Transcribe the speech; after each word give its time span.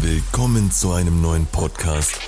Willkommen 0.00 0.70
zu 0.70 0.92
einem 0.92 1.20
neuen 1.20 1.46
Podcast 1.46 2.18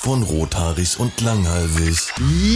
von 0.00 0.22
Rothaarig 0.22 0.98
und 0.98 1.20
Langhalsig. 1.20 2.12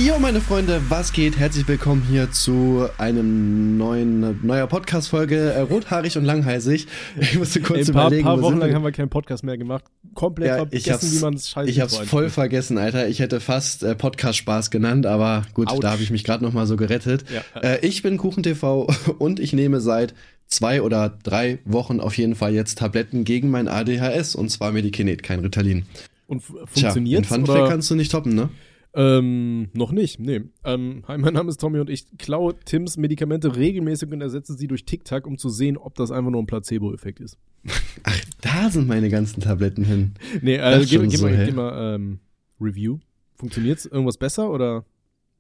Jo, 0.07 0.19
meine 0.19 0.41
Freunde, 0.41 0.81
was 0.89 1.13
geht? 1.13 1.37
Herzlich 1.39 1.67
willkommen 1.69 2.03
hier 2.09 2.31
zu 2.31 2.87
einem 2.99 3.77
neuen 3.77 4.47
neuer 4.47 4.67
Podcast-Folge 4.67 5.37
äh, 5.53 5.61
Rothaarig 5.61 6.17
und 6.17 6.25
Langhalsig. 6.25 6.87
Ich 7.21 7.37
musste 7.39 7.61
kurz 7.61 7.89
Ein 7.89 7.95
paar, 7.95 8.07
überlegen. 8.07 8.25
paar 8.25 8.39
wo 8.39 8.43
Wochen 8.43 8.53
sind 8.53 8.61
lang 8.61 8.69
wir? 8.71 8.77
haben 8.77 8.85
wir 8.85 8.93
keinen 8.93 9.11
Podcast 9.11 9.45
mehr 9.45 9.59
gemacht. 9.59 9.85
Komplett 10.15 10.49
Ja, 10.49 10.57
vergessen, 10.59 10.79
ich 10.79 10.91
hab's, 10.91 11.13
wie 11.13 11.19
man 11.21 11.35
es 11.35 11.51
scheiße 11.51 11.71
ich 11.71 11.81
hab's 11.81 11.99
voll 11.99 12.31
vergessen, 12.31 12.79
Alter. 12.79 13.09
Ich 13.09 13.19
hätte 13.19 13.41
fast 13.41 13.83
äh, 13.83 13.95
Podcast-Spaß 13.95 14.71
genannt, 14.71 15.05
aber 15.05 15.43
gut, 15.53 15.69
Autsch. 15.69 15.81
da 15.81 15.91
habe 15.93 16.03
ich 16.03 16.11
mich 16.11 16.25
gerade 16.25 16.45
noch 16.45 16.53
mal 16.53 16.67
so 16.67 16.77
gerettet. 16.77 17.25
Ja. 17.33 17.61
Äh, 17.61 17.87
ich 17.87 18.03
bin 18.03 18.17
KuchenTV 18.19 18.87
und 19.19 19.41
ich 19.41 19.53
nehme 19.53 19.81
seit 19.81 20.15
zwei 20.47 20.81
oder 20.81 21.19
drei 21.23 21.59
Wochen 21.65 22.01
auf 22.01 22.17
jeden 22.17 22.35
Fall 22.37 22.55
jetzt 22.55 22.79
Tabletten 22.79 23.25
gegen 23.25 23.51
mein 23.51 23.69
ADHS 23.69 24.35
und 24.37 24.49
zwar 24.51 24.71
Medikinet, 24.73 25.23
kein 25.23 25.41
Ritalin. 25.41 25.85
Und 26.33 26.41
funktioniert 26.41 27.27
Fun 27.27 27.45
Fact 27.45 27.69
kannst 27.69 27.91
du 27.91 27.95
nicht 27.95 28.11
toppen, 28.11 28.35
ne? 28.35 28.49
Ähm, 28.95 29.69
noch 29.75 29.93
nicht, 29.93 30.19
nee. 30.19 30.41
Ähm, 30.65 31.03
hi, 31.07 31.19
mein 31.19 31.35
Name 31.35 31.51
ist 31.51 31.61
Tommy 31.61 31.79
und 31.79 31.91
ich 31.91 32.07
klaue 32.17 32.59
Tims 32.65 32.97
Medikamente 32.97 33.55
regelmäßig 33.55 34.11
und 34.11 34.23
ersetze 34.23 34.55
sie 34.55 34.67
durch 34.67 34.87
Tic-Tac, 34.87 35.27
um 35.27 35.37
zu 35.37 35.51
sehen, 35.51 35.77
ob 35.77 35.95
das 35.95 36.11
einfach 36.11 36.31
nur 36.31 36.41
ein 36.43 36.47
Placebo-Effekt 36.47 37.21
ist. 37.21 37.37
Ach, 38.03 38.19
da 38.41 38.71
sind 38.71 38.89
meine 38.89 39.11
ganzen 39.11 39.43
Tabletten 39.43 39.85
hin. 39.85 40.15
Nee, 40.41 40.57
äh, 40.57 40.87
gib, 40.87 41.11
so, 41.11 41.27
mal, 41.27 41.45
gib 41.45 41.55
mal 41.55 41.97
ähm, 41.97 42.21
Review. 42.59 42.99
Funktioniert's 43.35 43.85
irgendwas 43.85 44.17
besser 44.17 44.51
oder? 44.51 44.87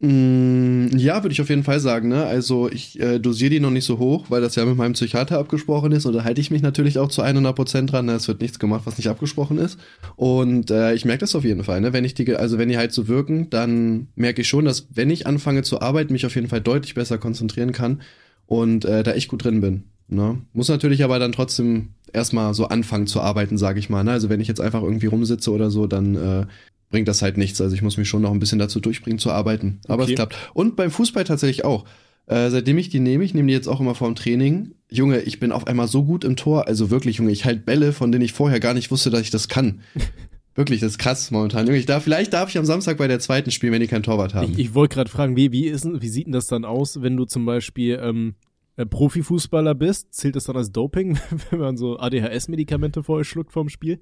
Mm, 0.05 0.89
Ja, 0.97 1.23
würde 1.23 1.33
ich 1.33 1.41
auf 1.41 1.49
jeden 1.49 1.63
Fall 1.63 1.79
sagen. 1.79 2.09
Ne? 2.09 2.25
Also 2.25 2.69
ich 2.69 2.99
äh, 3.01 3.21
dosiere 3.21 3.51
die 3.51 3.61
noch 3.61 3.71
nicht 3.71 3.85
so 3.85 3.99
hoch, 3.99 4.27
weil 4.31 4.41
das 4.41 4.57
ja 4.57 4.65
mit 4.65 4.77
meinem 4.77 4.95
Psychiater 4.95 5.39
abgesprochen 5.39 5.93
ist 5.93 6.07
und 6.07 6.13
da 6.13 6.25
halte 6.25 6.41
ich 6.41 6.51
mich 6.51 6.61
natürlich 6.61 6.99
auch 6.99 7.09
zu 7.09 7.23
100% 7.23 7.87
dran. 7.87 8.07
Ne? 8.07 8.13
Es 8.15 8.27
wird 8.27 8.41
nichts 8.41 8.59
gemacht, 8.59 8.83
was 8.85 8.99
nicht 8.99 9.09
abgesprochen 9.09 9.59
ist. 9.59 9.79
Und 10.17 10.73
äh, 10.73 10.93
ich 10.95 11.05
merke 11.05 11.21
das 11.21 11.37
auf 11.37 11.45
jeden 11.45 11.63
Fall. 11.63 11.81
Ne? 11.81 11.93
Wenn 11.93 12.05
ich 12.05 12.15
die, 12.15 12.35
also 12.35 12.59
wenn 12.59 12.69
die 12.69 12.79
halt 12.79 12.93
so 12.93 13.07
wirken, 13.07 13.49
dann 13.51 14.09
merke 14.17 14.43
ich 14.43 14.49
schon, 14.49 14.65
dass 14.65 14.89
wenn 14.93 15.09
ich 15.09 15.27
anfange 15.29 15.63
zu 15.63 15.81
arbeiten, 15.81 16.13
mich 16.13 16.27
auf 16.27 16.35
jeden 16.35 16.49
Fall 16.49 16.61
deutlich 16.61 16.95
besser 16.95 17.19
konzentrieren 17.19 17.71
kann 17.71 18.03
und 18.47 18.85
äh, 18.85 19.05
da 19.05 19.13
echt 19.13 19.29
gut 19.29 19.45
drin 19.45 19.61
bin. 19.61 19.85
Ne? 20.09 20.39
Muss 20.53 20.69
natürlich 20.69 21.05
aber 21.05 21.21
dann 21.21 21.31
trotzdem 21.33 21.91
erstmal 22.13 22.55
so 22.55 22.67
anfangen 22.67 23.07
zu 23.07 23.21
arbeiten, 23.21 23.57
sage 23.57 23.79
ich 23.79 23.89
mal. 23.89 24.03
Ne? 24.03 24.11
Also 24.11 24.29
wenn 24.29 24.41
ich 24.41 24.49
jetzt 24.49 24.61
einfach 24.61 24.83
irgendwie 24.83 25.07
rumsitze 25.07 25.53
oder 25.53 25.71
so, 25.71 25.87
dann 25.87 26.17
äh, 26.17 26.47
bringt 26.93 27.09
das 27.09 27.23
halt 27.23 27.37
nichts. 27.37 27.61
Also 27.61 27.75
ich 27.75 27.83
muss 27.83 27.97
mich 27.97 28.09
schon 28.09 28.23
noch 28.23 28.31
ein 28.31 28.39
bisschen 28.39 28.61
dazu 28.61 28.79
durchbringen 28.79 29.19
zu 29.19 29.33
arbeiten. 29.33 29.81
Aber 29.89 30.05
Okay. 30.05 30.13
es 30.13 30.17
klappt. 30.17 30.37
Und 30.55 30.77
beim 30.77 30.93
Fußball 30.93 31.25
tatsächlich 31.25 31.65
auch. 31.65 31.85
Äh, 32.27 32.51
seitdem 32.51 32.79
ich 32.79 32.89
die 32.89 33.01
nehme, 33.01 33.25
ich 33.25 33.35
nehme 33.35 33.49
die 33.49 33.55
jetzt 33.55 33.67
auch 33.67 33.81
immer 33.81 33.97
vorm 33.97 34.15
Training. 34.15 34.75
Junge, 34.89 35.21
ich 35.23 35.41
bin 35.41 35.51
auf 35.51 35.67
einmal 35.67 35.89
so 35.89 36.05
gut 36.05 36.23
im 36.23 36.37
Tor. 36.37 36.69
Also 36.69 36.91
wirklich, 36.91 37.17
Junge, 37.17 37.33
ich 37.33 37.45
halt 37.45 37.67
Bälle, 37.67 37.93
von 37.93 38.13
denen 38.13 38.25
ich 38.25 38.33
vorher 38.33 38.61
gar 38.61 38.75
nicht 38.75 38.93
wusste, 38.93 39.11
dass 39.11 39.23
ich 39.23 39.31
das 39.31 39.49
kann. 39.49 39.81
wirklich, 40.55 40.81
das 40.81 40.93
ist 40.93 40.99
krass 40.99 41.31
momentan. 41.33 41.67
Junge, 41.67 41.79
ich 41.79 41.87
darf, 41.87 42.05
vielleicht 42.05 42.33
darf 42.33 42.49
ich 42.51 42.59
am 42.59 42.65
Samstag 42.65 42.97
bei 42.99 43.09
der 43.09 43.19
zweiten 43.19 43.51
spielen, 43.51 43.73
wenn 43.73 43.81
die 43.81 43.89
keinen 43.89 44.05
Torwart 44.05 44.35
haben. 44.35 44.53
Ich, 44.53 44.59
ich 44.59 44.75
wollte 44.75 44.95
gerade 44.95 45.11
fragen, 45.11 45.35
wie, 45.37 45.51
wie, 45.51 45.67
ist, 45.67 45.85
wie 46.01 46.09
sieht 46.09 46.27
denn 46.27 46.33
das 46.33 46.47
dann 46.47 46.65
aus, 46.65 47.03
wenn 47.03 47.17
du 47.17 47.25
zum 47.25 47.45
Beispiel 47.45 47.99
ähm, 48.01 48.35
äh, 48.77 48.87
Profifußballer 48.87 49.75
bist? 49.75 50.15
Zählt 50.15 50.37
das 50.37 50.45
dann 50.45 50.57
als 50.57 50.71
Doping, 50.71 51.19
wenn 51.51 51.59
man 51.59 51.77
so 51.77 51.99
ADHS-Medikamente 51.99 53.03
vorher 53.03 53.25
schluckt 53.25 53.51
vorm 53.53 53.69
Spiel? 53.69 53.99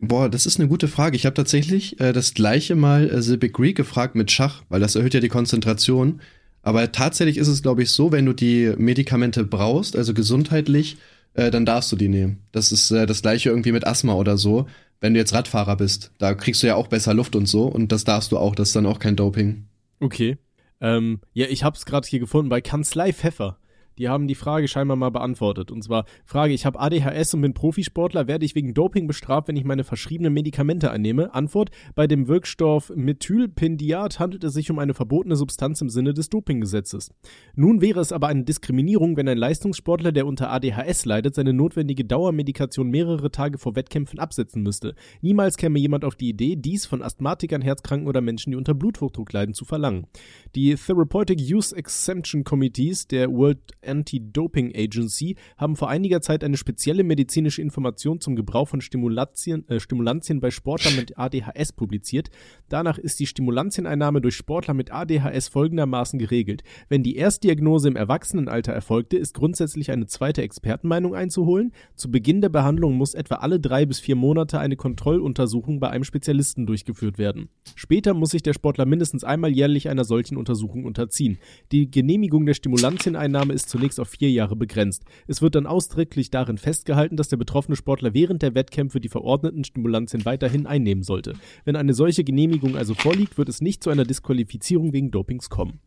Boah, 0.00 0.28
das 0.28 0.46
ist 0.46 0.58
eine 0.58 0.68
gute 0.68 0.88
Frage. 0.88 1.16
Ich 1.16 1.24
habe 1.24 1.34
tatsächlich 1.34 2.00
äh, 2.00 2.12
das 2.12 2.34
gleiche 2.34 2.74
mal 2.74 3.08
äh, 3.08 3.22
The 3.22 3.36
Big 3.36 3.52
Greek 3.52 3.76
gefragt 3.76 4.14
mit 4.14 4.30
Schach, 4.30 4.62
weil 4.68 4.80
das 4.80 4.96
erhöht 4.96 5.14
ja 5.14 5.20
die 5.20 5.28
Konzentration. 5.28 6.20
Aber 6.62 6.92
tatsächlich 6.92 7.36
ist 7.36 7.48
es, 7.48 7.62
glaube 7.62 7.82
ich, 7.82 7.90
so, 7.90 8.10
wenn 8.10 8.26
du 8.26 8.32
die 8.32 8.72
Medikamente 8.76 9.44
brauchst, 9.44 9.96
also 9.96 10.14
gesundheitlich, 10.14 10.96
äh, 11.34 11.50
dann 11.50 11.66
darfst 11.66 11.92
du 11.92 11.96
die 11.96 12.08
nehmen. 12.08 12.38
Das 12.52 12.72
ist 12.72 12.90
äh, 12.90 13.06
das 13.06 13.22
gleiche 13.22 13.50
irgendwie 13.50 13.72
mit 13.72 13.86
Asthma 13.86 14.14
oder 14.14 14.38
so. 14.38 14.66
Wenn 15.00 15.14
du 15.14 15.20
jetzt 15.20 15.34
Radfahrer 15.34 15.76
bist, 15.76 16.12
da 16.18 16.34
kriegst 16.34 16.62
du 16.62 16.66
ja 16.66 16.76
auch 16.76 16.86
besser 16.86 17.12
Luft 17.12 17.36
und 17.36 17.46
so 17.46 17.64
und 17.66 17.92
das 17.92 18.04
darfst 18.04 18.32
du 18.32 18.38
auch. 18.38 18.54
Das 18.54 18.68
ist 18.68 18.76
dann 18.76 18.86
auch 18.86 18.98
kein 18.98 19.16
Doping. 19.16 19.66
Okay. 20.00 20.38
Ähm, 20.80 21.20
ja, 21.32 21.46
ich 21.48 21.64
habe 21.64 21.76
es 21.76 21.84
gerade 21.84 22.08
hier 22.08 22.20
gefunden 22.20 22.48
bei 22.48 22.60
Kanzlei 22.60 23.12
Pfeffer. 23.12 23.58
Die 23.98 24.08
haben 24.08 24.28
die 24.28 24.34
Frage 24.34 24.68
scheinbar 24.68 24.96
mal 24.96 25.10
beantwortet. 25.10 25.70
Und 25.70 25.82
zwar, 25.82 26.04
Frage, 26.24 26.52
ich 26.52 26.66
habe 26.66 26.80
ADHS 26.80 27.34
und 27.34 27.42
bin 27.42 27.54
Profisportler, 27.54 28.26
werde 28.26 28.44
ich 28.44 28.54
wegen 28.54 28.74
Doping 28.74 29.06
bestraft, 29.06 29.48
wenn 29.48 29.56
ich 29.56 29.64
meine 29.64 29.84
verschriebenen 29.84 30.32
Medikamente 30.32 30.90
einnehme? 30.90 31.34
Antwort, 31.34 31.70
bei 31.94 32.06
dem 32.06 32.28
Wirkstoff 32.28 32.92
Methylpendiat 32.94 34.18
handelt 34.18 34.44
es 34.44 34.54
sich 34.54 34.70
um 34.70 34.78
eine 34.78 34.94
verbotene 34.94 35.36
Substanz 35.36 35.80
im 35.80 35.88
Sinne 35.88 36.14
des 36.14 36.28
Dopinggesetzes. 36.28 37.10
Nun 37.54 37.80
wäre 37.80 38.00
es 38.00 38.12
aber 38.12 38.28
eine 38.28 38.44
Diskriminierung, 38.44 39.16
wenn 39.16 39.28
ein 39.28 39.38
Leistungssportler, 39.38 40.12
der 40.12 40.26
unter 40.26 40.50
ADHS 40.50 41.04
leidet, 41.04 41.34
seine 41.34 41.52
notwendige 41.52 42.04
Dauermedikation 42.04 42.90
mehrere 42.90 43.30
Tage 43.30 43.58
vor 43.58 43.76
Wettkämpfen 43.76 44.18
absetzen 44.18 44.62
müsste. 44.62 44.94
Niemals 45.20 45.56
käme 45.56 45.78
jemand 45.78 46.04
auf 46.04 46.16
die 46.16 46.28
Idee, 46.28 46.56
dies 46.56 46.86
von 46.86 47.02
Asthmatikern, 47.02 47.62
Herzkranken 47.62 48.08
oder 48.08 48.20
Menschen, 48.20 48.50
die 48.50 48.56
unter 48.56 48.74
Bluthochdruck 48.74 49.32
leiden, 49.32 49.54
zu 49.54 49.64
verlangen. 49.64 50.06
Die 50.54 50.74
Therapeutic 50.74 51.38
Use 51.40 51.74
Exemption 51.76 52.44
Committees 52.44 53.06
der 53.06 53.30
World 53.30 53.58
Anti-Doping 53.86 54.72
Agency 54.74 55.36
haben 55.56 55.76
vor 55.76 55.88
einiger 55.88 56.20
Zeit 56.20 56.44
eine 56.44 56.56
spezielle 56.56 57.04
medizinische 57.04 57.62
Information 57.62 58.20
zum 58.20 58.36
Gebrauch 58.36 58.68
von 58.68 58.80
Stimulantien, 58.80 59.68
äh, 59.68 59.80
Stimulantien 59.80 60.40
bei 60.40 60.50
Sportlern 60.50 60.96
mit 60.96 61.18
ADHS 61.18 61.72
publiziert. 61.72 62.30
Danach 62.68 62.98
ist 62.98 63.20
die 63.20 63.26
Stimulantieneinnahme 63.26 64.20
durch 64.20 64.36
Sportler 64.36 64.74
mit 64.74 64.92
ADHS 64.92 65.48
folgendermaßen 65.48 66.18
geregelt. 66.18 66.62
Wenn 66.88 67.02
die 67.02 67.16
Erstdiagnose 67.16 67.88
im 67.88 67.96
Erwachsenenalter 67.96 68.72
erfolgte, 68.72 69.16
ist 69.16 69.34
grundsätzlich 69.34 69.90
eine 69.90 70.06
zweite 70.06 70.42
Expertenmeinung 70.42 71.14
einzuholen. 71.14 71.72
Zu 71.94 72.10
Beginn 72.10 72.40
der 72.40 72.48
Behandlung 72.48 72.94
muss 72.94 73.14
etwa 73.14 73.36
alle 73.36 73.60
drei 73.60 73.86
bis 73.86 74.00
vier 74.00 74.16
Monate 74.16 74.58
eine 74.58 74.76
Kontrolluntersuchung 74.76 75.80
bei 75.80 75.90
einem 75.90 76.04
Spezialisten 76.04 76.66
durchgeführt 76.66 77.18
werden. 77.18 77.48
Später 77.74 78.14
muss 78.14 78.30
sich 78.30 78.42
der 78.42 78.52
Sportler 78.52 78.86
mindestens 78.86 79.24
einmal 79.24 79.50
jährlich 79.50 79.88
einer 79.88 80.04
solchen 80.04 80.36
Untersuchung 80.36 80.84
unterziehen. 80.84 81.38
Die 81.72 81.90
Genehmigung 81.90 82.46
der 82.46 82.54
Stimulantieneinnahme 82.54 83.52
ist 83.52 83.68
zunächst 83.74 83.98
auf 83.98 84.08
vier 84.08 84.30
Jahre 84.30 84.54
begrenzt. 84.54 85.02
Es 85.26 85.42
wird 85.42 85.56
dann 85.56 85.66
ausdrücklich 85.66 86.30
darin 86.30 86.58
festgehalten, 86.58 87.16
dass 87.16 87.28
der 87.28 87.38
betroffene 87.38 87.74
Sportler 87.74 88.14
während 88.14 88.40
der 88.40 88.54
Wettkämpfe 88.54 89.00
die 89.00 89.08
verordneten 89.08 89.64
Stimulantien 89.64 90.24
weiterhin 90.24 90.68
einnehmen 90.68 91.02
sollte. 91.02 91.32
Wenn 91.64 91.74
eine 91.74 91.92
solche 91.92 92.22
Genehmigung 92.22 92.76
also 92.76 92.94
vorliegt, 92.94 93.36
wird 93.36 93.48
es 93.48 93.60
nicht 93.60 93.82
zu 93.82 93.90
einer 93.90 94.04
Disqualifizierung 94.04 94.92
wegen 94.92 95.10
Dopings 95.10 95.50
kommen. 95.50 95.80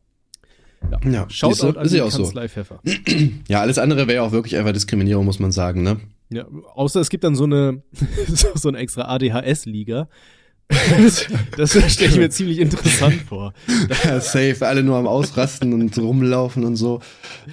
Ja, 1.06 1.24
du? 1.24 1.30
Shoutout 1.30 1.80
an 1.80 1.86
ist 1.86 1.94
ja 1.94 2.04
auch 2.04 2.12
so. 2.12 2.24
Kanzlei 2.24 2.50
Pfeffer. 2.50 2.82
Ja, 3.48 3.62
alles 3.62 3.78
andere 3.78 4.08
wäre 4.08 4.22
auch 4.24 4.34
wirklich 4.34 4.58
einfach 4.58 4.74
Diskriminierung, 4.74 5.24
muss 5.24 5.40
man 5.40 5.54
sagen, 5.54 5.82
ne? 5.82 6.02
Ja, 6.30 6.46
außer 6.76 7.00
es 7.00 7.10
gibt 7.10 7.24
dann 7.24 7.36
so 7.36 7.46
eine 7.46 7.84
so 8.28 8.68
eine 8.68 8.80
extra 8.80 9.04
ADHS-Liga. 9.04 10.10
Das 11.58 11.72
stelle 11.94 12.10
ich 12.10 12.18
mir 12.18 12.30
ziemlich 12.30 12.60
interessant 12.60 13.22
vor. 13.28 13.54
Ja, 14.04 14.20
safe, 14.20 14.58
alle 14.62 14.84
nur 14.84 14.98
am 14.98 15.08
Ausrasten 15.08 15.74
und 15.74 15.98
rumlaufen 15.98 16.66
und 16.66 16.76
so. 16.76 17.02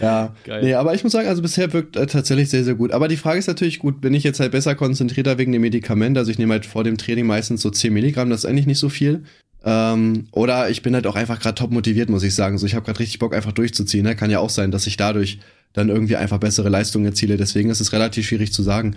Ja, 0.01 0.35
Geil. 0.45 0.65
nee, 0.65 0.75
aber 0.75 0.95
ich 0.95 1.05
muss 1.05 1.13
sagen, 1.13 1.29
also 1.29 1.43
bisher 1.43 1.73
wirkt 1.73 1.97
äh, 1.97 2.07
tatsächlich 2.07 2.51
sehr, 2.51 2.65
sehr 2.65 2.75
gut. 2.75 2.93
Aber 2.93 3.09
die 3.09 3.17
Frage 3.17 3.39
ist 3.39 3.47
natürlich 3.47 3.79
gut, 3.79 4.01
bin 4.01 4.15
ich 4.15 4.25
jetzt 4.25 4.41
halt 4.41 4.53
besser 4.53 4.75
konzentrierter 4.75 5.39
wegen 5.39 5.53
dem 5.53 5.63
Medikament? 5.63 6.19
Also 6.19 6.31
ich 6.31 6.39
nehme 6.39 6.53
halt 6.55 6.67
vor 6.67 6.83
dem 6.83 6.99
Training 6.99 7.27
meistens 7.27 7.63
so 7.63 7.71
10 7.71 7.93
Milligramm, 7.93 8.31
das 8.31 8.41
ist 8.41 8.51
eigentlich 8.51 8.67
nicht 8.67 8.79
so 8.81 8.89
viel. 8.89 9.23
Ähm, 9.65 10.27
oder 10.33 10.69
ich 10.69 10.83
bin 10.83 10.95
halt 10.95 11.07
auch 11.07 11.17
einfach 11.17 11.41
gerade 11.41 11.55
top 11.55 11.71
motiviert, 11.71 12.11
muss 12.11 12.23
ich 12.23 12.35
sagen. 12.35 12.59
So, 12.59 12.67
ich 12.67 12.75
habe 12.75 12.85
gerade 12.85 12.99
richtig 12.99 13.19
Bock, 13.19 13.35
einfach 13.35 13.53
durchzuziehen. 13.53 14.05
Ne? 14.05 14.17
Kann 14.17 14.31
ja 14.31 14.41
auch 14.41 14.51
sein, 14.51 14.71
dass 14.71 14.87
ich 14.87 14.97
dadurch 14.97 15.39
dann 15.73 15.89
irgendwie 15.89 16.17
einfach 16.17 16.39
bessere 16.39 16.69
Leistungen 16.69 17.07
erziele. 17.07 17.37
Deswegen 17.37 17.71
ist 17.71 17.81
es 17.81 17.93
relativ 17.93 18.27
schwierig 18.27 18.53
zu 18.53 18.63
sagen. 18.63 18.97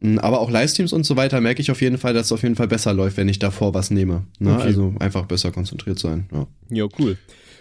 Mm, 0.00 0.18
Aber 0.18 0.40
auch 0.40 0.50
Livestreams 0.50 0.92
und 0.92 1.04
so 1.06 1.16
weiter 1.16 1.40
merke 1.40 1.60
ich 1.62 1.70
auf 1.70 1.80
jeden 1.80 1.98
Fall, 1.98 2.14
dass 2.14 2.26
es 2.26 2.32
auf 2.32 2.42
jeden 2.42 2.56
Fall 2.56 2.68
besser 2.68 2.92
läuft, 2.92 3.16
wenn 3.16 3.28
ich 3.28 3.38
davor 3.38 3.74
was 3.74 3.90
nehme. 3.90 4.24
Ne? 4.38 4.52
Okay. 4.54 4.62
Also 4.62 4.94
einfach 5.00 5.26
besser 5.26 5.52
konzentriert 5.52 5.98
sein. 5.98 6.26
Ja. 6.32 6.46
Ja, 6.70 6.86
cool. 6.98 7.16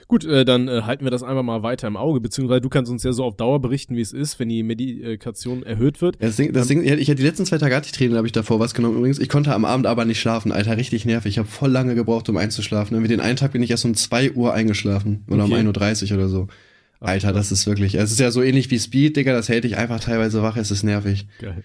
Gut, 0.08 0.24
äh, 0.24 0.46
dann 0.46 0.68
äh, 0.68 0.84
halten 0.84 1.04
wir 1.04 1.10
das 1.10 1.24
einfach 1.24 1.42
mal 1.42 1.64
weiter 1.64 1.88
im 1.88 1.98
Auge, 1.98 2.20
beziehungsweise 2.20 2.62
du 2.62 2.70
kannst 2.70 2.92
uns 2.92 3.02
ja 3.02 3.12
so 3.12 3.24
auf 3.24 3.38
Dauer 3.38 3.60
berichten, 3.60 3.96
wie 3.96 4.02
es 4.02 4.14
ist, 4.14 4.38
wenn 4.40 4.50
die 4.50 4.62
Medikation 4.62 5.64
erhöht 5.64 6.00
wird. 6.00 6.18
Das 6.22 6.36
Ding, 6.36 6.54
das 6.54 6.68
Ding, 6.68 6.84
ich 6.84 6.92
hatte 6.92 7.16
die 7.16 7.24
letzten 7.24 7.46
zwei 7.46 7.58
Tage 7.58 7.76
hatte 7.76 7.90
ich 7.92 8.10
da 8.12 8.16
habe 8.16 8.28
ich 8.28 8.32
davor 8.34 8.60
was 8.60 8.76
genommen. 8.76 8.98
Übrigens, 8.98 9.18
ich 9.18 9.30
konnte 9.30 9.52
am 9.54 9.66
Abend 9.66 9.88
aber 9.88 10.06
nicht 10.06 10.20
schlafen, 10.20 10.52
Alter, 10.52 10.78
richtig 10.78 11.06
nervig. 11.06 11.32
Ich 11.32 11.38
habe 11.40 11.48
voll 11.48 11.72
lange 11.72 11.96
gebraucht, 11.96 12.30
um 12.30 12.38
einzuschlafen. 12.38 12.96
Irgendwie 12.96 13.10
den 13.10 13.20
einen 13.20 13.36
Tag 13.38 13.54
bin 13.54 13.64
ich 13.64 13.72
erst 13.72 13.86
um 13.86 13.96
2 13.96 14.34
Uhr 14.34 14.54
eingeschlafen. 14.54 15.24
Oder 15.28 15.46
Okay. 15.46 15.60
um 15.62 15.68
1.30 15.72 16.12
Uhr 16.12 16.18
oder 16.18 16.28
so. 16.28 16.48
Alter, 17.00 17.34
das 17.34 17.52
ist 17.52 17.68
wirklich, 17.68 17.96
es 17.96 18.12
ist 18.12 18.20
ja 18.20 18.32
so 18.32 18.42
ähnlich 18.42 18.72
wie 18.72 18.80
Speed, 18.80 19.18
Digga, 19.18 19.34
das 19.34 19.50
hält 19.50 19.64
dich 19.64 19.78
einfach 19.78 20.00
teilweise 20.00 20.42
wach, 20.42 20.58
es 20.58 20.72
ist 20.72 20.84
nervig. 20.84 21.28
Geil. 21.40 21.64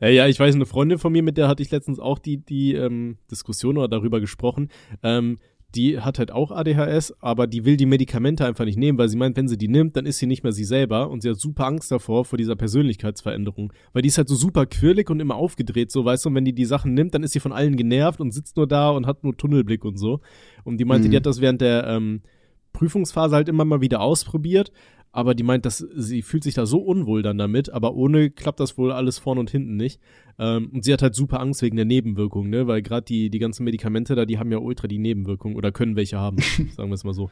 Äh, 0.00 0.14
ja, 0.14 0.26
ich 0.26 0.38
weiß, 0.38 0.54
eine 0.54 0.66
Freundin 0.66 0.98
von 0.98 1.12
mir, 1.12 1.22
mit 1.22 1.36
der 1.38 1.48
hatte 1.48 1.62
ich 1.62 1.70
letztens 1.70 1.98
auch 1.98 2.18
die, 2.18 2.38
die 2.38 2.74
ähm, 2.74 3.16
Diskussion 3.30 3.78
oder 3.78 3.88
darüber 3.88 4.20
gesprochen. 4.20 4.68
Ähm, 5.02 5.38
die 5.74 6.00
hat 6.00 6.18
halt 6.18 6.30
auch 6.32 6.50
ADHS, 6.50 7.14
aber 7.20 7.46
die 7.46 7.64
will 7.64 7.78
die 7.78 7.86
Medikamente 7.86 8.44
einfach 8.44 8.66
nicht 8.66 8.76
nehmen, 8.76 8.98
weil 8.98 9.08
sie 9.08 9.16
meint, 9.16 9.38
wenn 9.38 9.48
sie 9.48 9.56
die 9.56 9.68
nimmt, 9.68 9.96
dann 9.96 10.04
ist 10.04 10.18
sie 10.18 10.26
nicht 10.26 10.42
mehr 10.42 10.52
sie 10.52 10.64
selber 10.64 11.08
und 11.08 11.22
sie 11.22 11.30
hat 11.30 11.40
super 11.40 11.64
Angst 11.66 11.90
davor, 11.90 12.26
vor 12.26 12.36
dieser 12.36 12.56
Persönlichkeitsveränderung. 12.56 13.72
Weil 13.94 14.02
die 14.02 14.08
ist 14.08 14.18
halt 14.18 14.28
so 14.28 14.34
super 14.34 14.66
quirlig 14.66 15.08
und 15.08 15.20
immer 15.20 15.36
aufgedreht, 15.36 15.90
so 15.90 16.04
weißt 16.04 16.26
du, 16.26 16.28
und 16.28 16.34
wenn 16.34 16.44
die 16.44 16.52
die 16.52 16.66
Sachen 16.66 16.92
nimmt, 16.92 17.14
dann 17.14 17.22
ist 17.22 17.32
sie 17.32 17.40
von 17.40 17.52
allen 17.52 17.76
genervt 17.76 18.20
und 18.20 18.32
sitzt 18.32 18.58
nur 18.58 18.66
da 18.66 18.90
und 18.90 19.06
hat 19.06 19.24
nur 19.24 19.34
Tunnelblick 19.34 19.84
und 19.86 19.96
so. 19.96 20.20
Und 20.64 20.76
die 20.78 20.84
meinte, 20.84 21.08
Mhm. 21.08 21.12
die 21.12 21.16
hat 21.16 21.26
das 21.26 21.40
während 21.40 21.62
der 21.62 21.86
ähm, 21.86 22.20
Prüfungsphase 22.72 23.34
halt 23.34 23.48
immer 23.48 23.64
mal 23.64 23.80
wieder 23.80 24.00
ausprobiert, 24.00 24.72
aber 25.12 25.34
die 25.34 25.42
meint, 25.42 25.66
dass 25.66 25.78
sie 25.78 26.22
fühlt 26.22 26.42
sich 26.42 26.54
da 26.54 26.64
so 26.64 26.78
unwohl 26.78 27.22
dann 27.22 27.36
damit, 27.36 27.70
aber 27.70 27.94
ohne 27.94 28.30
klappt 28.30 28.60
das 28.60 28.78
wohl 28.78 28.92
alles 28.92 29.18
vorne 29.18 29.40
und 29.40 29.50
hinten 29.50 29.76
nicht. 29.76 30.00
Ähm, 30.38 30.70
und 30.72 30.84
sie 30.84 30.92
hat 30.92 31.02
halt 31.02 31.14
super 31.14 31.40
Angst 31.40 31.60
wegen 31.60 31.76
der 31.76 31.84
Nebenwirkungen, 31.84 32.48
ne? 32.50 32.66
Weil 32.66 32.80
gerade 32.80 33.04
die, 33.04 33.28
die 33.28 33.38
ganzen 33.38 33.64
Medikamente 33.64 34.14
da, 34.14 34.24
die 34.24 34.38
haben 34.38 34.50
ja 34.50 34.58
ultra 34.58 34.88
die 34.88 34.98
Nebenwirkungen 34.98 35.56
oder 35.56 35.70
können 35.70 35.96
welche 35.96 36.18
haben, 36.18 36.38
sagen 36.76 36.88
wir 36.88 36.94
es 36.94 37.04
mal 37.04 37.12
so. 37.12 37.30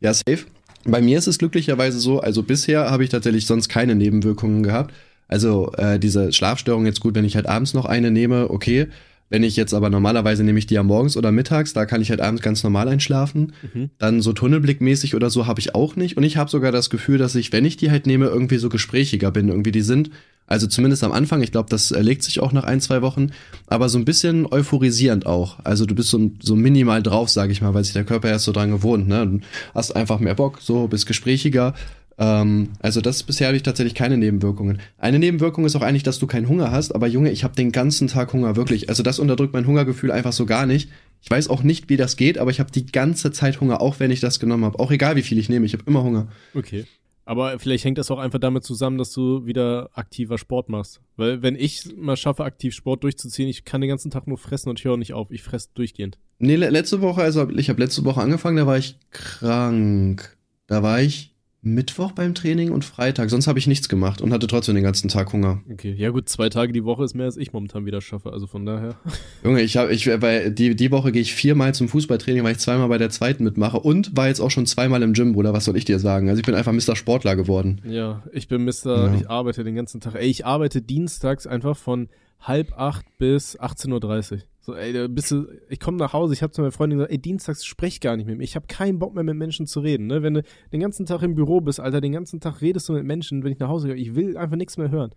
Ja, 0.00 0.12
safe. 0.12 0.46
Bei 0.84 1.00
mir 1.00 1.18
ist 1.18 1.26
es 1.26 1.38
glücklicherweise 1.38 1.98
so, 1.98 2.20
also 2.20 2.42
bisher 2.42 2.90
habe 2.90 3.04
ich 3.04 3.10
tatsächlich 3.10 3.46
sonst 3.46 3.68
keine 3.68 3.94
Nebenwirkungen 3.94 4.62
gehabt. 4.62 4.94
Also 5.28 5.72
äh, 5.72 5.98
diese 5.98 6.32
Schlafstörung 6.32 6.86
jetzt 6.86 7.00
gut, 7.00 7.14
wenn 7.14 7.24
ich 7.24 7.36
halt 7.36 7.46
abends 7.46 7.72
noch 7.72 7.84
eine 7.84 8.10
nehme, 8.10 8.50
okay. 8.50 8.88
Wenn 9.30 9.44
ich 9.44 9.54
jetzt 9.54 9.72
aber 9.72 9.90
normalerweise 9.90 10.42
nehme 10.42 10.58
ich 10.58 10.66
die 10.66 10.74
ja 10.74 10.82
morgens 10.82 11.16
oder 11.16 11.30
mittags, 11.30 11.72
da 11.72 11.86
kann 11.86 12.02
ich 12.02 12.10
halt 12.10 12.20
abends 12.20 12.42
ganz 12.42 12.64
normal 12.64 12.88
einschlafen. 12.88 13.52
Mhm. 13.72 13.90
Dann 13.96 14.20
so 14.20 14.32
tunnelblickmäßig 14.32 15.14
oder 15.14 15.30
so 15.30 15.46
habe 15.46 15.60
ich 15.60 15.74
auch 15.74 15.94
nicht. 15.94 16.16
Und 16.16 16.24
ich 16.24 16.36
habe 16.36 16.50
sogar 16.50 16.72
das 16.72 16.90
Gefühl, 16.90 17.16
dass 17.16 17.36
ich, 17.36 17.52
wenn 17.52 17.64
ich 17.64 17.76
die 17.76 17.92
halt 17.92 18.06
nehme, 18.06 18.26
irgendwie 18.26 18.58
so 18.58 18.68
gesprächiger 18.68 19.30
bin. 19.30 19.48
Irgendwie 19.48 19.70
die 19.70 19.82
sind, 19.82 20.10
also 20.48 20.66
zumindest 20.66 21.04
am 21.04 21.12
Anfang, 21.12 21.42
ich 21.42 21.52
glaube, 21.52 21.68
das 21.70 21.90
legt 21.90 22.24
sich 22.24 22.40
auch 22.40 22.50
nach 22.50 22.64
ein, 22.64 22.80
zwei 22.80 23.02
Wochen, 23.02 23.30
aber 23.68 23.88
so 23.88 23.98
ein 23.98 24.04
bisschen 24.04 24.46
euphorisierend 24.46 25.26
auch. 25.26 25.60
Also 25.62 25.86
du 25.86 25.94
bist 25.94 26.10
so, 26.10 26.32
so 26.42 26.56
minimal 26.56 27.00
drauf, 27.00 27.30
sage 27.30 27.52
ich 27.52 27.62
mal, 27.62 27.72
weil 27.72 27.84
sich 27.84 27.92
der 27.92 28.04
Körper 28.04 28.28
erst 28.28 28.46
so 28.46 28.52
dran 28.52 28.72
gewohnt. 28.72 29.06
Ne? 29.06 29.24
Du 29.24 29.40
hast 29.74 29.94
einfach 29.94 30.18
mehr 30.18 30.34
Bock, 30.34 30.58
so 30.60 30.88
bist 30.88 31.06
gesprächiger 31.06 31.74
ähm, 32.20 32.68
also 32.80 33.00
das 33.00 33.22
bisher 33.22 33.46
habe 33.48 33.56
ich 33.56 33.62
tatsächlich 33.62 33.94
keine 33.94 34.18
Nebenwirkungen. 34.18 34.78
Eine 34.98 35.18
Nebenwirkung 35.18 35.64
ist 35.64 35.74
auch 35.74 35.82
eigentlich, 35.82 36.02
dass 36.02 36.18
du 36.18 36.26
keinen 36.26 36.48
Hunger 36.48 36.70
hast, 36.70 36.94
aber 36.94 37.06
Junge, 37.06 37.30
ich 37.30 37.44
habe 37.44 37.56
den 37.56 37.72
ganzen 37.72 38.08
Tag 38.08 38.34
Hunger, 38.34 38.56
wirklich. 38.56 38.90
Also 38.90 39.02
das 39.02 39.18
unterdrückt 39.18 39.54
mein 39.54 39.66
Hungergefühl 39.66 40.12
einfach 40.12 40.34
so 40.34 40.44
gar 40.44 40.66
nicht. 40.66 40.90
Ich 41.22 41.30
weiß 41.30 41.48
auch 41.48 41.62
nicht, 41.62 41.88
wie 41.88 41.96
das 41.96 42.16
geht, 42.16 42.38
aber 42.38 42.50
ich 42.50 42.60
habe 42.60 42.70
die 42.70 42.84
ganze 42.84 43.32
Zeit 43.32 43.60
Hunger, 43.60 43.80
auch 43.80 44.00
wenn 44.00 44.10
ich 44.10 44.20
das 44.20 44.38
genommen 44.38 44.66
habe. 44.66 44.78
Auch 44.78 44.90
egal, 44.90 45.16
wie 45.16 45.22
viel 45.22 45.38
ich 45.38 45.48
nehme, 45.48 45.64
ich 45.64 45.72
habe 45.72 45.84
immer 45.86 46.02
Hunger. 46.02 46.28
Okay. 46.54 46.84
Aber 47.24 47.58
vielleicht 47.58 47.84
hängt 47.84 47.96
das 47.96 48.10
auch 48.10 48.18
einfach 48.18 48.38
damit 48.38 48.64
zusammen, 48.64 48.98
dass 48.98 49.12
du 49.12 49.46
wieder 49.46 49.88
aktiver 49.94 50.36
Sport 50.36 50.68
machst. 50.68 51.00
Weil 51.16 51.42
wenn 51.42 51.54
ich 51.54 51.88
mal 51.96 52.16
schaffe, 52.16 52.44
aktiv 52.44 52.74
Sport 52.74 53.02
durchzuziehen, 53.02 53.48
ich 53.48 53.64
kann 53.64 53.80
den 53.80 53.88
ganzen 53.88 54.10
Tag 54.10 54.26
nur 54.26 54.36
fressen 54.36 54.68
und 54.68 54.78
ich 54.78 54.84
höre 54.84 54.96
nicht 54.96 55.14
auf. 55.14 55.30
Ich 55.30 55.42
fresse 55.42 55.68
durchgehend. 55.74 56.18
Nee, 56.38 56.56
letzte 56.56 57.00
Woche, 57.00 57.22
also 57.22 57.48
ich 57.50 57.70
habe 57.70 57.80
letzte 57.80 58.04
Woche 58.04 58.20
angefangen, 58.20 58.56
da 58.56 58.66
war 58.66 58.76
ich 58.78 58.96
krank. 59.10 60.36
Da 60.66 60.82
war 60.82 61.00
ich 61.00 61.29
Mittwoch 61.62 62.12
beim 62.12 62.34
Training 62.34 62.70
und 62.70 62.84
Freitag. 62.84 63.28
Sonst 63.28 63.46
habe 63.46 63.58
ich 63.58 63.66
nichts 63.66 63.88
gemacht 63.88 64.22
und 64.22 64.32
hatte 64.32 64.46
trotzdem 64.46 64.74
den 64.74 64.84
ganzen 64.84 65.08
Tag 65.08 65.32
Hunger. 65.32 65.60
Okay, 65.70 65.94
ja 65.96 66.08
gut, 66.08 66.28
zwei 66.28 66.48
Tage 66.48 66.72
die 66.72 66.84
Woche 66.84 67.04
ist 67.04 67.14
mehr 67.14 67.26
als 67.26 67.36
ich 67.36 67.52
momentan 67.52 67.84
wieder 67.84 68.00
schaffe, 68.00 68.32
also 68.32 68.46
von 68.46 68.64
daher. 68.64 68.96
Junge, 69.44 69.60
ich 69.60 69.76
habe, 69.76 69.92
ich 69.92 70.08
bei 70.20 70.48
die 70.48 70.74
die 70.74 70.90
Woche 70.90 71.12
gehe 71.12 71.20
ich 71.20 71.34
viermal 71.34 71.74
zum 71.74 71.88
Fußballtraining, 71.88 72.44
weil 72.44 72.52
ich 72.52 72.58
zweimal 72.58 72.88
bei 72.88 72.96
der 72.96 73.10
zweiten 73.10 73.44
mitmache 73.44 73.78
und 73.78 74.16
war 74.16 74.28
jetzt 74.28 74.40
auch 74.40 74.50
schon 74.50 74.64
zweimal 74.64 75.02
im 75.02 75.12
Gym, 75.12 75.32
Bruder. 75.32 75.52
Was 75.52 75.66
soll 75.66 75.76
ich 75.76 75.84
dir 75.84 75.98
sagen? 75.98 76.30
Also 76.30 76.40
ich 76.40 76.46
bin 76.46 76.54
einfach 76.54 76.72
Mr. 76.72 76.96
Sportler 76.96 77.36
geworden. 77.36 77.82
Ja, 77.84 78.22
ich 78.32 78.48
bin 78.48 78.64
Mr. 78.64 78.70
Ja. 78.86 79.14
Ich 79.14 79.28
arbeite 79.28 79.62
den 79.62 79.74
ganzen 79.74 80.00
Tag. 80.00 80.14
Ey, 80.14 80.28
ich 80.28 80.46
arbeite 80.46 80.80
dienstags 80.80 81.46
einfach 81.46 81.76
von 81.76 82.08
halb 82.40 82.72
acht 82.78 83.04
bis 83.18 83.60
18.30 83.60 84.32
Uhr. 84.32 84.38
So, 84.62 84.74
ey, 84.74 84.92
da 84.92 85.08
bist 85.08 85.30
du, 85.30 85.46
ich 85.70 85.80
komme 85.80 85.96
nach 85.96 86.12
Hause, 86.12 86.34
ich 86.34 86.42
habe 86.42 86.52
zu 86.52 86.60
meiner 86.60 86.72
Freundin 86.72 86.98
gesagt, 86.98 87.12
ey, 87.12 87.18
dienstags 87.18 87.64
sprech 87.64 88.00
gar 88.00 88.16
nicht 88.16 88.26
mit 88.26 88.36
mir. 88.36 88.44
Ich 88.44 88.56
habe 88.56 88.66
keinen 88.66 88.98
Bock 88.98 89.14
mehr 89.14 89.24
mit 89.24 89.36
Menschen 89.36 89.66
zu 89.66 89.80
reden, 89.80 90.06
ne? 90.06 90.22
Wenn 90.22 90.34
du 90.34 90.42
den 90.72 90.80
ganzen 90.80 91.06
Tag 91.06 91.22
im 91.22 91.34
Büro 91.34 91.62
bist, 91.62 91.80
Alter, 91.80 92.02
den 92.02 92.12
ganzen 92.12 92.40
Tag 92.40 92.60
redest 92.60 92.88
du 92.88 92.92
mit 92.92 93.04
Menschen, 93.04 93.42
wenn 93.42 93.52
ich 93.52 93.58
nach 93.58 93.68
Hause 93.68 93.88
gehe, 93.88 93.96
ich 93.96 94.14
will 94.14 94.36
einfach 94.36 94.56
nichts 94.56 94.76
mehr 94.76 94.90
hören. 94.90 95.12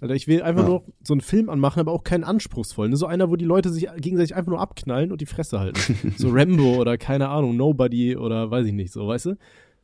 Alter, 0.00 0.14
ich 0.14 0.26
will 0.26 0.42
einfach 0.42 0.62
ja. 0.62 0.68
nur 0.68 0.84
so 1.04 1.14
einen 1.14 1.20
Film 1.20 1.50
anmachen, 1.50 1.78
aber 1.78 1.92
auch 1.92 2.02
keinen 2.02 2.24
anspruchsvollen. 2.24 2.90
Ne? 2.90 2.96
So 2.96 3.06
einer, 3.06 3.30
wo 3.30 3.36
die 3.36 3.44
Leute 3.44 3.70
sich 3.70 3.86
gegenseitig 3.98 4.34
einfach 4.34 4.50
nur 4.50 4.60
abknallen 4.60 5.12
und 5.12 5.20
die 5.20 5.26
Fresse 5.26 5.60
halten. 5.60 6.14
so 6.16 6.30
Rambo 6.30 6.80
oder 6.80 6.98
keine 6.98 7.28
Ahnung, 7.28 7.56
Nobody 7.56 8.16
oder 8.16 8.50
weiß 8.50 8.66
ich 8.66 8.72
nicht, 8.72 8.92
so, 8.92 9.06
weißt 9.06 9.26
du? 9.26 9.36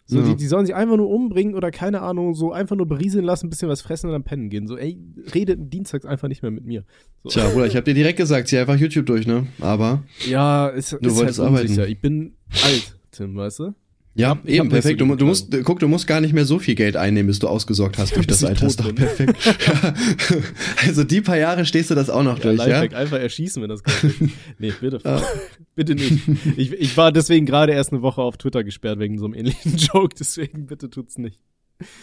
So, 0.09 0.21
ja. 0.21 0.29
die, 0.29 0.37
die 0.37 0.47
sollen 0.47 0.67
sich 0.67 0.75
einfach 0.75 0.97
nur 0.97 1.09
umbringen 1.09 1.57
oder 1.57 1.73
keine 1.73 2.01
Ahnung, 2.01 2.35
so 2.35 2.53
einfach 2.53 2.77
nur 2.77 2.87
berieseln 2.87 3.25
lassen, 3.25 3.47
ein 3.47 3.51
bisschen 3.51 3.69
was 3.69 3.83
fressen 3.83 4.07
und 4.07 4.13
dann 4.13 4.23
pennen 4.23 4.51
gehen. 4.51 4.69
So, 4.69 4.79
ey, 4.79 4.99
redet 5.35 5.73
dienstags 5.73 6.07
einfach 6.07 6.29
nicht 6.29 6.43
mehr 6.43 6.53
mit 6.53 6.65
mir. 6.65 6.85
So. 7.25 7.31
Tja, 7.31 7.49
Bruder, 7.49 7.67
ich 7.67 7.77
hab 7.77 7.85
dir 7.85 7.95
direkt 7.95 8.19
gesagt, 8.19 8.47
zieh 8.47 8.59
einfach 8.59 8.77
YouTube 8.77 9.07
durch, 9.07 9.27
ne? 9.27 9.49
Aber. 9.61 10.05
Ja, 10.29 10.69
ist, 10.69 10.93
du 10.93 10.99
ist 10.99 11.17
wolltest 11.17 11.41
halt 11.41 11.49
arbeiten. 11.49 11.81
Ich 11.89 12.01
bin 12.01 12.37
alt, 12.65 12.97
Tim, 13.11 13.35
weißt 13.35 13.59
du? 13.61 13.75
Ja, 14.19 14.39
ich 14.45 14.55
eben, 14.55 14.71
perfekt. 14.71 14.99
Du, 14.99 15.15
du, 15.15 15.27
musst, 15.27 15.55
guck, 15.65 15.79
du 15.79 15.89
musst 15.89 16.07
gar 16.07 16.23
nicht 16.23 16.33
mehr 16.33 16.47
so 16.47 16.59
viel 16.59 16.75
Geld 16.75 16.97
einnehmen, 16.97 17.27
bis 17.27 17.39
du 17.39 17.49
ausgesorgt 17.49 17.99
hast 17.99 18.17
durch 18.17 18.27
das 18.27 18.43
Alter. 18.43 18.63
Das 18.63 18.71
ist 18.71 18.81
doch 18.81 18.95
perfekt. 18.95 19.37
also 20.87 21.05
die 21.05 21.21
paar 21.21 21.37
Jahre 21.37 21.67
stehst 21.67 21.91
du 21.91 21.95
das 21.95 22.09
auch 22.09 22.23
noch 22.23 22.39
ja, 22.39 22.45
durch, 22.45 22.57
Lifehack, 22.57 22.93
ja? 22.93 22.99
einfach 22.99 23.19
erschießen, 23.19 23.63
wenn 23.63 23.69
das 23.69 23.85
geht. 23.85 24.15
nee, 24.59 24.73
bitte. 24.81 25.01
Ah. 25.05 25.21
bitte 25.75 25.95
nicht. 25.95 26.23
Ich, 26.57 26.73
ich 26.73 26.97
war 26.97 27.13
deswegen 27.13 27.45
gerade 27.45 27.75
erst 27.75 27.93
eine 27.93 28.01
Woche 28.01 28.23
auf 28.23 28.39
Twitter 28.39 28.65
gesperrt 28.65 28.99
wegen 28.99 29.19
so 29.19 29.27
einem 29.27 29.35
ähnlichen 29.35 29.77
Joke, 29.77 30.17
deswegen 30.19 30.65
bitte 30.65 30.89
tut's 30.89 31.19
nicht. 31.19 31.39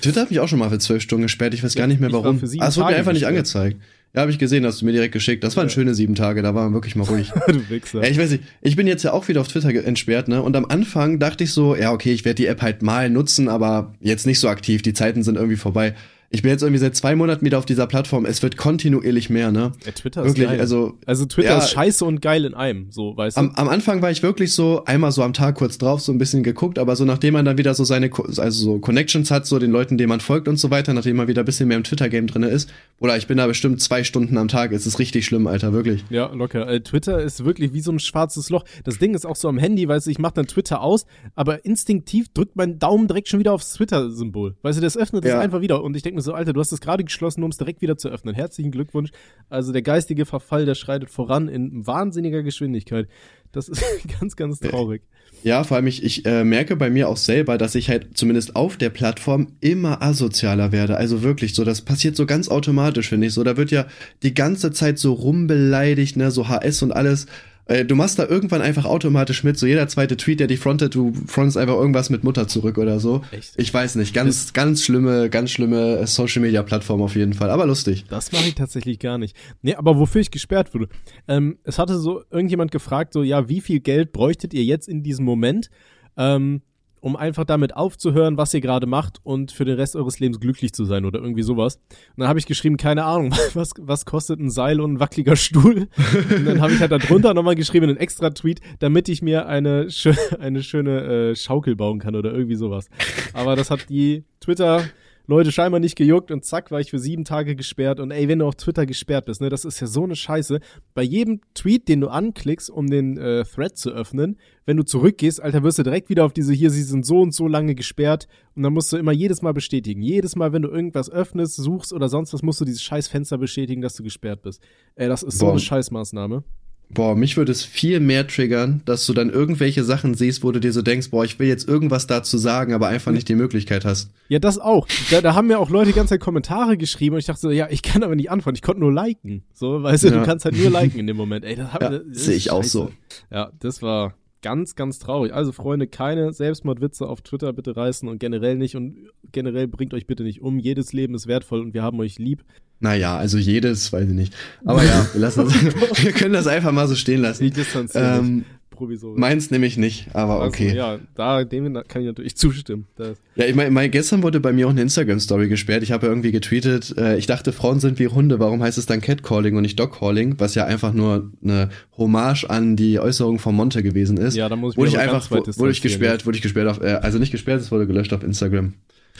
Twitter 0.03 0.21
hat 0.21 0.29
mich 0.29 0.39
auch 0.39 0.47
schon 0.47 0.59
mal 0.59 0.69
für 0.69 0.77
zwölf 0.77 1.01
Stunden 1.01 1.23
gesperrt. 1.23 1.55
Ich 1.55 1.63
weiß 1.63 1.73
gar 1.73 1.87
nicht 1.87 1.99
mehr 1.99 2.11
warum. 2.11 2.39
Ah, 2.59 2.67
es 2.67 2.77
wurde 2.77 2.91
mir 2.91 2.97
einfach 2.97 3.13
nicht 3.13 3.25
angezeigt. 3.25 3.81
Ja, 4.15 4.21
habe 4.21 4.31
ich 4.31 4.37
gesehen, 4.37 4.63
hast 4.63 4.79
du 4.79 4.85
mir 4.85 4.91
direkt 4.91 5.11
geschickt. 5.13 5.43
Das 5.43 5.57
waren 5.57 5.69
ja. 5.69 5.73
schöne 5.73 5.95
sieben 5.95 6.13
Tage, 6.13 6.43
da 6.43 6.53
war 6.53 6.65
man 6.65 6.73
wirklich 6.75 6.95
mal 6.95 7.05
ruhig. 7.05 7.31
du 7.47 7.69
Wichser. 7.69 8.03
Ja, 8.03 8.09
ich 8.09 8.19
weiß 8.19 8.29
nicht, 8.29 8.43
ich 8.61 8.75
bin 8.75 8.85
jetzt 8.85 9.01
ja 9.01 9.11
auch 9.11 9.27
wieder 9.27 9.41
auf 9.41 9.47
Twitter 9.47 9.69
entsperrt, 9.69 10.27
ne? 10.27 10.43
Und 10.43 10.55
am 10.55 10.65
Anfang 10.65 11.17
dachte 11.17 11.45
ich 11.45 11.51
so, 11.51 11.75
ja, 11.75 11.91
okay, 11.91 12.13
ich 12.13 12.23
werde 12.23 12.35
die 12.35 12.45
App 12.45 12.61
halt 12.61 12.83
mal 12.83 13.09
nutzen, 13.09 13.49
aber 13.49 13.95
jetzt 14.01 14.27
nicht 14.27 14.39
so 14.39 14.49
aktiv. 14.49 14.83
Die 14.83 14.93
Zeiten 14.93 15.23
sind 15.23 15.35
irgendwie 15.35 15.55
vorbei. 15.55 15.95
Ich 16.35 16.41
bin 16.41 16.49
jetzt 16.49 16.63
irgendwie 16.63 16.79
seit 16.79 16.95
zwei 16.95 17.15
Monaten 17.15 17.45
wieder 17.45 17.59
auf 17.59 17.65
dieser 17.67 17.85
Plattform. 17.85 18.25
Es 18.25 18.41
wird 18.41 18.57
kontinuierlich 18.57 19.29
mehr, 19.29 19.51
ne? 19.51 19.71
Ja, 19.85 19.91
Twitter 19.91 20.25
wirklich, 20.25 20.45
ist 20.45 20.49
geil. 20.49 20.59
Also, 20.59 20.97
also 21.05 21.27
Twitter 21.27 21.49
ja, 21.49 21.57
ist 21.59 21.69
scheiße 21.69 22.03
und 22.03 22.23
geil 22.23 22.45
in 22.45 22.55
einem, 22.55 22.87
so, 22.89 23.15
weißt 23.15 23.37
du? 23.37 23.41
Am, 23.41 23.51
am, 23.51 23.69
Anfang 23.69 24.01
war 24.01 24.09
ich 24.09 24.23
wirklich 24.23 24.51
so, 24.51 24.83
einmal 24.85 25.11
so 25.11 25.21
am 25.21 25.33
Tag 25.33 25.53
kurz 25.53 25.77
drauf, 25.77 26.01
so 26.01 26.11
ein 26.11 26.17
bisschen 26.17 26.41
geguckt, 26.41 26.79
aber 26.79 26.95
so 26.95 27.05
nachdem 27.05 27.35
man 27.35 27.45
dann 27.45 27.59
wieder 27.59 27.75
so 27.75 27.83
seine, 27.83 28.09
also 28.17 28.49
so 28.49 28.79
Connections 28.79 29.29
hat, 29.29 29.45
so 29.45 29.59
den 29.59 29.69
Leuten, 29.69 29.99
denen 29.99 30.09
man 30.09 30.21
folgt 30.21 30.47
und 30.47 30.57
so 30.57 30.71
weiter, 30.71 30.95
nachdem 30.95 31.17
man 31.17 31.27
wieder 31.27 31.43
ein 31.43 31.45
bisschen 31.45 31.67
mehr 31.67 31.77
im 31.77 31.83
Twitter-Game 31.83 32.25
drinne 32.25 32.47
ist, 32.47 32.67
oder 32.99 33.15
ich 33.15 33.27
bin 33.27 33.37
da 33.37 33.45
bestimmt 33.45 33.79
zwei 33.79 34.03
Stunden 34.03 34.35
am 34.39 34.47
Tag. 34.47 34.71
Es 34.71 34.87
ist 34.87 34.97
richtig 34.97 35.27
schlimm, 35.27 35.45
Alter, 35.45 35.71
wirklich. 35.71 36.03
Ja, 36.09 36.33
locker. 36.33 36.67
Äh, 36.67 36.81
Twitter 36.81 37.21
ist 37.21 37.45
wirklich 37.45 37.73
wie 37.73 37.81
so 37.81 37.91
ein 37.91 37.99
schwarzes 37.99 38.49
Loch. 38.49 38.63
Das 38.85 38.97
Ding 38.97 39.13
ist 39.13 39.27
auch 39.27 39.35
so 39.35 39.49
am 39.49 39.59
Handy, 39.59 39.87
weißt 39.87 40.07
du, 40.07 40.09
ich 40.09 40.17
mach 40.17 40.31
dann 40.31 40.47
Twitter 40.47 40.81
aus, 40.81 41.05
aber 41.35 41.63
instinktiv 41.63 42.29
drückt 42.33 42.55
mein 42.55 42.79
Daumen 42.79 43.07
direkt 43.07 43.27
schon 43.27 43.39
wieder 43.39 43.53
aufs 43.53 43.73
Twitter-Symbol. 43.73 44.55
Weißt 44.63 44.79
du, 44.79 44.81
das 44.81 44.97
öffnet 44.97 45.25
ja. 45.25 45.35
das 45.35 45.43
einfach 45.43 45.61
wieder. 45.61 45.83
Und 45.83 45.95
ich 45.95 46.01
denke 46.01 46.15
mir 46.15 46.22
so, 46.23 46.33
Alter, 46.33 46.53
du 46.53 46.59
hast 46.59 46.71
das 46.71 46.81
gerade 46.81 47.03
geschlossen, 47.03 47.43
um 47.43 47.51
es 47.51 47.57
direkt 47.57 47.81
wieder 47.81 47.97
zu 47.97 48.09
öffnen. 48.09 48.33
Herzlichen 48.33 48.71
Glückwunsch. 48.71 49.11
Also 49.49 49.71
der 49.71 49.81
geistige 49.81 50.25
Verfall, 50.25 50.65
der 50.65 50.75
schreitet 50.75 51.09
voran 51.09 51.47
in 51.47 51.85
wahnsinniger 51.85 52.43
Geschwindigkeit. 52.43 53.07
Das 53.51 53.69
ist 53.69 53.83
ganz, 54.19 54.35
ganz 54.35 54.59
traurig. 54.59 55.03
Ja, 55.43 55.63
vor 55.63 55.75
allem 55.75 55.87
ich, 55.87 56.03
ich 56.03 56.25
äh, 56.25 56.43
merke 56.43 56.75
bei 56.75 56.89
mir 56.89 57.09
auch 57.09 57.17
selber, 57.17 57.57
dass 57.57 57.75
ich 57.75 57.89
halt 57.89 58.17
zumindest 58.17 58.55
auf 58.55 58.77
der 58.77 58.89
Plattform 58.89 59.47
immer 59.59 60.01
asozialer 60.01 60.71
werde. 60.71 60.97
Also 60.97 61.21
wirklich 61.21 61.53
so, 61.53 61.63
das 61.63 61.81
passiert 61.81 62.15
so 62.15 62.25
ganz 62.25 62.47
automatisch, 62.47 63.09
finde 63.09 63.27
ich. 63.27 63.33
So, 63.33 63.43
da 63.43 63.57
wird 63.57 63.69
ja 63.69 63.85
die 64.23 64.33
ganze 64.33 64.71
Zeit 64.71 64.99
so 64.99 65.13
rumbeleidigt, 65.13 66.15
ne, 66.17 66.31
so 66.31 66.47
HS 66.47 66.81
und 66.81 66.93
alles. 66.93 67.27
Äh, 67.65 67.85
du 67.85 67.95
machst 67.95 68.19
da 68.19 68.27
irgendwann 68.27 68.61
einfach 68.61 68.85
automatisch 68.85 69.43
mit, 69.43 69.57
so 69.57 69.65
jeder 69.65 69.87
zweite 69.87 70.17
Tweet, 70.17 70.39
der 70.39 70.47
dich 70.47 70.59
frontet, 70.59 70.95
du 70.95 71.13
frontest 71.27 71.57
einfach 71.57 71.75
irgendwas 71.75 72.09
mit 72.09 72.23
Mutter 72.23 72.47
zurück 72.47 72.77
oder 72.77 72.99
so. 72.99 73.21
Echt? 73.31 73.53
Ich 73.57 73.73
weiß 73.73 73.95
nicht, 73.95 74.13
ganz, 74.13 74.45
das 74.45 74.53
ganz 74.53 74.83
schlimme, 74.83 75.29
ganz 75.29 75.51
schlimme 75.51 75.99
äh, 75.99 76.07
Social 76.07 76.41
Media 76.41 76.63
Plattform 76.63 77.01
auf 77.01 77.15
jeden 77.15 77.33
Fall, 77.33 77.49
aber 77.49 77.65
lustig. 77.65 78.05
Das 78.09 78.31
mache 78.31 78.47
ich 78.47 78.55
tatsächlich 78.55 78.99
gar 78.99 79.17
nicht. 79.17 79.35
Nee, 79.61 79.75
aber 79.75 79.97
wofür 79.97 80.21
ich 80.21 80.31
gesperrt 80.31 80.73
wurde. 80.73 80.89
Ähm, 81.27 81.57
es 81.63 81.79
hatte 81.79 81.97
so 81.99 82.23
irgendjemand 82.29 82.71
gefragt, 82.71 83.13
so, 83.13 83.23
ja, 83.23 83.47
wie 83.47 83.61
viel 83.61 83.79
Geld 83.79 84.11
bräuchtet 84.11 84.53
ihr 84.53 84.63
jetzt 84.63 84.89
in 84.89 85.03
diesem 85.03 85.25
Moment? 85.25 85.69
Ähm, 86.17 86.61
um 87.03 87.17
einfach 87.17 87.43
damit 87.43 87.75
aufzuhören, 87.75 88.37
was 88.37 88.53
ihr 88.53 88.61
gerade 88.61 88.87
macht 88.87 89.19
und 89.23 89.51
für 89.51 89.65
den 89.65 89.75
Rest 89.75 89.97
eures 89.97 90.21
Lebens 90.21 90.39
glücklich 90.39 90.71
zu 90.71 90.85
sein 90.85 91.03
oder 91.03 91.19
irgendwie 91.19 91.43
sowas. 91.43 91.75
Und 91.75 92.21
dann 92.21 92.29
habe 92.29 92.39
ich 92.39 92.45
geschrieben, 92.45 92.77
keine 92.77 93.03
Ahnung, 93.03 93.31
was, 93.53 93.71
was 93.77 94.05
kostet 94.05 94.39
ein 94.39 94.49
Seil 94.49 94.79
und 94.79 94.93
ein 94.93 94.99
wackeliger 95.01 95.35
Stuhl? 95.35 95.89
Und 96.33 96.45
dann 96.45 96.61
habe 96.61 96.71
ich 96.71 96.79
halt 96.79 96.93
darunter 96.93 97.33
nochmal 97.33 97.55
geschrieben, 97.55 97.89
einen 97.89 97.97
extra 97.97 98.29
Tweet, 98.29 98.61
damit 98.79 99.09
ich 99.09 99.21
mir 99.21 99.47
eine, 99.47 99.91
schö 99.91 100.13
eine 100.39 100.63
schöne 100.63 101.31
äh, 101.31 101.35
Schaukel 101.35 101.75
bauen 101.75 101.99
kann 101.99 102.15
oder 102.15 102.31
irgendwie 102.31 102.55
sowas. 102.55 102.87
Aber 103.33 103.57
das 103.57 103.69
hat 103.69 103.89
die 103.89 104.23
Twitter 104.39 104.85
Leute 105.25 105.51
scheinbar 105.53 105.79
nicht 105.79 105.95
gejuckt 105.95 106.31
und 106.31 106.43
zack, 106.43 106.69
war 106.69 106.81
ich 106.81 106.89
für 106.89 106.99
sieben 106.99 107.23
Tage 107.23 107.55
gesperrt. 107.55 107.99
Und 108.01 108.11
ey, 108.11 108.27
wenn 108.27 108.39
du 108.39 108.45
auf 108.45 108.55
Twitter 108.55 108.85
gesperrt 108.85 109.25
bist, 109.25 109.39
ne, 109.39 109.49
das 109.49 109.63
ist 109.63 109.79
ja 109.79 109.87
so 109.87 110.03
eine 110.03 110.15
Scheiße. 110.15 110.59
Bei 110.93 111.01
jedem 111.01 111.39
Tweet, 111.53 111.87
den 111.87 112.01
du 112.01 112.09
anklickst, 112.09 112.69
um 112.69 112.87
den 112.87 113.17
äh, 113.17 113.45
Thread 113.45 113.77
zu 113.77 113.91
öffnen, 113.91 114.37
wenn 114.65 114.75
du 114.75 114.83
zurückgehst, 114.83 115.41
Alter, 115.41 115.63
wirst 115.63 115.79
du 115.79 115.83
direkt 115.83 116.09
wieder 116.09 116.25
auf 116.25 116.33
diese 116.33 116.53
hier, 116.53 116.69
sie 116.69 116.83
sind 116.83 117.05
so 117.05 117.21
und 117.21 117.33
so 117.33 117.47
lange 117.47 117.73
gesperrt. 117.73 118.27
Und 118.55 118.63
dann 118.63 118.73
musst 118.73 118.91
du 118.91 118.97
immer 118.97 119.13
jedes 119.13 119.41
Mal 119.41 119.53
bestätigen. 119.53 120.01
Jedes 120.01 120.35
Mal, 120.35 120.51
wenn 120.51 120.61
du 120.61 120.69
irgendwas 120.69 121.09
öffnest, 121.09 121.55
suchst 121.55 121.93
oder 121.93 122.09
sonst 122.09 122.33
was, 122.33 122.43
musst 122.43 122.59
du 122.59 122.65
dieses 122.65 122.83
scheiß 122.83 123.07
Fenster 123.07 123.37
bestätigen, 123.37 123.81
dass 123.81 123.95
du 123.95 124.03
gesperrt 124.03 124.41
bist. 124.41 124.61
Ey, 124.95 125.07
das 125.07 125.23
ist 125.23 125.39
Boah. 125.39 125.45
so 125.45 125.51
eine 125.51 125.59
Scheißmaßnahme. 125.59 126.43
Boah, 126.93 127.15
mich 127.15 127.37
würde 127.37 127.51
es 127.51 127.63
viel 127.63 127.99
mehr 127.99 128.27
triggern, 128.27 128.81
dass 128.85 129.05
du 129.05 129.13
dann 129.13 129.29
irgendwelche 129.29 129.83
Sachen 129.83 130.13
siehst, 130.13 130.43
wo 130.43 130.51
du 130.51 130.59
dir 130.59 130.71
so 130.71 130.81
denkst, 130.81 131.09
boah, 131.09 131.25
ich 131.25 131.39
will 131.39 131.47
jetzt 131.47 131.67
irgendwas 131.67 132.07
dazu 132.07 132.37
sagen, 132.37 132.73
aber 132.73 132.87
einfach 132.87 133.11
nicht 133.11 133.27
die 133.29 133.35
Möglichkeit 133.35 133.85
hast. 133.85 134.11
Ja, 134.29 134.39
das 134.39 134.59
auch. 134.59 134.87
Da, 135.09 135.21
da 135.21 135.35
haben 135.35 135.47
mir 135.47 135.59
auch 135.59 135.69
Leute 135.69 135.87
die 135.87 135.95
ganze 135.95 136.15
Zeit 136.15 136.21
Kommentare 136.21 136.77
geschrieben 136.77 137.15
und 137.15 137.19
ich 137.19 137.25
dachte 137.25 137.41
so, 137.41 137.51
ja, 137.51 137.67
ich 137.69 137.81
kann 137.81 138.03
aber 138.03 138.15
nicht 138.15 138.31
antworten, 138.31 138.55
ich 138.55 138.61
konnte 138.61 138.81
nur 138.81 138.93
liken. 138.93 139.43
So, 139.53 139.81
weißt 139.81 140.03
du, 140.03 140.07
ja. 140.09 140.19
du 140.19 140.25
kannst 140.25 140.45
halt 140.45 140.57
nur 140.57 140.69
liken 140.69 140.99
in 140.99 141.07
dem 141.07 141.17
Moment. 141.17 141.45
Ey, 141.45 141.55
das, 141.55 141.69
ja, 141.79 141.89
das 141.89 142.01
sehe 142.11 142.35
ich 142.35 142.51
auch 142.51 142.63
so. 142.63 142.91
Ja, 143.31 143.51
das 143.59 143.81
war, 143.81 144.13
Ganz, 144.43 144.75
ganz 144.75 144.99
traurig. 144.99 145.33
Also, 145.33 145.51
Freunde, 145.51 145.87
keine 145.87 146.31
Selbstmordwitze 146.33 147.07
auf 147.07 147.21
Twitter 147.21 147.51
bitte 147.53 147.75
reißen 147.75 148.07
und 148.07 148.19
generell 148.19 148.55
nicht 148.55 148.75
und 148.75 149.09
generell 149.31 149.67
bringt 149.67 149.95
euch 149.95 150.05
bitte 150.05 150.21
nicht 150.21 150.41
um. 150.41 150.59
Jedes 150.59 150.93
Leben 150.93 151.15
ist 151.15 151.25
wertvoll 151.25 151.61
und 151.61 151.73
wir 151.73 151.81
haben 151.81 151.99
euch 151.99 152.19
lieb. 152.19 152.43
Naja, 152.79 153.17
also 153.17 153.37
jedes, 153.37 153.93
weiß 153.93 154.09
ich 154.09 154.13
nicht. 154.13 154.35
Aber 154.65 154.83
ja, 154.83 155.07
wir, 155.13 155.21
lassen 155.21 155.45
das, 155.45 155.53
wir 156.03 156.11
können 156.11 156.33
das 156.33 156.47
einfach 156.47 156.71
mal 156.71 156.87
so 156.87 156.95
stehen 156.95 157.21
lassen. 157.21 157.45
Ich 157.45 157.53
distanziere. 157.53 158.19
Ähm, 158.19 158.45
Provisorisch. 158.75 159.19
meins 159.19 159.51
nämlich 159.51 159.77
nicht, 159.77 160.07
aber 160.13 160.41
Also, 160.41 160.47
okay. 160.47 160.75
ja, 160.75 160.99
da, 161.15 161.43
dem 161.43 161.73
kann 161.87 162.01
ich 162.01 162.07
natürlich 162.07 162.35
zustimmen. 162.35 162.87
Das, 162.95 163.17
Ja, 163.35 163.45
ich 163.45 163.55
meine, 163.55 163.71
mein, 163.71 163.91
gestern 163.91 164.23
wurde 164.23 164.39
bei 164.39 164.51
mir 164.51 164.67
auch 164.67 164.71
eine 164.71 164.81
Instagram-Story 164.81 165.47
gesperrt. 165.47 165.83
Ich 165.83 165.91
habe 165.91 166.05
ja 166.05 166.11
irgendwie 166.11 166.31
getweetet, 166.31 166.95
äh, 166.97 167.17
ich 167.17 167.27
dachte, 167.27 167.53
Frauen 167.53 167.79
sind 167.79 167.99
wie 167.99 168.07
Hunde, 168.07 168.39
warum 168.39 168.61
heißt 168.61 168.77
es 168.77 168.85
dann 168.85 169.01
Catcalling 169.01 169.55
und 169.55 169.61
nicht 169.61 169.79
Dogcalling? 169.79 170.35
Was 170.39 170.55
ja 170.55 170.65
einfach 170.65 170.93
nur 170.93 171.31
eine 171.43 171.69
Hommage 171.97 172.45
an 172.45 172.75
die 172.75 172.99
Äußerung 172.99 173.39
von 173.39 173.55
Monte 173.55 173.83
gewesen 173.83 174.17
ist. 174.17 174.35
ja, 174.35 174.49
da 174.49 174.55
muss 174.55 174.73
ich 174.73 174.77
wurde 174.77 174.89
ich 174.89 174.99
einfach, 174.99 175.29
wurde 175.31 175.71
ich 175.71 175.81
gesperrt, 175.81 176.25
wurde 176.25 176.37
ich 176.37 176.41
gesperrt 176.41 176.67
auf, 176.67 176.81
äh, 176.81 176.99
also 177.01 177.19
nicht 177.19 177.31
gesperrt, 177.31 177.61
es 177.61 177.71
wurde 177.71 177.87
gelöscht 177.87 178.13
auf 178.13 178.23
Instagram. 178.23 178.73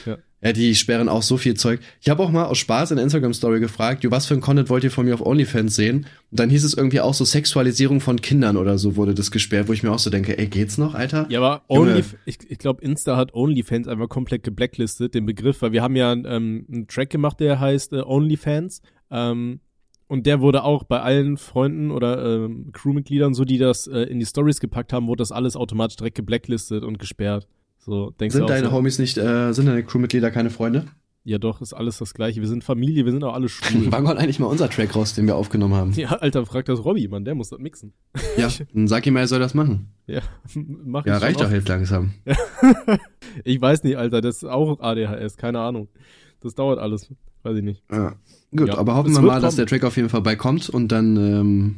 Ja. 0.06 0.18
Ja, 0.44 0.52
die 0.52 0.74
sperren 0.74 1.08
auch 1.08 1.22
so 1.22 1.38
viel 1.38 1.54
Zeug. 1.54 1.80
Ich 2.02 2.10
habe 2.10 2.22
auch 2.22 2.30
mal 2.30 2.44
aus 2.44 2.58
Spaß 2.58 2.90
in 2.90 2.96
der 2.98 3.04
Instagram-Story 3.04 3.60
gefragt, 3.60 4.04
jo, 4.04 4.10
was 4.10 4.26
für 4.26 4.34
ein 4.34 4.42
Content 4.42 4.68
wollt 4.68 4.84
ihr 4.84 4.90
von 4.90 5.06
mir 5.06 5.14
auf 5.14 5.24
OnlyFans 5.24 5.74
sehen? 5.74 6.04
Und 6.30 6.38
dann 6.38 6.50
hieß 6.50 6.64
es 6.64 6.74
irgendwie 6.74 7.00
auch 7.00 7.14
so 7.14 7.24
Sexualisierung 7.24 8.02
von 8.02 8.20
Kindern 8.20 8.58
oder 8.58 8.76
so 8.76 8.94
wurde 8.96 9.14
das 9.14 9.30
gesperrt, 9.30 9.68
wo 9.68 9.72
ich 9.72 9.82
mir 9.82 9.90
auch 9.90 9.98
so 9.98 10.10
denke, 10.10 10.36
ey, 10.36 10.46
geht's 10.46 10.76
noch, 10.76 10.94
Alter? 10.94 11.26
Ja, 11.30 11.40
aber. 11.40 11.62
Only, 11.68 12.04
ich, 12.26 12.38
ich 12.46 12.58
glaube, 12.58 12.82
Insta 12.82 13.16
hat 13.16 13.32
OnlyFans 13.32 13.88
einfach 13.88 14.10
komplett 14.10 14.42
geblacklistet, 14.42 15.14
den 15.14 15.24
Begriff, 15.24 15.62
weil 15.62 15.72
wir 15.72 15.82
haben 15.82 15.96
ja 15.96 16.12
ähm, 16.12 16.66
einen 16.70 16.88
Track 16.88 17.08
gemacht, 17.08 17.40
der 17.40 17.58
heißt 17.58 17.94
äh, 17.94 18.02
OnlyFans. 18.02 18.82
Ähm, 19.10 19.60
und 20.08 20.26
der 20.26 20.42
wurde 20.42 20.62
auch 20.64 20.84
bei 20.84 21.00
allen 21.00 21.38
Freunden 21.38 21.90
oder 21.90 22.22
ähm, 22.22 22.70
Crewmitgliedern, 22.72 23.32
so 23.32 23.46
die 23.46 23.56
das 23.56 23.86
äh, 23.86 24.00
in 24.00 24.20
die 24.20 24.26
Stories 24.26 24.60
gepackt 24.60 24.92
haben, 24.92 25.06
wurde 25.06 25.22
das 25.22 25.32
alles 25.32 25.56
automatisch 25.56 25.96
direkt 25.96 26.16
geblacklistet 26.16 26.84
und 26.84 26.98
gesperrt. 26.98 27.48
So, 27.84 28.10
denkst 28.18 28.34
Sind 28.34 28.48
deine 28.48 28.68
so, 28.68 28.72
Homies 28.72 28.98
nicht, 28.98 29.18
äh, 29.18 29.52
sind 29.52 29.66
deine 29.66 29.82
Crewmitglieder 29.84 30.30
keine 30.30 30.48
Freunde? 30.50 30.86
Ja, 31.26 31.38
doch, 31.38 31.60
ist 31.60 31.72
alles 31.74 31.98
das 31.98 32.12
Gleiche. 32.14 32.40
Wir 32.40 32.48
sind 32.48 32.64
Familie, 32.64 33.04
wir 33.04 33.12
sind 33.12 33.24
auch 33.24 33.34
alle 33.34 33.48
schwul. 33.48 33.86
Wann 33.92 34.04
kommt 34.04 34.18
eigentlich 34.18 34.38
mal 34.38 34.46
unser 34.46 34.68
Track 34.70 34.94
raus, 34.96 35.14
den 35.14 35.26
wir 35.26 35.36
aufgenommen 35.36 35.74
haben? 35.74 35.92
ja, 35.92 36.08
Alter, 36.08 36.44
frag 36.46 36.64
das 36.64 36.84
Robby, 36.84 37.08
Mann, 37.08 37.24
der 37.24 37.34
muss 37.34 37.50
das 37.50 37.58
mixen. 37.58 37.92
Ja, 38.38 38.48
dann 38.74 38.88
sag 38.88 39.06
ihm 39.06 39.14
mal, 39.14 39.20
er 39.20 39.28
soll 39.28 39.38
das 39.40 39.52
machen. 39.54 39.88
Ja, 40.06 40.20
mach 40.54 41.04
Ja, 41.04 41.16
ich 41.18 41.22
reicht 41.22 41.40
doch 41.40 41.50
jetzt 41.50 41.68
langsam. 41.68 42.14
Ich 43.44 43.60
weiß 43.60 43.84
nicht, 43.84 43.96
Alter, 43.98 44.20
das 44.20 44.36
ist 44.36 44.44
auch 44.44 44.80
ADHS, 44.80 45.36
keine 45.36 45.60
Ahnung. 45.60 45.88
Das 46.40 46.54
dauert 46.54 46.78
alles, 46.78 47.10
weiß 47.42 47.56
ich 47.58 47.62
nicht. 47.64 47.82
Ja. 47.90 48.14
Gut, 48.56 48.68
Ja, 48.68 48.78
aber 48.78 48.94
hoffen 48.94 49.12
wir 49.12 49.20
mal, 49.20 49.40
dass 49.40 49.54
kommen. 49.54 49.56
der 49.56 49.66
Track 49.66 49.84
auf 49.84 49.96
jeden 49.96 50.08
Fall 50.08 50.22
beikommt 50.22 50.68
und 50.70 50.88
dann, 50.92 51.16
ähm, 51.16 51.74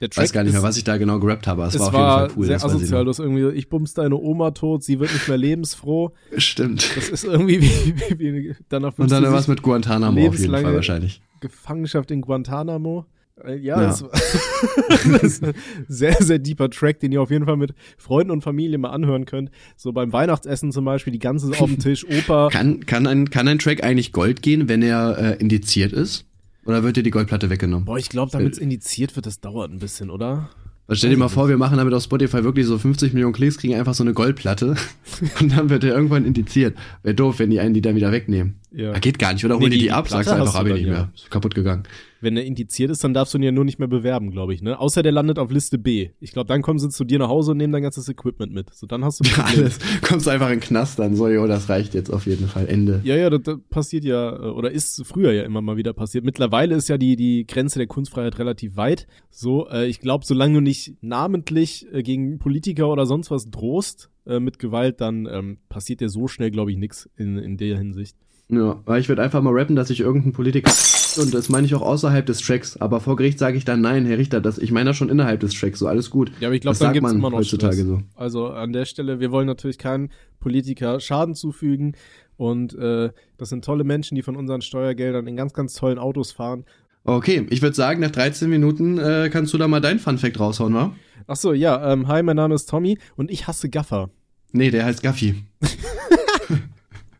Der 0.00 0.10
Track 0.10 0.24
weiß 0.24 0.32
gar 0.32 0.44
nicht 0.44 0.52
mehr, 0.52 0.62
was 0.62 0.76
ich 0.76 0.84
da 0.84 0.96
genau 0.96 1.18
gerappt 1.18 1.46
habe. 1.46 1.62
aber 1.62 1.68
Es, 1.68 1.74
es 1.74 1.80
war 1.80 1.92
war, 1.92 2.16
auf 2.16 2.20
jeden 2.22 2.30
Fall 2.30 2.38
cool. 2.38 2.46
sehr 2.46 2.56
das 2.56 2.64
asozial. 2.64 3.04
Du 3.04 3.10
hast 3.10 3.18
irgendwie, 3.18 3.48
ich 3.58 3.68
bums 3.68 3.94
deine 3.94 4.16
Oma 4.16 4.52
tot, 4.52 4.84
sie 4.84 5.00
wird 5.00 5.12
nicht 5.12 5.28
mehr 5.28 5.38
lebensfroh. 5.38 6.12
Stimmt. 6.36 6.96
Das 6.96 7.08
ist 7.08 7.24
irgendwie 7.24 7.60
wie, 7.62 7.94
wie, 8.18 8.34
wie 8.34 8.54
danach 8.68 8.96
Und 8.96 9.10
dann 9.10 9.24
was 9.32 9.48
mit 9.48 9.62
Guantanamo 9.62 10.28
auf 10.28 10.38
jeden 10.38 10.52
Fall 10.52 10.74
wahrscheinlich. 10.74 11.20
Gefangenschaft 11.40 12.10
in 12.10 12.20
Guantanamo. 12.20 13.06
Äh, 13.44 13.56
Ja, 13.56 13.80
Ja. 13.80 13.88
Das, 13.88 14.04
das 15.10 15.22
ist 15.22 15.44
ein 15.44 15.54
sehr, 15.88 16.16
sehr 16.20 16.38
deeper 16.38 16.70
Track, 16.70 17.00
den 17.00 17.12
ihr 17.12 17.22
auf 17.22 17.30
jeden 17.30 17.44
Fall 17.44 17.56
mit 17.56 17.74
Freunden 17.96 18.30
und 18.30 18.42
Familie 18.42 18.78
mal 18.78 18.90
anhören 18.90 19.24
könnt. 19.24 19.50
So 19.76 19.92
beim 19.92 20.12
Weihnachtsessen 20.12 20.72
zum 20.72 20.84
Beispiel, 20.84 21.12
die 21.12 21.18
ganze 21.18 21.48
auf 21.50 21.58
dem 21.70 21.78
Tisch, 21.78 22.04
Opa. 22.06 22.48
Kann, 22.52 22.86
kann, 22.86 23.06
ein, 23.06 23.30
kann 23.30 23.48
ein 23.48 23.58
Track 23.58 23.82
eigentlich 23.82 24.12
Gold 24.12 24.42
gehen, 24.42 24.68
wenn 24.68 24.82
er 24.82 25.18
äh, 25.18 25.36
indiziert 25.40 25.92
ist? 25.92 26.24
Oder 26.68 26.82
wird 26.82 26.98
dir 26.98 27.02
die 27.02 27.10
Goldplatte 27.10 27.48
weggenommen? 27.48 27.86
Boah, 27.86 27.96
ich 27.96 28.10
glaube, 28.10 28.30
damit 28.30 28.52
es 28.52 28.58
indiziert 28.58 29.16
wird, 29.16 29.24
das 29.24 29.40
dauert 29.40 29.72
ein 29.72 29.78
bisschen, 29.78 30.10
oder? 30.10 30.50
Also 30.86 30.98
stell 30.98 31.10
dir 31.10 31.16
mal 31.16 31.28
vor, 31.28 31.48
wir 31.48 31.56
machen 31.56 31.78
damit 31.78 31.94
auf 31.94 32.02
Spotify 32.02 32.44
wirklich 32.44 32.66
so 32.66 32.76
50 32.76 33.14
Millionen 33.14 33.32
Klicks, 33.32 33.56
kriegen 33.56 33.74
einfach 33.74 33.94
so 33.94 34.04
eine 34.04 34.12
Goldplatte 34.12 34.76
und 35.40 35.56
dann 35.56 35.70
wird 35.70 35.84
er 35.84 35.94
irgendwann 35.94 36.26
indiziert. 36.26 36.76
Wäre 37.02 37.14
doof, 37.14 37.38
wenn 37.38 37.48
die 37.48 37.60
einen 37.60 37.72
die 37.72 37.80
dann 37.80 37.96
wieder 37.96 38.12
wegnehmen. 38.12 38.56
Ja. 38.70 38.92
Ah, 38.92 38.98
geht 38.98 39.18
gar 39.18 39.32
nicht, 39.32 39.46
oder 39.46 39.54
Nee, 39.54 39.62
holen 39.62 39.70
die 39.70 39.78
die 39.78 39.84
die 39.84 39.92
ab, 39.92 40.08
Platte 40.08 40.24
sagst 40.24 40.28
du 40.28 40.42
einfach, 40.42 40.46
hast 40.46 40.54
du 40.54 40.58
hab 40.58 40.66
ich 40.76 40.82
nicht 40.82 40.90
mehr. 40.90 41.10
Ist 41.14 41.30
kaputt 41.30 41.54
gegangen. 41.54 41.84
Wenn 42.20 42.36
er 42.36 42.44
indiziert 42.44 42.90
ist, 42.90 43.04
dann 43.04 43.14
darfst 43.14 43.34
du 43.34 43.38
ihn 43.38 43.44
ja 43.44 43.52
nur 43.52 43.64
nicht 43.64 43.78
mehr 43.78 43.88
bewerben, 43.88 44.30
glaube 44.30 44.54
ich, 44.54 44.62
ne? 44.62 44.78
Außer 44.78 45.02
der 45.02 45.12
landet 45.12 45.38
auf 45.38 45.50
Liste 45.50 45.78
B. 45.78 46.10
Ich 46.20 46.32
glaube, 46.32 46.48
dann 46.48 46.62
kommen 46.62 46.78
sie 46.78 46.88
zu 46.88 47.04
dir 47.04 47.18
nach 47.18 47.28
Hause 47.28 47.52
und 47.52 47.58
nehmen 47.58 47.72
dein 47.72 47.82
ganzes 47.82 48.08
Equipment 48.08 48.52
mit. 48.52 48.74
So, 48.74 48.86
dann 48.86 49.04
hast 49.04 49.20
du 49.20 49.24
Problem. 49.30 49.64
Alles, 49.64 49.78
kommst 50.02 50.26
du 50.26 50.30
einfach 50.30 50.48
in 50.48 50.56
den 50.56 50.60
Knast 50.60 50.98
dann, 50.98 51.14
so, 51.14 51.28
jo, 51.28 51.46
das 51.46 51.68
reicht 51.68 51.94
jetzt 51.94 52.10
auf 52.12 52.26
jeden 52.26 52.48
Fall, 52.48 52.66
Ende. 52.66 53.00
Ja, 53.04 53.16
ja, 53.16 53.30
das, 53.30 53.42
das 53.42 53.58
passiert 53.70 54.04
ja, 54.04 54.34
äh, 54.34 54.50
oder 54.50 54.70
ist 54.70 55.04
früher 55.06 55.32
ja 55.32 55.42
immer 55.44 55.62
mal 55.62 55.76
wieder 55.76 55.92
passiert. 55.92 56.24
Mittlerweile 56.24 56.74
ist 56.74 56.88
ja 56.88 56.98
die, 56.98 57.16
die 57.16 57.46
Grenze 57.46 57.78
der 57.78 57.86
Kunstfreiheit 57.86 58.38
relativ 58.38 58.76
weit. 58.76 59.06
So, 59.30 59.68
äh, 59.68 59.86
ich 59.86 60.00
glaube, 60.00 60.24
solange 60.24 60.54
du 60.54 60.60
nicht 60.60 60.96
namentlich 61.02 61.86
äh, 61.92 62.02
gegen 62.02 62.38
Politiker 62.38 62.88
oder 62.88 63.06
sonst 63.06 63.30
was 63.30 63.50
drohst 63.50 64.10
äh, 64.26 64.40
mit 64.40 64.58
Gewalt, 64.58 65.00
dann 65.00 65.28
ähm, 65.30 65.58
passiert 65.68 66.00
dir 66.00 66.08
so 66.08 66.28
schnell, 66.28 66.50
glaube 66.50 66.70
ich, 66.70 66.76
nix 66.76 67.08
in, 67.16 67.38
in 67.38 67.56
der 67.56 67.78
Hinsicht. 67.78 68.16
Ja, 68.50 68.80
weil 68.86 69.00
ich 69.00 69.08
würde 69.08 69.22
einfach 69.22 69.42
mal 69.42 69.52
rappen, 69.52 69.76
dass 69.76 69.90
ich 69.90 70.00
irgendeinen 70.00 70.32
Politiker 70.32 70.70
und 71.18 71.34
das 71.34 71.48
meine 71.48 71.66
ich 71.66 71.74
auch 71.74 71.82
außerhalb 71.82 72.24
des 72.24 72.38
Tracks, 72.40 72.76
aber 72.76 73.00
vor 73.00 73.16
Gericht 73.16 73.38
sage 73.38 73.56
ich 73.58 73.64
dann 73.64 73.80
nein, 73.80 74.06
Herr 74.06 74.18
Richter, 74.18 74.40
das 74.40 74.58
ich 74.58 74.72
meine 74.72 74.90
das 74.90 74.96
schon 74.96 75.08
innerhalb 75.08 75.40
des 75.40 75.54
Tracks, 75.54 75.78
so 75.78 75.86
alles 75.86 76.10
gut. 76.10 76.30
Ja, 76.40 76.48
aber 76.48 76.54
ich 76.54 76.60
glaube, 76.60 76.72
Das 76.72 76.78
dann 76.80 76.92
gibt's 76.92 77.02
man 77.08 77.16
immer 77.16 77.30
noch 77.30 77.38
heutzutage 77.38 77.74
Stress. 77.74 77.86
so. 77.86 78.00
Also 78.14 78.48
an 78.48 78.72
der 78.72 78.84
Stelle, 78.84 79.20
wir 79.20 79.30
wollen 79.30 79.46
natürlich 79.46 79.78
keinen 79.78 80.10
Politiker 80.40 81.00
Schaden 81.00 81.34
zufügen 81.34 81.96
und 82.36 82.74
äh, 82.78 83.10
das 83.36 83.48
sind 83.48 83.64
tolle 83.64 83.84
Menschen, 83.84 84.14
die 84.14 84.22
von 84.22 84.36
unseren 84.36 84.62
Steuergeldern 84.62 85.26
in 85.26 85.36
ganz, 85.36 85.52
ganz 85.52 85.74
tollen 85.74 85.98
Autos 85.98 86.32
fahren. 86.32 86.64
Okay, 87.04 87.46
ich 87.50 87.62
würde 87.62 87.74
sagen, 87.74 88.00
nach 88.00 88.10
13 88.10 88.50
Minuten 88.50 88.98
äh, 88.98 89.30
kannst 89.32 89.54
du 89.54 89.58
da 89.58 89.66
mal 89.66 89.80
dein 89.80 89.98
Funfact 89.98 90.38
raushauen, 90.38 90.74
wa? 90.74 90.92
Ach 91.26 91.36
so, 91.36 91.52
ja, 91.52 91.92
ähm, 91.92 92.06
hi, 92.08 92.22
mein 92.22 92.36
Name 92.36 92.54
ist 92.54 92.68
Tommy 92.68 92.98
und 93.16 93.30
ich 93.30 93.46
hasse 93.46 93.68
Gaffer. 93.68 94.10
Nee, 94.52 94.70
der 94.70 94.84
heißt 94.84 95.02
Gaffi. 95.02 95.34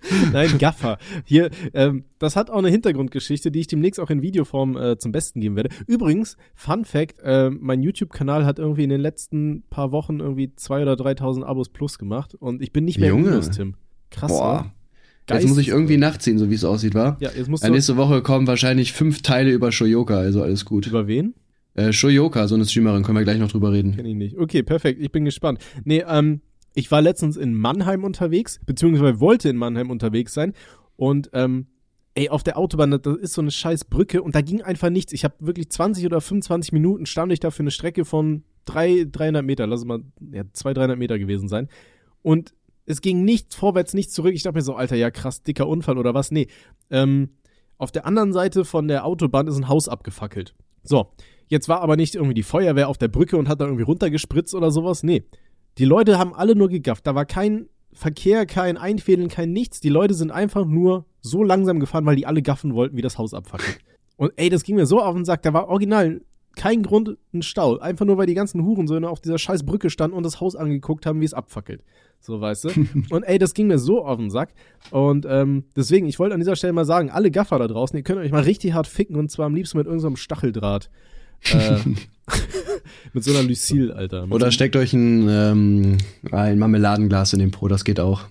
Nein, 0.32 0.58
Gaffer. 0.58 0.98
Hier, 1.24 1.50
ähm, 1.74 2.04
das 2.18 2.36
hat 2.36 2.50
auch 2.50 2.58
eine 2.58 2.68
Hintergrundgeschichte, 2.70 3.50
die 3.50 3.60
ich 3.60 3.66
demnächst 3.66 3.98
auch 4.00 4.10
in 4.10 4.22
Videoform 4.22 4.76
äh, 4.76 4.98
zum 4.98 5.12
Besten 5.12 5.40
geben 5.40 5.56
werde. 5.56 5.70
Übrigens, 5.86 6.36
Fun 6.54 6.84
Fact, 6.84 7.16
äh, 7.22 7.50
mein 7.50 7.82
YouTube-Kanal 7.82 8.44
hat 8.46 8.58
irgendwie 8.58 8.84
in 8.84 8.90
den 8.90 9.00
letzten 9.00 9.64
paar 9.70 9.92
Wochen 9.92 10.20
irgendwie 10.20 10.52
2.000 10.56 10.82
oder 10.82 10.92
3.000 10.94 11.42
Abos 11.44 11.68
plus 11.68 11.98
gemacht 11.98 12.34
und 12.34 12.62
ich 12.62 12.72
bin 12.72 12.84
nicht 12.84 12.98
mehr 12.98 13.08
Junge. 13.10 13.30
Minus, 13.30 13.50
Tim. 13.50 13.74
Krass, 14.10 14.30
Boah. 14.32 14.62
ne? 14.62 14.72
Jetzt 15.36 15.46
muss 15.48 15.58
ich 15.58 15.66
Geist- 15.66 15.76
irgendwie 15.76 15.96
nachziehen, 15.98 16.38
so 16.38 16.48
wie 16.48 16.54
es 16.54 16.64
aussieht, 16.64 16.94
wa? 16.94 17.18
Ja, 17.20 17.30
jetzt 17.36 17.48
musst 17.48 17.62
Ja, 17.62 17.68
du 17.68 17.74
nächste 17.74 17.96
Woche 17.98 18.22
kommen 18.22 18.46
wahrscheinlich 18.46 18.92
fünf 18.94 19.20
Teile 19.20 19.50
über 19.52 19.72
Shoyoka, 19.72 20.16
also 20.16 20.42
alles 20.42 20.64
gut. 20.64 20.86
über 20.86 21.06
wen? 21.06 21.34
Äh, 21.74 21.92
Shoyoka, 21.92 22.48
so 22.48 22.54
eine 22.54 22.64
Streamerin, 22.64 23.02
können 23.02 23.18
wir 23.18 23.24
gleich 23.24 23.38
noch 23.38 23.50
drüber 23.50 23.70
reden. 23.72 23.94
Kenn 23.94 24.06
ich 24.06 24.14
nicht. 24.14 24.38
Okay, 24.38 24.62
perfekt. 24.62 25.00
Ich 25.02 25.12
bin 25.12 25.26
gespannt. 25.26 25.60
Nee, 25.84 26.02
ähm, 26.08 26.40
ich 26.78 26.92
war 26.92 27.02
letztens 27.02 27.36
in 27.36 27.54
Mannheim 27.54 28.04
unterwegs, 28.04 28.60
beziehungsweise 28.64 29.18
wollte 29.18 29.48
in 29.48 29.56
Mannheim 29.56 29.90
unterwegs 29.90 30.32
sein. 30.32 30.52
Und, 30.94 31.28
ähm, 31.32 31.66
ey, 32.14 32.28
auf 32.28 32.44
der 32.44 32.56
Autobahn, 32.56 32.92
das 32.92 33.16
ist 33.16 33.32
so 33.32 33.40
eine 33.40 33.50
scheiß 33.50 33.86
Brücke 33.86 34.22
und 34.22 34.36
da 34.36 34.42
ging 34.42 34.62
einfach 34.62 34.88
nichts. 34.88 35.12
Ich 35.12 35.24
habe 35.24 35.34
wirklich 35.40 35.70
20 35.70 36.06
oder 36.06 36.20
25 36.20 36.72
Minuten 36.72 37.04
stand 37.04 37.32
ich 37.32 37.40
da 37.40 37.50
für 37.50 37.64
eine 37.64 37.72
Strecke 37.72 38.04
von 38.04 38.44
drei, 38.64 39.06
300 39.10 39.44
Meter, 39.44 39.66
lass 39.66 39.80
es 39.80 39.86
mal, 39.86 40.04
ja, 40.32 40.44
200, 40.52 40.82
300 40.82 40.98
Meter 40.98 41.18
gewesen 41.18 41.48
sein. 41.48 41.68
Und 42.22 42.54
es 42.86 43.00
ging 43.00 43.24
nichts 43.24 43.56
vorwärts, 43.56 43.92
nichts 43.92 44.12
zurück. 44.12 44.34
Ich 44.34 44.44
dachte 44.44 44.56
mir 44.58 44.62
so, 44.62 44.76
Alter, 44.76 44.94
ja 44.94 45.10
krass, 45.10 45.42
dicker 45.42 45.66
Unfall 45.66 45.98
oder 45.98 46.14
was? 46.14 46.30
Nee. 46.30 46.46
Ähm, 46.90 47.30
auf 47.76 47.90
der 47.90 48.06
anderen 48.06 48.32
Seite 48.32 48.64
von 48.64 48.86
der 48.86 49.04
Autobahn 49.04 49.48
ist 49.48 49.56
ein 49.56 49.68
Haus 49.68 49.88
abgefackelt. 49.88 50.54
So, 50.84 51.10
jetzt 51.48 51.68
war 51.68 51.80
aber 51.80 51.96
nicht 51.96 52.14
irgendwie 52.14 52.34
die 52.34 52.44
Feuerwehr 52.44 52.88
auf 52.88 52.98
der 52.98 53.08
Brücke 53.08 53.36
und 53.36 53.48
hat 53.48 53.60
da 53.60 53.64
irgendwie 53.64 53.82
runtergespritzt 53.82 54.54
oder 54.54 54.70
sowas. 54.70 55.02
Nee. 55.02 55.24
Die 55.78 55.84
Leute 55.84 56.18
haben 56.18 56.34
alle 56.34 56.56
nur 56.56 56.68
gegafft. 56.68 57.06
Da 57.06 57.14
war 57.14 57.24
kein 57.24 57.68
Verkehr, 57.92 58.46
kein 58.46 58.76
Einfädeln, 58.76 59.28
kein 59.28 59.52
nichts. 59.52 59.80
Die 59.80 59.88
Leute 59.88 60.14
sind 60.14 60.30
einfach 60.30 60.64
nur 60.64 61.06
so 61.20 61.42
langsam 61.42 61.80
gefahren, 61.80 62.06
weil 62.06 62.16
die 62.16 62.26
alle 62.26 62.42
gaffen 62.42 62.74
wollten, 62.74 62.96
wie 62.96 63.02
das 63.02 63.18
Haus 63.18 63.34
abfackelt. 63.34 63.78
Und 64.16 64.32
ey, 64.36 64.48
das 64.48 64.64
ging 64.64 64.76
mir 64.76 64.86
so 64.86 65.00
auf 65.00 65.14
den 65.14 65.24
Sack. 65.24 65.42
Da 65.42 65.52
war 65.52 65.68
original 65.68 66.20
kein 66.56 66.82
Grund, 66.82 67.16
ein 67.32 67.42
Stau. 67.42 67.78
Einfach 67.78 68.04
nur, 68.04 68.18
weil 68.18 68.26
die 68.26 68.34
ganzen 68.34 68.64
Hurensöhne 68.64 69.08
auf 69.08 69.20
dieser 69.20 69.38
scheiß 69.38 69.64
Brücke 69.64 69.90
standen 69.90 70.16
und 70.16 70.24
das 70.24 70.40
Haus 70.40 70.56
angeguckt 70.56 71.06
haben, 71.06 71.20
wie 71.20 71.24
es 71.24 71.34
abfackelt. 71.34 71.84
So, 72.20 72.40
weißt 72.40 72.64
du? 72.64 72.68
und 73.10 73.22
ey, 73.22 73.38
das 73.38 73.54
ging 73.54 73.68
mir 73.68 73.78
so 73.78 74.04
auf 74.04 74.18
den 74.18 74.30
Sack. 74.30 74.54
Und 74.90 75.24
ähm, 75.28 75.64
deswegen, 75.76 76.08
ich 76.08 76.18
wollte 76.18 76.34
an 76.34 76.40
dieser 76.40 76.56
Stelle 76.56 76.72
mal 76.72 76.84
sagen, 76.84 77.10
alle 77.10 77.30
Gaffer 77.30 77.60
da 77.60 77.68
draußen, 77.68 77.96
ihr 77.96 78.02
könnt 78.02 78.18
euch 78.18 78.32
mal 78.32 78.42
richtig 78.42 78.72
hart 78.72 78.88
ficken 78.88 79.14
und 79.14 79.30
zwar 79.30 79.46
am 79.46 79.54
liebsten 79.54 79.78
mit 79.78 79.86
irgendeinem 79.86 80.16
Stacheldraht. 80.16 80.90
äh, 81.52 81.78
mit 83.12 83.24
so 83.24 83.32
einer 83.32 83.42
Lucille, 83.42 83.94
Alter. 83.94 84.26
Mit 84.26 84.34
Oder 84.34 84.50
steckt 84.50 84.76
euch 84.76 84.92
ein, 84.92 85.28
ähm, 85.28 85.98
ein 86.30 86.58
Marmeladenglas 86.58 87.32
in 87.32 87.38
den 87.38 87.50
Po, 87.50 87.68
das 87.68 87.84
geht 87.84 88.00
auch. 88.00 88.26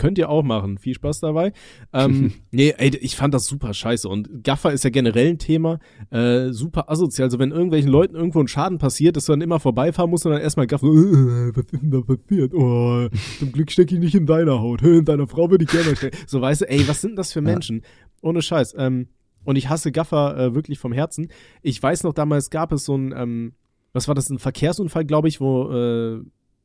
Könnt 0.00 0.16
ihr 0.16 0.30
auch 0.30 0.42
machen. 0.42 0.78
Viel 0.78 0.94
Spaß 0.94 1.20
dabei. 1.20 1.52
Ähm, 1.92 2.32
nee, 2.50 2.72
ey, 2.78 2.96
ich 2.96 3.16
fand 3.16 3.34
das 3.34 3.44
super 3.44 3.74
scheiße. 3.74 4.08
Und 4.08 4.42
Gaffer 4.42 4.72
ist 4.72 4.82
ja 4.82 4.88
generell 4.88 5.28
ein 5.28 5.38
Thema. 5.38 5.78
Äh, 6.08 6.52
super 6.52 6.90
asozial. 6.90 7.26
Also 7.26 7.38
wenn 7.38 7.50
irgendwelchen 7.50 7.90
Leuten 7.90 8.14
irgendwo 8.14 8.40
ein 8.40 8.48
Schaden 8.48 8.78
passiert, 8.78 9.16
dass 9.16 9.26
du 9.26 9.32
dann 9.32 9.42
immer 9.42 9.60
vorbeifahren 9.60 10.08
musst 10.08 10.24
und 10.24 10.32
dann 10.32 10.40
erstmal 10.40 10.66
gaffen. 10.66 10.88
Äh, 10.88 11.54
was 11.54 11.64
ist 11.64 11.82
denn 11.82 11.90
da 11.90 12.00
passiert? 12.00 12.54
Oh, 12.54 13.08
zum 13.38 13.52
Glück 13.52 13.70
stecke 13.70 13.94
ich 13.94 14.00
nicht 14.00 14.14
in 14.14 14.24
deiner 14.24 14.58
Haut. 14.60 14.80
In 15.00 15.04
deiner 15.04 15.26
Frau 15.26 15.50
würde 15.50 15.64
ich 15.64 15.70
gerne 15.70 15.94
stecken. 15.94 16.16
So, 16.26 16.40
weißt 16.40 16.62
du, 16.62 16.70
ey, 16.70 16.88
was 16.88 17.02
sind 17.02 17.16
das 17.16 17.34
für 17.34 17.42
Menschen? 17.42 17.82
Ohne 18.22 18.40
Scheiß. 18.40 18.74
Ähm, 18.78 19.08
und 19.44 19.56
ich 19.56 19.68
hasse 19.68 19.92
Gaffer 19.92 20.36
äh, 20.36 20.54
wirklich 20.54 20.78
vom 20.78 20.92
Herzen. 20.92 21.28
Ich 21.62 21.82
weiß 21.82 22.04
noch, 22.04 22.12
damals 22.12 22.50
gab 22.50 22.72
es 22.72 22.84
so 22.84 22.96
ein, 22.96 23.12
ähm, 23.16 23.52
was 23.92 24.08
war 24.08 24.14
das, 24.14 24.30
ein 24.30 24.38
Verkehrsunfall, 24.38 25.04
glaube 25.04 25.28
ich, 25.28 25.40
wo 25.40 25.70
äh, 25.70 26.20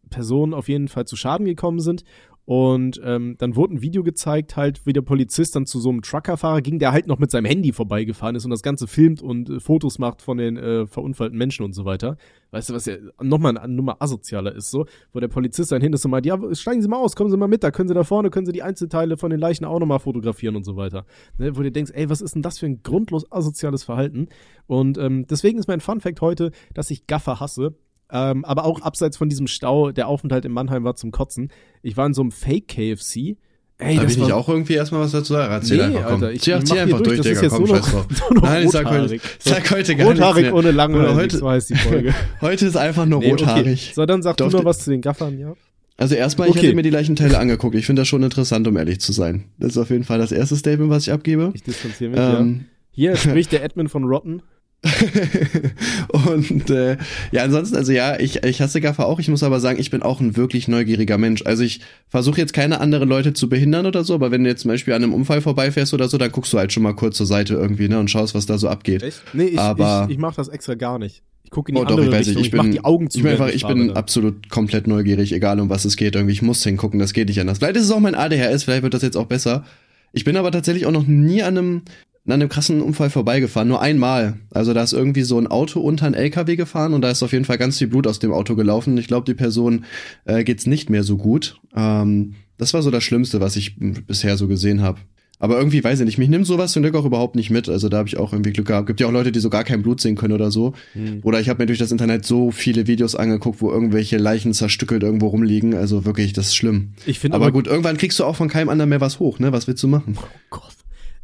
Personen 0.09 0.53
auf 0.53 0.67
jeden 0.67 0.87
Fall 0.87 1.05
zu 1.05 1.15
Schaden 1.15 1.45
gekommen 1.45 1.79
sind. 1.79 2.03
Und 2.45 3.01
ähm, 3.03 3.35
dann 3.39 3.55
wurde 3.55 3.75
ein 3.75 3.81
Video 3.81 4.03
gezeigt, 4.03 4.55
halt, 4.55 4.85
wie 4.85 4.93
der 4.93 5.01
Polizist 5.01 5.55
dann 5.55 5.65
zu 5.65 5.79
so 5.79 5.89
einem 5.89 6.03
Truckerfahrer 6.03 6.61
ging, 6.61 6.77
der 6.77 6.91
halt 6.91 7.07
noch 7.07 7.17
mit 7.17 7.31
seinem 7.31 7.45
Handy 7.45 7.73
vorbeigefahren 7.73 8.35
ist 8.35 8.45
und 8.45 8.51
das 8.51 8.61
Ganze 8.61 8.85
filmt 8.85 9.23
und 9.23 9.49
äh, 9.49 9.59
Fotos 9.59 9.97
macht 9.97 10.21
von 10.21 10.37
den 10.37 10.55
äh, 10.55 10.85
verunfallten 10.85 11.37
Menschen 11.37 11.65
und 11.65 11.73
so 11.73 11.85
weiter. 11.85 12.17
Weißt 12.51 12.69
du, 12.69 12.75
was 12.75 12.85
ja 12.85 12.97
nochmal 13.19 13.57
eine 13.57 13.73
Nummer 13.73 13.97
asozialer 13.99 14.55
ist, 14.55 14.69
so, 14.69 14.85
wo 15.11 15.19
der 15.19 15.27
Polizist 15.27 15.71
dann 15.71 15.81
hin 15.81 15.91
ist 15.91 16.05
und 16.05 16.11
meint, 16.11 16.27
ja, 16.27 16.37
steigen 16.53 16.83
Sie 16.83 16.87
mal 16.87 16.97
aus, 16.97 17.15
kommen 17.15 17.31
Sie 17.31 17.37
mal 17.37 17.47
mit, 17.47 17.63
da 17.63 17.71
können 17.71 17.87
Sie 17.87 17.95
da 17.95 18.03
vorne, 18.03 18.29
können 18.29 18.45
Sie 18.45 18.53
die 18.53 18.63
Einzelteile 18.63 19.17
von 19.17 19.31
den 19.31 19.39
Leichen 19.39 19.65
auch 19.65 19.79
nochmal 19.79 19.99
fotografieren 19.99 20.55
und 20.55 20.65
so 20.65 20.75
weiter. 20.75 21.05
Ne, 21.39 21.57
wo 21.57 21.63
du 21.63 21.71
denkst, 21.71 21.91
ey, 21.95 22.09
was 22.11 22.21
ist 22.21 22.35
denn 22.35 22.43
das 22.43 22.59
für 22.59 22.67
ein 22.67 22.83
grundlos 22.83 23.29
asoziales 23.31 23.83
Verhalten? 23.83 24.27
Und 24.67 24.99
ähm, 24.99 25.25
deswegen 25.27 25.57
ist 25.57 25.67
mein 25.67 25.79
Fun 25.79 25.99
Fact 25.99 26.21
heute, 26.21 26.51
dass 26.75 26.91
ich 26.91 27.07
Gaffer 27.07 27.39
hasse 27.39 27.75
ähm, 28.11 28.45
aber 28.45 28.65
auch 28.65 28.81
abseits 28.81 29.17
von 29.17 29.29
diesem 29.29 29.47
Stau, 29.47 29.91
der 29.91 30.07
Aufenthalt 30.07 30.45
in 30.45 30.51
Mannheim 30.51 30.83
war 30.83 30.95
zum 30.95 31.11
Kotzen. 31.11 31.51
Ich 31.81 31.97
war 31.97 32.05
in 32.05 32.13
so 32.13 32.21
einem 32.21 32.31
Fake-KFC. 32.31 33.37
Ey, 33.77 33.97
Darf 33.97 34.09
ich 34.09 34.17
nicht 34.17 34.31
auch 34.31 34.47
irgendwie 34.47 34.75
erstmal 34.75 35.01
was 35.01 35.11
dazu 35.11 35.33
sagen? 35.33 35.51
Erzähl 35.51 35.77
nee, 35.77 35.83
einfach, 35.97 36.03
komm. 36.11 36.13
Alter, 36.23 36.31
ich, 36.31 36.41
zieh, 36.41 36.53
ich 36.53 36.63
zieh 36.63 36.79
einfach 36.79 37.01
durch, 37.01 37.17
das 37.17 37.27
Digga, 37.27 37.49
komm, 37.49 37.67
scheiß 37.67 37.85
drauf. 37.91 38.07
Nein, 38.41 38.63
ich 38.65 38.71
sag 38.71 38.89
heute, 38.89 39.19
sag 39.39 39.69
heute 39.71 39.95
gar 39.97 40.07
rothaarig 40.07 40.35
nichts 40.35 40.51
mehr. 40.51 40.55
ohne 40.55 40.71
langweilig, 40.71 41.15
heute, 41.15 41.37
so 41.37 41.49
heißt 41.49 41.69
die 41.71 41.75
Folge. 41.75 42.13
heute 42.41 42.65
ist 42.67 42.77
einfach 42.77 43.05
nur 43.05 43.19
nee, 43.19 43.31
rothaarig. 43.31 43.83
Okay. 43.83 43.93
So, 43.93 44.05
dann 44.05 44.21
sag 44.23 44.37
Doch, 44.37 44.49
du 44.49 44.57
noch 44.57 44.65
was 44.65 44.79
zu 44.79 44.91
den 44.91 45.01
Gaffern, 45.01 45.37
ja? 45.37 45.55
Also 45.97 46.15
erstmal, 46.15 46.47
ich 46.47 46.55
Okay. 46.55 46.67
hätte 46.67 46.75
mir 46.75 46.83
die 46.83 46.89
Leichenteile 46.89 47.37
angeguckt. 47.37 47.75
Ich 47.75 47.85
finde 47.85 48.03
das 48.03 48.07
schon 48.07 48.23
interessant, 48.23 48.65
um 48.67 48.77
ehrlich 48.77 49.01
zu 49.01 49.11
sein. 49.11 49.45
Das 49.59 49.71
ist 49.71 49.77
auf 49.77 49.89
jeden 49.89 50.05
Fall 50.05 50.19
das 50.19 50.31
erste 50.31 50.55
Statement, 50.55 50.89
was 50.89 51.07
ich 51.07 51.11
abgebe. 51.11 51.51
Ich 51.53 51.63
distanziere 51.63 52.11
mich, 52.11 52.19
ja. 52.19 52.39
Ähm, 52.39 52.65
Hier 52.91 53.15
spricht 53.17 53.51
der 53.51 53.63
Admin 53.63 53.89
von 53.89 54.05
Rotten. 54.05 54.41
und 56.09 56.69
äh, 56.69 56.97
ja, 57.31 57.43
ansonsten, 57.43 57.75
also 57.75 57.91
ja, 57.91 58.19
ich, 58.19 58.43
ich 58.43 58.61
hasse 58.61 58.81
Gaffer 58.81 59.05
auch. 59.07 59.19
Ich 59.19 59.27
muss 59.27 59.43
aber 59.43 59.59
sagen, 59.59 59.79
ich 59.79 59.89
bin 59.91 60.01
auch 60.01 60.19
ein 60.19 60.35
wirklich 60.37 60.67
neugieriger 60.67 61.17
Mensch. 61.17 61.43
Also 61.45 61.63
ich 61.63 61.81
versuche 62.09 62.39
jetzt 62.39 62.53
keine 62.53 62.79
anderen 62.79 63.09
Leute 63.09 63.33
zu 63.33 63.49
behindern 63.49 63.85
oder 63.85 64.03
so, 64.03 64.13
aber 64.13 64.31
wenn 64.31 64.43
du 64.43 64.49
jetzt 64.49 64.61
zum 64.61 64.69
Beispiel 64.69 64.93
an 64.93 65.03
einem 65.03 65.13
Unfall 65.13 65.41
vorbeifährst 65.41 65.93
oder 65.93 66.07
so, 66.07 66.17
dann 66.17 66.31
guckst 66.31 66.53
du 66.53 66.57
halt 66.57 66.71
schon 66.73 66.83
mal 66.83 66.93
kurz 66.93 67.17
zur 67.17 67.25
Seite 67.25 67.55
irgendwie, 67.55 67.87
ne, 67.89 67.99
und 67.99 68.09
schaust, 68.09 68.35
was 68.35 68.45
da 68.45 68.57
so 68.57 68.67
abgeht. 68.69 69.03
Echt? 69.03 69.21
Nee, 69.33 69.45
ich, 69.45 69.59
Aber- 69.59 70.05
ich, 70.07 70.15
ich 70.15 70.19
mach 70.19 70.35
das 70.35 70.47
extra 70.47 70.75
gar 70.75 70.99
nicht. 70.99 71.21
Ich 71.43 71.51
gucke 71.51 71.69
in 71.71 71.75
die 71.75 71.81
Oh 71.81 71.85
doch, 71.85 71.91
andere 71.91 72.07
ich 72.07 72.11
weiß 72.13 72.27
Richtung. 72.27 72.41
nicht, 72.41 72.53
ich 72.53 72.57
mach 72.57 72.69
die 72.69 72.83
Augen 72.83 73.09
zu. 73.09 73.17
ich 73.19 73.23
bin 73.23 73.31
einfach, 73.33 73.49
ich 73.49 73.65
bin 73.67 73.87
dann. 73.89 73.97
absolut 73.97 74.49
komplett 74.49 74.87
neugierig, 74.87 75.31
egal 75.31 75.59
um 75.59 75.69
was 75.69 75.85
es 75.85 75.95
geht. 75.95 76.15
Irgendwie, 76.15 76.33
ich 76.33 76.41
muss 76.41 76.63
hingucken, 76.63 76.99
das 76.99 77.13
geht 77.13 77.27
nicht 77.27 77.39
anders. 77.39 77.59
Vielleicht 77.59 77.75
ist 77.75 77.83
es 77.83 77.91
auch 77.91 77.99
mein 77.99 78.15
ADHS, 78.15 78.63
vielleicht 78.63 78.81
wird 78.83 78.95
das 78.95 79.03
jetzt 79.03 79.15
auch 79.15 79.27
besser. 79.27 79.63
Ich 80.11 80.23
bin 80.23 80.37
aber 80.37 80.49
tatsächlich 80.51 80.85
auch 80.87 80.91
noch 80.91 81.05
nie 81.05 81.43
an 81.43 81.57
einem, 81.57 81.81
an 82.25 82.33
einem 82.33 82.49
krassen 82.49 82.81
Unfall 82.81 83.09
vorbeigefahren, 83.09 83.67
nur 83.67 83.81
einmal. 83.81 84.37
Also 84.51 84.73
da 84.73 84.81
ist 84.81 84.93
irgendwie 84.93 85.21
so 85.21 85.37
ein 85.37 85.47
Auto 85.47 85.79
unter 85.79 86.07
einen 86.07 86.15
LKW 86.15 86.55
gefahren 86.55 86.93
und 86.93 87.01
da 87.01 87.11
ist 87.11 87.21
auf 87.21 87.33
jeden 87.33 87.45
Fall 87.45 87.57
ganz 87.57 87.77
viel 87.77 87.87
Blut 87.87 88.07
aus 88.07 88.19
dem 88.19 88.31
Auto 88.31 88.55
gelaufen. 88.55 88.97
Ich 88.97 89.07
glaube, 89.07 89.25
die 89.25 89.35
Person 89.35 89.85
äh, 90.25 90.43
geht's 90.43 90.65
nicht 90.65 90.89
mehr 90.89 91.03
so 91.03 91.17
gut. 91.17 91.59
Ähm, 91.75 92.33
das 92.57 92.73
war 92.73 92.81
so 92.81 92.89
das 92.89 93.03
Schlimmste, 93.03 93.41
was 93.41 93.55
ich 93.55 93.75
bisher 93.77 94.37
so 94.37 94.47
gesehen 94.47 94.81
habe. 94.81 94.99
Aber 95.37 95.57
irgendwie 95.57 95.83
weiß 95.83 95.99
ich 95.99 96.05
nicht, 96.05 96.17
mich 96.17 96.29
nimmt 96.29 96.47
sowas 96.47 96.71
zum 96.71 96.81
Glück 96.81 96.95
auch 96.95 97.05
überhaupt 97.05 97.35
nicht 97.35 97.49
mit. 97.49 97.67
Also 97.67 97.89
da 97.89 97.97
habe 97.97 98.07
ich 98.07 98.17
auch 98.17 98.31
irgendwie 98.31 98.53
Glück 98.53 98.67
gehabt. 98.67 98.87
Gibt 98.87 99.01
ja 99.01 99.07
auch 99.07 99.11
Leute, 99.11 99.33
die 99.33 99.39
so 99.39 99.49
gar 99.49 99.65
kein 99.65 99.81
Blut 99.81 99.99
sehen 99.99 100.15
können 100.15 100.33
oder 100.33 100.49
so. 100.49 100.73
Hm. 100.93 101.19
Oder 101.23 101.41
ich 101.41 101.49
habe 101.49 101.61
mir 101.61 101.65
durch 101.67 101.77
das 101.77 101.91
Internet 101.91 102.25
so 102.25 102.51
viele 102.51 102.87
Videos 102.87 103.15
angeguckt, 103.15 103.61
wo 103.61 103.69
irgendwelche 103.69 104.17
Leichen 104.17 104.53
zerstückelt 104.53 105.03
irgendwo 105.03 105.27
rumliegen. 105.27 105.75
Also 105.75 106.05
wirklich, 106.05 106.31
das 106.31 106.47
ist 106.47 106.55
schlimm. 106.55 106.93
Ich 107.05 107.19
finde 107.19 107.35
Aber 107.35 107.51
gut, 107.51 107.67
irgendwann 107.67 107.97
kriegst 107.97 108.17
du 108.19 108.23
auch 108.23 108.37
von 108.37 108.47
keinem 108.47 108.69
anderen 108.69 108.89
mehr 108.89 109.01
was 109.01 109.19
hoch, 109.19 109.39
ne? 109.39 109.51
Was 109.51 109.67
willst 109.67 109.83
du 109.83 109.89
machen? 109.89 110.17
Oh 110.17 110.25
Gott. 110.49 110.75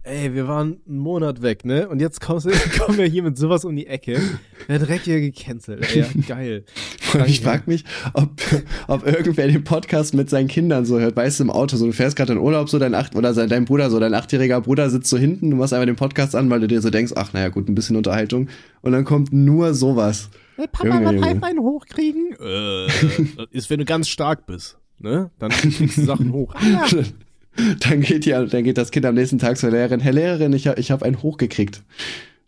Ey, 0.04 0.34
wir 0.34 0.48
waren 0.48 0.78
einen 0.88 0.98
Monat 0.98 1.44
weg, 1.44 1.64
ne? 1.64 1.88
Und 1.88 2.02
jetzt 2.02 2.22
kommst 2.22 2.46
du, 2.48 2.52
kommen 2.80 2.98
wir 2.98 3.06
hier 3.06 3.22
mit 3.22 3.38
sowas 3.38 3.66
um 3.66 3.76
die 3.76 3.86
Ecke. 3.86 4.20
Wer 4.66 4.80
direkt 4.80 5.06
hier 5.06 5.22
gecancelt. 5.22 5.88
Ey, 5.94 6.00
ja, 6.00 6.08
geil. 6.28 6.66
Ich 7.28 7.42
frag 7.42 7.68
mich, 7.68 7.84
ob, 8.14 8.32
ob 8.88 9.06
irgendwer 9.06 9.48
den 9.48 9.64
Podcast 9.64 10.16
mit 10.16 10.28
seinen 10.30 10.48
Kindern 10.48 10.86
so 10.86 11.00
hört. 11.00 11.16
Weißt 11.16 11.40
du, 11.40 11.44
im 11.44 11.50
Auto, 11.52 11.78
so 11.78 11.86
du 11.86 11.92
fährst 11.92 12.16
gerade 12.16 12.34
in 12.34 12.40
Urlaub, 12.40 12.70
so 12.70 12.80
dein 12.80 12.96
acht 12.96 13.16
oder 13.16 13.32
dein 13.48 13.66
Bruder, 13.66 13.92
so 13.92 14.00
dein 14.00 14.16
achtjähriger 14.16 14.62
Bruder 14.62 14.90
sitzt 14.90 15.10
so 15.10 15.20
hinten, 15.20 15.52
du 15.52 15.58
machst 15.58 15.74
einfach 15.74 15.86
den 15.86 15.96
Podcast 15.98 16.36
an, 16.36 16.50
weil 16.50 16.62
du 16.62 16.68
dir 16.68 16.82
so 16.82 16.90
denkst, 16.90 17.14
ach 17.16 17.34
naja, 17.34 17.50
gut, 17.50 17.70
ein 17.70 17.76
bisschen 17.76 17.96
Unterhaltung. 17.96 18.50
Und 18.82 18.94
dann 18.94 19.06
kommt 19.06 19.32
nur 19.32 19.76
sowas. 19.76 20.30
Hey, 20.56 20.68
Papa, 20.72 20.88
Junge, 20.88 21.20
mal. 21.20 21.34
Pipeline 21.34 21.62
hochkriegen? 21.62 22.36
Äh, 22.40 22.88
ist, 23.52 23.70
wenn 23.70 23.80
du 23.80 23.86
ganz 23.86 24.08
stark 24.08 24.48
bist. 24.48 24.80
Ne? 24.98 25.30
Dann 25.38 25.52
kriegst 25.52 25.98
du 25.98 26.06
Sachen 26.06 26.32
hoch. 26.34 26.56
Ah, 26.56 26.88
ja. 26.90 27.04
Dann 27.82 28.02
geht 28.02 28.26
ja, 28.26 28.44
dann 28.46 28.64
geht 28.64 28.78
das 28.78 28.92
Kind 28.92 29.06
am 29.06 29.16
nächsten 29.16 29.38
Tag 29.38 29.58
zur 29.58 29.72
Lehrerin, 29.72 30.00
Herr 30.00 30.14
Lehrerin, 30.14 30.54
ich, 30.54 30.68
hab- 30.68 30.80
ich 30.80 30.90
habe 30.90 31.06
einen 31.06 31.22
hochgekriegt. 31.22 31.84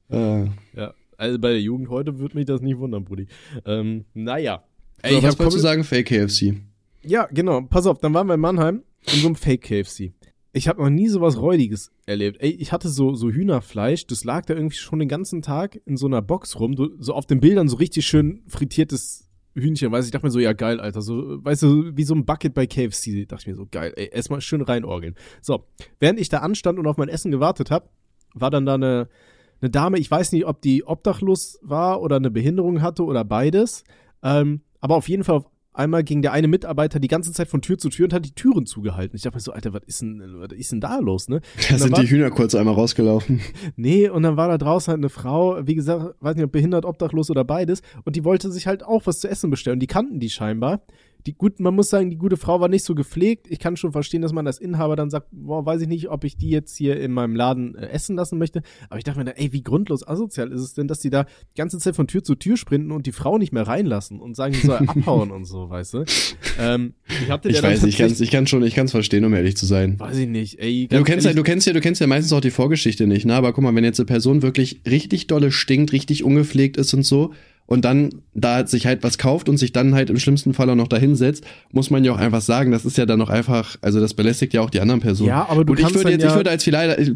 Äh, 0.09 0.45
ja. 0.75 0.93
Also 1.17 1.39
bei 1.39 1.49
der 1.51 1.61
Jugend 1.61 1.89
heute 1.89 2.19
würde 2.19 2.37
mich 2.37 2.45
das 2.45 2.61
nicht 2.61 2.77
wundern, 2.77 3.03
Brudi. 3.03 3.27
Ähm, 3.65 4.05
naja. 4.13 4.63
so, 5.03 5.09
Ey, 5.09 5.17
ich 5.17 5.23
was 5.23 5.37
wolltest 5.37 5.57
du 5.57 5.61
sagen? 5.61 5.83
Fake 5.83 6.07
KFC. 6.07 6.55
Ja, 7.03 7.27
genau. 7.31 7.61
Pass 7.61 7.85
auf, 7.85 7.99
dann 7.99 8.13
waren 8.13 8.27
wir 8.27 8.35
in 8.35 8.39
Mannheim 8.39 8.83
in 9.13 9.19
so 9.19 9.27
einem 9.27 9.35
Fake-KFC. 9.35 10.13
Ich 10.53 10.67
habe 10.67 10.81
noch 10.81 10.89
nie 10.89 11.07
sowas 11.09 11.37
Räudiges 11.37 11.91
erlebt. 12.05 12.37
Ey, 12.39 12.51
ich 12.51 12.71
hatte 12.71 12.87
so, 12.87 13.13
so 13.15 13.29
Hühnerfleisch, 13.29 14.07
das 14.07 14.23
lag 14.23 14.45
da 14.45 14.53
irgendwie 14.53 14.77
schon 14.77 14.99
den 14.99 15.09
ganzen 15.09 15.41
Tag 15.41 15.81
in 15.85 15.97
so 15.97 16.05
einer 16.05 16.21
Box 16.21 16.59
rum. 16.59 16.75
So 16.99 17.13
auf 17.13 17.25
den 17.25 17.39
Bildern 17.41 17.67
so 17.67 17.75
richtig 17.77 18.05
schön 18.07 18.43
frittiertes 18.47 19.22
Hühnchen, 19.55 19.91
weiß 19.91 20.05
ich, 20.05 20.11
dachte 20.11 20.25
mir 20.25 20.31
so, 20.31 20.39
ja 20.39 20.53
geil, 20.53 20.79
Alter. 20.79 21.01
So, 21.01 21.43
weißt 21.43 21.63
du, 21.63 21.95
wie 21.95 22.03
so 22.03 22.15
ein 22.15 22.25
Bucket 22.25 22.53
bei 22.53 22.65
KFC, 22.65 23.27
dachte 23.27 23.41
ich 23.41 23.47
mir 23.47 23.55
so, 23.55 23.67
geil, 23.69 23.93
ey, 23.95 24.09
erstmal 24.11 24.41
schön 24.41 24.61
reinorgeln. 24.61 25.15
So, 25.41 25.65
während 25.99 26.19
ich 26.19 26.29
da 26.29 26.39
anstand 26.39 26.79
und 26.79 26.87
auf 26.87 26.97
mein 26.97 27.09
Essen 27.09 27.31
gewartet 27.31 27.71
habe, 27.71 27.89
war 28.33 28.49
dann 28.49 28.65
da 28.65 28.75
eine, 28.75 29.09
eine 29.61 29.69
Dame, 29.69 29.99
ich 29.99 30.09
weiß 30.09 30.31
nicht, 30.31 30.45
ob 30.45 30.61
die 30.61 30.85
obdachlos 30.85 31.59
war 31.61 32.01
oder 32.01 32.15
eine 32.15 32.31
Behinderung 32.31 32.81
hatte 32.81 33.03
oder 33.03 33.23
beides. 33.23 33.83
Ähm, 34.23 34.61
aber 34.79 34.95
auf 34.95 35.07
jeden 35.07 35.23
Fall 35.23 35.37
auf 35.37 35.45
einmal 35.73 36.03
ging 36.03 36.21
der 36.21 36.31
eine 36.31 36.47
Mitarbeiter 36.47 36.99
die 36.99 37.07
ganze 37.07 37.31
Zeit 37.33 37.47
von 37.47 37.61
Tür 37.61 37.77
zu 37.77 37.89
Tür 37.89 38.05
und 38.05 38.13
hat 38.13 38.25
die 38.25 38.33
Türen 38.35 38.65
zugehalten. 38.65 39.15
Ich 39.15 39.23
dachte 39.23 39.37
mir 39.37 39.41
so, 39.41 39.51
Alter, 39.53 39.73
was 39.73 39.81
ist 39.85 40.01
denn, 40.01 40.21
was 40.37 40.51
ist 40.57 40.71
denn 40.71 40.81
da 40.81 40.99
los, 40.99 41.29
ne? 41.29 41.41
Da 41.69 41.77
sind 41.77 41.91
war- 41.91 42.01
die 42.01 42.09
Hühner 42.09 42.29
kurz 42.31 42.55
einmal 42.55 42.73
rausgelaufen. 42.75 43.41
Nee, 43.75 44.09
und 44.09 44.23
dann 44.23 44.37
war 44.37 44.47
da 44.47 44.57
draußen 44.57 44.91
halt 44.91 44.99
eine 44.99 45.09
Frau, 45.09 45.65
wie 45.65 45.75
gesagt, 45.75 46.15
weiß 46.19 46.35
nicht, 46.35 46.45
ob 46.45 46.51
behindert, 46.51 46.85
obdachlos 46.85 47.29
oder 47.29 47.43
beides, 47.43 47.81
und 48.05 48.15
die 48.15 48.23
wollte 48.23 48.51
sich 48.51 48.67
halt 48.67 48.83
auch 48.83 49.05
was 49.05 49.19
zu 49.19 49.27
essen 49.29 49.49
bestellen. 49.49 49.79
Die 49.79 49.87
kannten 49.87 50.19
die 50.19 50.29
scheinbar. 50.29 50.81
Die 51.25 51.33
gut, 51.33 51.59
man 51.59 51.73
muss 51.73 51.89
sagen, 51.89 52.09
die 52.09 52.17
gute 52.17 52.35
Frau 52.35 52.59
war 52.59 52.67
nicht 52.67 52.83
so 52.83 52.95
gepflegt. 52.95 53.47
Ich 53.49 53.59
kann 53.59 53.77
schon 53.77 53.91
verstehen, 53.93 54.21
dass 54.21 54.33
man 54.33 54.45
als 54.45 54.59
Inhaber 54.59 54.95
dann 54.95 55.09
sagt, 55.09 55.27
boah, 55.31 55.65
weiß 55.65 55.81
ich 55.81 55.87
nicht, 55.87 56.09
ob 56.09 56.23
ich 56.25 56.35
die 56.35 56.49
jetzt 56.49 56.75
hier 56.75 56.99
in 56.99 57.11
meinem 57.11 57.35
Laden 57.35 57.75
äh, 57.75 57.87
essen 57.87 58.15
lassen 58.15 58.37
möchte. 58.37 58.61
Aber 58.89 58.97
ich 58.97 59.03
dachte 59.03 59.19
mir, 59.19 59.25
dann, 59.25 59.35
ey, 59.35 59.53
wie 59.53 59.63
grundlos 59.63 60.05
asozial 60.05 60.51
ist 60.51 60.61
es 60.61 60.73
denn, 60.73 60.87
dass 60.87 60.99
die 60.99 61.09
da 61.09 61.23
die 61.23 61.57
ganze 61.57 61.77
Zeit 61.77 61.95
von 61.95 62.07
Tür 62.07 62.23
zu 62.23 62.35
Tür 62.35 62.57
sprinten 62.57 62.91
und 62.91 63.05
die 63.05 63.11
Frau 63.11 63.37
nicht 63.37 63.53
mehr 63.53 63.67
reinlassen 63.67 64.19
und 64.19 64.35
sagen, 64.35 64.53
die 64.53 64.65
soll 64.65 64.77
abhauen 64.87 65.31
und 65.31 65.45
so, 65.45 65.69
weißt 65.69 65.93
du? 65.93 66.05
Ähm, 66.59 66.93
ich 67.07 67.29
hatte 67.29 67.49
Ich 67.49 67.63
weiß, 67.63 67.83
ich 67.83 67.97
kann's, 67.97 68.19
ich 68.19 68.31
kann 68.31 68.47
schon, 68.47 68.63
ich 68.63 68.75
kann's 68.75 68.91
verstehen, 68.91 69.23
um 69.23 69.33
ehrlich 69.33 69.55
zu 69.55 69.65
sein. 69.65 69.99
Weiß 69.99 70.17
ich 70.17 70.27
nicht, 70.27 70.59
ey. 70.59 70.87
Ja, 70.91 70.97
du 70.97 71.03
kennst 71.03 71.25
ja, 71.25 71.33
du 71.33 71.43
kennst 71.43 71.67
ja, 71.67 71.73
du 71.73 71.79
kennst 71.79 72.01
ja 72.01 72.07
meistens 72.07 72.33
auch 72.33 72.41
die 72.41 72.51
Vorgeschichte 72.51 73.07
nicht, 73.07 73.25
ne? 73.25 73.33
Aber 73.33 73.53
guck 73.53 73.63
mal, 73.63 73.73
wenn 73.75 73.83
jetzt 73.83 73.99
eine 73.99 74.07
Person 74.07 74.41
wirklich 74.41 74.81
richtig 74.85 75.27
dolle 75.27 75.51
stinkt, 75.51 75.93
richtig 75.93 76.23
ungepflegt 76.23 76.77
ist 76.77 76.93
und 76.93 77.03
so, 77.03 77.33
und 77.65 77.85
dann 77.85 78.09
da 78.33 78.67
sich 78.67 78.85
halt 78.85 79.03
was 79.03 79.17
kauft 79.17 79.47
und 79.49 79.57
sich 79.57 79.71
dann 79.71 79.95
halt 79.95 80.09
im 80.09 80.17
schlimmsten 80.19 80.53
Fall 80.53 80.69
auch 80.69 80.75
noch 80.75 80.87
dahinsetzt, 80.87 81.45
muss 81.71 81.89
man 81.89 82.03
ja 82.03 82.11
auch 82.11 82.17
einfach 82.17 82.41
sagen, 82.41 82.71
das 82.71 82.85
ist 82.85 82.97
ja 82.97 83.05
dann 83.05 83.19
noch 83.19 83.29
einfach, 83.29 83.77
also 83.81 83.99
das 83.99 84.13
belästigt 84.13 84.53
ja 84.53 84.61
auch 84.61 84.69
die 84.69 84.81
anderen 84.81 84.99
Personen. 85.01 85.29
Ja, 85.29 85.47
aber 85.49 85.63
du 85.65 85.71
und 85.71 85.79
ich 85.79 85.83
kannst 85.83 85.95
würde 85.95 86.03
dann 86.11 86.19
jetzt, 86.19 86.23
ja- 86.23 86.29
ich 86.31 86.35
würde 86.35 86.49
als 86.49 86.63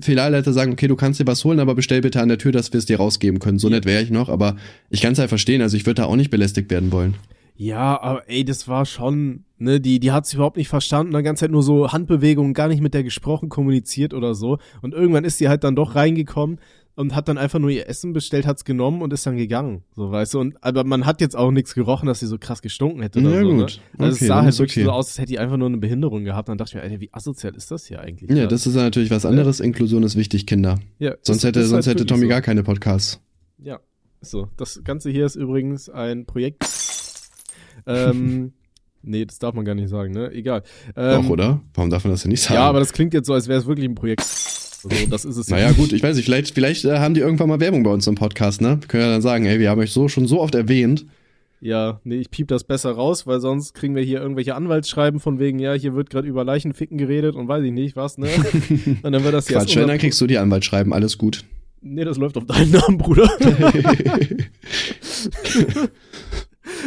Filialleiter, 0.05 0.53
sagen, 0.53 0.71
okay, 0.73 0.87
du 0.87 0.95
kannst 0.95 1.19
dir 1.19 1.27
was 1.27 1.43
holen, 1.45 1.59
aber 1.59 1.75
bestell 1.75 2.01
bitte 2.01 2.21
an 2.21 2.29
der 2.29 2.37
Tür, 2.37 2.51
dass 2.51 2.71
wir 2.73 2.77
es 2.77 2.85
dir 2.85 2.97
rausgeben 2.97 3.39
können. 3.39 3.59
So 3.59 3.69
nett 3.69 3.85
wäre 3.85 4.01
ich 4.01 4.09
noch, 4.09 4.29
aber 4.29 4.55
ich 4.89 5.01
kann 5.01 5.13
es 5.13 5.19
halt 5.19 5.29
verstehen, 5.29 5.61
also 5.61 5.75
ich 5.77 5.85
würde 5.85 6.01
da 6.01 6.05
auch 6.05 6.15
nicht 6.15 6.29
belästigt 6.31 6.71
werden 6.71 6.91
wollen. 6.91 7.15
Ja, 7.59 7.99
aber 8.01 8.29
ey, 8.29 8.45
das 8.45 8.67
war 8.67 8.85
schon, 8.85 9.43
ne, 9.57 9.81
die, 9.81 9.99
die 9.99 10.11
hat 10.11 10.27
sich 10.27 10.35
überhaupt 10.35 10.57
nicht 10.57 10.67
verstanden, 10.67 11.11
die 11.17 11.23
ganze 11.23 11.41
Zeit 11.41 11.51
nur 11.51 11.63
so 11.63 11.91
Handbewegungen, 11.91 12.53
gar 12.53 12.67
nicht 12.67 12.81
mit 12.81 12.93
der 12.93 13.03
gesprochen, 13.03 13.49
kommuniziert 13.49 14.13
oder 14.13 14.35
so. 14.35 14.59
Und 14.83 14.93
irgendwann 14.93 15.25
ist 15.25 15.39
sie 15.39 15.49
halt 15.49 15.63
dann 15.63 15.75
doch 15.75 15.95
reingekommen 15.95 16.59
und 16.97 17.15
hat 17.15 17.27
dann 17.29 17.37
einfach 17.37 17.59
nur 17.59 17.69
ihr 17.69 17.87
Essen 17.87 18.11
bestellt, 18.11 18.45
hat's 18.47 18.65
genommen 18.65 19.01
und 19.01 19.13
ist 19.13 19.25
dann 19.25 19.37
gegangen. 19.37 19.83
So, 19.95 20.11
weißt 20.11 20.33
du, 20.33 20.39
und 20.39 20.61
aber 20.63 20.83
man 20.83 21.05
hat 21.05 21.21
jetzt 21.21 21.37
auch 21.37 21.51
nichts 21.51 21.73
gerochen, 21.75 22.07
dass 22.07 22.19
sie 22.19 22.27
so 22.27 22.37
krass 22.39 22.61
gestunken 22.61 23.01
hätte 23.03 23.19
oder 23.19 23.35
Ja, 23.35 23.41
so. 23.43 23.49
gut. 23.51 23.57
Ne? 23.97 24.05
Also 24.05 24.15
Okay, 24.15 24.23
es 24.23 24.27
sah 24.27 24.41
halt 24.41 24.57
wirklich 24.59 24.77
okay. 24.77 24.83
so 24.85 24.91
aus, 24.91 25.07
als 25.09 25.17
hätte 25.19 25.27
die 25.27 25.39
einfach 25.39 25.57
nur 25.57 25.67
eine 25.67 25.77
Behinderung 25.77 26.23
gehabt. 26.25 26.49
Und 26.49 26.53
dann 26.53 26.57
dachte 26.57 26.71
ich 26.71 26.75
mir, 26.75 26.81
Alter, 26.81 26.99
wie 26.99 27.13
asozial 27.13 27.55
ist 27.55 27.69
das 27.71 27.85
hier 27.85 28.01
eigentlich? 28.01 28.29
Ja, 28.35 28.47
das 28.47 28.65
ist 28.67 28.75
ja 28.75 28.81
natürlich 28.81 29.11
was 29.11 29.25
anderes. 29.25 29.59
Inklusion 29.59 30.03
ist 30.03 30.15
wichtig, 30.17 30.45
Kinder. 30.47 30.79
ja, 30.99 31.13
Sonst 31.21 31.37
ist- 31.37 31.43
hätte, 31.45 31.63
sonst 31.65 31.87
halt 31.87 31.97
hätte 31.99 32.07
Tommy 32.07 32.23
so. 32.23 32.27
gar 32.29 32.41
keine 32.41 32.63
Podcasts. 32.63 33.21
Ja, 33.59 33.79
so. 34.21 34.49
Das 34.57 34.81
Ganze 34.83 35.09
hier 35.11 35.25
ist 35.27 35.35
übrigens 35.35 35.89
ein 35.89 36.25
Projekt. 36.25 36.65
ähm, 37.85 38.53
nee, 39.03 39.25
das 39.25 39.39
darf 39.39 39.53
man 39.53 39.65
gar 39.65 39.75
nicht 39.75 39.89
sagen, 39.89 40.13
ne? 40.13 40.31
Egal. 40.31 40.63
Ähm, 40.95 41.21
Doch, 41.23 41.29
oder? 41.29 41.61
Warum 41.73 41.89
darf 41.89 42.03
man 42.03 42.11
das 42.11 42.23
denn 42.23 42.31
nicht 42.31 42.41
sagen? 42.41 42.55
Ja, 42.55 42.67
aber 42.67 42.79
das 42.79 42.91
klingt 42.93 43.13
jetzt 43.13 43.27
so, 43.27 43.33
als 43.33 43.47
wäre 43.47 43.59
es 43.59 43.67
wirklich 43.67 43.87
ein 43.87 43.95
Projekt. 43.95 44.25
Also, 44.83 45.07
das 45.09 45.25
ist 45.25 45.37
es 45.37 45.49
Naja, 45.49 45.71
gut, 45.71 45.93
ich 45.93 46.03
weiß 46.03 46.15
nicht, 46.15 46.25
vielleicht, 46.25 46.53
vielleicht 46.53 46.85
äh, 46.85 46.99
haben 46.99 47.13
die 47.13 47.21
irgendwann 47.21 47.49
mal 47.49 47.59
Werbung 47.59 47.83
bei 47.83 47.91
uns 47.91 48.07
im 48.07 48.15
Podcast, 48.15 48.61
ne? 48.61 48.77
Wir 48.81 48.87
können 48.87 49.03
ja 49.03 49.09
dann 49.09 49.21
sagen, 49.21 49.45
ey, 49.45 49.59
wir 49.59 49.69
haben 49.69 49.79
euch 49.79 49.91
so 49.91 50.07
schon 50.07 50.27
so 50.27 50.41
oft 50.41 50.55
erwähnt. 50.55 51.05
Ja, 51.59 51.99
nee, 52.03 52.17
ich 52.17 52.29
piep 52.29 52.47
das 52.47 52.63
besser 52.63 52.91
raus, 52.91 53.25
weil 53.25 53.39
sonst 53.39 53.73
kriegen 53.73 53.95
wir 53.95 54.03
hier 54.03 54.21
irgendwelche 54.21 54.53
Anwaltsschreiben 54.53 55.19
von 55.19 55.39
wegen, 55.39 55.57
ja, 55.57 55.73
hier 55.73 55.95
wird 55.95 56.11
gerade 56.11 56.27
über 56.27 56.43
Leichenficken 56.43 56.99
geredet 56.99 57.35
und 57.35 57.47
weiß 57.47 57.63
ich 57.63 57.71
nicht 57.71 57.95
was, 57.95 58.19
ne? 58.19 58.29
und 59.01 59.11
dann 59.11 59.23
wird 59.23 59.33
das 59.33 59.47
als 59.47 59.65
Quatsch, 59.65 59.75
wenn, 59.75 59.87
dann 59.87 59.97
kriegst 59.97 60.21
du 60.21 60.27
die 60.27 60.37
Anwaltsschreiben, 60.37 60.93
alles 60.93 61.17
gut. 61.17 61.45
Nee, 61.81 62.05
das 62.05 62.17
läuft 62.17 62.37
auf 62.37 62.45
deinen 62.45 62.71
Namen, 62.71 62.97
Bruder. 62.97 63.29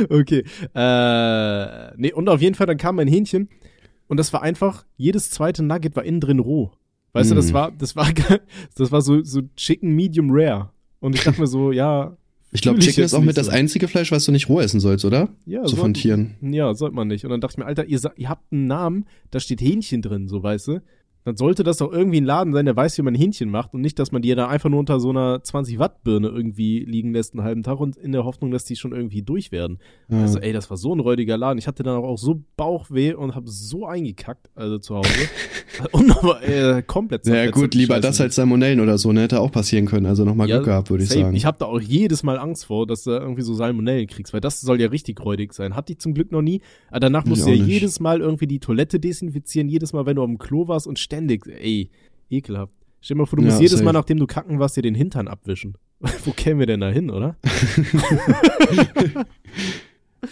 okay. 0.09 0.45
Äh, 0.75 1.97
nee, 1.97 2.13
und 2.13 2.29
auf 2.29 2.41
jeden 2.41 2.55
Fall, 2.55 2.67
dann 2.67 2.77
kam 2.77 2.97
mein 2.97 3.09
Hähnchen 3.09 3.49
und 4.09 4.19
das 4.19 4.33
war 4.33 4.43
einfach, 4.43 4.85
jedes 4.97 5.31
zweite 5.31 5.63
Nugget 5.65 5.97
war 5.97 6.05
innen 6.05 6.21
drin 6.21 6.39
roh. 6.39 6.71
Weißt 7.13 7.31
mm. 7.31 7.35
du, 7.35 7.37
das 7.37 7.53
war, 7.53 7.73
das 7.73 7.97
war, 7.97 8.09
das 8.77 8.93
war 8.93 9.03
so, 9.03 9.23
so 9.23 9.43
Chicken 9.57 9.95
Medium 9.95 10.29
Rare. 10.31 10.71
Und 11.01 11.15
ich 11.15 11.25
dachte 11.25 11.41
mir 11.41 11.47
so, 11.47 11.73
ja. 11.73 12.17
Ich 12.53 12.63
glaube, 12.63 12.81
Chicken 12.81 13.05
ist 13.05 13.15
auch 13.15 13.21
mit 13.21 13.37
so. 13.37 13.41
das 13.41 13.49
einzige 13.49 13.87
Fleisch, 13.87 14.11
was 14.11 14.25
du 14.25 14.33
nicht 14.33 14.49
roh 14.49 14.61
essen 14.61 14.81
sollst, 14.81 15.05
oder? 15.05 15.29
Ja, 15.47 15.67
so 15.67 15.77
von 15.77 15.95
Tieren. 15.95 16.35
Ja, 16.41 16.75
sollte 16.75 16.97
man 16.97 17.07
nicht. 17.09 17.25
Und 17.25 17.31
dann 17.31 17.41
dachte 17.41 17.55
ich 17.55 17.59
mir, 17.59 17.67
Alter, 17.67 17.85
ihr, 17.87 18.01
ihr 18.17 18.29
habt 18.29 18.53
einen 18.53 18.67
Namen, 18.67 19.07
da 19.31 19.39
steht 19.39 19.61
Hähnchen 19.61 20.03
drin, 20.03 20.27
so 20.27 20.43
weißt 20.43 20.69
du 20.69 20.81
dann 21.25 21.37
sollte 21.37 21.65
das 21.65 21.79
doch 21.79 21.93
irgendwie 21.93 22.21
ein 22.21 22.25
Laden 22.25 22.53
sein, 22.53 22.65
der 22.65 22.77
weiß, 22.77 22.97
wie 22.99 23.03
man 23.03 23.15
Hähnchen 23.15 23.51
macht 23.51 23.75
und 23.75 23.83
nicht, 23.83 23.99
dass 23.99 24.11
man 24.11 24.23
die 24.23 24.35
da 24.35 24.49
einfach 24.49 24.71
nur 24.71 24.81
unter 24.81 25.01
so 25.01 25.11
einer 25.11 25.43
20 25.43 25.79
Watt 25.79 26.03
Birne 26.03 26.29
irgendwie 26.29 26.81
liegen 26.81 27.13
lässt 27.13 27.35
einen 27.35 27.45
halben 27.45 27.63
Tag 27.63 27.79
und 27.79 27.97
in 27.97 28.13
der 28.13 28.25
Hoffnung, 28.25 28.51
dass 28.51 28.65
die 28.65 28.77
schon 28.77 28.93
irgendwie 28.93 29.23
durch 29.23 29.53
werden. 29.53 29.79
Ja. 30.09 30.23
Also 30.23 30.39
ey, 30.39 30.53
das 30.53 30.71
war 30.71 30.77
so 30.77 30.95
ein 30.95 31.01
räudiger 31.01 31.37
Laden. 31.37 31.59
Ich 31.59 31.67
hatte 31.67 31.83
dann 31.83 31.97
auch 31.97 32.17
so 32.17 32.43
Bauchweh 32.57 33.13
und 33.13 33.35
habe 33.35 33.49
so 33.49 33.87
eingekackt, 33.87 34.49
also 34.55 34.79
zu 34.79 34.97
Hause. 34.97 35.11
und 35.93 36.11
aber, 36.11 36.43
äh, 36.43 36.83
komplett 36.83 37.27
Ja 37.27 37.51
gut, 37.51 37.75
lieber 37.75 38.01
das 38.01 38.21
als 38.21 38.37
Salmonellen 38.37 38.81
oder 38.81 38.97
so, 38.97 39.13
ne? 39.13 39.23
Hätte 39.23 39.41
auch 39.41 39.53
passieren 39.53 39.87
können. 39.87 40.07
Also 40.07 40.25
nochmal 40.25 40.49
ja, 40.49 40.57
Glück 40.57 40.67
gehabt, 40.67 40.91
würde 40.91 41.05
ich 41.05 41.11
sagen. 41.11 41.35
Ich 41.35 41.45
habe 41.45 41.59
da 41.59 41.67
auch 41.67 41.81
jedes 41.81 42.23
Mal 42.23 42.39
Angst 42.39 42.65
vor, 42.65 42.87
dass 42.87 43.05
du 43.05 43.11
irgendwie 43.11 43.43
so 43.43 43.55
Salmonellen 43.55 44.07
kriegst, 44.07 44.33
weil 44.33 44.41
das 44.41 44.61
soll 44.61 44.81
ja 44.81 44.89
richtig 44.89 45.23
räudig 45.23 45.53
sein. 45.53 45.75
Hatte 45.77 45.93
ich 45.93 45.99
zum 45.99 46.15
Glück 46.15 46.33
noch 46.33 46.43
nie. 46.43 46.63
Aber 46.89 47.01
danach 47.01 47.25
musst 47.27 47.47
du 47.47 47.51
ja 47.51 47.57
nicht. 47.57 47.67
jedes 47.67 48.01
Mal 48.01 48.21
irgendwie 48.21 48.47
die 48.47 48.59
Toilette 48.59 48.99
desinfizieren, 48.99 49.69
jedes 49.69 49.93
Mal, 49.93 50.07
wenn 50.07 50.17
du 50.17 50.25
dem 50.25 50.39
Klo 50.39 50.69
warst 50.69 50.87
und 50.87 50.99
ständig, 51.11 51.47
ey, 51.47 51.91
ekelhaft. 52.31 52.73
Stell 53.01 53.17
dir 53.17 53.23
mal 53.23 53.27
vor, 53.27 53.37
du 53.39 53.43
musst 53.43 53.57
ja, 53.57 53.63
jedes 53.63 53.73
safe. 53.73 53.85
Mal, 53.85 53.93
nachdem 53.93 54.19
du 54.19 54.27
kacken 54.27 54.61
warst, 54.61 54.77
dir 54.77 54.83
den 54.83 54.95
Hintern 54.95 55.27
abwischen. 55.27 55.77
Wo 56.25 56.31
kämen 56.31 56.61
wir 56.61 56.67
denn 56.67 56.81
da 56.81 56.91
hin, 56.91 57.11
oder? 57.11 57.37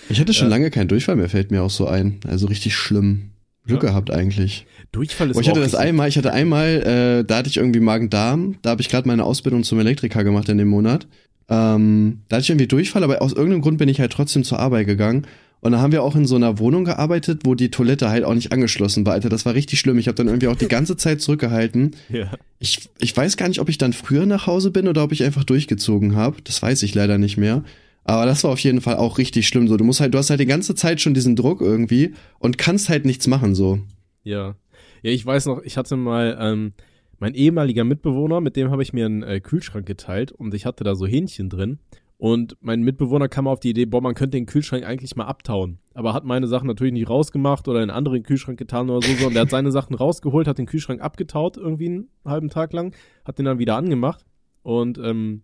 ich 0.09 0.21
hatte 0.21 0.33
schon 0.33 0.47
ja. 0.47 0.51
lange 0.51 0.71
keinen 0.71 0.89
Durchfall 0.89 1.17
mehr, 1.17 1.29
fällt 1.29 1.51
mir 1.51 1.63
auch 1.63 1.71
so 1.71 1.87
ein. 1.87 2.21
Also 2.27 2.47
richtig 2.47 2.77
schlimm. 2.77 3.31
Glück 3.67 3.83
ja. 3.83 3.91
gehabt 3.91 4.11
eigentlich. 4.11 4.67
Durchfall 4.93 5.31
ist 5.31 5.37
oh, 5.37 5.41
ich 5.41 5.49
hatte 5.51 5.61
das 5.61 5.75
einmal, 5.75 6.09
ich 6.09 6.17
hatte 6.17 6.33
einmal, 6.33 7.21
äh, 7.21 7.25
da 7.25 7.39
hatte 7.39 7.51
ich 7.51 7.59
irgendwie 7.59 7.81
Magen-Darm, 7.81 8.57
da 8.63 8.71
habe 8.71 8.81
ich 8.81 8.89
gerade 8.89 9.07
meine 9.07 9.25
Ausbildung 9.25 9.63
zum 9.65 9.79
Elektriker 9.79 10.25
gemacht 10.25 10.49
in 10.49 10.57
dem 10.57 10.69
Monat. 10.69 11.07
Ähm, 11.51 12.21
da 12.29 12.37
hatte 12.37 12.45
ich 12.45 12.51
irgendwie 12.51 12.67
Durchfall, 12.67 13.05
aber 13.05 13.21
aus 13.21 13.33
irgendeinem 13.33 13.61
Grund 13.61 13.77
bin 13.77 13.91
ich 13.91 14.01
halt 14.01 14.13
trotzdem 14.13 14.45
zur 14.45 14.59
Arbeit 14.59 14.87
gegangen 14.87 15.27
und 15.61 15.73
dann 15.73 15.81
haben 15.81 15.93
wir 15.93 16.03
auch 16.03 16.15
in 16.15 16.27
so 16.27 16.37
einer 16.37 16.59
Wohnung 16.59 16.85
gearbeitet, 16.85 17.41
wo 17.45 17.55
die 17.55 17.71
Toilette 17.71 18.09
halt 18.09 18.25
auch 18.25 18.35
nicht 18.35 18.53
angeschlossen 18.53 19.05
war, 19.05 19.15
Alter. 19.15 19.29
Das 19.29 19.45
war 19.45 19.55
richtig 19.55 19.81
schlimm. 19.81 19.99
Ich 19.99 20.07
habe 20.07 20.15
dann 20.15 20.29
irgendwie 20.29 20.47
auch 20.47 20.57
die 20.57 20.69
ganze 20.69 20.97
Zeit 20.97 21.21
zurückgehalten. 21.21 21.97
Ja. 22.11 22.31
Ich, 22.59 22.89
ich 22.99 23.17
weiß 23.17 23.37
gar 23.37 23.49
nicht, 23.49 23.61
ob 23.61 23.69
ich 23.69 23.79
dann 23.79 23.93
früher 23.93 24.27
nach 24.27 24.47
Hause 24.47 24.71
bin 24.71 24.89
oder 24.89 25.05
ob 25.05 25.13
ich 25.13 25.23
einfach 25.23 25.45
durchgezogen 25.45 26.17
habe. 26.17 26.37
Das 26.43 26.61
weiß 26.63 26.83
ich 26.83 26.95
leider 26.95 27.19
nicht 27.19 27.37
mehr. 27.37 27.63
Aber 28.05 28.25
das 28.25 28.43
war 28.43 28.51
auf 28.51 28.59
jeden 28.61 28.81
Fall 28.81 28.97
auch 28.97 29.19
richtig 29.19 29.47
schlimm. 29.47 29.69
So, 29.69 29.77
du 29.77 29.85
musst 29.85 30.01
halt, 30.01 30.15
du 30.15 30.19
hast 30.19 30.31
halt 30.31 30.41
die 30.41 30.47
ganze 30.47 30.75
Zeit 30.75 31.01
schon 31.01 31.15
diesen 31.15 31.37
Druck 31.37 31.61
irgendwie 31.61 32.15
und 32.39 32.57
kannst 32.57 32.89
halt 32.89 33.05
nichts 33.05 33.27
machen 33.27 33.55
so. 33.55 33.81
Ja. 34.25 34.57
Ja, 35.03 35.11
ich 35.11 35.25
weiß 35.25 35.47
noch, 35.47 35.63
ich 35.63 35.77
hatte 35.77 35.97
mal 35.97 36.37
ähm, 36.41 36.73
mein 37.19 37.35
ehemaliger 37.35 37.85
Mitbewohner, 37.85 38.41
mit 38.41 38.57
dem 38.57 38.71
habe 38.71 38.83
ich 38.83 38.93
mir 38.93 39.07
einen 39.07 39.23
äh, 39.23 39.41
Kühlschrank 39.41 39.87
geteilt 39.87 40.33
und 40.33 40.55
ich 40.55 40.67
hatte 40.67 40.85
da 40.85 40.95
so 40.95 41.07
Hähnchen 41.07 41.51
drin. 41.51 41.79
Und 42.19 42.57
mein 42.61 42.83
Mitbewohner 42.83 43.29
kam 43.29 43.47
auf 43.47 43.61
die 43.61 43.71
Idee, 43.71 43.87
boah, 43.87 44.03
man 44.03 44.15
könnte 44.15 44.37
den 44.37 44.47
Kühlschrank 44.47 44.85
eigentlich 44.85 45.15
mal 45.15 45.27
abtauen. 45.27 45.79
Aber 45.95 46.15
hat 46.15 46.25
meine 46.25 46.49
Sachen 46.49 46.67
natürlich 46.67 46.93
nicht 46.93 47.09
rausgemacht 47.09 47.69
oder 47.69 47.79
in 47.79 47.91
einen 47.91 47.97
anderen 47.97 48.25
Kühlschrank 48.25 48.59
getan 48.59 48.91
oder 48.91 49.07
so, 49.07 49.13
sondern 49.15 49.35
der 49.35 49.43
hat 49.43 49.51
seine 49.51 49.71
Sachen 49.71 49.95
rausgeholt, 49.95 50.49
hat 50.49 50.59
den 50.59 50.67
Kühlschrank 50.67 51.01
abgetaut 51.01 51.57
irgendwie 51.57 51.87
einen 51.87 52.09
halben 52.25 52.49
Tag 52.49 52.73
lang, 52.73 52.93
hat 53.25 53.39
den 53.39 53.45
dann 53.45 53.61
wieder 53.61 53.77
angemacht. 53.77 54.25
Und 54.63 54.99
ähm, 54.99 55.43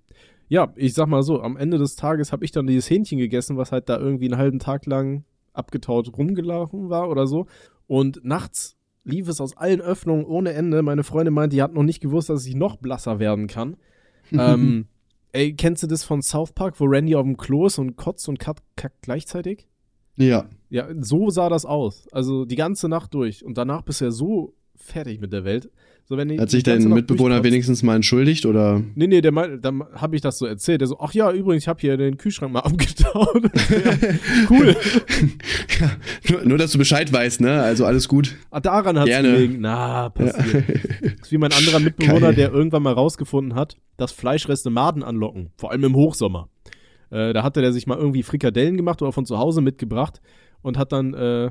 ja, 0.48 0.72
ich 0.74 0.94
sag 0.94 1.06
mal 1.06 1.22
so, 1.22 1.40
am 1.40 1.56
Ende 1.56 1.78
des 1.78 1.94
Tages 1.94 2.32
habe 2.32 2.44
ich 2.44 2.50
dann 2.50 2.66
dieses 2.66 2.90
Hähnchen 2.90 3.18
gegessen, 3.18 3.56
was 3.56 3.70
halt 3.70 3.88
da 3.88 3.96
irgendwie 3.96 4.26
einen 4.26 4.38
halben 4.38 4.58
Tag 4.58 4.84
lang 4.86 5.24
abgetaut 5.52 6.18
rumgelaufen 6.18 6.90
war 6.90 7.08
oder 7.08 7.28
so. 7.28 7.46
Und 7.86 8.24
nachts 8.24 8.76
lief 9.04 9.28
es 9.28 9.40
aus 9.40 9.56
allen 9.56 9.80
Öffnungen 9.80 10.24
ohne 10.24 10.52
Ende. 10.54 10.82
Meine 10.82 11.04
Freundin 11.04 11.34
meinte, 11.34 11.54
die 11.54 11.62
hat 11.62 11.72
noch 11.72 11.84
nicht 11.84 12.00
gewusst, 12.00 12.30
dass 12.30 12.46
ich 12.46 12.56
noch 12.56 12.76
blasser 12.76 13.20
werden 13.20 13.46
kann. 13.46 13.76
ähm, 14.32 14.88
Ey, 15.34 15.52
kennst 15.52 15.82
du 15.82 15.88
das 15.88 16.04
von 16.04 16.22
South 16.22 16.52
Park, 16.52 16.78
wo 16.78 16.84
Randy 16.84 17.16
auf 17.16 17.24
dem 17.24 17.36
Klo 17.36 17.66
ist 17.66 17.78
und 17.78 17.96
kotzt 17.96 18.28
und 18.28 18.38
kackt 18.38 18.62
gleichzeitig? 19.02 19.66
Ja. 20.14 20.48
Ja, 20.70 20.88
so 21.00 21.28
sah 21.28 21.48
das 21.48 21.64
aus. 21.64 22.06
Also 22.12 22.44
die 22.44 22.54
ganze 22.54 22.88
Nacht 22.88 23.14
durch. 23.14 23.44
Und 23.44 23.58
danach 23.58 23.82
bist 23.82 24.00
du 24.00 24.04
ja 24.04 24.10
so 24.12 24.54
fertig 24.76 25.20
mit 25.20 25.32
der 25.32 25.44
Welt. 25.44 25.72
So, 26.06 26.18
wenn 26.18 26.38
Hat 26.38 26.50
sich 26.50 26.62
dein 26.62 26.86
Mitbewohner 26.90 27.42
wenigstens 27.44 27.82
mal 27.82 27.96
entschuldigt 27.96 28.44
oder? 28.44 28.82
Nee, 28.94 29.06
nee, 29.06 29.22
der 29.22 29.32
dann 29.32 29.84
habe 29.94 30.16
ich 30.16 30.20
das 30.20 30.36
so 30.36 30.44
erzählt. 30.44 30.82
Der 30.82 30.88
so, 30.88 31.00
ach 31.00 31.14
ja, 31.14 31.32
übrigens, 31.32 31.62
ich 31.62 31.68
habe 31.68 31.80
hier 31.80 31.96
den 31.96 32.18
Kühlschrank 32.18 32.52
mal 32.52 32.60
abgetaut. 32.64 33.34
cool. 34.50 34.76
ja, 35.80 35.90
nur, 36.30 36.44
nur, 36.44 36.58
dass 36.58 36.72
du 36.72 36.78
Bescheid 36.78 37.10
weißt, 37.10 37.40
ne? 37.40 37.62
Also 37.62 37.86
alles 37.86 38.06
gut. 38.06 38.34
Ah, 38.50 38.60
daran 38.60 38.98
hat's 38.98 39.08
gelegen. 39.10 39.56
Na, 39.60 40.10
passiert. 40.10 40.54
Ja. 40.54 40.60
Das 41.00 41.12
ist 41.22 41.32
wie 41.32 41.38
mein 41.38 41.52
anderer 41.52 41.78
Mitbewohner, 41.80 42.20
Geil. 42.20 42.34
der 42.34 42.52
irgendwann 42.52 42.82
mal 42.82 42.92
rausgefunden 42.92 43.54
hat, 43.54 43.78
dass 43.96 44.12
Fleischreste 44.12 44.68
Maden 44.68 45.02
anlocken. 45.02 45.52
Vor 45.56 45.70
allem 45.70 45.84
im 45.84 45.94
Hochsommer. 45.94 46.50
Äh, 47.08 47.32
da 47.32 47.42
hatte 47.42 47.62
der 47.62 47.72
sich 47.72 47.86
mal 47.86 47.96
irgendwie 47.96 48.22
Frikadellen 48.22 48.76
gemacht 48.76 49.00
oder 49.00 49.12
von 49.12 49.24
zu 49.24 49.38
Hause 49.38 49.62
mitgebracht 49.62 50.20
und 50.60 50.76
hat 50.76 50.92
dann 50.92 51.14
äh, 51.14 51.50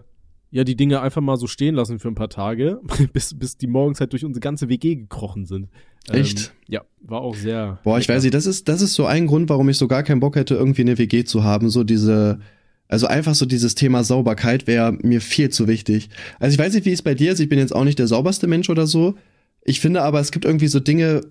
ja 0.53 0.63
die 0.63 0.75
Dinge 0.75 1.01
einfach 1.01 1.21
mal 1.21 1.35
so 1.35 1.47
stehen 1.47 1.73
lassen 1.73 1.99
für 1.99 2.07
ein 2.07 2.15
paar 2.15 2.29
Tage, 2.29 2.79
bis, 3.13 3.33
bis 3.33 3.57
die 3.57 3.67
morgens 3.67 3.99
halt 3.99 4.13
durch 4.13 4.23
unsere 4.23 4.39
ganze 4.39 4.69
WG 4.69 4.95
gekrochen 4.95 5.45
sind. 5.45 5.67
Echt? 6.09 6.39
Ähm, 6.39 6.73
ja, 6.73 6.81
war 7.01 7.21
auch 7.21 7.35
sehr. 7.35 7.79
Boah, 7.83 7.97
ich 7.97 8.07
weiß 8.07 8.23
nicht, 8.23 8.35
das 8.35 8.45
ist, 8.45 8.67
das 8.69 8.81
ist 8.81 8.93
so 8.93 9.05
ein 9.05 9.25
Grund, 9.25 9.49
warum 9.49 9.67
ich 9.69 9.77
so 9.77 9.87
gar 9.87 10.03
keinen 10.03 10.19
Bock 10.19 10.35
hätte, 10.35 10.53
irgendwie 10.53 10.81
eine 10.81 10.97
WG 10.97 11.23
zu 11.23 11.43
haben. 11.43 11.69
So 11.69 11.83
diese, 11.83 12.39
also 12.87 13.07
einfach 13.07 13.33
so 13.33 13.47
dieses 13.47 13.73
Thema 13.73 14.03
Sauberkeit 14.03 14.67
wäre 14.67 14.91
mir 14.91 15.21
viel 15.21 15.49
zu 15.49 15.67
wichtig. 15.67 16.09
Also 16.39 16.53
ich 16.53 16.59
weiß 16.59 16.75
nicht, 16.75 16.85
wie 16.85 16.91
es 16.91 17.01
bei 17.01 17.15
dir 17.15 17.31
ist, 17.31 17.39
ich 17.39 17.49
bin 17.49 17.57
jetzt 17.57 17.73
auch 17.73 17.83
nicht 17.83 17.97
der 17.97 18.07
sauberste 18.07 18.45
Mensch 18.45 18.69
oder 18.69 18.85
so. 18.85 19.15
Ich 19.63 19.79
finde 19.79 20.03
aber, 20.03 20.19
es 20.19 20.31
gibt 20.31 20.45
irgendwie 20.45 20.67
so 20.67 20.79
Dinge, 20.79 21.21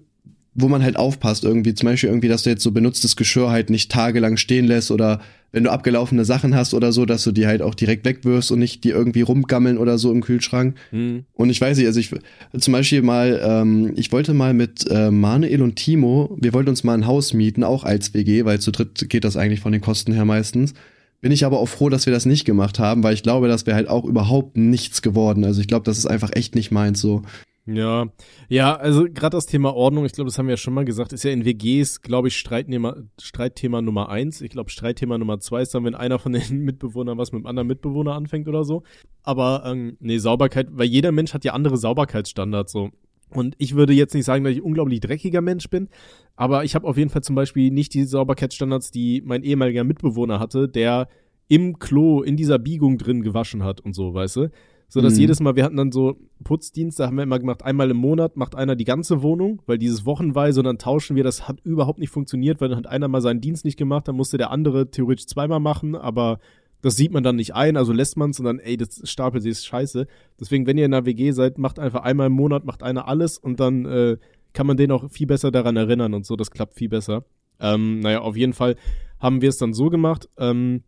wo 0.54 0.68
man 0.68 0.82
halt 0.82 0.96
aufpasst 0.96 1.44
irgendwie. 1.44 1.74
Zum 1.74 1.88
Beispiel 1.88 2.10
irgendwie, 2.10 2.28
dass 2.28 2.42
du 2.42 2.50
jetzt 2.50 2.62
so 2.62 2.72
benutztes 2.72 3.16
Geschirr 3.16 3.50
halt 3.50 3.70
nicht 3.70 3.90
tagelang 3.90 4.36
stehen 4.36 4.66
lässt 4.66 4.90
oder 4.90 5.20
wenn 5.52 5.64
du 5.64 5.70
abgelaufene 5.70 6.24
Sachen 6.24 6.56
hast 6.56 6.72
oder 6.72 6.92
so, 6.92 7.04
dass 7.04 7.24
du 7.24 7.32
die 7.32 7.46
halt 7.46 7.60
auch 7.60 7.74
direkt 7.74 8.06
wegwirfst 8.06 8.50
und 8.50 8.58
nicht 8.58 8.84
die 8.84 8.90
irgendwie 8.90 9.20
rumgammeln 9.20 9.76
oder 9.76 9.98
so 9.98 10.10
im 10.10 10.22
Kühlschrank. 10.22 10.76
Mhm. 10.90 11.24
Und 11.34 11.50
ich 11.50 11.60
weiß 11.60 11.76
nicht, 11.76 11.86
also 11.86 12.00
ich 12.00 12.10
zum 12.58 12.72
Beispiel 12.72 13.02
mal, 13.02 13.40
ähm, 13.44 13.92
ich 13.96 14.12
wollte 14.12 14.32
mal 14.32 14.54
mit 14.54 14.86
äh, 14.90 15.10
Manuel 15.10 15.62
und 15.62 15.76
Timo, 15.76 16.36
wir 16.40 16.54
wollten 16.54 16.70
uns 16.70 16.84
mal 16.84 16.94
ein 16.94 17.06
Haus 17.06 17.34
mieten, 17.34 17.64
auch 17.64 17.84
als 17.84 18.14
WG, 18.14 18.44
weil 18.46 18.60
zu 18.60 18.72
dritt 18.72 19.08
geht 19.10 19.24
das 19.24 19.36
eigentlich 19.36 19.60
von 19.60 19.72
den 19.72 19.82
Kosten 19.82 20.12
her 20.12 20.24
meistens. 20.24 20.72
Bin 21.20 21.32
ich 21.32 21.44
aber 21.44 21.60
auch 21.60 21.68
froh, 21.68 21.88
dass 21.88 22.06
wir 22.06 22.12
das 22.12 22.26
nicht 22.26 22.44
gemacht 22.44 22.78
haben, 22.78 23.04
weil 23.04 23.14
ich 23.14 23.22
glaube, 23.22 23.46
das 23.46 23.66
wäre 23.66 23.76
halt 23.76 23.88
auch 23.88 24.04
überhaupt 24.04 24.56
nichts 24.56 25.02
geworden. 25.02 25.44
Also 25.44 25.60
ich 25.60 25.68
glaube, 25.68 25.84
das 25.84 25.98
ist 25.98 26.06
einfach 26.06 26.30
echt 26.34 26.54
nicht 26.54 26.72
meins 26.72 27.00
so. 27.00 27.22
Ja, 27.64 28.08
ja, 28.48 28.74
also 28.74 29.04
gerade 29.04 29.36
das 29.36 29.46
Thema 29.46 29.72
Ordnung, 29.72 30.04
ich 30.04 30.12
glaube, 30.12 30.28
das 30.28 30.36
haben 30.36 30.46
wir 30.46 30.54
ja 30.54 30.56
schon 30.56 30.74
mal 30.74 30.84
gesagt, 30.84 31.12
ist 31.12 31.22
ja 31.22 31.30
in 31.30 31.44
WGs, 31.44 32.02
glaube 32.02 32.26
ich, 32.26 32.36
Streitthema, 32.36 32.96
Streitthema 33.20 33.80
Nummer 33.80 34.08
eins. 34.08 34.40
Ich 34.40 34.50
glaube, 34.50 34.70
Streitthema 34.70 35.16
Nummer 35.16 35.38
zwei 35.38 35.62
ist 35.62 35.72
dann, 35.72 35.84
wenn 35.84 35.94
einer 35.94 36.18
von 36.18 36.32
den 36.32 36.58
Mitbewohnern 36.64 37.18
was 37.18 37.30
mit 37.30 37.38
einem 37.38 37.46
anderen 37.46 37.68
Mitbewohner 37.68 38.14
anfängt 38.14 38.48
oder 38.48 38.64
so. 38.64 38.82
Aber 39.22 39.62
ähm, 39.64 39.96
nee, 40.00 40.18
Sauberkeit, 40.18 40.68
weil 40.72 40.88
jeder 40.88 41.12
Mensch 41.12 41.34
hat 41.34 41.44
ja 41.44 41.52
andere 41.52 41.76
Sauberkeitsstandards 41.76 42.72
so. 42.72 42.90
Und 43.30 43.54
ich 43.58 43.76
würde 43.76 43.92
jetzt 43.92 44.14
nicht 44.14 44.24
sagen, 44.24 44.42
dass 44.42 44.52
ich 44.52 44.62
unglaublich 44.62 44.98
dreckiger 45.00 45.40
Mensch 45.40 45.70
bin, 45.70 45.88
aber 46.36 46.64
ich 46.64 46.74
habe 46.74 46.86
auf 46.86 46.98
jeden 46.98 47.10
Fall 47.10 47.22
zum 47.22 47.36
Beispiel 47.36 47.70
nicht 47.70 47.94
die 47.94 48.04
Sauberkeitsstandards, 48.04 48.90
die 48.90 49.22
mein 49.24 49.44
ehemaliger 49.44 49.84
Mitbewohner 49.84 50.40
hatte, 50.40 50.68
der 50.68 51.08
im 51.48 51.78
Klo 51.78 52.22
in 52.22 52.36
dieser 52.36 52.58
Biegung 52.58 52.98
drin 52.98 53.22
gewaschen 53.22 53.62
hat 53.62 53.80
und 53.80 53.94
so, 53.94 54.14
weißt 54.14 54.36
du? 54.36 54.50
So 54.92 55.00
dass 55.00 55.14
mhm. 55.14 55.20
jedes 55.20 55.40
Mal, 55.40 55.56
wir 55.56 55.64
hatten 55.64 55.78
dann 55.78 55.90
so 55.90 56.18
Putzdienste, 56.44 57.06
haben 57.06 57.16
wir 57.16 57.22
immer 57.22 57.38
gemacht, 57.38 57.62
einmal 57.62 57.90
im 57.90 57.96
Monat 57.96 58.36
macht 58.36 58.54
einer 58.54 58.76
die 58.76 58.84
ganze 58.84 59.22
Wohnung, 59.22 59.62
weil 59.64 59.78
dieses 59.78 60.04
wochenweise 60.04 60.60
und 60.60 60.66
dann 60.66 60.76
tauschen 60.76 61.16
wir, 61.16 61.24
das 61.24 61.48
hat 61.48 61.60
überhaupt 61.64 61.98
nicht 61.98 62.10
funktioniert, 62.10 62.60
weil 62.60 62.68
dann 62.68 62.76
hat 62.76 62.86
einer 62.86 63.08
mal 63.08 63.22
seinen 63.22 63.40
Dienst 63.40 63.64
nicht 63.64 63.78
gemacht, 63.78 64.06
dann 64.06 64.16
musste 64.16 64.36
der 64.36 64.50
andere 64.50 64.90
theoretisch 64.90 65.28
zweimal 65.28 65.60
machen, 65.60 65.96
aber 65.96 66.40
das 66.82 66.94
sieht 66.96 67.10
man 67.10 67.22
dann 67.22 67.36
nicht 67.36 67.54
ein, 67.54 67.78
also 67.78 67.90
lässt 67.90 68.18
man 68.18 68.32
es 68.32 68.38
und 68.38 68.44
dann, 68.44 68.58
ey, 68.58 68.76
das 68.76 69.00
stapelt 69.04 69.42
sich, 69.42 69.52
ist 69.52 69.64
scheiße. 69.64 70.06
Deswegen, 70.38 70.66
wenn 70.66 70.76
ihr 70.76 70.84
in 70.84 70.90
der 70.90 71.06
WG 71.06 71.30
seid, 71.30 71.56
macht 71.56 71.78
einfach 71.78 72.02
einmal 72.02 72.26
im 72.26 72.34
Monat, 72.34 72.66
macht 72.66 72.82
einer 72.82 73.08
alles 73.08 73.38
und 73.38 73.60
dann 73.60 73.86
äh, 73.86 74.18
kann 74.52 74.66
man 74.66 74.76
den 74.76 74.92
auch 74.92 75.10
viel 75.10 75.26
besser 75.26 75.50
daran 75.50 75.78
erinnern 75.78 76.12
und 76.12 76.26
so, 76.26 76.36
das 76.36 76.50
klappt 76.50 76.74
viel 76.74 76.90
besser. 76.90 77.24
Ähm, 77.60 78.00
naja, 78.00 78.20
auf 78.20 78.36
jeden 78.36 78.52
Fall 78.52 78.76
haben 79.18 79.40
wir 79.40 79.48
es 79.48 79.56
dann 79.56 79.72
so 79.72 79.88
gemacht, 79.88 80.28
ähm, 80.36 80.82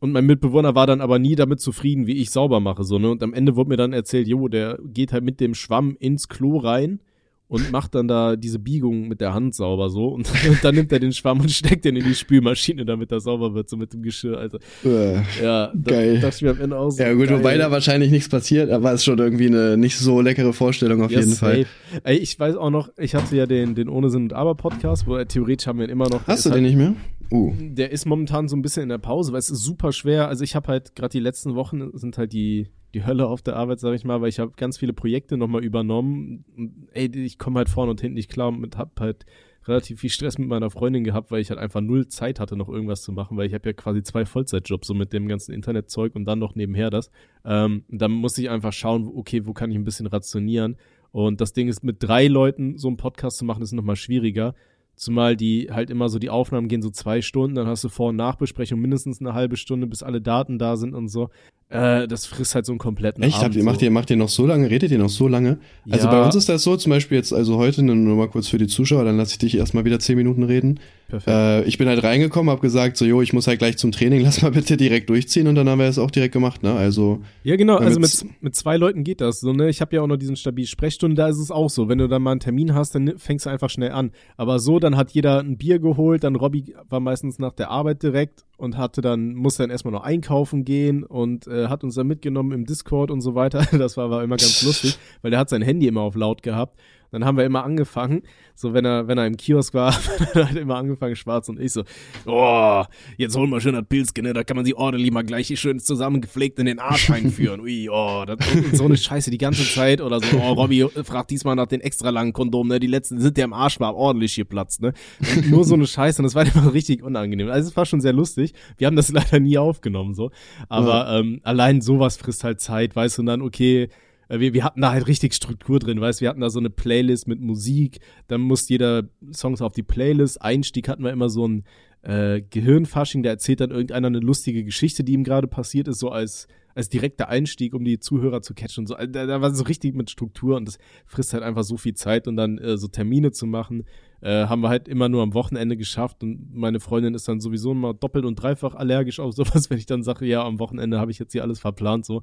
und 0.00 0.12
mein 0.12 0.26
Mitbewohner 0.26 0.74
war 0.74 0.86
dann 0.86 1.00
aber 1.00 1.18
nie 1.18 1.34
damit 1.34 1.60
zufrieden, 1.60 2.06
wie 2.06 2.16
ich 2.16 2.30
sauber 2.30 2.60
mache, 2.60 2.84
so, 2.84 2.98
ne? 2.98 3.10
Und 3.10 3.22
am 3.22 3.34
Ende 3.34 3.56
wurde 3.56 3.70
mir 3.70 3.76
dann 3.76 3.92
erzählt, 3.92 4.28
jo, 4.28 4.48
der 4.48 4.78
geht 4.84 5.12
halt 5.12 5.24
mit 5.24 5.40
dem 5.40 5.54
Schwamm 5.54 5.96
ins 5.98 6.28
Klo 6.28 6.58
rein 6.58 7.00
und 7.48 7.70
macht 7.70 7.94
dann 7.94 8.08
da 8.08 8.34
diese 8.36 8.58
Biegung 8.58 9.06
mit 9.08 9.20
der 9.20 9.32
Hand 9.34 9.54
sauber 9.54 9.88
so 9.88 10.08
und, 10.08 10.28
und 10.48 10.58
dann 10.64 10.74
nimmt 10.74 10.90
er 10.92 10.98
den 10.98 11.12
Schwamm 11.12 11.40
und 11.40 11.50
steckt 11.50 11.84
den 11.84 11.94
in 11.96 12.04
die 12.04 12.14
Spülmaschine, 12.14 12.84
damit 12.84 13.12
das 13.12 13.24
sauber 13.24 13.54
wird, 13.54 13.68
so 13.68 13.76
mit 13.76 13.92
dem 13.92 14.02
Geschirr. 14.02 14.38
Also 14.38 14.58
Äh, 14.84 15.16
ja, 15.42 15.72
Geil. 15.84 16.14
Das, 16.14 16.22
das 16.22 16.42
mir 16.42 16.50
am 16.50 16.60
Ende 16.60 16.78
auch 16.78 16.90
so 16.90 17.02
ja 17.02 17.12
gut, 17.14 17.28
geil. 17.28 17.38
wobei 17.38 17.56
da 17.58 17.70
wahrscheinlich 17.70 18.10
nichts 18.10 18.28
passiert, 18.28 18.70
aber 18.70 18.92
es 18.92 19.00
ist 19.00 19.04
schon 19.04 19.18
irgendwie 19.18 19.46
eine 19.46 19.76
nicht 19.76 19.96
so 19.98 20.20
leckere 20.20 20.52
Vorstellung 20.52 21.02
auf 21.02 21.10
Ja, 21.12 21.20
jeden 21.20 21.32
Fall. 21.32 21.66
safe. 21.92 22.00
Ey, 22.04 22.16
ich 22.18 22.38
weiß 22.38 22.56
auch 22.56 22.70
noch, 22.70 22.88
ich 22.98 23.14
hatte 23.14 23.36
ja 23.36 23.46
den, 23.46 23.74
den 23.74 23.88
Ohne 23.88 24.10
Sinn 24.10 24.24
und 24.24 24.32
Aber 24.32 24.54
Podcast, 24.54 25.06
wo 25.06 25.16
äh, 25.16 25.26
theoretisch 25.26 25.66
haben 25.66 25.78
wir 25.78 25.86
ihn 25.86 25.90
immer 25.92 26.08
noch. 26.08 26.26
Hast 26.26 26.46
du 26.46 26.50
den 26.50 26.64
nicht 26.64 26.76
mehr? 26.76 26.94
Uh. 27.30 27.52
halt, 27.58 27.76
Der 27.78 27.90
ist 27.92 28.06
momentan 28.06 28.48
so 28.48 28.56
ein 28.56 28.62
bisschen 28.62 28.84
in 28.84 28.88
der 28.88 28.98
Pause, 28.98 29.32
weil 29.32 29.38
es 29.40 29.50
ist 29.50 29.62
super 29.62 29.92
schwer. 29.92 30.28
Also 30.28 30.44
ich 30.44 30.54
habe 30.54 30.68
halt 30.68 30.94
gerade 30.94 31.10
die 31.12 31.20
letzten 31.20 31.54
Wochen 31.54 31.90
sind 31.96 32.18
halt 32.18 32.32
die 32.32 32.68
die 32.94 33.04
Hölle 33.04 33.26
auf 33.26 33.42
der 33.42 33.56
Arbeit, 33.56 33.80
sag 33.80 33.94
ich 33.94 34.04
mal, 34.04 34.20
weil 34.20 34.28
ich 34.28 34.38
habe 34.38 34.52
ganz 34.56 34.78
viele 34.78 34.92
Projekte 34.92 35.36
nochmal 35.36 35.64
übernommen. 35.64 36.86
Ey, 36.92 37.06
ich 37.06 37.38
komme 37.38 37.58
halt 37.58 37.68
vorne 37.68 37.90
und 37.90 38.00
hinten 38.00 38.14
nicht 38.14 38.30
klar 38.30 38.48
und 38.48 38.76
hab 38.78 38.98
halt 39.00 39.26
relativ 39.68 40.00
viel 40.00 40.10
Stress 40.10 40.38
mit 40.38 40.48
meiner 40.48 40.70
Freundin 40.70 41.04
gehabt, 41.04 41.30
weil 41.30 41.40
ich 41.40 41.50
halt 41.50 41.58
einfach 41.58 41.80
null 41.80 42.08
Zeit 42.08 42.40
hatte, 42.40 42.56
noch 42.56 42.68
irgendwas 42.68 43.02
zu 43.02 43.12
machen, 43.12 43.36
weil 43.36 43.46
ich 43.46 43.54
habe 43.54 43.68
ja 43.68 43.72
quasi 43.72 44.02
zwei 44.02 44.24
Vollzeitjobs, 44.24 44.86
so 44.86 44.94
mit 44.94 45.12
dem 45.12 45.28
ganzen 45.28 45.52
Internetzeug 45.52 46.14
und 46.14 46.24
dann 46.24 46.38
noch 46.38 46.54
nebenher 46.54 46.90
das. 46.90 47.10
Ähm, 47.44 47.84
dann 47.88 48.12
muss 48.12 48.38
ich 48.38 48.50
einfach 48.50 48.72
schauen, 48.72 49.10
okay, 49.14 49.46
wo 49.46 49.52
kann 49.52 49.70
ich 49.70 49.76
ein 49.76 49.84
bisschen 49.84 50.06
rationieren. 50.06 50.76
Und 51.12 51.40
das 51.40 51.52
Ding 51.52 51.68
ist, 51.68 51.82
mit 51.82 52.02
drei 52.02 52.26
Leuten 52.26 52.78
so 52.78 52.88
einen 52.88 52.96
Podcast 52.96 53.38
zu 53.38 53.44
machen, 53.44 53.62
ist 53.62 53.72
nochmal 53.72 53.96
schwieriger. 53.96 54.54
Zumal 54.94 55.36
die 55.36 55.68
halt 55.70 55.90
immer 55.90 56.08
so, 56.08 56.18
die 56.18 56.30
Aufnahmen 56.30 56.68
gehen 56.68 56.80
so 56.80 56.90
zwei 56.90 57.20
Stunden, 57.20 57.54
dann 57.54 57.66
hast 57.66 57.84
du 57.84 57.88
Vor- 57.88 58.10
und 58.10 58.16
Nachbesprechung 58.16 58.80
mindestens 58.80 59.20
eine 59.20 59.34
halbe 59.34 59.56
Stunde, 59.56 59.86
bis 59.86 60.02
alle 60.02 60.22
Daten 60.22 60.58
da 60.58 60.76
sind 60.76 60.94
und 60.94 61.08
so. 61.08 61.28
Äh, 61.68 62.06
das 62.06 62.26
frisst 62.26 62.54
halt 62.54 62.64
so 62.64 62.70
einen 62.72 62.78
kompletten 62.78 63.24
Echt? 63.24 63.36
Habt 63.38 63.46
Abend 63.46 63.64
macht, 63.64 63.80
so. 63.80 63.86
ihr, 63.86 63.90
macht 63.90 64.08
ihr 64.10 64.16
noch 64.16 64.28
so 64.28 64.46
lange? 64.46 64.70
Redet 64.70 64.92
ihr 64.92 64.98
noch 64.98 65.08
so 65.08 65.26
lange? 65.26 65.58
Also 65.90 66.06
Ja. 66.06 66.12
bei 66.12 66.24
uns 66.24 66.36
ist 66.36 66.48
das 66.48 66.62
so, 66.62 66.76
zum 66.76 66.90
Beispiel 66.90 67.18
jetzt, 67.18 67.32
also 67.32 67.56
heute, 67.56 67.82
nur 67.82 68.16
mal 68.16 68.28
kurz 68.28 68.46
für 68.46 68.58
die 68.58 68.68
Zuschauer, 68.68 69.04
dann 69.04 69.16
lasse 69.16 69.32
ich 69.32 69.38
dich 69.38 69.56
erstmal 69.56 69.84
wieder 69.84 69.98
zehn 69.98 70.16
Minuten 70.16 70.44
reden. 70.44 70.78
Perfekt. 71.08 71.28
Äh, 71.28 71.64
ich 71.64 71.76
bin 71.78 71.88
halt 71.88 72.02
reingekommen, 72.04 72.50
hab 72.52 72.60
gesagt, 72.60 72.96
so, 72.96 73.04
jo, 73.04 73.20
ich 73.20 73.32
muss 73.32 73.48
halt 73.48 73.58
gleich 73.58 73.78
zum 73.78 73.90
Training, 73.90 74.20
lass 74.24 74.42
mal 74.42 74.52
bitte 74.52 74.76
direkt 74.76 75.10
durchziehen 75.10 75.48
und 75.48 75.56
dann 75.56 75.68
haben 75.68 75.80
wir 75.80 75.86
es 75.86 75.98
auch 75.98 76.10
direkt 76.12 76.32
gemacht, 76.34 76.62
ne? 76.62 76.72
Also, 76.72 77.20
Ja, 77.42 77.56
genau, 77.56 77.76
also 77.78 77.98
mit, 77.98 78.24
mit 78.40 78.54
zwei 78.54 78.76
Leuten 78.76 79.02
geht 79.02 79.20
das 79.20 79.40
so, 79.40 79.52
ne? 79.52 79.68
Ich 79.68 79.80
habe 79.80 79.96
ja 79.96 80.02
auch 80.02 80.06
noch 80.08 80.16
diesen 80.18 80.36
stabilen 80.36 80.68
Sprechstunde, 80.68 81.16
da 81.16 81.26
ist 81.28 81.38
es 81.38 81.50
auch 81.50 81.70
so. 81.70 81.88
Wenn 81.88 81.98
du 81.98 82.06
dann 82.08 82.22
mal 82.22 82.30
einen 82.32 82.40
Termin 82.40 82.74
hast, 82.74 82.94
dann 82.94 83.14
fängst 83.18 83.46
du 83.46 83.50
einfach 83.50 83.70
schnell 83.70 83.90
an. 83.90 84.12
Aber 84.36 84.60
so, 84.60 84.78
dann 84.78 84.96
hat 84.96 85.10
jeder 85.10 85.40
ein 85.40 85.56
Bier 85.58 85.80
geholt, 85.80 86.22
dann 86.22 86.36
Robby 86.36 86.74
war 86.88 87.00
meistens 87.00 87.40
nach 87.40 87.52
der 87.52 87.70
Arbeit 87.70 88.04
direkt 88.04 88.44
und 88.56 88.76
hatte 88.76 89.00
dann, 89.00 89.34
musste 89.34 89.62
dann 89.62 89.70
erstmal 89.70 89.92
noch 89.92 90.02
einkaufen 90.02 90.64
gehen 90.64 91.04
und 91.04 91.46
äh, 91.46 91.68
hat 91.68 91.84
uns 91.84 91.94
dann 91.94 92.06
mitgenommen 92.06 92.52
im 92.52 92.64
Discord 92.64 93.10
und 93.10 93.20
so 93.20 93.34
weiter. 93.34 93.66
Das 93.76 93.96
war, 93.96 94.10
war 94.10 94.22
immer 94.24 94.36
ganz 94.36 94.62
lustig, 94.62 94.98
weil 95.22 95.30
der 95.30 95.38
hat 95.38 95.50
sein 95.50 95.62
Handy 95.62 95.86
immer 95.86 96.00
auf 96.00 96.14
laut 96.14 96.42
gehabt. 96.42 96.78
Dann 97.10 97.24
haben 97.24 97.36
wir 97.36 97.44
immer 97.44 97.64
angefangen, 97.64 98.22
so 98.54 98.74
wenn 98.74 98.84
er, 98.84 99.08
wenn 99.08 99.18
er 99.18 99.26
im 99.26 99.36
Kiosk 99.36 99.74
war, 99.74 99.94
dann 100.34 100.48
hat 100.48 100.56
er 100.56 100.62
immer 100.62 100.76
angefangen, 100.76 101.16
schwarz 101.16 101.48
und 101.48 101.60
ich 101.60 101.72
so, 101.72 101.84
oh, 102.24 102.84
jetzt 103.16 103.36
holen 103.36 103.50
wir 103.50 103.60
schön 103.60 103.74
das 103.74 103.84
Pilzchen, 103.88 104.24
ne? 104.24 104.32
da 104.32 104.44
kann 104.44 104.56
man 104.56 104.64
sie 104.64 104.74
ordentlich 104.74 105.10
mal 105.12 105.22
gleich 105.22 105.52
schön 105.58 105.78
zusammengepflegt 105.78 106.58
in 106.58 106.66
den 106.66 106.78
Arsch 106.78 107.10
einführen. 107.10 107.60
Ui, 107.60 107.88
oh, 107.90 108.24
das, 108.26 108.38
so 108.72 108.84
eine 108.84 108.96
Scheiße 108.96 109.30
die 109.30 109.38
ganze 109.38 109.64
Zeit 109.64 110.00
oder 110.00 110.20
so, 110.20 110.36
oh, 110.38 110.52
Robby 110.52 110.86
fragt 111.04 111.30
diesmal 111.30 111.56
nach 111.56 111.66
den 111.66 111.80
extra 111.80 112.10
langen 112.10 112.32
Kondomen, 112.32 112.68
ne? 112.68 112.80
Die 112.80 112.86
letzten 112.86 113.20
sind 113.20 113.38
ja 113.38 113.44
im 113.44 113.52
Arsch 113.52 113.78
mal 113.78 113.90
ordentlich 113.90 114.34
hier 114.34 114.44
Platz, 114.44 114.80
ne? 114.80 114.92
Und 115.20 115.50
nur 115.50 115.64
so 115.64 115.74
eine 115.74 115.86
Scheiße 115.86 116.20
und 116.20 116.24
das 116.24 116.34
war 116.34 116.44
immer 116.46 116.72
richtig 116.72 117.02
unangenehm. 117.02 117.48
Also 117.48 117.68
es 117.68 117.76
war 117.76 117.86
schon 117.86 118.00
sehr 118.00 118.12
lustig. 118.12 118.52
Wir 118.76 118.86
haben 118.86 118.96
das 118.96 119.10
leider 119.12 119.40
nie 119.40 119.58
aufgenommen, 119.58 120.14
so. 120.14 120.30
Aber 120.68 121.08
ähm, 121.10 121.40
allein 121.42 121.80
sowas 121.80 122.16
frisst 122.16 122.44
halt 122.44 122.60
Zeit, 122.60 122.96
weißt 122.96 123.18
du, 123.18 123.22
und 123.22 123.26
dann, 123.26 123.42
okay, 123.42 123.88
wir, 124.28 124.54
wir 124.54 124.64
hatten 124.64 124.80
da 124.80 124.92
halt 124.92 125.06
richtig 125.06 125.34
Struktur 125.34 125.78
drin, 125.78 126.00
weißt 126.00 126.20
wir 126.20 126.28
hatten 126.28 126.40
da 126.40 126.50
so 126.50 126.58
eine 126.58 126.70
Playlist 126.70 127.28
mit 127.28 127.40
Musik, 127.40 128.00
dann 128.28 128.40
musste 128.40 128.74
jeder 128.74 129.04
Songs 129.32 129.62
auf 129.62 129.72
die 129.72 129.82
Playlist, 129.82 130.42
Einstieg 130.42 130.88
hatten 130.88 131.04
wir 131.04 131.12
immer 131.12 131.28
so 131.28 131.46
ein 131.46 131.64
äh, 132.02 132.42
Gehirnfasching, 132.42 133.22
da 133.22 133.30
erzählt 133.30 133.60
dann 133.60 133.70
irgendeiner 133.70 134.06
eine 134.06 134.20
lustige 134.20 134.64
Geschichte, 134.64 135.04
die 135.04 135.12
ihm 135.12 135.24
gerade 135.24 135.48
passiert 135.48 135.88
ist, 135.88 135.98
so 135.98 136.10
als, 136.10 136.46
als 136.74 136.88
direkter 136.88 137.28
Einstieg, 137.28 137.74
um 137.74 137.84
die 137.84 137.98
Zuhörer 137.98 138.42
zu 138.42 138.54
catchen 138.54 138.82
und 138.82 138.86
so. 138.86 138.94
Also, 138.94 139.10
Da, 139.10 139.26
da 139.26 139.40
war 139.40 139.52
so 139.54 139.64
richtig 139.64 139.94
mit 139.94 140.10
Struktur 140.10 140.56
und 140.56 140.68
das 140.68 140.78
frisst 141.06 141.32
halt 141.32 141.42
einfach 141.42 141.64
so 141.64 141.76
viel 141.76 141.94
Zeit 141.94 142.28
und 142.28 142.36
dann 142.36 142.58
äh, 142.58 142.76
so 142.78 142.86
Termine 142.86 143.32
zu 143.32 143.46
machen, 143.46 143.84
äh, 144.20 144.46
haben 144.46 144.62
wir 144.62 144.68
halt 144.68 144.88
immer 144.88 145.08
nur 145.08 145.22
am 145.22 145.34
Wochenende 145.34 145.76
geschafft 145.76 146.22
und 146.22 146.54
meine 146.54 146.80
Freundin 146.80 147.14
ist 147.14 147.28
dann 147.28 147.40
sowieso 147.40 147.72
immer 147.72 147.92
doppelt 147.92 148.24
und 148.24 148.36
dreifach 148.36 148.74
allergisch 148.74 149.18
auf 149.18 149.34
sowas, 149.34 149.68
wenn 149.70 149.78
ich 149.78 149.86
dann 149.86 150.02
sage, 150.02 150.26
ja, 150.26 150.44
am 150.44 150.58
Wochenende 150.58 151.00
habe 151.00 151.10
ich 151.10 151.18
jetzt 151.18 151.32
hier 151.32 151.42
alles 151.42 151.58
verplant, 151.58 152.06
so. 152.06 152.22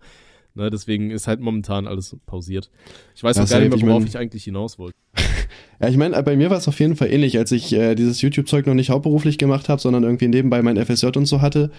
Ne, 0.56 0.70
deswegen 0.70 1.10
ist 1.10 1.28
halt 1.28 1.40
momentan 1.40 1.88
alles 1.88 2.16
pausiert. 2.28 2.70
Ich 3.16 3.24
weiß 3.24 3.38
Ja, 3.38 3.44
auch 3.44 3.50
gar 3.50 3.60
nicht 3.60 3.70
mehr, 3.76 3.82
worauf 3.88 4.04
Ich 4.04 4.10
ich, 4.10 4.14
mein- 4.14 4.22
eigentlich 4.24 4.44
hinaus 4.44 4.78
wollte. 4.78 4.96
ja, 5.82 5.90
ich 5.90 5.98
meine, 5.98 6.22
bei 6.22 6.36
mir 6.36 6.50
war 6.52 6.58
es 6.58 6.68
auf 6.68 6.80
jeden 6.80 6.96
Fall 6.96 7.12
ähnlich, 7.12 7.38
als 7.40 7.52
ich 7.52 7.74
äh, 7.74 7.96
dieses 7.96 8.22
YouTube-Zeug 8.22 8.68
noch 8.68 8.76
nicht 8.76 8.92
hauptberuflich 8.92 9.38
gemacht 9.40 9.68
habe, 9.70 9.82
sondern 9.82 10.04
irgendwie 10.04 10.28
nebenbei 10.28 10.62
mein 10.62 10.78
FSJ 10.78 11.08
und 11.18 11.26
so 11.26 11.42
hatte. 11.42 11.72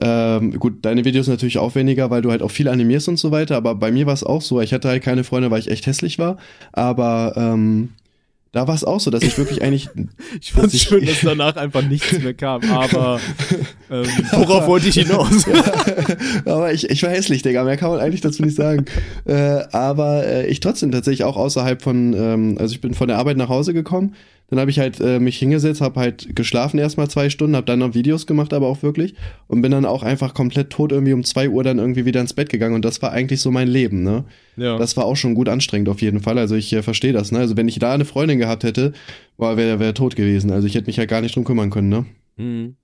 Ähm, 0.00 0.58
gut, 0.60 0.84
deine 0.84 1.04
Videos 1.04 1.26
natürlich 1.26 1.58
aufwendiger, 1.58 2.10
weil 2.10 2.22
du 2.22 2.30
halt 2.30 2.42
auch 2.42 2.50
viel 2.52 2.68
animierst 2.68 3.08
und 3.08 3.16
so 3.18 3.30
weiter, 3.32 3.56
aber 3.56 3.74
bei 3.74 3.90
mir 3.90 4.06
war 4.06 4.14
es 4.14 4.22
auch 4.22 4.42
so, 4.42 4.60
ich 4.60 4.72
hatte 4.72 4.88
halt 4.88 5.02
keine 5.02 5.24
Freunde, 5.24 5.50
weil 5.50 5.58
ich 5.58 5.68
echt 5.70 5.86
hässlich 5.86 6.20
war, 6.20 6.36
aber 6.72 7.32
ähm, 7.36 7.88
da 8.52 8.66
war 8.66 8.74
es 8.74 8.82
auch 8.84 8.98
so, 9.00 9.10
dass 9.10 9.22
ich 9.22 9.36
wirklich 9.38 9.62
eigentlich 9.62 9.88
Ich 10.40 10.52
Dass 10.52 10.72
ich- 10.74 10.82
schön, 10.82 11.04
dass 11.04 11.20
danach 11.22 11.56
einfach 11.56 11.82
nichts 11.82 12.18
mehr 12.18 12.34
kam, 12.34 12.62
aber 12.70 13.20
ähm, 13.90 14.06
worauf 14.32 14.66
wollte 14.66 14.88
ich 14.88 14.94
hinaus? 14.96 15.44
aber 16.44 16.72
ich, 16.72 16.88
ich 16.90 17.02
war 17.02 17.10
hässlich, 17.10 17.42
Digga, 17.42 17.64
mehr 17.64 17.76
kann 17.76 17.90
man 17.90 18.00
eigentlich 18.00 18.20
dazu 18.20 18.42
nicht 18.42 18.56
sagen. 18.56 18.84
äh, 19.26 19.62
aber 19.72 20.26
äh, 20.26 20.46
ich 20.46 20.60
trotzdem 20.60 20.92
tatsächlich 20.92 21.24
auch 21.24 21.36
außerhalb 21.36 21.82
von, 21.82 22.12
ähm, 22.14 22.56
also 22.58 22.74
ich 22.74 22.80
bin 22.80 22.94
von 22.94 23.08
der 23.08 23.18
Arbeit 23.18 23.36
nach 23.36 23.48
Hause 23.48 23.74
gekommen, 23.74 24.14
dann 24.50 24.58
habe 24.60 24.70
ich 24.70 24.78
halt 24.78 25.00
äh, 25.00 25.20
mich 25.20 25.38
hingesetzt, 25.38 25.80
habe 25.80 26.00
halt 26.00 26.34
geschlafen 26.34 26.78
erstmal 26.78 27.08
zwei 27.08 27.28
Stunden, 27.30 27.54
habe 27.54 27.66
dann 27.66 27.80
noch 27.80 27.94
Videos 27.94 28.26
gemacht, 28.26 28.52
aber 28.54 28.66
auch 28.66 28.82
wirklich 28.82 29.14
und 29.46 29.60
bin 29.62 29.70
dann 29.72 29.84
auch 29.84 30.02
einfach 30.02 30.32
komplett 30.34 30.70
tot 30.70 30.90
irgendwie 30.92 31.12
um 31.12 31.22
zwei 31.24 31.48
Uhr 31.50 31.62
dann 31.64 31.78
irgendwie 31.78 32.04
wieder 32.06 32.20
ins 32.20 32.32
Bett 32.32 32.48
gegangen 32.48 32.74
und 32.74 32.84
das 32.84 33.02
war 33.02 33.12
eigentlich 33.12 33.40
so 33.40 33.50
mein 33.50 33.68
Leben, 33.68 34.02
ne? 34.02 34.24
ja. 34.56 34.78
Das 34.78 34.96
war 34.96 35.04
auch 35.04 35.16
schon 35.16 35.34
gut 35.34 35.48
anstrengend 35.48 35.88
auf 35.88 36.00
jeden 36.00 36.20
Fall. 36.20 36.38
Also 36.38 36.54
ich 36.54 36.72
äh, 36.72 36.82
verstehe 36.82 37.12
das, 37.12 37.30
ne? 37.30 37.40
Also 37.40 37.56
wenn 37.56 37.68
ich 37.68 37.78
da 37.78 37.92
eine 37.92 38.04
Freundin 38.04 38.38
gehabt 38.38 38.64
hätte, 38.64 38.92
boah, 39.36 39.56
wäre 39.56 39.80
wär 39.80 39.92
tot 39.94 40.16
gewesen. 40.16 40.50
Also 40.50 40.66
ich 40.66 40.74
hätte 40.74 40.86
mich 40.86 40.96
ja 40.96 41.04
gar 41.04 41.20
nicht 41.20 41.36
drum 41.36 41.44
kümmern 41.44 41.70
können, 41.70 41.88
ne? 41.90 42.06
hm. 42.36 42.76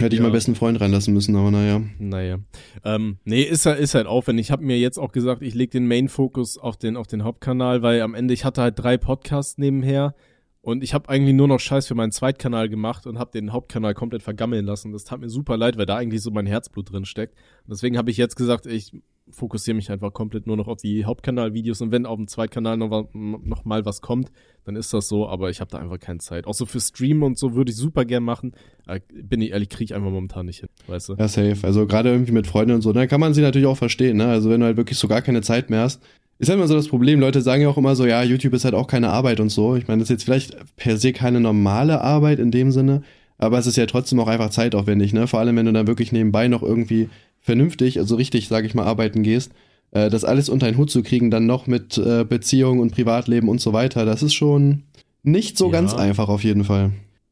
Hätte 0.00 0.16
ich 0.16 0.18
Ja. 0.18 0.24
meinen 0.24 0.32
besten 0.32 0.56
Freund 0.56 0.80
reinlassen 0.80 1.14
müssen, 1.14 1.36
aber 1.36 1.52
naja. 1.52 1.80
Naja. 2.00 2.38
Ähm, 2.84 3.18
nee, 3.24 3.42
ist 3.42 3.64
halt, 3.64 3.78
ist 3.78 3.94
halt 3.94 4.08
aufwendig. 4.08 4.46
Ich 4.46 4.50
habe 4.50 4.64
mir 4.64 4.76
jetzt 4.76 4.98
auch 4.98 5.12
gesagt, 5.12 5.40
ich 5.42 5.54
leg 5.54 5.70
den 5.70 5.86
Main-Fokus 5.86 6.58
auf 6.58 6.76
den, 6.76 6.96
auf 6.96 7.06
den 7.06 7.22
Hauptkanal, 7.22 7.82
weil 7.82 8.02
am 8.02 8.16
Ende, 8.16 8.34
ich 8.34 8.44
hatte 8.44 8.60
halt 8.60 8.76
drei 8.76 8.96
Podcasts 8.96 9.56
nebenher 9.56 10.16
und 10.64 10.82
ich 10.82 10.94
habe 10.94 11.10
eigentlich 11.10 11.34
nur 11.34 11.46
noch 11.46 11.60
Scheiß 11.60 11.86
für 11.86 11.94
meinen 11.94 12.10
Zweitkanal 12.10 12.70
gemacht 12.70 13.06
und 13.06 13.18
habe 13.18 13.30
den 13.30 13.52
Hauptkanal 13.52 13.92
komplett 13.92 14.22
vergammeln 14.22 14.64
lassen. 14.64 14.92
Das 14.92 15.04
tat 15.04 15.20
mir 15.20 15.28
super 15.28 15.58
leid, 15.58 15.76
weil 15.76 15.84
da 15.84 15.96
eigentlich 15.96 16.22
so 16.22 16.30
mein 16.30 16.46
Herzblut 16.46 16.90
drin 16.90 17.04
steckt. 17.04 17.36
Deswegen 17.66 17.98
habe 17.98 18.10
ich 18.10 18.16
jetzt 18.16 18.34
gesagt, 18.34 18.64
ich 18.64 18.92
fokussiere 19.30 19.74
mich 19.74 19.90
einfach 19.90 20.12
komplett 20.12 20.46
nur 20.46 20.56
noch 20.56 20.66
auf 20.66 20.78
die 20.78 21.04
Hauptkanalvideos 21.04 21.82
und 21.82 21.92
wenn 21.92 22.06
auf 22.06 22.16
dem 22.16 22.28
Zweitkanal 22.28 22.78
noch, 22.78 23.08
noch 23.12 23.64
mal 23.64 23.84
was 23.84 24.00
kommt, 24.00 24.30
dann 24.64 24.76
ist 24.76 24.92
das 24.94 25.08
so, 25.08 25.28
aber 25.28 25.50
ich 25.50 25.60
habe 25.60 25.70
da 25.70 25.78
einfach 25.78 25.98
keine 25.98 26.20
Zeit. 26.20 26.46
Auch 26.46 26.54
so 26.54 26.64
für 26.64 26.80
Stream 26.80 27.22
und 27.22 27.38
so 27.38 27.54
würde 27.54 27.70
ich 27.70 27.76
super 27.76 28.06
gern 28.06 28.22
machen. 28.22 28.52
Aber 28.86 29.00
bin 29.12 29.42
ich 29.42 29.50
ehrlich, 29.50 29.68
kriege 29.68 29.84
ich 29.84 29.94
einfach 29.94 30.10
momentan 30.10 30.46
nicht 30.46 30.60
hin, 30.60 30.68
weißt 30.86 31.10
du? 31.10 31.14
Ja, 31.14 31.28
safe. 31.28 31.58
Also 31.62 31.86
gerade 31.86 32.10
irgendwie 32.10 32.32
mit 32.32 32.46
Freunden 32.46 32.74
und 32.74 32.82
so, 32.82 32.92
dann 32.92 33.08
kann 33.08 33.20
man 33.20 33.34
sie 33.34 33.42
natürlich 33.42 33.66
auch 33.66 33.76
verstehen, 33.76 34.16
ne? 34.16 34.26
Also 34.26 34.48
wenn 34.48 34.60
du 34.60 34.66
halt 34.66 34.78
wirklich 34.78 34.98
so 34.98 35.08
gar 35.08 35.20
keine 35.20 35.42
Zeit 35.42 35.68
mehr 35.68 35.82
hast. 35.82 36.02
Ist 36.38 36.48
halt 36.48 36.58
immer 36.58 36.66
so 36.68 36.74
das 36.74 36.88
Problem, 36.88 37.20
Leute 37.20 37.40
sagen 37.42 37.62
ja 37.62 37.68
auch 37.68 37.76
immer 37.76 37.94
so, 37.94 38.06
ja, 38.06 38.22
YouTube 38.22 38.54
ist 38.54 38.64
halt 38.64 38.74
auch 38.74 38.88
keine 38.88 39.10
Arbeit 39.10 39.40
und 39.40 39.50
so. 39.50 39.76
Ich 39.76 39.86
meine, 39.86 40.00
das 40.00 40.06
ist 40.06 40.14
jetzt 40.14 40.24
vielleicht 40.24 40.56
per 40.76 40.96
se 40.96 41.12
keine 41.12 41.40
normale 41.40 42.00
Arbeit 42.00 42.38
in 42.40 42.50
dem 42.50 42.72
Sinne, 42.72 43.02
aber 43.38 43.58
es 43.58 43.66
ist 43.66 43.76
ja 43.76 43.86
trotzdem 43.86 44.18
auch 44.20 44.26
einfach 44.28 44.50
zeitaufwendig, 44.50 45.12
ne? 45.12 45.26
Vor 45.26 45.40
allem, 45.40 45.56
wenn 45.56 45.66
du 45.66 45.72
dann 45.72 45.86
wirklich 45.86 46.10
nebenbei 46.12 46.48
noch 46.48 46.62
irgendwie 46.62 47.08
vernünftig, 47.40 47.98
also 47.98 48.16
richtig, 48.16 48.48
sage 48.48 48.66
ich 48.66 48.74
mal, 48.74 48.84
arbeiten 48.84 49.22
gehst, 49.22 49.52
äh, 49.92 50.10
das 50.10 50.24
alles 50.24 50.48
unter 50.48 50.66
einen 50.66 50.76
Hut 50.76 50.90
zu 50.90 51.02
kriegen, 51.02 51.30
dann 51.30 51.46
noch 51.46 51.66
mit 51.66 51.98
äh, 51.98 52.24
Beziehung 52.24 52.80
und 52.80 52.92
Privatleben 52.92 53.48
und 53.48 53.60
so 53.60 53.72
weiter, 53.72 54.04
das 54.04 54.22
ist 54.22 54.34
schon 54.34 54.82
nicht 55.22 55.56
so 55.56 55.66
Ja. 55.66 55.72
ganz 55.72 55.94
einfach 55.94 56.28
auf 56.28 56.42
jeden 56.42 56.64
Fall. 56.64 56.90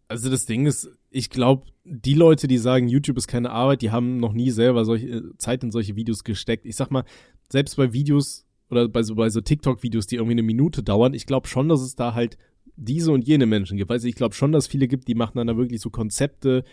Also 0.09 0.31
das 0.31 0.47
Ding 0.47 0.67
ist, 0.67 0.89
ich 1.11 1.29
glaube, 1.31 1.65
die 1.85 2.15
Leute, 2.15 2.47
die 2.47 2.59
sagen, 2.59 2.89
YouTube 2.89 3.17
ist 3.17 3.27
keine 3.27 3.51
Arbeit, 3.51 3.83
die 3.83 3.91
haben 3.91 4.19
noch 4.19 4.33
nie 4.33 4.51
selber 4.51 4.85
solche 4.85 5.07
äh, 5.09 5.23
Zeit 5.39 5.65
in 5.65 5.73
solche 5.73 5.97
Videos 5.97 6.23
gesteckt. 6.25 6.67
Ich 6.67 6.77
sag 6.77 6.91
mal, 6.91 7.05
selbst 7.51 7.77
bei 7.77 7.93
Videos 7.93 8.42
oder 8.73 8.89
bei 8.89 9.03
so, 9.05 9.15
bei 9.15 9.29
so 9.31 9.41
TikTok-Videos, 9.41 10.07
die 10.09 10.17
irgendwie 10.17 10.33
eine 10.33 10.43
Minute 10.43 10.83
dauern, 10.83 11.15
ich 11.15 11.27
glaube 11.27 11.47
schon, 11.47 11.69
dass 11.69 11.81
es 11.83 11.95
da 11.95 12.15
halt 12.15 12.37
diese 12.75 13.13
und 13.13 13.27
jene 13.29 13.45
Menschen 13.45 13.77
gibt. 13.77 13.91
Also 13.91 14.09
ich 14.09 14.15
glaube 14.15 14.35
schon, 14.35 14.51
dass 14.51 14.67
viele 14.67 14.89
gibt, 14.89 15.07
die 15.07 15.15
machen 15.15 15.37
dann 15.37 15.47
da 15.47 15.57
wirklich 15.59 15.81
so 15.83 15.91
Konzepte, 15.91 16.65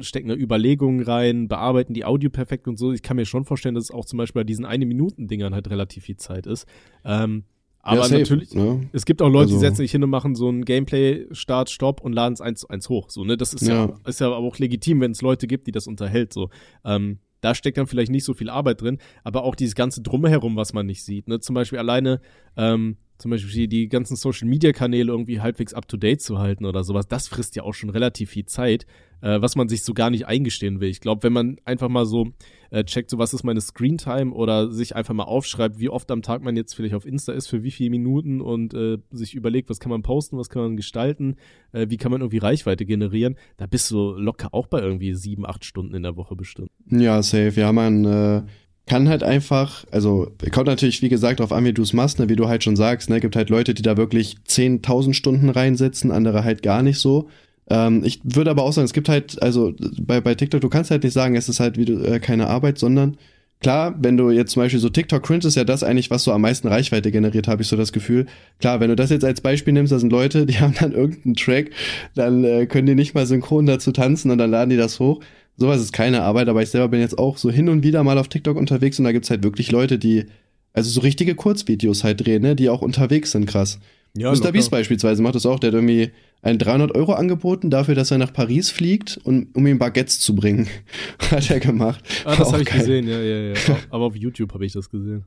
stecken 0.00 0.28
da 0.28 0.34
Überlegungen 0.36 1.02
rein, 1.02 1.48
bearbeiten 1.48 1.94
die 1.94 2.04
Audio 2.04 2.30
perfekt 2.30 2.68
und 2.68 2.78
so. 2.78 2.92
Ich 2.92 3.02
kann 3.02 3.16
mir 3.16 3.26
schon 3.26 3.44
vorstellen, 3.44 3.74
dass 3.74 3.84
es 3.84 3.90
auch 3.90 4.04
zum 4.04 4.18
Beispiel 4.18 4.40
bei 4.40 4.44
diesen 4.44 4.64
eine 4.64 4.86
Minuten 4.86 5.26
Dingern 5.26 5.52
halt 5.52 5.68
relativ 5.68 6.04
viel 6.04 6.16
Zeit 6.16 6.46
ist. 6.46 6.66
Ähm, 7.04 7.42
aber 7.80 8.04
safe, 8.04 8.20
natürlich, 8.20 8.54
Ne? 8.54 8.88
es 8.92 9.04
gibt 9.04 9.20
auch 9.20 9.28
Leute, 9.28 9.48
die 9.48 9.54
Also- 9.54 9.66
setzen 9.66 9.78
sich 9.78 9.90
hin 9.90 10.04
und 10.04 10.10
machen 10.10 10.36
so 10.36 10.48
ein 10.48 10.64
Gameplay, 10.64 11.26
Start, 11.32 11.68
Stopp 11.70 12.00
und 12.02 12.12
laden 12.12 12.34
es 12.34 12.40
eins 12.40 12.60
zu 12.60 12.68
eins 12.68 12.88
hoch. 12.88 13.10
So, 13.10 13.24
ne? 13.24 13.36
Das 13.36 13.52
ist 13.52 13.66
ja, 13.66 13.86
Ja. 13.86 13.94
ist 14.06 14.20
ja 14.20 14.28
aber 14.28 14.36
auch 14.36 14.58
legitim, 14.58 15.00
wenn 15.00 15.10
es 15.10 15.20
Leute 15.22 15.48
gibt, 15.48 15.66
die 15.66 15.72
das 15.72 15.88
unterhält. 15.88 16.32
So. 16.32 16.50
Ähm, 16.84 17.18
da 17.42 17.54
steckt 17.54 17.76
dann 17.76 17.86
vielleicht 17.86 18.10
nicht 18.10 18.24
so 18.24 18.32
viel 18.32 18.48
Arbeit 18.48 18.80
drin, 18.80 18.98
aber 19.24 19.44
auch 19.44 19.54
dieses 19.54 19.74
ganze 19.74 20.00
Drumherum, 20.00 20.56
was 20.56 20.72
man 20.72 20.86
nicht 20.86 21.04
sieht. 21.04 21.28
Ne? 21.28 21.40
Zum 21.40 21.54
Beispiel 21.54 21.78
alleine, 21.78 22.22
ähm, 22.56 22.96
zum 23.18 23.30
Beispiel 23.30 23.68
die 23.68 23.88
ganzen 23.88 24.16
Social 24.16 24.48
Media 24.48 24.72
Kanäle 24.72 25.12
irgendwie 25.12 25.40
halbwegs 25.40 25.74
up 25.74 25.86
to 25.88 25.96
date 25.96 26.20
zu 26.20 26.38
halten 26.38 26.64
oder 26.64 26.84
sowas, 26.84 27.06
das 27.08 27.28
frisst 27.28 27.56
ja 27.56 27.62
auch 27.62 27.74
schon 27.74 27.90
relativ 27.90 28.30
viel 28.30 28.46
Zeit, 28.46 28.86
äh, 29.20 29.40
was 29.40 29.56
man 29.56 29.68
sich 29.68 29.84
so 29.84 29.94
gar 29.94 30.10
nicht 30.10 30.26
eingestehen 30.26 30.80
will. 30.80 30.88
Ich 30.88 31.00
glaube, 31.00 31.22
wenn 31.22 31.32
man 31.32 31.56
einfach 31.64 31.88
mal 31.88 32.04
so 32.04 32.32
äh, 32.70 32.84
checkt, 32.84 33.10
so 33.10 33.18
was 33.18 33.32
ist 33.32 33.44
meine 33.44 33.60
Screen 33.60 33.98
Time 33.98 34.32
oder 34.32 34.70
sich 34.72 34.96
einfach 34.96 35.14
mal 35.14 35.24
aufschreibt, 35.24 35.78
wie 35.78 35.88
oft 35.88 36.10
am 36.10 36.22
Tag 36.22 36.42
man 36.42 36.56
jetzt 36.56 36.74
vielleicht 36.74 36.94
auf 36.94 37.06
Insta 37.06 37.32
ist, 37.32 37.46
für 37.46 37.62
wie 37.62 37.70
viele 37.70 37.90
Minuten 37.90 38.40
und 38.40 38.74
äh, 38.74 38.98
sich 39.10 39.34
überlegt, 39.34 39.70
was 39.70 39.78
kann 39.78 39.90
man 39.90 40.02
posten, 40.02 40.38
was 40.38 40.48
kann 40.48 40.62
man 40.62 40.76
gestalten, 40.76 41.36
äh, 41.72 41.86
wie 41.88 41.98
kann 41.98 42.10
man 42.10 42.22
irgendwie 42.22 42.38
Reichweite 42.38 42.84
generieren, 42.84 43.36
da 43.56 43.66
bist 43.66 43.90
du 43.90 44.12
locker 44.12 44.48
auch 44.52 44.66
bei 44.66 44.80
irgendwie 44.80 45.14
sieben, 45.14 45.46
acht 45.46 45.64
Stunden 45.64 45.94
in 45.94 46.02
der 46.02 46.16
Woche 46.16 46.34
bestimmt. 46.34 46.70
Ja, 46.90 47.22
safe. 47.22 47.60
Ja, 47.60 47.72
man, 47.72 48.04
äh, 48.04 48.42
kann 48.86 49.08
halt 49.08 49.22
einfach, 49.22 49.84
also 49.90 50.32
kommt 50.50 50.66
natürlich, 50.66 51.02
wie 51.02 51.08
gesagt, 51.08 51.40
darauf 51.40 51.52
an, 51.52 51.64
wie 51.64 51.72
du 51.72 51.82
es 51.82 51.92
machst, 51.92 52.18
ne, 52.18 52.28
wie 52.28 52.36
du 52.36 52.48
halt 52.48 52.64
schon 52.64 52.76
sagst, 52.76 53.10
ne, 53.10 53.20
gibt 53.20 53.36
halt 53.36 53.48
Leute, 53.48 53.74
die 53.74 53.82
da 53.82 53.96
wirklich 53.96 54.36
10.000 54.48 55.14
Stunden 55.14 55.48
reinsetzen, 55.50 56.10
andere 56.10 56.44
halt 56.44 56.62
gar 56.62 56.82
nicht 56.82 56.98
so. 56.98 57.28
Ähm, 57.70 58.02
ich 58.04 58.20
würde 58.24 58.50
aber 58.50 58.64
auch 58.64 58.72
sagen, 58.72 58.84
es 58.84 58.92
gibt 58.92 59.08
halt, 59.08 59.40
also 59.40 59.72
bei, 60.00 60.20
bei 60.20 60.34
TikTok, 60.34 60.60
du 60.60 60.68
kannst 60.68 60.90
halt 60.90 61.04
nicht 61.04 61.12
sagen, 61.12 61.36
es 61.36 61.48
ist 61.48 61.60
halt 61.60 61.78
wie 61.78 61.84
du, 61.84 62.02
äh, 62.02 62.18
keine 62.18 62.48
Arbeit, 62.48 62.78
sondern 62.78 63.16
klar, 63.60 63.94
wenn 64.00 64.16
du 64.16 64.30
jetzt 64.30 64.50
zum 64.50 64.62
Beispiel 64.62 64.80
so 64.80 64.88
TikTok 64.88 65.22
Cringe 65.22 65.46
ist 65.46 65.54
ja 65.54 65.62
das 65.62 65.84
eigentlich, 65.84 66.10
was 66.10 66.24
so 66.24 66.32
am 66.32 66.40
meisten 66.40 66.66
Reichweite 66.66 67.12
generiert, 67.12 67.46
habe 67.46 67.62
ich 67.62 67.68
so 67.68 67.76
das 67.76 67.92
Gefühl. 67.92 68.26
Klar, 68.60 68.80
wenn 68.80 68.90
du 68.90 68.96
das 68.96 69.10
jetzt 69.10 69.24
als 69.24 69.40
Beispiel 69.40 69.72
nimmst, 69.72 69.92
da 69.92 70.00
sind 70.00 70.10
Leute, 70.10 70.44
die 70.44 70.58
haben 70.60 70.74
dann 70.78 70.90
irgendeinen 70.90 71.36
Track, 71.36 71.70
dann 72.16 72.42
äh, 72.42 72.66
können 72.66 72.88
die 72.88 72.96
nicht 72.96 73.14
mal 73.14 73.26
synchron 73.26 73.66
dazu 73.66 73.92
tanzen 73.92 74.32
und 74.32 74.38
dann 74.38 74.50
laden 74.50 74.70
die 74.70 74.76
das 74.76 74.98
hoch 74.98 75.20
sowas 75.56 75.80
ist 75.80 75.92
keine 75.92 76.22
Arbeit, 76.22 76.48
aber 76.48 76.62
ich 76.62 76.70
selber 76.70 76.88
bin 76.88 77.00
jetzt 77.00 77.18
auch 77.18 77.36
so 77.36 77.50
hin 77.50 77.68
und 77.68 77.82
wieder 77.82 78.02
mal 78.04 78.18
auf 78.18 78.28
TikTok 78.28 78.56
unterwegs 78.56 78.98
und 78.98 79.04
da 79.04 79.12
gibt's 79.12 79.30
halt 79.30 79.42
wirklich 79.42 79.70
Leute, 79.70 79.98
die, 79.98 80.26
also 80.72 80.90
so 80.90 81.00
richtige 81.00 81.34
Kurzvideos 81.34 82.04
halt 82.04 82.24
drehen, 82.24 82.42
ne, 82.42 82.56
die 82.56 82.68
auch 82.68 82.82
unterwegs 82.82 83.32
sind, 83.32 83.46
krass. 83.46 83.78
Ja, 84.14 84.30
Mr. 84.30 84.52
Beast 84.52 84.70
beispielsweise 84.70 85.22
macht 85.22 85.34
das 85.36 85.46
auch, 85.46 85.58
der 85.58 85.68
hat 85.68 85.74
irgendwie 85.74 86.10
ein 86.42 86.58
300 86.58 86.94
Euro 86.94 87.14
angeboten 87.14 87.70
dafür, 87.70 87.94
dass 87.94 88.10
er 88.10 88.18
nach 88.18 88.32
Paris 88.32 88.70
fliegt, 88.70 89.18
und, 89.24 89.54
um 89.54 89.66
ihm 89.66 89.78
Baguettes 89.78 90.20
zu 90.20 90.34
bringen. 90.34 90.68
hat 91.30 91.50
er 91.50 91.60
gemacht. 91.60 92.04
Ah, 92.24 92.36
das 92.36 92.52
habe 92.52 92.62
ich 92.62 92.68
gesehen, 92.68 93.08
ja, 93.08 93.20
ja, 93.20 93.52
ja. 93.52 93.54
Aber 93.90 94.04
auf 94.04 94.16
YouTube 94.16 94.52
habe 94.52 94.66
ich 94.66 94.72
das 94.72 94.90
gesehen. 94.90 95.24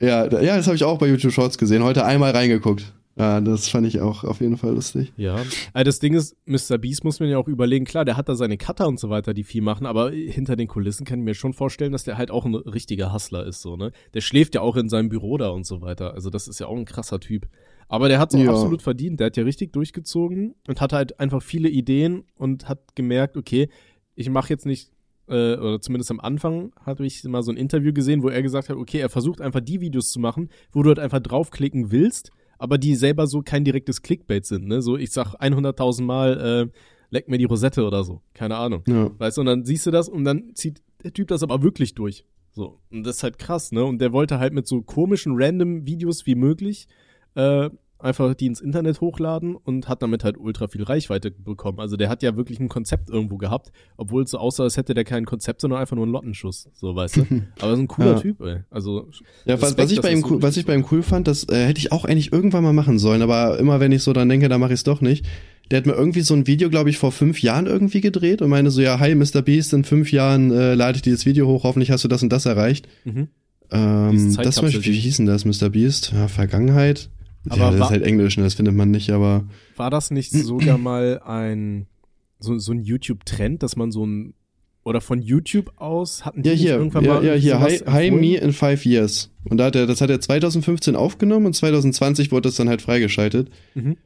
Ja, 0.00 0.26
ja, 0.42 0.56
das 0.56 0.66
habe 0.66 0.76
ich 0.76 0.84
auch 0.84 0.98
bei 0.98 1.06
YouTube 1.06 1.32
Shorts 1.32 1.56
gesehen. 1.56 1.82
Heute 1.82 2.04
einmal 2.04 2.32
reingeguckt. 2.32 2.92
Ja, 3.18 3.40
das 3.40 3.68
fand 3.68 3.86
ich 3.86 4.00
auch 4.00 4.24
auf 4.24 4.42
jeden 4.42 4.58
Fall 4.58 4.74
lustig. 4.74 5.10
Ja, 5.16 5.36
also 5.72 5.84
das 5.84 6.00
Ding 6.00 6.12
ist, 6.12 6.36
Mr. 6.44 6.76
Beast 6.76 7.02
muss 7.02 7.18
man 7.18 7.30
ja 7.30 7.38
auch 7.38 7.48
überlegen, 7.48 7.86
klar, 7.86 8.04
der 8.04 8.18
hat 8.18 8.28
da 8.28 8.34
seine 8.34 8.58
Cutter 8.58 8.86
und 8.86 9.00
so 9.00 9.08
weiter, 9.08 9.32
die 9.32 9.42
viel 9.42 9.62
machen, 9.62 9.86
aber 9.86 10.10
hinter 10.10 10.54
den 10.54 10.68
Kulissen 10.68 11.06
kann 11.06 11.20
ich 11.20 11.24
mir 11.24 11.34
schon 11.34 11.54
vorstellen, 11.54 11.92
dass 11.92 12.04
der 12.04 12.18
halt 12.18 12.30
auch 12.30 12.44
ein 12.44 12.54
richtiger 12.54 13.14
Hustler 13.14 13.46
ist, 13.46 13.62
so, 13.62 13.76
ne? 13.76 13.90
Der 14.12 14.20
schläft 14.20 14.54
ja 14.54 14.60
auch 14.60 14.76
in 14.76 14.90
seinem 14.90 15.08
Büro 15.08 15.38
da 15.38 15.48
und 15.48 15.64
so 15.64 15.80
weiter, 15.80 16.12
also 16.12 16.28
das 16.28 16.46
ist 16.46 16.60
ja 16.60 16.66
auch 16.66 16.76
ein 16.76 16.84
krasser 16.84 17.18
Typ. 17.18 17.48
Aber 17.88 18.08
der 18.08 18.18
hat 18.18 18.34
es 18.34 18.40
auch 18.40 18.44
ja. 18.44 18.50
absolut 18.50 18.82
verdient, 18.82 19.18
der 19.18 19.28
hat 19.28 19.36
ja 19.38 19.44
richtig 19.44 19.72
durchgezogen 19.72 20.54
und 20.68 20.82
hat 20.82 20.92
halt 20.92 21.18
einfach 21.18 21.42
viele 21.42 21.70
Ideen 21.70 22.24
und 22.36 22.68
hat 22.68 22.96
gemerkt, 22.96 23.38
okay, 23.38 23.70
ich 24.14 24.28
mache 24.28 24.50
jetzt 24.50 24.66
nicht 24.66 24.90
äh, 25.28 25.56
oder 25.56 25.80
zumindest 25.80 26.10
am 26.10 26.20
Anfang 26.20 26.72
hatte 26.84 27.04
ich 27.06 27.24
mal 27.24 27.42
so 27.42 27.50
ein 27.50 27.56
Interview 27.56 27.94
gesehen, 27.94 28.22
wo 28.22 28.28
er 28.28 28.42
gesagt 28.42 28.68
hat, 28.68 28.76
okay, 28.76 28.98
er 28.98 29.08
versucht 29.08 29.40
einfach 29.40 29.60
die 29.60 29.80
Videos 29.80 30.10
zu 30.10 30.20
machen, 30.20 30.50
wo 30.70 30.82
du 30.82 30.90
halt 30.90 30.98
einfach 30.98 31.20
draufklicken 31.20 31.90
willst 31.90 32.30
aber 32.58 32.78
die 32.78 32.94
selber 32.94 33.26
so 33.26 33.42
kein 33.42 33.64
direktes 33.64 34.02
Clickbait 34.02 34.44
sind, 34.46 34.66
ne? 34.66 34.82
So, 34.82 34.96
ich 34.96 35.10
sag 35.10 35.34
100.000 35.34 36.02
Mal, 36.02 36.68
äh, 36.70 36.78
leck 37.10 37.28
mir 37.28 37.38
die 37.38 37.44
Rosette 37.44 37.84
oder 37.84 38.04
so. 38.04 38.22
Keine 38.34 38.56
Ahnung. 38.56 38.82
Ja. 38.86 39.10
Weißt 39.18 39.36
du, 39.36 39.42
und 39.42 39.46
dann 39.46 39.64
siehst 39.64 39.86
du 39.86 39.90
das 39.90 40.08
und 40.08 40.24
dann 40.24 40.54
zieht 40.54 40.82
der 41.02 41.12
Typ 41.12 41.28
das 41.28 41.42
aber 41.42 41.62
wirklich 41.62 41.94
durch. 41.94 42.24
So. 42.52 42.80
Und 42.90 43.04
das 43.04 43.16
ist 43.16 43.22
halt 43.22 43.38
krass, 43.38 43.70
ne? 43.72 43.84
Und 43.84 44.00
der 44.00 44.12
wollte 44.12 44.38
halt 44.38 44.54
mit 44.54 44.66
so 44.66 44.82
komischen, 44.82 45.34
random 45.36 45.86
Videos 45.86 46.26
wie 46.26 46.34
möglich, 46.34 46.88
äh, 47.34 47.70
einfach 47.98 48.34
die 48.34 48.46
ins 48.46 48.60
Internet 48.60 49.00
hochladen 49.00 49.56
und 49.56 49.88
hat 49.88 50.02
damit 50.02 50.24
halt 50.24 50.36
ultra 50.38 50.68
viel 50.68 50.82
Reichweite 50.82 51.30
bekommen. 51.30 51.80
Also 51.80 51.96
der 51.96 52.08
hat 52.08 52.22
ja 52.22 52.36
wirklich 52.36 52.60
ein 52.60 52.68
Konzept 52.68 53.08
irgendwo 53.08 53.36
gehabt, 53.36 53.72
obwohl 53.96 54.24
es 54.24 54.30
so 54.30 54.38
aussah, 54.38 54.64
als 54.64 54.76
hätte 54.76 54.94
der 54.94 55.04
kein 55.04 55.24
Konzept, 55.24 55.60
sondern 55.60 55.80
einfach 55.80 55.96
nur 55.96 56.04
einen 56.04 56.12
Lottenschuss, 56.12 56.68
so 56.74 56.94
weißt 56.94 57.16
du. 57.16 57.26
Aber 57.60 57.72
ist 57.72 57.78
ein 57.78 57.88
cooler 57.88 58.14
ja. 58.14 58.20
Typ, 58.20 58.40
ey. 58.42 58.58
Also 58.70 59.08
ja, 59.44 59.60
was, 59.60 59.76
was 59.78 59.90
ich 59.90 60.00
bei 60.00 60.12
ihm 60.12 60.24
cool, 60.28 60.42
was 60.42 60.56
ich 60.56 60.66
bei 60.66 60.74
ihm 60.74 60.84
cool 60.90 61.02
fand, 61.02 61.26
das 61.26 61.48
äh, 61.48 61.66
hätte 61.66 61.78
ich 61.78 61.92
auch 61.92 62.04
eigentlich 62.04 62.32
irgendwann 62.32 62.62
mal 62.62 62.72
machen 62.72 62.98
sollen, 62.98 63.22
aber 63.22 63.58
immer 63.58 63.80
wenn 63.80 63.92
ich 63.92 64.02
so 64.02 64.12
dran 64.12 64.28
denke, 64.28 64.48
dann 64.48 64.60
mache 64.60 64.72
ich 64.72 64.80
es 64.80 64.84
doch 64.84 65.00
nicht. 65.00 65.24
Der 65.70 65.78
hat 65.78 65.86
mir 65.86 65.94
irgendwie 65.94 66.20
so 66.20 66.34
ein 66.34 66.46
Video, 66.46 66.70
glaube 66.70 66.90
ich, 66.90 66.98
vor 66.98 67.10
fünf 67.10 67.42
Jahren 67.42 67.66
irgendwie 67.66 68.00
gedreht 68.00 68.40
und 68.40 68.50
meine 68.50 68.70
so, 68.70 68.80
ja, 68.80 69.00
hi, 69.00 69.14
Mr. 69.14 69.42
Beast, 69.42 69.72
in 69.72 69.82
fünf 69.82 70.12
Jahren 70.12 70.52
äh, 70.52 70.74
lade 70.74 70.96
ich 70.96 71.02
dieses 71.02 71.26
Video 71.26 71.48
hoch, 71.48 71.64
hoffentlich 71.64 71.90
hast 71.90 72.04
du 72.04 72.08
das 72.08 72.22
und 72.22 72.30
das 72.30 72.46
erreicht. 72.46 72.86
Mhm. 73.04 73.28
Ähm, 73.72 74.36
das 74.36 74.60
Beispiel, 74.60 74.84
wie 74.84 75.00
hieß 75.00 75.16
denn 75.16 75.26
das, 75.26 75.44
Mr. 75.44 75.70
Beast? 75.70 76.12
Ja, 76.14 76.28
Vergangenheit. 76.28 77.10
Aber 77.48 77.60
ja, 77.60 77.70
das 77.70 77.80
war, 77.80 77.86
ist 77.86 77.92
halt 77.92 78.02
Englisch, 78.02 78.36
ne? 78.36 78.44
das 78.44 78.54
findet 78.54 78.74
man 78.74 78.90
nicht, 78.90 79.10
aber. 79.10 79.44
War 79.76 79.90
das 79.90 80.10
nicht 80.10 80.32
sogar 80.32 80.78
mal 80.78 81.20
ein, 81.24 81.86
so, 82.38 82.58
so 82.58 82.72
ein 82.72 82.80
YouTube-Trend, 82.80 83.62
dass 83.62 83.76
man 83.76 83.90
so 83.92 84.04
ein, 84.04 84.34
oder 84.84 85.00
von 85.00 85.20
YouTube 85.20 85.72
aus 85.76 86.24
hatten 86.24 86.42
die 86.42 86.50
ja, 86.50 86.54
hier, 86.54 86.76
irgendwann 86.76 87.04
ja, 87.04 87.14
mal. 87.14 87.24
Ja, 87.24 87.34
hier, 87.34 87.60
hi, 87.60 87.78
hi 87.86 88.10
Me 88.10 88.36
in 88.36 88.52
Five 88.52 88.84
Years. 88.84 89.30
Und 89.44 89.58
da 89.58 89.66
hat 89.66 89.76
er, 89.76 89.86
das 89.86 90.00
hat 90.00 90.10
er 90.10 90.20
2015 90.20 90.94
aufgenommen 90.94 91.46
und 91.46 91.54
2020 91.54 92.30
wurde 92.30 92.48
das 92.48 92.56
dann 92.56 92.68
halt 92.68 92.82
freigeschaltet. 92.82 93.50
Mhm. 93.74 93.96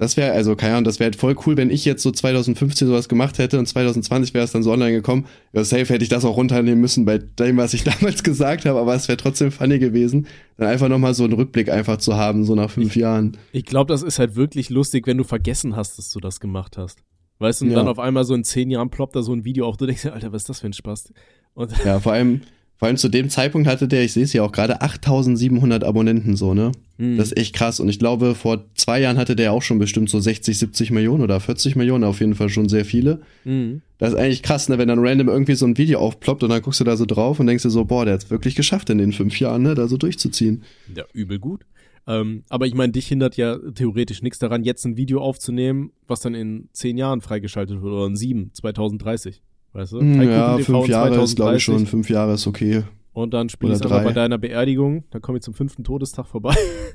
Das 0.00 0.16
wäre, 0.16 0.32
also 0.32 0.56
keine 0.56 0.72
Ahnung, 0.72 0.84
das 0.84 0.98
wäre 0.98 1.08
halt 1.08 1.16
voll 1.16 1.36
cool, 1.44 1.58
wenn 1.58 1.68
ich 1.68 1.84
jetzt 1.84 2.02
so 2.02 2.10
2015 2.10 2.88
sowas 2.88 3.06
gemacht 3.06 3.36
hätte 3.36 3.58
und 3.58 3.66
2020 3.66 4.32
wäre 4.32 4.42
es 4.42 4.50
dann 4.50 4.62
so 4.62 4.72
online 4.72 4.92
gekommen. 4.92 5.26
Ja, 5.52 5.62
safe 5.62 5.92
hätte 5.92 6.02
ich 6.02 6.08
das 6.08 6.24
auch 6.24 6.38
runternehmen 6.38 6.80
müssen 6.80 7.04
bei 7.04 7.18
dem, 7.18 7.58
was 7.58 7.74
ich 7.74 7.84
damals 8.00 8.22
gesagt 8.22 8.64
habe, 8.64 8.80
aber 8.80 8.94
es 8.94 9.08
wäre 9.08 9.18
trotzdem 9.18 9.52
funny 9.52 9.78
gewesen, 9.78 10.26
dann 10.56 10.68
einfach 10.68 10.88
nochmal 10.88 11.12
so 11.12 11.24
einen 11.24 11.34
Rückblick 11.34 11.68
einfach 11.68 11.98
zu 11.98 12.16
haben, 12.16 12.46
so 12.46 12.54
nach 12.54 12.70
fünf 12.70 12.96
ich, 12.96 13.02
Jahren. 13.02 13.36
Ich 13.52 13.66
glaube, 13.66 13.92
das 13.92 14.02
ist 14.02 14.18
halt 14.18 14.36
wirklich 14.36 14.70
lustig, 14.70 15.06
wenn 15.06 15.18
du 15.18 15.24
vergessen 15.24 15.76
hast, 15.76 15.98
dass 15.98 16.10
du 16.10 16.18
das 16.18 16.40
gemacht 16.40 16.78
hast. 16.78 17.00
Weißt 17.38 17.60
du, 17.60 17.66
und 17.66 17.72
ja. 17.72 17.76
dann 17.76 17.88
auf 17.88 17.98
einmal 17.98 18.24
so 18.24 18.32
in 18.32 18.42
zehn 18.42 18.70
Jahren 18.70 18.88
ploppt 18.88 19.16
da 19.16 19.20
so 19.20 19.34
ein 19.34 19.44
Video 19.44 19.66
auf, 19.66 19.76
du 19.76 19.84
denkst, 19.84 20.06
Alter, 20.06 20.32
was 20.32 20.44
ist 20.44 20.48
das 20.48 20.60
für 20.60 20.66
ein 20.68 20.72
Spaß? 20.72 21.12
Und 21.52 21.72
ja, 21.84 22.00
vor 22.00 22.12
allem, 22.12 22.40
vor 22.80 22.88
allem 22.88 22.96
zu 22.96 23.10
dem 23.10 23.28
Zeitpunkt 23.28 23.68
hatte 23.68 23.88
der, 23.88 24.04
ich 24.04 24.14
sehe 24.14 24.24
es 24.24 24.32
ja 24.32 24.42
auch 24.42 24.52
gerade, 24.52 24.80
8700 24.80 25.84
Abonnenten 25.84 26.34
so, 26.34 26.54
ne? 26.54 26.72
Mhm. 26.96 27.18
Das 27.18 27.26
ist 27.26 27.36
echt 27.36 27.54
krass. 27.54 27.78
Und 27.78 27.90
ich 27.90 27.98
glaube, 27.98 28.34
vor 28.34 28.64
zwei 28.74 29.02
Jahren 29.02 29.18
hatte 29.18 29.36
der 29.36 29.52
auch 29.52 29.60
schon 29.60 29.78
bestimmt 29.78 30.08
so 30.08 30.18
60, 30.18 30.58
70 30.58 30.90
Millionen 30.90 31.22
oder 31.22 31.40
40 31.40 31.76
Millionen, 31.76 32.04
auf 32.04 32.20
jeden 32.20 32.34
Fall 32.34 32.48
schon 32.48 32.70
sehr 32.70 32.86
viele. 32.86 33.20
Mhm. 33.44 33.82
Das 33.98 34.14
ist 34.14 34.18
eigentlich 34.18 34.42
krass, 34.42 34.70
ne? 34.70 34.78
Wenn 34.78 34.88
dann 34.88 34.98
random 34.98 35.28
irgendwie 35.28 35.56
so 35.56 35.66
ein 35.66 35.76
Video 35.76 35.98
aufploppt 35.98 36.42
und 36.42 36.48
dann 36.48 36.62
guckst 36.62 36.80
du 36.80 36.84
da 36.84 36.96
so 36.96 37.04
drauf 37.04 37.38
und 37.38 37.48
denkst 37.48 37.64
dir 37.64 37.68
so, 37.68 37.84
boah, 37.84 38.06
der 38.06 38.14
hat 38.14 38.24
es 38.24 38.30
wirklich 38.30 38.54
geschafft 38.54 38.88
in 38.88 38.96
den 38.96 39.12
fünf 39.12 39.38
Jahren, 39.38 39.60
ne? 39.60 39.74
Da 39.74 39.86
so 39.86 39.98
durchzuziehen. 39.98 40.62
Ja, 40.96 41.04
übel 41.12 41.38
gut. 41.38 41.66
Ähm, 42.06 42.44
aber 42.48 42.66
ich 42.66 42.72
meine, 42.72 42.92
dich 42.92 43.08
hindert 43.08 43.36
ja 43.36 43.58
theoretisch 43.74 44.22
nichts 44.22 44.38
daran, 44.38 44.64
jetzt 44.64 44.86
ein 44.86 44.96
Video 44.96 45.20
aufzunehmen, 45.20 45.92
was 46.06 46.20
dann 46.20 46.34
in 46.34 46.70
zehn 46.72 46.96
Jahren 46.96 47.20
freigeschaltet 47.20 47.82
wird 47.82 47.92
oder 47.92 48.06
in 48.06 48.16
sieben, 48.16 48.52
2030. 48.54 49.42
Weißt 49.72 49.92
du? 49.92 50.00
Hm, 50.00 50.22
ja, 50.22 50.58
fünf 50.58 50.88
Jahre 50.88 51.22
ist, 51.22 51.36
glaube 51.36 51.56
ich, 51.56 51.64
schon. 51.64 51.86
Fünf 51.86 52.10
Jahre 52.10 52.34
ist 52.34 52.46
okay. 52.46 52.84
Und 53.12 53.34
dann 53.34 53.48
spiele 53.48 53.74
ich 53.74 53.84
aber 53.84 54.02
bei 54.02 54.12
deiner 54.12 54.38
Beerdigung. 54.38 55.04
Dann 55.10 55.20
komme 55.20 55.38
ich 55.38 55.44
zum 55.44 55.54
fünften 55.54 55.84
Todestag 55.84 56.26
vorbei. 56.26 56.54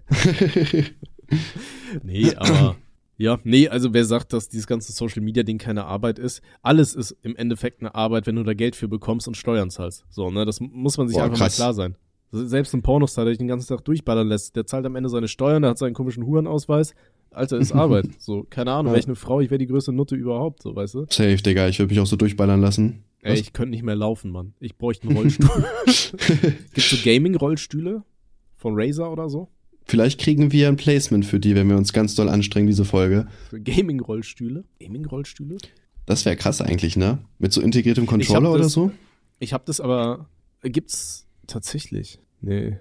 nee, 2.03 2.33
aber 2.35 2.75
ja, 3.17 3.39
nee, 3.43 3.69
also 3.69 3.93
wer 3.93 4.03
sagt, 4.03 4.33
dass 4.33 4.49
dieses 4.49 4.67
ganze 4.67 4.91
Social 4.91 5.21
Media 5.21 5.43
Ding 5.43 5.57
keine 5.57 5.85
Arbeit 5.85 6.19
ist? 6.19 6.41
Alles 6.61 6.93
ist 6.95 7.15
im 7.21 7.35
Endeffekt 7.35 7.81
eine 7.81 7.95
Arbeit, 7.95 8.27
wenn 8.27 8.35
du 8.35 8.43
da 8.43 8.53
Geld 8.53 8.75
für 8.75 8.88
bekommst 8.88 9.27
und 9.27 9.35
Steuern 9.35 9.69
zahlst. 9.69 10.05
So, 10.09 10.31
ne, 10.31 10.45
das 10.45 10.59
muss 10.59 10.97
man 10.97 11.07
sich 11.07 11.17
Boah, 11.17 11.25
einfach 11.25 11.38
krass. 11.38 11.57
mal 11.57 11.63
klar 11.63 11.73
sein. 11.73 11.95
Selbst 12.31 12.73
ein 12.73 12.81
Pornostar, 12.81 13.23
der 13.23 13.31
dich 13.31 13.38
den 13.38 13.47
ganzen 13.47 13.67
Tag 13.67 13.85
durchballern 13.85 14.27
lässt, 14.27 14.55
der 14.57 14.65
zahlt 14.65 14.85
am 14.85 14.97
Ende 14.97 15.09
seine 15.09 15.29
Steuern, 15.29 15.61
der 15.61 15.71
hat 15.71 15.77
seinen 15.77 15.93
komischen 15.93 16.25
Hurenausweis, 16.25 16.93
Alter, 17.36 17.58
ist 17.58 17.74
Arbeit. 17.74 18.08
so, 18.19 18.45
keine 18.50 18.71
Ahnung, 18.71 18.88
ja. 18.88 18.91
wäre 18.93 19.00
ich 19.00 19.08
eine 19.08 19.15
Frau, 19.15 19.41
ich 19.41 19.50
wäre 19.50 19.60
die 19.60 19.67
größte 19.67 19.91
Nutte 19.91 20.15
überhaupt, 20.15 20.63
so, 20.63 20.76
weißt 20.76 20.95
du? 20.95 21.06
Safe, 21.10 21.38
Digga, 21.38 21.67
ich 21.67 21.80
würde 21.80 21.93
mich 21.93 22.00
auch 22.00 22.08
so 22.08 22.15
durchballern 22.15 22.62
lassen. 22.62 23.04
Ey, 23.21 23.34
Was? 23.34 23.39
ich 23.39 23.54
könnte 23.54 23.71
nicht 23.71 23.84
mehr 23.84 23.95
laufen, 23.95 24.32
Mann. 24.32 24.54
Ich 24.60 24.78
bräuchte 24.78 25.08
einen 25.08 25.17
Rollstuhl. 25.17 25.50
Gibt's 25.86 26.89
so 26.89 26.98
Gaming-Rollstühle? 27.04 28.04
Von 28.56 28.74
Razer 28.76 29.12
oder 29.12 29.30
so? 29.30 29.50
Vielleicht 29.86 30.19
kriegen 30.19 30.52
wir 30.52 30.67
ein 30.67 30.78
Placement 30.78 31.26
für 31.26 31.39
die, 31.39 31.56
wenn 31.56 31.69
wir 31.69 31.78
uns 31.78 31.93
ganz 31.93 32.15
doll 32.15 32.30
anstrengen, 32.30 32.67
diese 32.67 32.86
Folge. 32.86 33.28
Für 33.50 33.60
Gaming-Rollstühle? 33.60 34.63
Gaming-Rollstühle? 34.80 35.58
Das 36.06 36.26
wäre 36.26 36.36
krass 36.36 36.62
eigentlich, 36.62 36.98
ne? 36.98 37.19
Mit 37.39 37.52
so 37.52 37.62
integriertem 37.62 38.06
Controller 38.06 38.52
oder 38.52 38.69
so? 38.69 38.91
Ich 39.39 39.54
hab 39.54 39.65
das 39.65 39.80
aber. 39.80 40.30
Gibt's 40.62 41.28
tatsächlich? 41.48 42.19
Nee. 42.41 42.78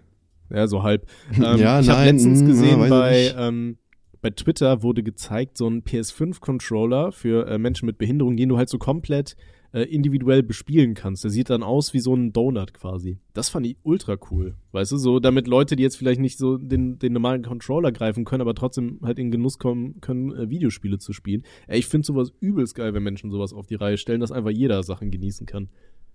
Ja, 0.51 0.67
so 0.67 0.83
halb. 0.83 1.07
Ähm, 1.37 1.59
ja, 1.59 1.81
ich 1.81 1.89
habe 1.89 2.05
letztens 2.05 2.41
hm, 2.41 2.47
gesehen 2.47 2.81
ja, 2.81 2.89
bei 2.89 3.35
ähm, 3.37 3.79
bei 4.25 4.31
Twitter 4.31 4.83
wurde 4.83 5.03
gezeigt, 5.03 5.59
so 5.59 5.69
ein 5.69 5.83
PS5-Controller 5.83 7.13
für 7.13 7.47
äh, 7.47 7.59
Menschen 7.59 7.85
mit 7.85 7.99
Behinderung, 7.99 8.39
den 8.39 8.49
du 8.49 8.57
halt 8.57 8.71
so 8.71 8.79
komplett 8.79 9.37
äh, 9.75 9.83
individuell 9.83 10.43
bespielen 10.43 10.95
kannst. 10.95 11.25
Der 11.25 11.31
sieht 11.31 11.51
dann 11.51 11.63
aus 11.63 11.93
wie 11.93 12.01
so 12.01 12.15
ein 12.15 12.33
Donut 12.33 12.73
quasi. 12.73 13.19
Das 13.35 13.51
fand 13.51 13.67
ich 13.67 13.77
ultra 13.83 14.17
cool. 14.31 14.55
Weißt 14.73 14.93
du, 14.93 14.97
so 14.97 15.21
damit 15.21 15.47
Leute, 15.47 15.77
die 15.77 15.83
jetzt 15.83 15.99
vielleicht 15.99 16.23
nicht 16.23 16.39
so 16.39 16.57
den, 16.57 16.99
den 16.99 17.13
normalen 17.13 17.43
Controller 17.43 17.93
greifen 17.93 18.25
können, 18.25 18.41
aber 18.41 18.55
trotzdem 18.55 18.99
halt 19.03 19.19
in 19.19 19.31
Genuss 19.31 19.59
kommen 19.59 20.01
können, 20.01 20.35
äh, 20.35 20.49
Videospiele 20.49 20.97
zu 20.97 21.13
spielen. 21.13 21.43
Ey, 21.67 21.81
ich 21.81 21.87
finde 21.87 22.07
sowas 22.07 22.33
übelst 22.41 22.77
geil, 22.77 22.95
wenn 22.95 23.03
Menschen 23.03 23.31
sowas 23.31 23.53
auf 23.53 23.67
die 23.67 23.75
Reihe 23.75 23.99
stellen, 23.99 24.23
dass 24.23 24.33
einfach 24.33 24.53
jeder 24.53 24.83
Sachen 24.85 25.11
genießen 25.11 25.47
kann. 25.47 25.69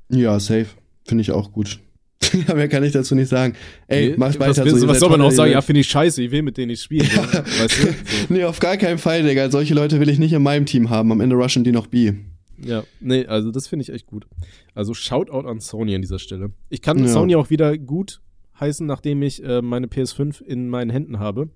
Ja, 0.09 0.39
safe. 0.39 0.69
Finde 1.05 1.21
ich 1.21 1.31
auch 1.31 1.51
gut. 1.51 1.79
Ja, 2.47 2.53
mehr 2.55 2.67
kann 2.67 2.83
ich 2.83 2.91
dazu 2.91 3.15
nicht 3.15 3.29
sagen. 3.29 3.53
Ey, 3.87 4.09
Nee, 4.11 4.17
macht 4.17 4.39
was, 4.39 4.57
weiter 4.57 4.65
willst 4.65 4.81
so. 4.81 4.87
was 4.87 4.99
soll 4.99 5.09
man 5.09 5.21
auch 5.21 5.31
sagen? 5.31 5.51
Ja, 5.51 5.61
finde 5.61 5.81
ich 5.81 5.87
scheiße, 5.87 6.21
ich 6.23 6.31
will 6.31 6.41
mit 6.41 6.57
denen 6.57 6.67
nicht 6.67 6.81
spielen. 6.83 7.07
weißt 7.07 7.83
du? 7.83 7.87
So. 7.87 7.93
Nee, 8.29 8.43
auf 8.43 8.59
gar 8.59 8.77
keinen 8.77 8.97
Fall, 8.97 9.23
Digga. 9.23 9.49
Solche 9.49 9.73
Leute 9.73 9.99
will 9.99 10.09
ich 10.09 10.19
nicht 10.19 10.33
in 10.33 10.43
meinem 10.43 10.65
Team 10.65 10.89
haben. 10.89 11.11
Am 11.11 11.21
Ende 11.21 11.35
rushen 11.35 11.63
die 11.63 11.71
noch 11.71 11.87
B. 11.87 12.13
Ja, 12.61 12.83
nee, 12.99 13.25
also 13.25 13.51
das 13.51 13.67
finde 13.67 13.83
ich 13.83 13.89
echt 13.93 14.05
gut. 14.05 14.27
Also 14.75 14.93
Shoutout 14.93 15.47
an 15.47 15.59
Sony 15.61 15.95
an 15.95 16.01
dieser 16.01 16.19
Stelle. 16.19 16.51
Ich 16.69 16.81
kann 16.81 16.99
Ja. 16.99 17.07
Sony 17.07 17.35
auch 17.35 17.49
wieder 17.49 17.77
gut 17.77 18.21
heißen, 18.59 18.85
nachdem 18.85 19.21
ich 19.23 19.41
äh, 19.43 19.61
meine 19.61 19.87
PS5 19.87 20.43
in 20.43 20.67
meinen 20.67 20.89
Händen 20.89 21.19
habe. 21.19 21.49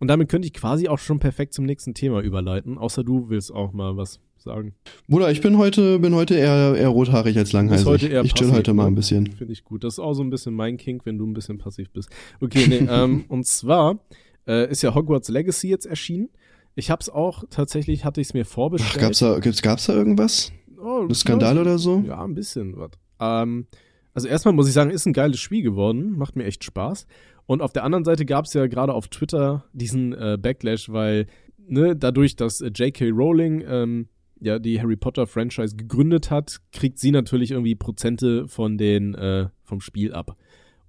Und 0.00 0.08
damit 0.08 0.28
könnte 0.30 0.46
ich 0.46 0.54
quasi 0.54 0.88
auch 0.88 0.98
schon 0.98 1.18
perfekt 1.18 1.52
zum 1.52 1.66
nächsten 1.66 1.92
Thema 1.92 2.22
überleiten, 2.22 2.78
außer 2.78 3.04
du 3.04 3.28
willst 3.28 3.52
auch 3.52 3.72
mal 3.72 3.96
was 3.96 4.20
sagen. 4.40 4.74
Bruder, 5.08 5.30
ich 5.30 5.40
bin 5.40 5.58
heute, 5.58 5.98
bin 5.98 6.14
heute 6.14 6.34
eher, 6.34 6.74
eher 6.76 6.88
rothaarig 6.88 7.36
als 7.36 7.52
heute 7.54 8.08
eher 8.08 8.24
ich 8.24 8.34
chill 8.34 8.52
heute 8.52 8.74
mal 8.74 8.84
ne? 8.84 8.88
ein 8.90 8.94
bisschen. 8.94 9.32
Finde 9.32 9.52
ich 9.52 9.64
gut. 9.64 9.84
Das 9.84 9.94
ist 9.94 9.98
auch 9.98 10.14
so 10.14 10.22
ein 10.22 10.30
bisschen 10.30 10.54
mein 10.54 10.76
Kink, 10.76 11.06
wenn 11.06 11.18
du 11.18 11.26
ein 11.26 11.34
bisschen 11.34 11.58
passiv 11.58 11.90
bist. 11.90 12.10
Okay, 12.40 12.66
nee, 12.68 12.86
ähm, 12.90 13.24
und 13.28 13.46
zwar 13.46 13.98
äh, 14.46 14.70
ist 14.70 14.82
ja 14.82 14.94
Hogwarts 14.94 15.28
Legacy 15.28 15.68
jetzt 15.68 15.86
erschienen. 15.86 16.28
Ich 16.74 16.90
hab's 16.90 17.08
auch, 17.08 17.44
tatsächlich 17.50 18.04
hatte 18.04 18.20
ich 18.20 18.28
es 18.28 18.34
mir 18.34 18.44
vorbestellt. 18.44 18.94
Ach, 18.96 19.00
gab's 19.00 19.18
da, 19.18 19.38
gibt's, 19.40 19.62
gab's 19.62 19.86
da 19.86 19.94
irgendwas? 19.94 20.52
oh, 20.80 21.06
Ein 21.08 21.14
Skandal 21.14 21.58
oder 21.58 21.78
so? 21.78 22.02
Ja, 22.06 22.24
ein 22.24 22.34
bisschen 22.34 22.76
was. 22.76 22.90
Ähm, 23.20 23.66
also 24.14 24.28
erstmal 24.28 24.54
muss 24.54 24.68
ich 24.68 24.74
sagen, 24.74 24.90
ist 24.90 25.06
ein 25.06 25.12
geiles 25.12 25.40
Spiel 25.40 25.62
geworden, 25.62 26.16
macht 26.16 26.36
mir 26.36 26.44
echt 26.44 26.64
Spaß. 26.64 27.06
Und 27.46 27.62
auf 27.62 27.72
der 27.72 27.84
anderen 27.84 28.04
Seite 28.04 28.26
gab 28.26 28.44
es 28.44 28.54
ja 28.54 28.66
gerade 28.66 28.92
auf 28.92 29.08
Twitter 29.08 29.64
diesen 29.72 30.12
äh, 30.12 30.36
Backlash, 30.40 30.90
weil 30.90 31.26
ne, 31.66 31.96
dadurch, 31.96 32.36
dass 32.36 32.60
äh, 32.60 32.68
J.K. 32.68 33.10
Rowling 33.10 33.64
ähm, 33.66 34.08
ja 34.40 34.58
die 34.58 34.80
Harry 34.80 34.96
Potter 34.96 35.26
Franchise 35.26 35.76
gegründet 35.76 36.30
hat, 36.30 36.58
kriegt 36.72 36.98
sie 36.98 37.10
natürlich 37.10 37.50
irgendwie 37.50 37.74
Prozente 37.74 38.48
von 38.48 38.78
den 38.78 39.14
äh, 39.14 39.46
vom 39.64 39.80
Spiel 39.80 40.12
ab. 40.12 40.36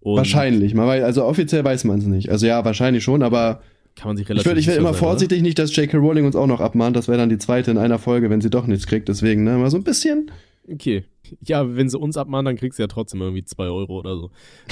Und 0.02 0.18
Wahrscheinlich. 0.18 0.74
Man 0.74 0.88
weiß, 0.88 1.04
also 1.04 1.26
offiziell 1.26 1.64
weiß 1.64 1.84
man 1.84 2.00
es 2.00 2.06
nicht. 2.06 2.30
Also 2.30 2.47
ja, 2.47 2.64
wahrscheinlich 2.64 3.04
schon, 3.04 3.22
aber 3.22 3.62
Kann 3.95 4.10
man 4.10 4.18
sich 4.18 4.26
ich 4.26 4.30
relativ 4.30 4.45
werde 4.45 4.60
ich 4.60 4.68
werd 4.68 4.76
sicher 4.76 4.82
immer 4.82 4.93
sein, 4.93 5.02
oder? 5.02 5.10
vorsichtig, 5.10 5.41
nicht, 5.41 5.60
dass 5.60 5.76
J.K. 5.76 5.97
Rowling 5.97 6.26
uns 6.26 6.36
auch 6.36 6.47
noch 6.47 6.62
abmahnt. 6.62 6.95
Das 6.95 7.08
wäre 7.08 7.18
dann 7.18 7.30
die 7.30 7.38
zweite 7.38 7.72
in 7.72 7.78
einer 7.78 8.00
Folge, 8.00 8.30
wenn 8.30 8.41
sie 8.41 8.50
doch 8.50 8.66
nichts 8.66 8.88
kriegt. 8.88 9.10
Deswegen, 9.10 9.43
ne, 9.43 9.58
mal 9.58 9.70
so 9.70 9.78
ein 9.78 9.84
bisschen. 9.84 10.32
Okay. 10.72 11.04
Ja, 11.41 11.76
wenn 11.76 11.89
sie 11.89 11.97
uns 11.97 12.18
abmahnen, 12.18 12.45
dann 12.45 12.56
kriegst 12.56 12.80
du 12.80 12.84
ja 12.84 12.88
trotzdem 12.88 13.22
irgendwie 13.22 13.43
zwei 13.43 13.66
Euro 13.66 14.00
oder 14.00 14.16
so. 14.16 14.32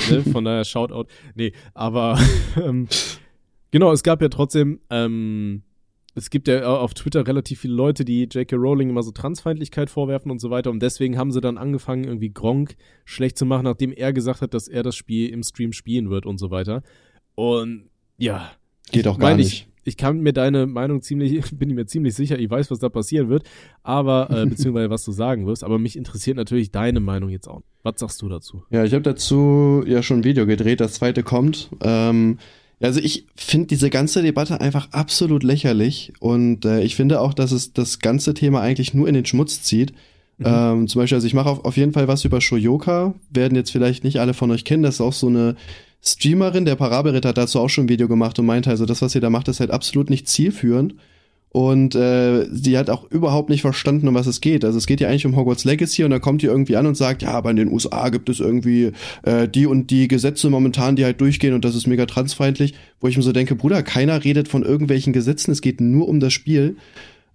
Ne? 0.09 0.21
Von 0.31 0.45
daher 0.45 0.63
Shoutout. 0.63 1.05
Nee, 1.35 1.51
aber 1.73 2.19
ähm, 2.63 2.87
genau, 3.71 3.91
es 3.91 4.03
gab 4.03 4.21
ja 4.21 4.29
trotzdem, 4.29 4.79
ähm, 4.89 5.63
es 6.17 6.29
gibt 6.29 6.47
ja 6.47 6.65
auf 6.65 6.93
Twitter 6.95 7.27
relativ 7.27 7.61
viele 7.61 7.75
Leute, 7.75 8.03
die 8.03 8.23
J.K. 8.23 8.55
Rowling 8.55 8.89
immer 8.89 9.03
so 9.03 9.11
Transfeindlichkeit 9.11 9.89
vorwerfen 9.89 10.31
und 10.31 10.39
so 10.39 10.49
weiter. 10.49 10.71
Und 10.71 10.81
deswegen 10.81 11.17
haben 11.17 11.31
sie 11.31 11.41
dann 11.41 11.57
angefangen, 11.57 12.05
irgendwie 12.05 12.31
Gronk 12.31 12.75
schlecht 13.05 13.37
zu 13.37 13.45
machen, 13.45 13.65
nachdem 13.65 13.91
er 13.91 14.13
gesagt 14.13 14.41
hat, 14.41 14.53
dass 14.53 14.67
er 14.67 14.81
das 14.81 14.95
Spiel 14.95 15.29
im 15.29 15.43
Stream 15.43 15.73
spielen 15.73 16.09
wird 16.09 16.25
und 16.25 16.39
so 16.39 16.49
weiter. 16.49 16.81
Und 17.35 17.89
ja, 18.17 18.51
Geht 18.91 19.07
auch 19.07 19.19
gar 19.19 19.35
nicht. 19.35 19.47
Ich, 19.53 19.67
ich 19.83 19.97
kann 19.97 20.19
mir 20.21 20.33
deine 20.33 20.65
Meinung 20.65 21.01
ziemlich, 21.01 21.41
bin 21.51 21.69
ich 21.69 21.75
mir 21.75 21.85
ziemlich 21.85 22.15
sicher, 22.15 22.39
ich 22.39 22.49
weiß, 22.49 22.71
was 22.71 22.79
da 22.79 22.89
passieren 22.89 23.29
wird, 23.29 23.43
aber, 23.83 24.29
äh, 24.31 24.45
beziehungsweise 24.49 24.89
was 24.89 25.03
du 25.03 25.11
sagen 25.11 25.45
wirst, 25.45 25.63
aber 25.63 25.77
mich 25.77 25.95
interessiert 25.95 26.37
natürlich 26.37 26.71
deine 26.71 26.99
Meinung 26.99 27.29
jetzt 27.29 27.47
auch. 27.47 27.61
Was 27.83 27.99
sagst 27.99 28.21
du 28.21 28.29
dazu? 28.29 28.63
Ja, 28.69 28.83
ich 28.83 28.93
habe 28.93 29.03
dazu 29.03 29.83
ja 29.85 30.01
schon 30.03 30.19
ein 30.19 30.23
Video 30.23 30.45
gedreht, 30.45 30.79
das 30.79 30.93
zweite 30.93 31.23
kommt. 31.23 31.69
Ähm, 31.81 32.37
also 32.79 32.99
ich 32.99 33.25
finde 33.35 33.67
diese 33.67 33.89
ganze 33.89 34.21
Debatte 34.21 34.61
einfach 34.61 34.89
absolut 34.91 35.43
lächerlich 35.43 36.13
und 36.19 36.65
äh, 36.65 36.81
ich 36.81 36.95
finde 36.95 37.21
auch, 37.21 37.33
dass 37.33 37.51
es 37.51 37.73
das 37.73 37.99
ganze 37.99 38.33
Thema 38.33 38.61
eigentlich 38.61 38.93
nur 38.93 39.07
in 39.07 39.15
den 39.15 39.25
Schmutz 39.25 39.63
zieht. 39.63 39.93
Ähm, 40.39 40.87
zum 40.87 41.01
Beispiel, 41.01 41.15
also 41.15 41.25
ich 41.25 41.33
mache 41.33 41.49
auf, 41.49 41.65
auf 41.65 41.77
jeden 41.77 41.93
Fall 41.93 42.07
was 42.07 42.23
über 42.23 42.41
Shoyoka, 42.41 43.15
werden 43.31 43.55
jetzt 43.55 43.71
vielleicht 43.71 44.03
nicht 44.03 44.19
alle 44.19 44.35
von 44.35 44.51
euch 44.51 44.65
kennen, 44.65 44.83
das 44.83 44.95
ist 44.95 45.01
auch 45.01 45.13
so 45.13 45.27
eine 45.27 45.55
Streamerin, 46.03 46.65
der 46.65 46.75
Parabelritter 46.75 47.29
hat 47.29 47.37
dazu 47.37 47.59
auch 47.59 47.69
schon 47.69 47.85
ein 47.85 47.89
Video 47.89 48.07
gemacht 48.07 48.37
und 48.37 48.45
meinte, 48.45 48.69
also 48.69 48.85
das, 48.85 49.01
was 49.01 49.15
ihr 49.15 49.21
da 49.21 49.31
macht, 49.31 49.47
ist 49.47 49.59
halt 49.59 49.71
absolut 49.71 50.09
nicht 50.11 50.27
zielführend. 50.27 50.93
Und 51.57 51.95
äh, 51.95 52.45
sie 52.51 52.77
hat 52.77 52.91
auch 52.91 53.09
überhaupt 53.09 53.49
nicht 53.49 53.61
verstanden, 53.61 54.07
um 54.07 54.13
was 54.13 54.27
es 54.27 54.41
geht. 54.41 54.63
Also 54.63 54.77
es 54.77 54.85
geht 54.85 55.01
ja 55.01 55.09
eigentlich 55.09 55.25
um 55.25 55.35
Hogwarts 55.35 55.65
Legacy 55.65 56.03
und 56.03 56.11
dann 56.11 56.21
kommt 56.21 56.43
die 56.43 56.45
irgendwie 56.45 56.75
an 56.75 56.85
und 56.85 56.93
sagt, 56.93 57.23
ja, 57.23 57.31
aber 57.31 57.49
in 57.49 57.55
den 57.55 57.71
USA 57.71 58.09
gibt 58.09 58.29
es 58.29 58.39
irgendwie 58.39 58.91
äh, 59.23 59.47
die 59.47 59.65
und 59.65 59.89
die 59.89 60.07
Gesetze 60.07 60.51
momentan, 60.51 60.95
die 60.95 61.03
halt 61.03 61.19
durchgehen 61.19 61.55
und 61.55 61.65
das 61.65 61.75
ist 61.75 61.87
mega 61.87 62.05
transfeindlich, 62.05 62.75
wo 63.01 63.07
ich 63.07 63.17
mir 63.17 63.23
so 63.23 63.31
denke, 63.31 63.55
Bruder, 63.55 63.81
keiner 63.81 64.23
redet 64.23 64.47
von 64.47 64.61
irgendwelchen 64.61 65.13
Gesetzen, 65.13 65.49
es 65.49 65.61
geht 65.61 65.81
nur 65.81 66.07
um 66.07 66.19
das 66.19 66.31
Spiel. 66.31 66.75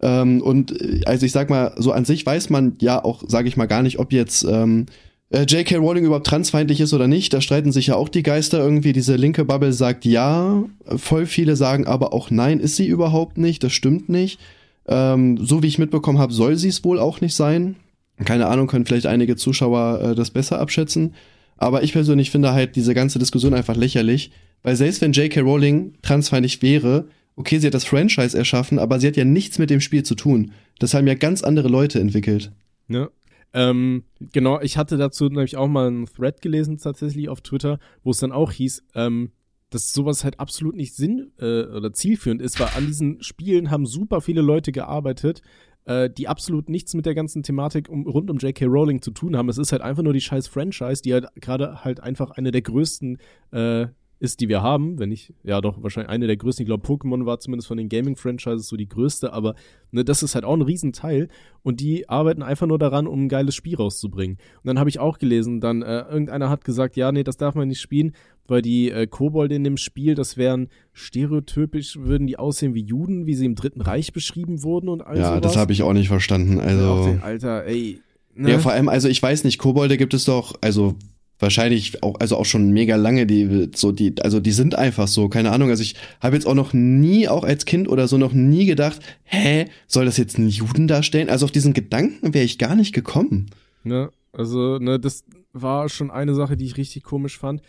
Ähm, 0.00 0.40
und 0.40 0.80
äh, 0.80 1.00
also 1.04 1.26
ich 1.26 1.32
sag 1.32 1.50
mal, 1.50 1.74
so 1.76 1.90
an 1.90 2.04
sich 2.04 2.24
weiß 2.24 2.48
man 2.48 2.76
ja 2.80 3.04
auch, 3.04 3.24
sage 3.26 3.48
ich 3.48 3.56
mal, 3.56 3.66
gar 3.66 3.82
nicht, 3.82 3.98
ob 3.98 4.12
jetzt 4.12 4.44
ähm, 4.44 4.86
äh, 5.32 5.44
J.K. 5.44 5.76
Rowling 5.76 6.04
überhaupt 6.04 6.26
transfeindlich 6.26 6.80
ist 6.80 6.92
oder 6.92 7.08
nicht. 7.08 7.32
Da 7.32 7.40
streiten 7.40 7.72
sich 7.72 7.88
ja 7.88 7.96
auch 7.96 8.08
die 8.08 8.22
Geister 8.22 8.58
irgendwie. 8.58 8.92
Diese 8.92 9.16
linke 9.16 9.44
Bubble 9.44 9.72
sagt 9.72 10.04
ja, 10.04 10.62
voll 10.96 11.26
viele 11.26 11.56
sagen 11.56 11.86
aber 11.86 12.12
auch 12.12 12.30
nein, 12.30 12.60
ist 12.60 12.76
sie 12.76 12.86
überhaupt 12.86 13.38
nicht, 13.38 13.64
das 13.64 13.72
stimmt 13.72 14.08
nicht. 14.08 14.38
Ähm, 14.86 15.38
so 15.38 15.62
wie 15.62 15.68
ich 15.68 15.78
mitbekommen 15.78 16.18
habe, 16.18 16.32
soll 16.32 16.56
sie 16.56 16.68
es 16.68 16.84
wohl 16.84 16.98
auch 16.98 17.20
nicht 17.20 17.34
sein. 17.34 17.76
Keine 18.24 18.46
Ahnung, 18.46 18.66
können 18.66 18.84
vielleicht 18.84 19.06
einige 19.06 19.36
Zuschauer 19.36 20.00
äh, 20.02 20.14
das 20.14 20.30
besser 20.30 20.60
abschätzen. 20.60 21.14
Aber 21.56 21.82
ich 21.82 21.92
persönlich 21.92 22.30
finde 22.30 22.52
halt 22.52 22.76
diese 22.76 22.92
ganze 22.92 23.18
Diskussion 23.18 23.54
einfach 23.54 23.76
lächerlich, 23.76 24.32
weil 24.62 24.76
selbst 24.76 25.00
wenn 25.00 25.12
J.K. 25.12 25.40
Rowling 25.40 25.94
transfeindlich 26.02 26.60
wäre, 26.60 27.06
okay, 27.36 27.58
sie 27.58 27.68
hat 27.68 27.74
das 27.74 27.84
Franchise 27.84 28.36
erschaffen, 28.36 28.78
aber 28.78 29.00
sie 29.00 29.06
hat 29.06 29.16
ja 29.16 29.24
nichts 29.24 29.58
mit 29.58 29.70
dem 29.70 29.80
Spiel 29.80 30.02
zu 30.02 30.14
tun. 30.14 30.52
Das 30.78 30.92
haben 30.92 31.06
ja 31.06 31.14
ganz 31.14 31.42
andere 31.42 31.68
Leute 31.68 32.00
entwickelt. 32.00 32.50
Ne? 32.88 33.08
Ähm, 33.54 34.04
genau, 34.32 34.60
ich 34.60 34.78
hatte 34.78 34.96
dazu 34.96 35.26
nämlich 35.26 35.56
auch 35.56 35.68
mal 35.68 35.86
einen 35.86 36.06
Thread 36.06 36.40
gelesen, 36.40 36.78
tatsächlich 36.78 37.28
auf 37.28 37.40
Twitter, 37.42 37.78
wo 38.02 38.10
es 38.10 38.18
dann 38.18 38.32
auch 38.32 38.50
hieß, 38.52 38.84
ähm, 38.94 39.32
dass 39.70 39.92
sowas 39.92 40.24
halt 40.24 40.40
absolut 40.40 40.74
nicht 40.74 40.94
sinn- 40.94 41.32
äh, 41.38 41.64
oder 41.64 41.92
zielführend 41.92 42.42
ist, 42.42 42.60
weil 42.60 42.68
an 42.76 42.86
diesen 42.86 43.22
Spielen 43.22 43.70
haben 43.70 43.86
super 43.86 44.20
viele 44.20 44.42
Leute 44.42 44.72
gearbeitet, 44.72 45.42
äh, 45.84 46.08
die 46.10 46.28
absolut 46.28 46.68
nichts 46.68 46.94
mit 46.94 47.06
der 47.06 47.14
ganzen 47.14 47.42
Thematik 47.42 47.88
um, 47.88 48.06
rund 48.06 48.30
um 48.30 48.38
J.K. 48.38 48.66
Rowling 48.66 49.02
zu 49.02 49.10
tun 49.10 49.36
haben. 49.36 49.48
Es 49.48 49.58
ist 49.58 49.72
halt 49.72 49.82
einfach 49.82 50.02
nur 50.02 50.12
die 50.12 50.20
scheiß 50.20 50.46
Franchise, 50.46 51.02
die 51.02 51.12
halt 51.12 51.26
gerade 51.36 51.84
halt 51.84 52.00
einfach 52.00 52.30
eine 52.32 52.52
der 52.52 52.62
größten 52.62 53.18
äh, 53.50 53.86
ist, 54.22 54.38
die 54.38 54.48
wir 54.48 54.62
haben, 54.62 55.00
wenn 55.00 55.08
nicht, 55.08 55.34
ja 55.42 55.60
doch, 55.60 55.82
wahrscheinlich 55.82 56.08
eine 56.08 56.28
der 56.28 56.36
größten, 56.36 56.62
ich 56.62 56.68
glaube, 56.68 56.86
Pokémon 56.86 57.26
war 57.26 57.40
zumindest 57.40 57.66
von 57.66 57.76
den 57.76 57.88
Gaming-Franchises 57.88 58.68
so 58.68 58.76
die 58.76 58.88
größte, 58.88 59.32
aber 59.32 59.56
ne, 59.90 60.04
das 60.04 60.22
ist 60.22 60.36
halt 60.36 60.44
auch 60.44 60.54
ein 60.54 60.62
Riesenteil 60.62 61.26
und 61.64 61.80
die 61.80 62.08
arbeiten 62.08 62.44
einfach 62.44 62.68
nur 62.68 62.78
daran, 62.78 63.08
um 63.08 63.24
ein 63.24 63.28
geiles 63.28 63.56
Spiel 63.56 63.74
rauszubringen. 63.74 64.36
Und 64.36 64.68
dann 64.68 64.78
habe 64.78 64.88
ich 64.88 65.00
auch 65.00 65.18
gelesen, 65.18 65.60
dann 65.60 65.82
äh, 65.82 66.02
irgendeiner 66.02 66.50
hat 66.50 66.64
gesagt, 66.64 66.94
ja, 66.94 67.10
nee, 67.10 67.24
das 67.24 67.36
darf 67.36 67.56
man 67.56 67.66
nicht 67.66 67.80
spielen, 67.80 68.12
weil 68.46 68.62
die 68.62 68.92
äh, 68.92 69.08
Kobolde 69.08 69.56
in 69.56 69.64
dem 69.64 69.76
Spiel, 69.76 70.14
das 70.14 70.36
wären 70.36 70.68
stereotypisch, 70.92 71.96
würden 71.96 72.28
die 72.28 72.38
aussehen 72.38 72.74
wie 72.76 72.84
Juden, 72.84 73.26
wie 73.26 73.34
sie 73.34 73.46
im 73.46 73.56
Dritten 73.56 73.80
Reich 73.80 74.12
beschrieben 74.12 74.62
wurden 74.62 74.88
und 74.88 75.02
all 75.02 75.18
ja, 75.18 75.30
sowas. 75.30 75.40
das 75.40 75.56
habe 75.56 75.72
ich 75.72 75.82
auch 75.82 75.94
nicht 75.94 76.06
verstanden. 76.06 76.60
Also 76.60 77.06
den, 77.06 77.22
Alter, 77.24 77.64
ey. 77.66 78.00
Ne? 78.36 78.52
Ja, 78.52 78.58
vor 78.60 78.70
allem, 78.70 78.88
also 78.88 79.08
ich 79.08 79.20
weiß 79.20 79.42
nicht, 79.42 79.58
Kobolde 79.58 79.96
gibt 79.96 80.14
es 80.14 80.26
doch, 80.26 80.54
also 80.60 80.94
wahrscheinlich 81.42 82.02
auch, 82.02 82.18
also 82.20 82.36
auch 82.36 82.44
schon 82.44 82.70
mega 82.70 82.96
lange, 82.96 83.26
die 83.26 83.68
so 83.74 83.92
die, 83.92 84.14
also 84.22 84.40
die 84.40 84.52
sind 84.52 84.76
einfach 84.76 85.08
so, 85.08 85.28
keine 85.28 85.50
Ahnung. 85.50 85.68
Also 85.70 85.82
ich 85.82 85.96
habe 86.20 86.36
jetzt 86.36 86.46
auch 86.46 86.54
noch 86.54 86.72
nie, 86.72 87.28
auch 87.28 87.44
als 87.44 87.64
Kind 87.64 87.88
oder 87.88 88.08
so, 88.08 88.16
noch 88.16 88.32
nie 88.32 88.64
gedacht, 88.64 89.00
hä, 89.24 89.66
soll 89.86 90.06
das 90.06 90.16
jetzt 90.16 90.38
einen 90.38 90.48
Juden 90.48 90.86
darstellen? 90.88 91.28
Also 91.28 91.44
auf 91.44 91.52
diesen 91.52 91.74
Gedanken 91.74 92.32
wäre 92.32 92.44
ich 92.44 92.58
gar 92.58 92.76
nicht 92.76 92.94
gekommen. 92.94 93.50
Ne? 93.82 94.10
Also, 94.32 94.78
ne, 94.78 94.98
das 94.98 95.24
war 95.52 95.88
schon 95.88 96.10
eine 96.10 96.34
Sache, 96.34 96.56
die 96.56 96.64
ich 96.64 96.76
richtig 96.76 97.02
komisch 97.02 97.38
fand. 97.38 97.60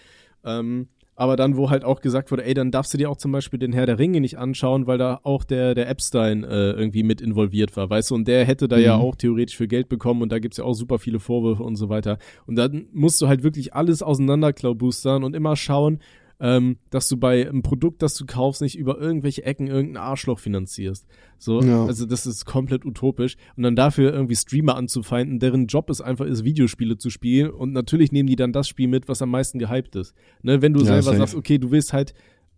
Ähm, 0.46 0.88
aber 1.16 1.36
dann, 1.36 1.57
wo 1.57 1.70
halt 1.70 1.84
auch 1.86 2.01
gesagt 2.01 2.32
wurde, 2.32 2.45
ey, 2.45 2.53
dann 2.53 2.72
darfst 2.72 2.93
du 2.93 2.97
dir 2.97 3.09
auch 3.09 3.18
zum 3.18 3.32
Beispiel 3.32 3.59
den 3.59 3.72
Herr 3.74 3.86
der 3.86 3.99
Ringe 3.99 4.20
nicht 4.22 4.38
anschauen, 4.38 4.88
weil 4.88 4.97
da 4.97 5.20
auch 5.24 5.43
der, 5.43 5.76
der 5.76 5.89
Epstein 5.89 6.43
äh, 6.43 6.72
irgendwie 6.72 7.03
mit 7.03 7.22
involviert 7.22 7.76
war, 7.78 7.89
weißt 7.89 8.11
du, 8.11 8.16
und 8.16 8.28
der 8.28 8.45
hätte 8.45 8.68
da 8.68 8.78
ja 8.78 8.97
Mhm. 8.97 9.03
auch 9.03 9.16
theoretisch 9.16 9.55
für 9.55 9.68
Geld 9.68 9.89
bekommen 9.89 10.22
und 10.22 10.32
da 10.32 10.39
gibt's 10.39 10.57
ja 10.57 10.64
auch 10.64 10.74
super 10.74 10.99
viele 10.99 11.20
Vorwürfe 11.20 11.64
und 11.64 11.76
so 11.76 11.89
weiter. 11.89 12.18
Und 12.47 12.55
dann 12.55 12.88
musst 12.93 13.22
du 13.22 13.28
halt 13.28 13.43
wirklich 13.43 13.74
alles 13.74 14.01
auseinanderklaubustern 14.01 15.24
und 15.24 15.36
immer 15.36 15.55
schauen, 15.55 15.99
ähm, 16.40 16.78
dass 16.90 17.08
du 17.08 17.18
bei 17.18 17.48
einem 17.48 17.62
Produkt, 17.62 18.02
das 18.02 18.16
du 18.16 18.26
kaufst, 18.26 18.62
nicht 18.62 18.78
über 18.78 19.00
irgendwelche 19.00 19.44
Ecken 19.46 19.68
irgendein 19.68 20.04
Arschloch 20.04 20.40
finanzierst. 20.40 21.06
So, 21.38 21.62
Ja. 21.62 21.86
also 21.86 22.06
das 22.06 22.26
ist 22.26 22.46
komplett 22.46 22.86
utopisch. 22.86 23.36
Und 23.56 23.64
dann 23.64 23.76
dafür 23.76 24.12
irgendwie 24.14 24.36
Streamer 24.36 24.76
anzufeinden, 24.76 25.40
deren 25.40 25.68
Job 25.68 25.90
es 25.90 26.02
einfach 26.02 26.26
ist, 26.26 26.44
Videospiele 26.44 26.98
zu 26.98 27.10
spielen. 27.10 27.52
Und 27.52 27.72
natürlich 27.72 28.12
nehmen 28.12 28.28
die 28.28 28.36
dann 28.36 28.52
das 28.52 28.68
Spiel 28.68 28.88
mit, 28.88 29.08
was 29.08 29.22
am 29.22 29.30
meisten 29.30 29.60
gehypt 29.60 29.96
ist. 29.96 30.14
Ne, 30.42 30.62
wenn 30.62 30.74
du 30.74 30.82
Ja, 30.82 30.86
selber 30.88 31.04
safe. 31.04 31.18
sagst, 31.18 31.36
okay, 31.36 31.58
du 31.60 31.72
willst 31.72 31.94
halt 31.94 32.14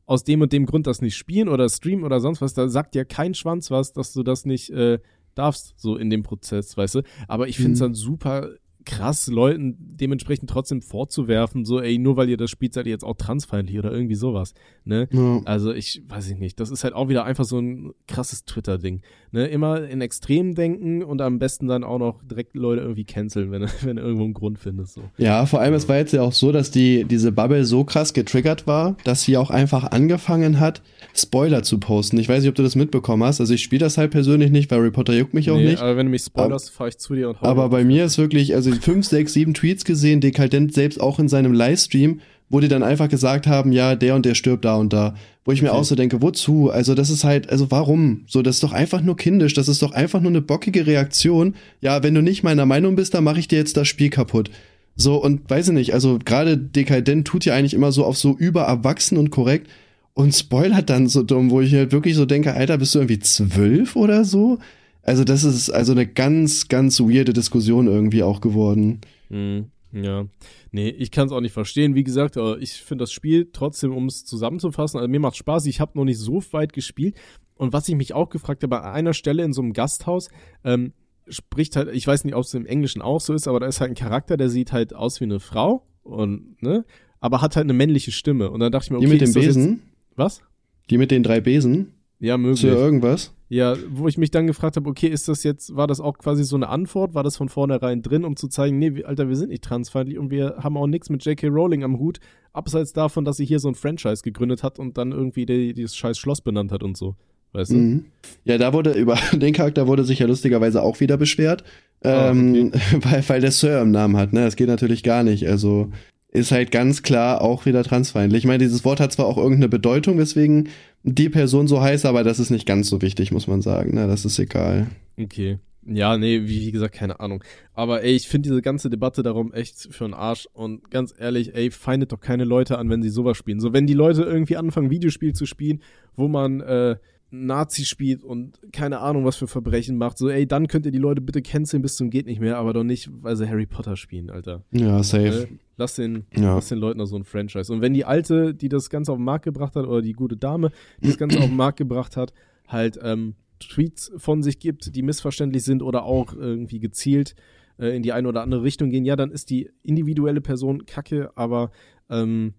aus 0.07 0.23
dem 0.23 0.41
und 0.41 0.53
dem 0.53 0.65
Grund 0.67 0.85
das 0.87 1.01
nicht 1.01 1.15
spielen 1.17 1.49
oder 1.49 1.67
streamen 1.67 2.05
oder 2.05 2.19
sonst 2.19 2.39
was, 2.41 2.53
da 2.53 2.67
sagt 2.69 2.93
dir 2.95 3.05
kein 3.05 3.33
Schwanz 3.33 3.71
was, 3.71 3.91
dass 3.91 4.13
du 4.13 4.21
das 4.23 4.45
nicht 4.45 4.69
äh, 4.69 4.99
darfst, 5.33 5.73
so 5.77 5.97
in 5.97 6.09
dem 6.09 6.21
Prozess, 6.23 6.77
weißt 6.77 6.95
du. 6.95 7.01
Aber 7.27 7.47
ich 7.47 7.57
finde 7.57 7.73
es 7.73 7.79
Mhm. 7.79 7.83
dann 7.85 7.93
super 7.95 8.49
krass, 8.85 9.27
Leuten 9.27 9.75
dementsprechend 9.79 10.49
trotzdem 10.49 10.81
vorzuwerfen, 10.81 11.65
so, 11.65 11.81
ey, 11.81 11.97
nur 11.97 12.17
weil 12.17 12.29
ihr 12.29 12.37
das 12.37 12.49
spielt, 12.49 12.73
seid 12.73 12.85
ihr 12.85 12.91
jetzt 12.91 13.03
auch 13.03 13.15
transfeindlich 13.17 13.77
oder 13.79 13.91
irgendwie 13.91 14.15
sowas. 14.15 14.53
Ne? 14.83 15.07
Ja. 15.11 15.41
Also 15.45 15.73
ich 15.73 16.03
weiß 16.07 16.29
ich 16.29 16.37
nicht. 16.37 16.59
Das 16.59 16.69
ist 16.69 16.83
halt 16.83 16.93
auch 16.93 17.09
wieder 17.09 17.25
einfach 17.25 17.45
so 17.45 17.59
ein 17.59 17.93
krasses 18.07 18.45
Twitter-Ding. 18.45 19.01
Ne? 19.31 19.47
Immer 19.47 19.87
in 19.87 20.01
Extremen 20.01 20.55
denken 20.55 21.03
und 21.03 21.21
am 21.21 21.39
besten 21.39 21.67
dann 21.67 21.83
auch 21.83 21.97
noch 21.97 22.21
direkt 22.23 22.55
Leute 22.55 22.81
irgendwie 22.81 23.05
canceln, 23.05 23.51
wenn, 23.51 23.63
wenn 23.81 23.95
du 23.95 24.03
irgendwo 24.03 24.23
einen 24.25 24.33
Grund 24.33 24.59
findest. 24.59 24.93
So. 24.93 25.01
Ja, 25.17 25.45
vor 25.45 25.59
allem, 25.61 25.73
es 25.73 25.89
war 25.89 25.97
jetzt 25.97 26.13
ja 26.13 26.21
auch 26.21 26.33
so, 26.33 26.51
dass 26.51 26.71
die, 26.71 27.03
diese 27.05 27.31
Bubble 27.31 27.65
so 27.65 27.83
krass 27.83 28.13
getriggert 28.13 28.67
war, 28.67 28.95
dass 29.03 29.23
sie 29.23 29.37
auch 29.37 29.49
einfach 29.49 29.91
angefangen 29.91 30.59
hat, 30.59 30.81
Spoiler 31.15 31.63
zu 31.63 31.79
posten. 31.79 32.17
Ich 32.19 32.29
weiß 32.29 32.41
nicht, 32.41 32.49
ob 32.49 32.55
du 32.55 32.63
das 32.63 32.75
mitbekommen 32.75 33.23
hast. 33.23 33.39
Also 33.39 33.53
ich 33.53 33.63
spiele 33.63 33.79
das 33.79 33.97
halt 33.97 34.11
persönlich 34.11 34.51
nicht, 34.51 34.69
weil 34.69 34.79
Reporter 34.79 35.13
juckt 35.13 35.33
mich 35.33 35.49
auch 35.49 35.57
nee, 35.57 35.71
nicht. 35.71 35.81
Aber 35.81 35.97
wenn 35.97 36.07
du 36.07 36.11
mich 36.11 36.23
spoilerst, 36.23 36.71
fahre 36.71 36.89
ich 36.89 36.97
zu 36.97 37.15
dir 37.15 37.29
und 37.29 37.41
hau 37.41 37.45
Aber 37.45 37.69
bei 37.69 37.83
mir 37.83 38.05
ist 38.05 38.17
wirklich, 38.17 38.53
also 38.53 38.74
fünf, 38.81 39.05
sechs, 39.05 39.33
sieben 39.33 39.53
Tweets 39.53 39.85
gesehen, 39.85 40.21
Dekadent 40.21 40.73
selbst 40.73 40.99
auch 40.99 41.19
in 41.19 41.27
seinem 41.29 41.53
Livestream, 41.53 42.19
wo 42.49 42.59
die 42.59 42.67
dann 42.67 42.83
einfach 42.83 43.09
gesagt 43.09 43.47
haben, 43.47 43.71
ja, 43.71 43.95
der 43.95 44.15
und 44.15 44.25
der 44.25 44.35
stirbt 44.35 44.65
da 44.65 44.75
und 44.75 44.93
da. 44.93 45.15
Wo 45.43 45.51
ich 45.51 45.61
mir 45.61 45.69
Okay. 45.69 45.77
auch 45.79 45.83
so 45.83 45.95
denke, 45.95 46.21
wozu? 46.21 46.69
Also 46.71 46.95
das 46.95 47.09
ist 47.09 47.23
halt, 47.23 47.49
also 47.49 47.69
warum? 47.71 48.21
So, 48.27 48.41
das 48.41 48.57
ist 48.57 48.63
doch 48.63 48.73
einfach 48.73 49.01
nur 49.01 49.15
kindisch, 49.17 49.53
das 49.53 49.67
ist 49.67 49.81
doch 49.81 49.91
einfach 49.91 50.21
nur 50.21 50.31
eine 50.31 50.41
bockige 50.41 50.85
Reaktion. 50.87 51.55
Ja, 51.81 52.03
wenn 52.03 52.13
du 52.15 52.21
nicht 52.21 52.43
meiner 52.43 52.65
Meinung 52.65 52.95
bist, 52.95 53.13
dann 53.13 53.23
mache 53.23 53.39
ich 53.39 53.47
dir 53.47 53.57
jetzt 53.57 53.77
das 53.77 53.87
Spiel 53.87 54.09
kaputt. 54.09 54.49
So, 54.95 55.15
und 55.21 55.49
weiß 55.49 55.67
ich 55.69 55.73
nicht, 55.73 55.93
also 55.93 56.19
gerade 56.23 56.57
Dekadent 56.57 57.27
tut 57.27 57.45
ja 57.45 57.53
eigentlich 57.53 57.73
immer 57.73 57.91
so 57.91 58.05
auf 58.05 58.17
so 58.17 58.35
übererwachsen 58.37 59.17
und 59.17 59.29
korrekt 59.29 59.67
und 60.13 60.33
spoilert 60.33 60.89
dann 60.89 61.07
so 61.07 61.21
dumm, 61.23 61.51
wo 61.51 61.61
ich 61.61 61.73
halt 61.73 61.91
wirklich 61.91 62.15
so 62.15 62.25
denke, 62.25 62.53
Alter, 62.53 62.77
bist 62.77 62.95
du 62.95 62.99
irgendwie 62.99 63.19
zwölf 63.19 63.95
oder 63.95 64.23
so? 64.23 64.59
Also 65.05 65.23
das 65.23 65.43
ist 65.43 65.69
also 65.69 65.91
eine 65.91 66.07
ganz, 66.07 66.67
ganz 66.67 66.99
weirde 66.99 67.31
Diskussion 67.31 67.85
irgendwie 67.87 68.23
auch 68.23 68.41
geworden. 68.41 69.01
Hm, 69.29 69.67
ja. 69.91 70.25
Nee, 70.71 70.89
ich 70.89 71.11
kann 71.11 71.27
es 71.27 71.31
auch 71.31 71.41
nicht 71.41 71.53
verstehen. 71.53 71.93
Wie 71.93 72.03
gesagt, 72.03 72.37
aber 72.37 72.59
ich 72.59 72.73
finde 72.73 73.03
das 73.03 73.11
Spiel 73.11 73.49
trotzdem, 73.53 73.95
um 73.95 74.07
es 74.07 74.25
zusammenzufassen, 74.25 74.99
also 74.99 75.07
mir 75.07 75.19
macht 75.19 75.37
Spaß. 75.37 75.67
Ich 75.67 75.79
habe 75.79 75.91
noch 75.95 76.05
nicht 76.05 76.17
so 76.17 76.41
weit 76.51 76.73
gespielt. 76.73 77.15
Und 77.53 77.71
was 77.71 77.87
ich 77.87 77.95
mich 77.95 78.13
auch 78.13 78.29
gefragt 78.29 78.63
habe, 78.63 78.81
an 78.81 78.93
einer 78.93 79.13
Stelle 79.13 79.43
in 79.43 79.53
so 79.53 79.61
einem 79.61 79.73
Gasthaus, 79.73 80.29
ähm, 80.63 80.91
spricht 81.27 81.75
halt, 81.75 81.93
ich 81.93 82.05
weiß 82.05 82.23
nicht, 82.25 82.35
ob 82.35 82.43
es 82.43 82.53
im 82.55 82.65
Englischen 82.65 83.01
auch 83.01 83.21
so 83.21 83.33
ist, 83.33 83.47
aber 83.47 83.59
da 83.59 83.67
ist 83.67 83.81
halt 83.81 83.91
ein 83.91 83.95
Charakter, 83.95 84.37
der 84.37 84.49
sieht 84.49 84.71
halt 84.71 84.95
aus 84.95 85.19
wie 85.21 85.25
eine 85.25 85.39
Frau 85.39 85.85
und, 86.03 86.61
ne, 86.61 86.83
aber 87.19 87.41
hat 87.41 87.55
halt 87.55 87.65
eine 87.65 87.73
männliche 87.73 88.11
Stimme. 88.11 88.49
Und 88.49 88.59
dann 88.59 88.71
dachte 88.71 88.85
ich 88.85 88.91
mir, 88.91 88.97
okay, 88.97 89.05
Die 89.05 89.11
mit 89.11 89.21
dem 89.21 89.27
Jetzt, 89.27 89.33
Besen? 89.33 89.81
was? 90.15 90.41
Die 90.89 90.97
mit 90.97 91.11
den 91.11 91.23
drei 91.23 91.41
Besen? 91.41 91.93
Ja, 92.19 92.37
möglich. 92.37 92.63
ja 92.63 92.73
irgendwas? 92.73 93.34
Ja, 93.47 93.75
wo 93.89 94.07
ich 94.07 94.17
mich 94.17 94.31
dann 94.31 94.47
gefragt 94.47 94.75
habe, 94.75 94.89
okay, 94.89 95.07
ist 95.07 95.27
das 95.27 95.43
jetzt, 95.43 95.75
war 95.75 95.85
das 95.85 95.99
auch 95.99 96.17
quasi 96.17 96.43
so 96.43 96.55
eine 96.55 96.67
Antwort? 96.67 97.13
War 97.13 97.23
das 97.23 97.37
von 97.37 97.47
vornherein 97.47 98.01
drin, 98.01 98.25
um 98.25 98.35
zu 98.35 98.47
zeigen, 98.47 98.79
nee, 98.79 99.03
Alter, 99.03 99.29
wir 99.29 99.35
sind 99.35 99.49
nicht 99.49 99.63
transfeindlich 99.63 100.17
und 100.17 100.31
wir 100.31 100.55
haben 100.59 100.77
auch 100.77 100.87
nichts 100.87 101.09
mit 101.09 101.23
J.K. 101.23 101.47
Rowling 101.47 101.83
am 101.83 101.99
Hut, 101.99 102.19
abseits 102.53 102.91
davon, 102.91 103.23
dass 103.23 103.37
sie 103.37 103.45
hier 103.45 103.59
so 103.59 103.67
ein 103.67 103.75
Franchise 103.75 104.23
gegründet 104.23 104.63
hat 104.63 104.79
und 104.79 104.97
dann 104.97 105.11
irgendwie 105.11 105.45
die, 105.45 105.73
dieses 105.73 105.95
scheiß 105.95 106.17
Schloss 106.17 106.41
benannt 106.41 106.71
hat 106.71 106.81
und 106.81 106.97
so. 106.97 107.15
Weißt 107.53 107.71
du? 107.71 107.75
Mhm. 107.75 108.05
Ja, 108.45 108.57
da 108.57 108.73
wurde, 108.73 108.93
über 108.93 109.17
den 109.31 109.53
Charakter 109.53 109.85
wurde 109.85 110.05
sich 110.05 110.19
ja 110.19 110.25
lustigerweise 110.25 110.81
auch 110.81 110.99
wieder 110.99 111.17
beschwert, 111.17 111.63
Ah, 112.05 112.29
ähm, 112.29 112.71
weil, 113.01 113.27
weil 113.27 113.41
der 113.41 113.51
Sir 113.51 113.81
im 113.81 113.91
Namen 113.91 114.17
hat, 114.17 114.33
ne? 114.33 114.41
Das 114.41 114.55
geht 114.55 114.67
natürlich 114.67 115.03
gar 115.03 115.23
nicht. 115.23 115.47
Also 115.47 115.91
ist 116.31 116.51
halt 116.51 116.71
ganz 116.71 117.01
klar 117.01 117.41
auch 117.41 117.65
wieder 117.65 117.83
transfeindlich. 117.83 118.43
Ich 118.43 118.47
meine, 118.47 118.63
dieses 118.63 118.83
Wort 118.83 118.99
hat 118.99 119.13
zwar 119.13 119.25
auch 119.25 119.37
irgendeine 119.37 119.69
Bedeutung, 119.69 120.17
weswegen 120.17 120.69
die 121.05 121.29
Person 121.29 121.67
so 121.67 121.81
heißt, 121.81 122.05
aber 122.05 122.23
das 122.23 122.39
ist 122.39 122.49
nicht 122.49 122.65
ganz 122.65 122.89
so 122.89 123.01
wichtig, 123.01 123.31
muss 123.31 123.47
man 123.47 123.61
sagen. 123.61 123.93
Ne? 123.93 124.07
Das 124.07 124.25
ist 124.25 124.39
egal. 124.39 124.87
Okay. 125.19 125.59
Ja, 125.87 126.17
nee, 126.17 126.41
wie, 126.45 126.61
wie 126.61 126.71
gesagt, 126.71 126.95
keine 126.95 127.19
Ahnung. 127.19 127.43
Aber 127.75 128.01
ey, 128.01 128.15
ich 128.15 128.27
finde 128.27 128.49
diese 128.49 128.63
ganze 128.63 128.89
Debatte 128.89 129.21
darum 129.21 129.53
echt 129.53 129.87
für 129.91 130.05
einen 130.05 130.15
Arsch. 130.15 130.47
Und 130.53 130.89
ganz 130.89 131.13
ehrlich, 131.15 131.53
ey, 131.53 131.69
feindet 131.69 132.11
doch 132.11 132.19
keine 132.19 132.43
Leute 132.43 132.79
an, 132.79 132.89
wenn 132.89 133.03
sie 133.03 133.09
sowas 133.09 133.37
spielen. 133.37 133.59
So, 133.59 133.71
wenn 133.71 133.85
die 133.85 133.93
Leute 133.93 134.23
irgendwie 134.23 134.57
anfangen, 134.57 134.89
Videospiel 134.89 135.33
zu 135.33 135.45
spielen, 135.45 135.83
wo 136.15 136.27
man 136.27 136.61
äh, 136.61 136.95
Nazi 137.31 137.85
spielt 137.85 138.23
und 138.23 138.59
keine 138.71 138.99
Ahnung, 138.99 139.25
was 139.25 139.35
für 139.35 139.47
Verbrechen 139.47 139.97
macht, 139.97 140.17
so, 140.17 140.29
ey, 140.29 140.47
dann 140.47 140.67
könnt 140.67 140.85
ihr 140.85 140.91
die 140.91 140.99
Leute 140.99 141.21
bitte 141.21 141.41
canceln 141.41 141.81
bis 141.81 141.95
zum 141.95 142.09
geht 142.09 142.25
nicht 142.27 142.39
mehr, 142.39 142.57
aber 142.57 142.73
doch 142.73 142.83
nicht, 142.83 143.09
weil 143.23 143.35
sie 143.35 143.49
Harry 143.49 143.65
Potter 143.65 143.95
spielen, 143.95 144.29
Alter. 144.29 144.63
Ja, 144.71 145.01
safe. 145.03 145.43
Äh, 145.43 145.47
lass 145.77 145.95
den, 145.95 146.25
Ja. 146.35 146.55
lass 146.55 146.69
den 146.69 146.77
Leuten 146.77 146.99
noch 146.99 147.07
so 147.07 147.15
ein 147.17 147.23
Franchise. 147.25 147.73
Und 147.73 147.81
wenn 147.81 147.93
die 147.93 148.05
Alte, 148.05 148.53
die 148.53 148.69
das 148.69 148.89
Ganze 148.89 149.11
auf 149.11 149.17
den 149.17 149.25
Markt 149.25 149.45
gebracht 149.45 149.75
hat, 149.75 149.85
oder 149.85 150.01
die 150.01 150.13
gute 150.13 150.37
Dame, 150.37 150.71
die 151.01 151.07
das 151.07 151.17
Ganze 151.17 151.39
auf 151.39 151.45
den 151.47 151.55
Markt 151.57 151.77
gebracht 151.77 152.15
hat, 152.15 152.33
halt 152.67 152.97
ähm, 153.01 153.35
Tweets 153.59 154.11
von 154.17 154.43
sich 154.43 154.59
gibt, 154.59 154.95
die 154.95 155.01
missverständlich 155.01 155.63
sind 155.63 155.81
oder 155.81 156.03
auch 156.03 156.33
irgendwie 156.33 156.79
gezielt 156.79 157.35
äh, 157.79 157.95
in 157.95 158.03
die 158.03 158.13
eine 158.13 158.27
oder 158.27 158.41
andere 158.43 158.63
Richtung 158.63 158.89
gehen, 158.89 159.05
ja, 159.05 159.15
dann 159.15 159.31
ist 159.31 159.49
die 159.49 159.69
individuelle 159.83 160.41
Person 160.41 160.85
kacke, 160.85 161.31
aber 161.35 161.71
ähm, 162.09 162.53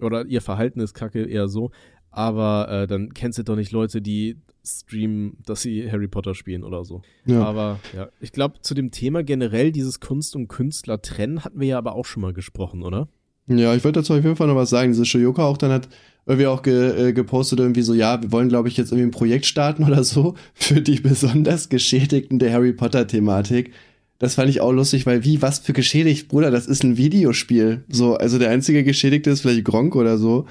oder 0.00 0.26
ihr 0.26 0.40
Verhalten 0.42 0.80
ist 0.80 0.94
kacke, 0.94 1.24
eher 1.24 1.48
so. 1.48 1.70
Aber 2.18 2.68
äh, 2.68 2.86
dann 2.88 3.14
kennst 3.14 3.38
du 3.38 3.44
doch 3.44 3.54
nicht 3.54 3.70
Leute, 3.70 4.02
die 4.02 4.38
streamen, 4.66 5.36
dass 5.46 5.62
sie 5.62 5.88
Harry 5.88 6.08
Potter 6.08 6.34
spielen 6.34 6.64
oder 6.64 6.84
so. 6.84 7.00
Ja. 7.26 7.44
Aber 7.44 7.78
ja, 7.96 8.08
ich 8.20 8.32
glaube, 8.32 8.60
zu 8.60 8.74
dem 8.74 8.90
Thema 8.90 9.22
generell 9.22 9.70
dieses 9.70 10.00
Kunst 10.00 10.34
und 10.34 10.48
Künstler 10.48 11.00
trennen, 11.00 11.44
hatten 11.44 11.60
wir 11.60 11.68
ja 11.68 11.78
aber 11.78 11.94
auch 11.94 12.06
schon 12.06 12.22
mal 12.22 12.32
gesprochen, 12.32 12.82
oder? 12.82 13.06
Ja, 13.46 13.72
ich 13.72 13.84
würde 13.84 14.00
dazu 14.00 14.14
auf 14.14 14.24
jeden 14.24 14.34
Fall 14.34 14.48
noch 14.48 14.56
was 14.56 14.68
sagen. 14.68 14.90
Diese 14.90 15.04
Shoyoka 15.04 15.44
auch 15.44 15.58
dann 15.58 15.70
hat 15.70 15.88
irgendwie 16.26 16.48
auch 16.48 16.62
ge, 16.62 17.10
äh, 17.10 17.12
gepostet 17.12 17.60
irgendwie 17.60 17.82
so, 17.82 17.94
ja, 17.94 18.20
wir 18.20 18.32
wollen 18.32 18.48
glaube 18.48 18.66
ich 18.66 18.76
jetzt 18.76 18.90
irgendwie 18.90 19.06
ein 19.06 19.12
Projekt 19.12 19.46
starten 19.46 19.84
oder 19.84 20.02
so 20.02 20.34
für 20.54 20.80
die 20.80 20.98
besonders 20.98 21.68
Geschädigten 21.68 22.40
der 22.40 22.52
Harry 22.52 22.72
Potter 22.72 23.06
Thematik. 23.06 23.72
Das 24.18 24.34
fand 24.34 24.50
ich 24.50 24.60
auch 24.60 24.72
lustig, 24.72 25.06
weil 25.06 25.22
wie, 25.22 25.40
was 25.40 25.60
für 25.60 25.72
geschädigt, 25.72 26.26
Bruder, 26.26 26.50
das 26.50 26.66
ist 26.66 26.82
ein 26.82 26.96
Videospiel. 26.96 27.84
So, 27.88 28.16
also 28.16 28.40
der 28.40 28.50
einzige 28.50 28.82
Geschädigte 28.82 29.30
ist 29.30 29.42
vielleicht 29.42 29.64
Gronk 29.64 29.94
oder 29.94 30.18
so. 30.18 30.46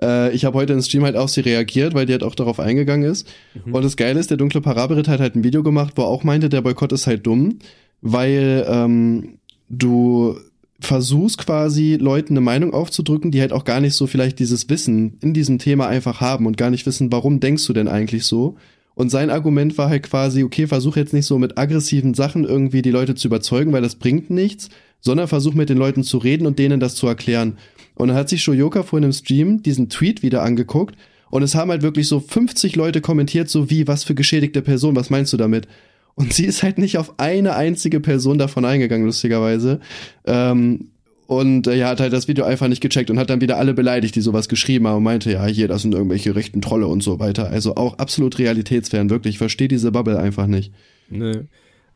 Äh, 0.00 0.34
ich 0.34 0.44
habe 0.44 0.58
heute 0.58 0.72
im 0.72 0.82
Stream 0.82 1.04
halt 1.04 1.16
auf 1.16 1.30
sie 1.30 1.40
reagiert, 1.40 1.94
weil 1.94 2.06
die 2.06 2.12
halt 2.12 2.22
auch 2.22 2.34
darauf 2.34 2.60
eingegangen 2.60 3.10
ist. 3.10 3.28
Und 3.72 3.84
das 3.84 3.96
Geile 3.96 4.20
ist, 4.20 4.30
der 4.30 4.36
dunkle 4.36 4.60
Parabelritter 4.60 5.12
hat 5.12 5.20
halt 5.20 5.36
ein 5.36 5.44
Video 5.44 5.62
gemacht, 5.62 5.94
wo 5.96 6.02
er 6.02 6.08
auch 6.08 6.24
meinte, 6.24 6.48
der 6.48 6.62
Boykott 6.62 6.92
ist 6.92 7.06
halt 7.06 7.26
dumm, 7.26 7.58
weil 8.00 8.64
ähm, 8.68 9.38
du 9.68 10.36
versuchst 10.80 11.38
quasi 11.38 11.98
Leuten 12.00 12.34
eine 12.34 12.40
Meinung 12.40 12.72
aufzudrücken, 12.72 13.30
die 13.30 13.40
halt 13.40 13.52
auch 13.52 13.64
gar 13.64 13.80
nicht 13.80 13.94
so 13.94 14.06
vielleicht 14.06 14.38
dieses 14.38 14.68
Wissen 14.68 15.18
in 15.20 15.34
diesem 15.34 15.58
Thema 15.58 15.88
einfach 15.88 16.20
haben 16.20 16.46
und 16.46 16.56
gar 16.56 16.70
nicht 16.70 16.86
wissen, 16.86 17.10
warum 17.10 17.40
denkst 17.40 17.66
du 17.66 17.72
denn 17.72 17.88
eigentlich 17.88 18.24
so? 18.24 18.56
Und 18.94 19.10
sein 19.10 19.30
Argument 19.30 19.78
war 19.78 19.88
halt 19.88 20.04
quasi, 20.04 20.42
okay, 20.42 20.66
versuch 20.66 20.96
jetzt 20.96 21.12
nicht 21.12 21.26
so 21.26 21.38
mit 21.38 21.56
aggressiven 21.56 22.14
Sachen 22.14 22.44
irgendwie 22.44 22.82
die 22.82 22.90
Leute 22.90 23.14
zu 23.14 23.28
überzeugen, 23.28 23.72
weil 23.72 23.82
das 23.82 23.94
bringt 23.94 24.30
nichts, 24.30 24.70
sondern 25.00 25.28
versuch 25.28 25.54
mit 25.54 25.68
den 25.68 25.78
Leuten 25.78 26.02
zu 26.02 26.18
reden 26.18 26.46
und 26.46 26.58
denen 26.58 26.80
das 26.80 26.96
zu 26.96 27.06
erklären. 27.06 27.58
Und 27.98 28.08
dann 28.08 28.16
hat 28.16 28.28
sich 28.28 28.42
Shoyoka 28.42 28.84
vorhin 28.84 29.06
im 29.06 29.12
Stream 29.12 29.62
diesen 29.62 29.88
Tweet 29.88 30.22
wieder 30.22 30.42
angeguckt 30.42 30.96
und 31.30 31.42
es 31.42 31.56
haben 31.56 31.70
halt 31.70 31.82
wirklich 31.82 32.06
so 32.06 32.20
50 32.20 32.76
Leute 32.76 33.00
kommentiert, 33.00 33.48
so 33.48 33.70
wie, 33.70 33.88
was 33.88 34.04
für 34.04 34.14
geschädigte 34.14 34.62
Person, 34.62 34.96
was 34.96 35.10
meinst 35.10 35.32
du 35.32 35.36
damit? 35.36 35.66
Und 36.14 36.32
sie 36.32 36.46
ist 36.46 36.62
halt 36.62 36.78
nicht 36.78 36.96
auf 36.96 37.18
eine 37.18 37.56
einzige 37.56 38.00
Person 38.00 38.38
davon 38.38 38.64
eingegangen, 38.64 39.04
lustigerweise. 39.04 39.80
Ähm, 40.26 40.90
und 41.26 41.66
äh, 41.66 41.76
ja, 41.76 41.88
hat 41.88 42.00
halt 42.00 42.12
das 42.12 42.28
Video 42.28 42.44
einfach 42.44 42.68
nicht 42.68 42.80
gecheckt 42.80 43.10
und 43.10 43.18
hat 43.18 43.30
dann 43.30 43.40
wieder 43.40 43.58
alle 43.58 43.74
beleidigt, 43.74 44.14
die 44.14 44.20
sowas 44.20 44.48
geschrieben 44.48 44.86
haben 44.86 44.98
und 44.98 45.02
meinte, 45.02 45.32
ja, 45.32 45.44
hier, 45.46 45.66
das 45.68 45.82
sind 45.82 45.92
irgendwelche 45.92 46.34
rechten 46.36 46.62
Trolle 46.62 46.86
und 46.86 47.02
so 47.02 47.18
weiter. 47.18 47.50
Also 47.50 47.74
auch 47.74 47.98
absolut 47.98 48.38
realitätsfern, 48.38 49.10
wirklich. 49.10 49.34
Ich 49.34 49.38
verstehe 49.38 49.68
diese 49.68 49.92
Bubble 49.92 50.18
einfach 50.18 50.46
nicht. 50.46 50.72
Ne. 51.10 51.48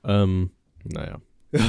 Ähm, 0.04 0.50
naja. 0.84 1.20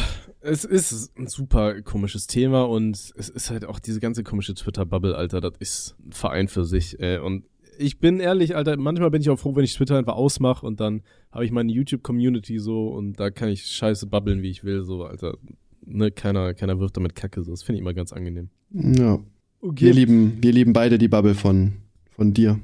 Es 0.46 0.66
ist 0.66 1.18
ein 1.18 1.28
super 1.28 1.82
komisches 1.84 2.28
Thema 2.28 2.64
und 2.64 3.14
es 3.16 3.30
ist 3.30 3.50
halt 3.50 3.64
auch 3.64 3.80
diese 3.80 4.02
ganze 4.02 4.24
komische 4.24 4.54
Twitter-Bubble, 4.54 5.16
Alter, 5.16 5.39
das 5.39 5.54
ist 5.60 5.96
ein 6.06 6.12
Verein 6.12 6.48
für 6.50 6.66
sich. 6.66 7.00
Äh, 7.00 7.20
und 7.20 7.46
ich 7.78 8.00
bin 8.00 8.20
ehrlich, 8.20 8.56
Alter, 8.56 8.76
manchmal 8.76 9.10
bin 9.10 9.22
ich 9.22 9.30
auch 9.30 9.39
froh, 9.39 9.56
wenn 9.56 9.64
ich 9.64 9.74
Twitter 9.74 9.98
einfach 9.98 10.16
ausmache 10.16 10.66
und 10.66 10.82
dann 10.82 11.02
habe 11.32 11.46
ich 11.46 11.52
meine 11.52 11.72
YouTube-Community 11.72 12.60
so 12.60 12.89
und 12.89 13.22
da 13.22 13.32
kann 13.32 13.48
ich 13.48 13.66
scheiße 13.66 14.08
babbeln, 14.08 14.41
wie 14.41 14.50
ich 14.50 14.66
will, 14.66 14.84
so, 14.84 15.06
Alter. 15.06 15.38
Ne, 15.86 16.12
keiner, 16.12 16.54
keiner 16.54 16.80
wirft 16.80 16.98
damit 16.98 17.16
Kacke, 17.16 17.41
so. 17.44 17.52
Das 17.52 17.64
finde 17.64 17.78
ich 17.78 17.82
immer 17.82 17.94
ganz 17.94 18.12
angenehm. 18.12 18.50
Ja. 18.72 19.20
Okay. 19.62 19.86
Wir 19.86 19.94
lieben, 19.94 20.38
wir 20.41 20.52
lieben 20.52 20.74
beide 20.74 20.98
die 20.98 21.08
Bubble 21.08 21.36
von, 21.36 21.74
von 22.12 22.34
dir. 22.34 22.60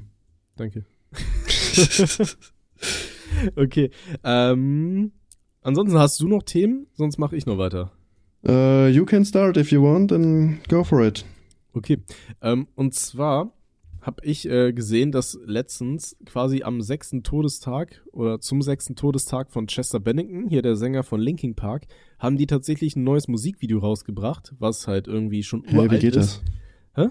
Danke. 0.56 0.84
okay. 3.56 3.90
Ähm, 4.22 5.12
ansonsten 5.62 5.98
hast 5.98 6.20
du 6.20 6.28
noch 6.28 6.42
Themen? 6.42 6.86
Sonst 6.94 7.18
mache 7.18 7.36
ich 7.36 7.46
noch 7.46 7.58
weiter. 7.58 7.92
Uh, 8.46 8.86
you 8.88 9.04
can 9.04 9.24
start 9.24 9.56
if 9.56 9.70
you 9.70 9.82
want, 9.82 10.10
then 10.10 10.60
go 10.68 10.82
for 10.82 11.04
it. 11.06 11.24
Okay. 11.74 11.98
Ähm, 12.40 12.66
und 12.74 12.94
zwar 12.94 13.52
habe 14.00 14.24
ich 14.24 14.48
äh, 14.48 14.72
gesehen, 14.72 15.12
dass 15.12 15.38
letztens 15.44 16.16
quasi 16.24 16.62
am 16.62 16.80
sechsten 16.80 17.22
Todestag 17.22 18.02
oder 18.12 18.40
zum 18.40 18.62
sechsten 18.62 18.96
Todestag 18.96 19.50
von 19.52 19.66
Chester 19.66 20.00
Bennington, 20.00 20.48
hier 20.48 20.62
der 20.62 20.74
Sänger 20.76 21.02
von 21.02 21.20
Linkin 21.20 21.54
Park, 21.54 21.86
haben 22.18 22.38
die 22.38 22.46
tatsächlich 22.46 22.96
ein 22.96 23.04
neues 23.04 23.28
Musikvideo 23.28 23.78
rausgebracht, 23.78 24.54
was 24.58 24.88
halt 24.88 25.06
irgendwie 25.06 25.42
schon 25.42 25.64
Hey, 25.66 25.76
uralt 25.76 25.92
wie 25.92 25.98
geht 25.98 26.16
ist. 26.16 26.42
das? 26.94 27.04
Hä? 27.06 27.10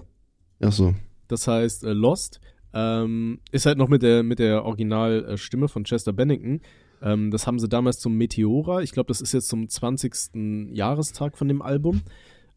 Ach 0.62 0.72
so. 0.72 0.94
Das 1.28 1.46
heißt 1.46 1.84
äh, 1.84 1.92
Lost. 1.92 2.40
Ähm, 2.74 3.38
ist 3.52 3.66
halt 3.66 3.78
noch 3.78 3.88
mit 3.88 4.02
der 4.02 4.22
mit 4.24 4.38
der 4.40 4.64
Originalstimme 4.64 5.68
von 5.68 5.84
Chester 5.84 6.12
Bennington. 6.12 6.60
Ähm, 7.02 7.30
das 7.30 7.46
haben 7.46 7.58
sie 7.58 7.68
damals 7.68 7.98
zum 7.98 8.16
Meteora, 8.16 8.82
ich 8.82 8.92
glaube, 8.92 9.08
das 9.08 9.20
ist 9.20 9.32
jetzt 9.32 9.48
zum 9.48 9.68
20. 9.68 10.72
Jahrestag 10.72 11.36
von 11.36 11.48
dem 11.48 11.62
Album, 11.62 12.02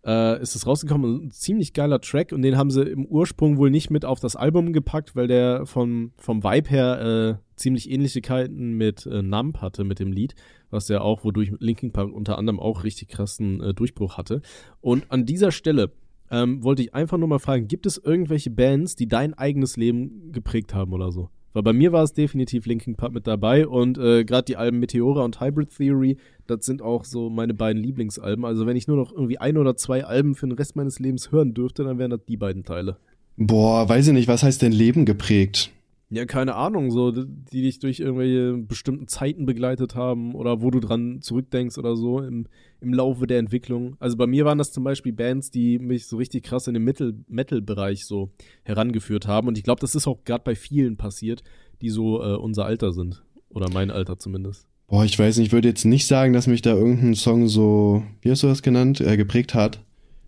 äh, 0.06 0.42
ist 0.42 0.56
es 0.56 0.68
rausgekommen. 0.68 1.26
Ein 1.26 1.32
ziemlich 1.32 1.74
geiler 1.74 2.02
Track 2.02 2.32
und 2.32 2.42
den 2.42 2.58
haben 2.58 2.70
sie 2.70 2.84
im 2.84 3.06
Ursprung 3.06 3.58
wohl 3.58 3.70
nicht 3.70 3.90
mit 3.90 4.06
auf 4.06 4.20
das 4.20 4.36
Album 4.36 4.74
gepackt, 4.74 5.16
weil 5.16 5.28
der 5.28 5.66
vom, 5.66 6.12
vom 6.18 6.44
Vibe 6.44 6.70
her 6.70 7.40
äh, 7.40 7.56
ziemlich 7.56 7.90
Ähnlichkeiten 7.90 8.74
mit 8.74 9.06
äh, 9.06 9.22
Nump 9.22 9.62
hatte, 9.62 9.84
mit 9.84 10.00
dem 10.00 10.12
Lied, 10.12 10.36
was 10.70 10.88
ja 10.90 11.02
auch, 11.02 11.24
wodurch 11.24 11.52
Linkin 11.60 11.92
Park 11.92 12.12
unter 12.14 12.38
anderem 12.38 12.60
auch 12.60 12.84
richtig 12.84 13.10
krassen 13.10 13.62
äh, 13.62 13.74
Durchbruch 13.74 14.18
hatte. 14.18 14.42
Und 14.82 15.10
an 15.10 15.26
dieser 15.26 15.52
Stelle 15.52 15.92
ähm, 16.32 16.64
wollte 16.64 16.82
ich 16.82 16.94
einfach 16.94 17.18
nur 17.18 17.28
mal 17.28 17.40
fragen, 17.40 17.68
gibt 17.68 17.86
es 17.86 17.98
irgendwelche 17.98 18.50
Bands, 18.50 18.96
die 18.96 19.08
dein 19.08 19.34
eigenes 19.34 19.78
Leben 19.78 20.32
geprägt 20.32 20.74
haben 20.74 20.92
oder 20.94 21.12
so? 21.12 21.30
Weil 21.54 21.64
bei 21.64 21.74
mir 21.74 21.92
war 21.92 22.04
es 22.04 22.14
definitiv 22.14 22.66
Linkin 22.66 22.96
Park 22.96 23.14
mit 23.14 23.28
dabei 23.28 23.68
und 23.68 23.98
äh, 23.98 24.26
gerade 24.26 24.46
die 24.46 24.58
Alben 24.58 24.80
Meteora 24.80 25.24
und 25.24 25.40
Hybrid 25.40 25.70
Theory, 25.76 26.18
das 26.48 26.66
sind 26.66 26.82
auch 26.82 27.06
so 27.06 27.30
meine 27.30 27.54
beiden 27.54 27.82
Lieblingsalben. 27.82 28.44
Also 28.44 28.66
wenn 28.66 28.76
ich 28.76 28.88
nur 28.88 28.98
noch 28.98 29.12
irgendwie 29.12 29.38
ein 29.38 29.58
oder 29.58 29.76
zwei 29.76 30.04
Alben 30.04 30.36
für 30.36 30.48
den 30.48 30.54
Rest 30.54 30.76
meines 30.76 31.00
Lebens 31.00 31.32
hören 31.32 31.54
dürfte, 31.54 31.84
dann 31.84 32.00
wären 32.00 32.12
das 32.12 32.26
die 32.28 32.38
beiden 32.38 32.64
Teile. 32.64 32.98
Boah, 33.38 33.88
weiß 33.88 34.08
ich 34.08 34.14
nicht, 34.14 34.28
was 34.28 34.44
heißt 34.44 34.62
denn 34.62 34.72
Leben 34.72 35.06
geprägt? 35.06 35.72
Ja, 36.10 36.26
keine 36.26 36.56
Ahnung, 36.56 36.92
so, 36.92 37.12
die 37.12 37.62
dich 37.62 37.80
durch 37.80 38.00
irgendwelche 38.00 38.58
bestimmten 38.58 39.08
Zeiten 39.08 39.46
begleitet 39.46 39.96
haben 39.96 40.36
oder 40.36 40.62
wo 40.62 40.70
du 40.70 40.80
dran 40.80 41.22
zurückdenkst 41.22 41.78
oder 41.78 41.96
so 41.96 42.20
im, 42.20 42.46
im 42.82 42.94
Laufe 42.94 43.26
der 43.26 43.40
Entwicklung. 43.40 43.96
Also 44.00 44.16
bei 44.16 44.28
mir 44.28 44.46
waren 44.46 44.60
das 44.60 44.72
zum 44.72 44.84
Beispiel 44.84 45.14
Bands, 45.14 45.50
die 45.50 45.80
mich 45.80 46.06
so 46.06 46.18
richtig 46.18 46.44
krass 46.44 46.68
in 46.68 46.76
den 46.76 46.84
Metal-Bereich 46.84 48.06
so 48.06 48.30
herangeführt 48.64 49.28
haben. 49.28 49.48
Und 49.48 49.58
ich 49.58 49.64
glaube, 49.64 49.82
das 49.82 49.96
ist 49.96 50.06
auch 50.08 50.24
gerade 50.24 50.44
bei 50.44 50.56
vielen 50.56 50.98
passiert, 50.98 51.44
die 51.82 51.90
so 51.90 52.22
äh, 52.22 52.36
unser 52.36 52.66
Alter 52.66 52.94
sind. 52.94 53.24
Oder 53.50 53.70
mein 53.72 53.90
Alter 53.90 54.20
zumindest. 54.20 54.68
Boah, 54.88 55.06
ich 55.06 55.18
weiß 55.18 55.38
nicht, 55.38 55.48
ich 55.48 55.54
würde 55.54 55.70
jetzt 55.70 55.86
nicht 55.86 56.06
sagen, 56.06 56.34
dass 56.34 56.46
mich 56.46 56.62
da 56.62 56.76
irgendein 56.76 57.16
Song 57.16 57.48
so, 57.48 58.04
wie 58.22 58.30
hast 58.30 58.44
du 58.44 58.48
das 58.48 58.62
genannt, 58.62 59.02
äh, 59.02 59.18
geprägt 59.18 59.56
hat. 59.56 59.84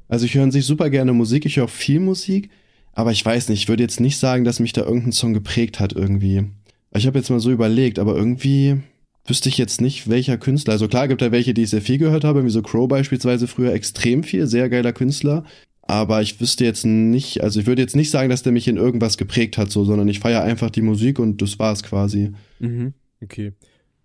Also 0.07 0.25
ich 0.25 0.35
höre 0.35 0.51
sich 0.51 0.65
super 0.65 0.89
gerne 0.89 1.13
Musik, 1.13 1.45
ich 1.45 1.57
höre 1.57 1.65
auch 1.65 1.69
viel 1.69 1.99
Musik, 1.99 2.49
aber 2.95 3.11
ich 3.11 3.23
weiß 3.23 3.49
nicht, 3.49 3.63
ich 3.63 3.69
würde 3.69 3.83
jetzt 3.83 3.99
nicht 3.99 4.17
sagen, 4.17 4.45
dass 4.45 4.59
mich 4.59 4.73
da 4.73 4.81
irgendein 4.81 5.11
Song 5.11 5.33
geprägt 5.33 5.79
hat 5.79 5.93
irgendwie. 5.93 6.45
Ich 6.93 7.05
habe 7.05 7.17
jetzt 7.17 7.29
mal 7.29 7.41
so 7.41 7.51
überlegt, 7.51 7.99
aber 7.99 8.15
irgendwie 8.15 8.77
wüsste 9.25 9.49
ich 9.49 9.57
jetzt 9.57 9.81
nicht, 9.81 10.09
welcher 10.09 10.37
Künstler. 10.37 10.73
Also 10.73 10.87
klar 10.87 11.07
gibt 11.07 11.21
da 11.21 11.31
welche, 11.31 11.53
die 11.53 11.63
ich 11.63 11.71
sehr 11.71 11.81
viel 11.81 11.97
gehört 11.97 12.23
habe, 12.23 12.45
wie 12.45 12.49
so 12.49 12.61
Crow 12.61 12.87
beispielsweise 12.87 13.47
früher 13.47 13.73
extrem 13.73 14.23
viel, 14.23 14.47
sehr 14.47 14.69
geiler 14.69 14.93
Künstler. 14.93 15.43
Aber 15.81 16.21
ich 16.21 16.39
wüsste 16.39 16.63
jetzt 16.63 16.85
nicht, 16.85 17.43
also 17.43 17.59
ich 17.59 17.67
würde 17.67 17.81
jetzt 17.81 17.95
nicht 17.95 18.09
sagen, 18.09 18.29
dass 18.29 18.43
der 18.43 18.53
mich 18.53 18.67
in 18.67 18.77
irgendwas 18.77 19.17
geprägt 19.17 19.57
hat, 19.57 19.71
so, 19.71 19.83
sondern 19.83 20.07
ich 20.07 20.19
feiere 20.19 20.43
einfach 20.43 20.69
die 20.69 20.81
Musik 20.81 21.19
und 21.19 21.41
das 21.41 21.59
war's 21.59 21.83
quasi. 21.83 22.31
Mhm. 22.59 22.93
Okay. 23.21 23.53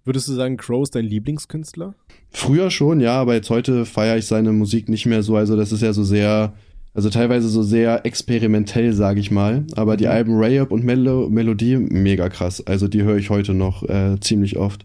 Würdest 0.04 0.28
du 0.28 0.32
sagen, 0.32 0.56
Crow 0.56 0.82
ist 0.82 0.94
dein 0.94 1.04
Lieblingskünstler? 1.04 1.94
Früher 2.30 2.70
schon, 2.70 3.00
ja, 3.00 3.20
aber 3.20 3.34
jetzt 3.34 3.50
heute 3.50 3.86
feiere 3.86 4.18
ich 4.18 4.26
seine 4.26 4.52
Musik 4.52 4.88
nicht 4.88 5.06
mehr 5.06 5.22
so. 5.22 5.36
Also 5.36 5.56
das 5.56 5.72
ist 5.72 5.82
ja 5.82 5.92
so 5.92 6.04
sehr, 6.04 6.54
also 6.92 7.08
teilweise 7.08 7.48
so 7.48 7.62
sehr 7.62 8.04
experimentell, 8.04 8.92
sage 8.92 9.20
ich 9.20 9.30
mal. 9.30 9.64
Aber 9.76 9.96
die 9.96 10.06
mhm. 10.06 10.10
Alben 10.10 10.34
Ray-Up 10.36 10.72
und 10.72 10.84
Melo 10.84 11.28
Melodie, 11.28 11.76
mega 11.76 12.28
krass. 12.28 12.66
Also 12.66 12.88
die 12.88 13.02
höre 13.02 13.16
ich 13.16 13.30
heute 13.30 13.54
noch 13.54 13.82
äh, 13.88 14.18
ziemlich 14.20 14.56
oft. 14.56 14.84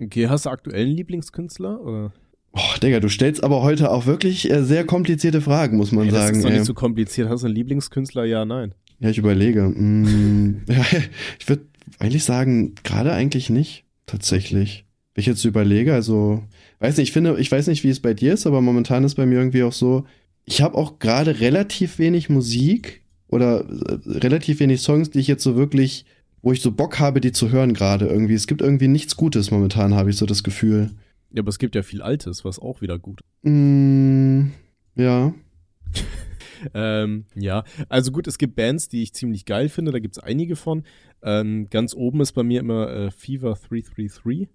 Okay, 0.00 0.28
hast 0.28 0.46
du 0.46 0.50
aktuellen 0.50 0.90
Lieblingskünstler? 0.90 1.80
Oder? 1.80 2.12
Oh, 2.52 2.78
Digga, 2.82 3.00
du 3.00 3.08
stellst 3.08 3.44
aber 3.44 3.62
heute 3.62 3.90
auch 3.90 4.06
wirklich 4.06 4.50
äh, 4.50 4.62
sehr 4.64 4.84
komplizierte 4.84 5.40
Fragen, 5.40 5.76
muss 5.76 5.92
man 5.92 6.06
ey, 6.06 6.10
sagen. 6.10 6.28
Das 6.28 6.36
ist 6.38 6.44
doch 6.44 6.50
nicht 6.50 6.64
so 6.64 6.74
kompliziert. 6.74 7.28
Hast 7.28 7.42
du 7.42 7.46
einen 7.46 7.54
Lieblingskünstler? 7.54 8.24
Ja, 8.24 8.44
nein. 8.44 8.74
Ja, 9.00 9.10
ich 9.10 9.18
überlege. 9.18 9.62
Mm, 9.62 10.62
ja, 10.68 10.84
ich 11.38 11.48
würde 11.48 11.66
eigentlich 11.98 12.24
sagen, 12.24 12.74
gerade 12.82 13.12
eigentlich 13.12 13.50
nicht, 13.50 13.84
tatsächlich. 14.06 14.84
Wenn 15.14 15.20
ich 15.20 15.26
jetzt 15.26 15.44
überlege, 15.44 15.94
also, 15.94 16.42
weiß 16.80 16.98
nicht, 16.98 17.08
ich 17.08 17.12
finde, 17.12 17.38
ich 17.38 17.50
weiß 17.50 17.66
nicht, 17.68 17.84
wie 17.84 17.90
es 17.90 18.00
bei 18.00 18.14
dir 18.14 18.34
ist, 18.34 18.46
aber 18.46 18.60
momentan 18.60 19.04
ist 19.04 19.14
bei 19.14 19.24
mir 19.26 19.38
irgendwie 19.38 19.62
auch 19.62 19.72
so, 19.72 20.04
ich 20.46 20.62
habe 20.62 20.76
auch 20.76 20.98
gerade 20.98 21.40
relativ 21.40 21.98
wenig 21.98 22.30
Musik 22.30 23.02
oder 23.28 23.68
äh, 23.68 23.98
relativ 24.06 24.60
wenig 24.60 24.80
Songs, 24.80 25.10
die 25.10 25.18
ich 25.18 25.26
jetzt 25.26 25.42
so 25.42 25.56
wirklich, 25.56 26.06
wo 26.40 26.52
ich 26.52 26.62
so 26.62 26.70
Bock 26.70 27.00
habe, 27.00 27.20
die 27.20 27.32
zu 27.32 27.50
hören 27.50 27.74
gerade 27.74 28.06
irgendwie. 28.06 28.34
Es 28.34 28.46
gibt 28.46 28.62
irgendwie 28.62 28.88
nichts 28.88 29.16
Gutes 29.16 29.50
momentan, 29.50 29.94
habe 29.94 30.10
ich 30.10 30.16
so 30.16 30.24
das 30.24 30.44
Gefühl. 30.44 30.92
Ja, 31.32 31.42
aber 31.42 31.48
es 31.48 31.58
gibt 31.58 31.74
ja 31.74 31.82
viel 31.82 32.00
Altes, 32.00 32.44
was 32.44 32.60
auch 32.60 32.80
wieder 32.80 32.98
gut. 32.98 33.20
Mm, 33.42 34.50
ja. 34.94 35.34
ähm, 36.74 37.26
ja, 37.34 37.64
also 37.88 38.12
gut, 38.12 38.28
es 38.28 38.38
gibt 38.38 38.54
Bands, 38.54 38.88
die 38.88 39.02
ich 39.02 39.12
ziemlich 39.12 39.44
geil 39.44 39.68
finde, 39.68 39.90
da 39.90 39.98
gibt 39.98 40.16
es 40.16 40.22
einige 40.22 40.54
von. 40.54 40.84
Ähm, 41.22 41.66
ganz 41.70 41.92
oben 41.92 42.20
ist 42.20 42.32
bei 42.32 42.44
mir 42.44 42.60
immer 42.60 42.88
äh, 42.88 43.10
Fever 43.10 43.58
333. 43.68 44.48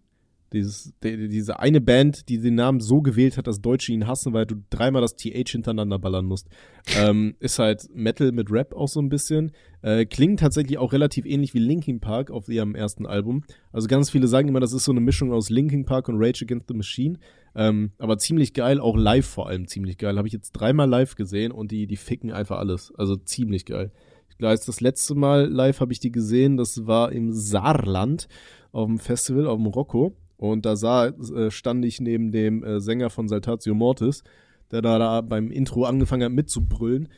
Dieses, 0.54 0.94
die, 1.02 1.30
diese 1.30 1.60
eine 1.60 1.80
Band, 1.80 2.28
die 2.28 2.40
den 2.40 2.56
Namen 2.56 2.82
so 2.82 3.02
gewählt 3.02 3.38
hat, 3.38 3.48
dass 3.48 3.62
Deutsche 3.62 3.94
ihn 3.94 4.08
hassen, 4.08 4.34
weil 4.34 4.46
du 4.46 4.56
dreimal 4.70 5.02
das 5.02 5.16
TH 5.16 5.50
hintereinander 5.50 5.98
ballern 5.98 6.26
musst. 6.26 6.50
ähm, 6.98 7.36
ist 7.40 7.58
halt 7.60 7.88
Metal 7.94 8.32
mit 8.32 8.52
Rap 8.52 8.74
auch 8.74 8.88
so 8.88 9.00
ein 9.00 9.10
bisschen. 9.10 9.52
Äh, 9.82 10.06
klingt 10.06 10.42
tatsächlich 10.42 10.78
auch 10.78 10.94
relativ 10.94 11.26
ähnlich 11.26 11.54
wie 11.54 11.60
Linkin 11.60 12.00
Park 12.02 12.32
auf 12.32 12.50
ihrem 12.50 12.76
ersten 12.76 13.06
Album. 13.06 13.44
Also 13.72 13.88
ganz 13.88 14.10
viele 14.10 14.28
sagen 14.28 14.50
immer, 14.50 14.60
das 14.60 14.74
ist 14.74 14.84
so 14.84 14.92
eine 14.92 15.02
Mischung 15.02 15.32
aus 15.32 15.50
Linkin 15.50 15.86
Park 15.86 16.10
und 16.10 16.16
Rage 16.18 16.44
Against 16.44 16.68
the 16.68 16.74
Machine. 16.74 17.18
Ähm, 17.56 17.92
aber 17.98 18.18
ziemlich 18.18 18.54
geil, 18.54 18.80
auch 18.80 18.98
live 18.98 19.26
vor 19.26 19.48
allem 19.48 19.68
ziemlich 19.68 19.98
geil. 19.98 20.18
Habe 20.18 20.28
ich 20.28 20.34
jetzt 20.34 20.52
dreimal 20.52 20.90
live 20.90 21.16
gesehen 21.16 21.52
und 21.52 21.72
die, 21.72 21.88
die 21.88 21.98
ficken 21.98 22.32
einfach 22.32 22.60
alles. 22.60 22.94
Also 22.98 23.16
ziemlich 23.16 23.66
geil. 23.66 23.92
Ich 24.30 24.42
weiß, 24.42 24.66
das 24.66 24.82
letzte 24.82 25.16
Mal 25.16 25.48
live 25.48 25.80
habe 25.80 25.94
ich 25.94 26.00
die 26.00 26.12
gesehen, 26.12 26.58
das 26.58 26.88
war 26.88 27.12
im 27.12 27.32
Saarland 27.32 28.28
auf 28.72 28.88
dem 28.88 29.00
Festival, 29.00 29.48
auf 29.48 29.58
dem 29.58 29.68
Rocco. 29.68 30.16
Und 30.42 30.66
da 30.66 30.76
sah, 30.76 31.06
äh, 31.08 31.52
stand 31.52 31.86
ich 31.86 32.02
neben 32.02 32.32
dem 32.32 32.64
äh, 32.64 32.82
Sänger 32.82 33.12
von 33.12 33.28
Saltatio 33.28 33.76
Mortis, 33.76 34.24
der 34.72 34.82
da, 34.82 34.98
da 34.98 35.22
beim 35.22 35.52
Intro 35.52 35.86
angefangen 35.86 36.24
hat 36.24 36.32
mitzubrüllen. 36.32 37.10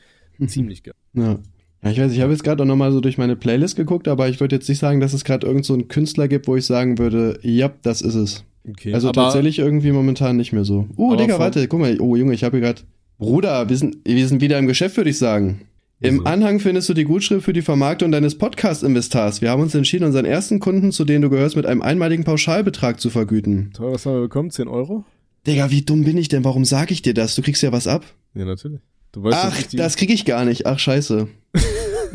Ziemlich 0.46 0.84
geil. 0.84 0.94
Ja. 1.14 1.40
Ja, 1.84 1.92
ich 1.92 2.00
weiß, 2.00 2.12
ich 2.12 2.20
habe 2.20 2.34
jetzt 2.34 2.44
gerade 2.44 2.64
auch 2.64 2.68
nochmal 2.68 2.92
so 2.92 3.00
durch 3.00 3.18
meine 3.18 3.38
Playlist 3.38 3.78
geguckt, 3.78 4.10
aber 4.10 4.28
ich 4.28 4.42
würde 4.42 4.56
jetzt 4.56 4.68
nicht 4.68 4.80
sagen, 4.80 5.00
dass 5.00 5.14
es 5.14 5.24
gerade 5.24 5.48
irgend 5.48 5.64
so 5.64 5.74
einen 5.74 5.88
Künstler 5.88 6.28
gibt, 6.28 6.48
wo 6.48 6.58
ich 6.58 6.66
sagen 6.66 6.98
würde, 6.98 7.40
ja, 7.44 7.72
das 7.82 8.02
ist 8.02 8.16
es. 8.16 8.44
Okay, 8.70 8.94
also 8.94 9.12
tatsächlich 9.12 9.60
irgendwie 9.60 9.92
momentan 9.92 10.36
nicht 10.36 10.52
mehr 10.52 10.66
so. 10.66 10.88
Uh, 10.98 11.16
Digga, 11.16 11.40
warte, 11.40 11.68
guck 11.68 11.80
mal, 11.80 12.00
oh 12.02 12.18
Junge, 12.18 12.34
ich 12.34 12.44
habe 12.44 12.58
hier 12.58 12.66
gerade. 12.66 12.82
Bruder, 13.20 13.70
wir 13.70 13.78
sind, 13.78 13.98
wir 14.06 14.28
sind 14.28 14.42
wieder 14.42 14.60
im 14.60 14.68
Geschäft, 14.68 14.98
würde 14.98 15.10
ich 15.10 15.18
sagen. 15.18 15.62
Im 16.04 16.28
Anhang 16.28 16.60
findest 16.60 16.90
du 16.90 16.94
die 16.94 17.06
Gutschrift 17.06 17.46
für 17.46 17.54
die 17.54 17.62
Vermarktung 17.62 18.12
deines 18.12 18.38
Podcast-Investars. 18.38 19.42
Wir 19.42 19.50
haben 19.50 19.62
uns 19.62 19.74
entschieden, 19.74 20.04
unseren 20.04 20.26
ersten 20.26 20.60
Kunden, 20.60 20.92
zu 20.92 21.06
denen 21.06 21.22
du 21.22 21.30
gehörst, 21.30 21.56
mit 21.56 21.66
einem 21.66 21.82
einmaligen 21.82 22.26
Pauschalbetrag 22.26 23.00
zu 23.00 23.10
vergüten. 23.10 23.72
Toll, 23.74 23.94
was 23.94 24.06
haben 24.06 24.16
wir 24.16 24.22
bekommen? 24.24 24.52
10 24.52 24.68
Euro? 24.68 25.06
Digga, 25.48 25.72
wie 25.72 25.82
dumm 25.82 26.04
bin 26.04 26.18
ich 26.18 26.28
denn? 26.28 26.44
Warum 26.44 26.66
sage 26.66 26.92
ich 26.94 27.04
dir 27.04 27.14
das? 27.14 27.36
Du 27.36 27.42
kriegst 27.42 27.64
ja 27.64 27.72
was 27.72 27.88
ab. 27.88 28.06
Ja, 28.34 28.44
natürlich. 28.44 28.82
Weißt, 29.16 29.38
Ach, 29.40 29.64
das 29.78 29.96
krieg 29.96 30.10
ich 30.10 30.26
gar 30.26 30.44
nicht. 30.44 30.66
Ach, 30.66 30.78
scheiße. 30.78 31.30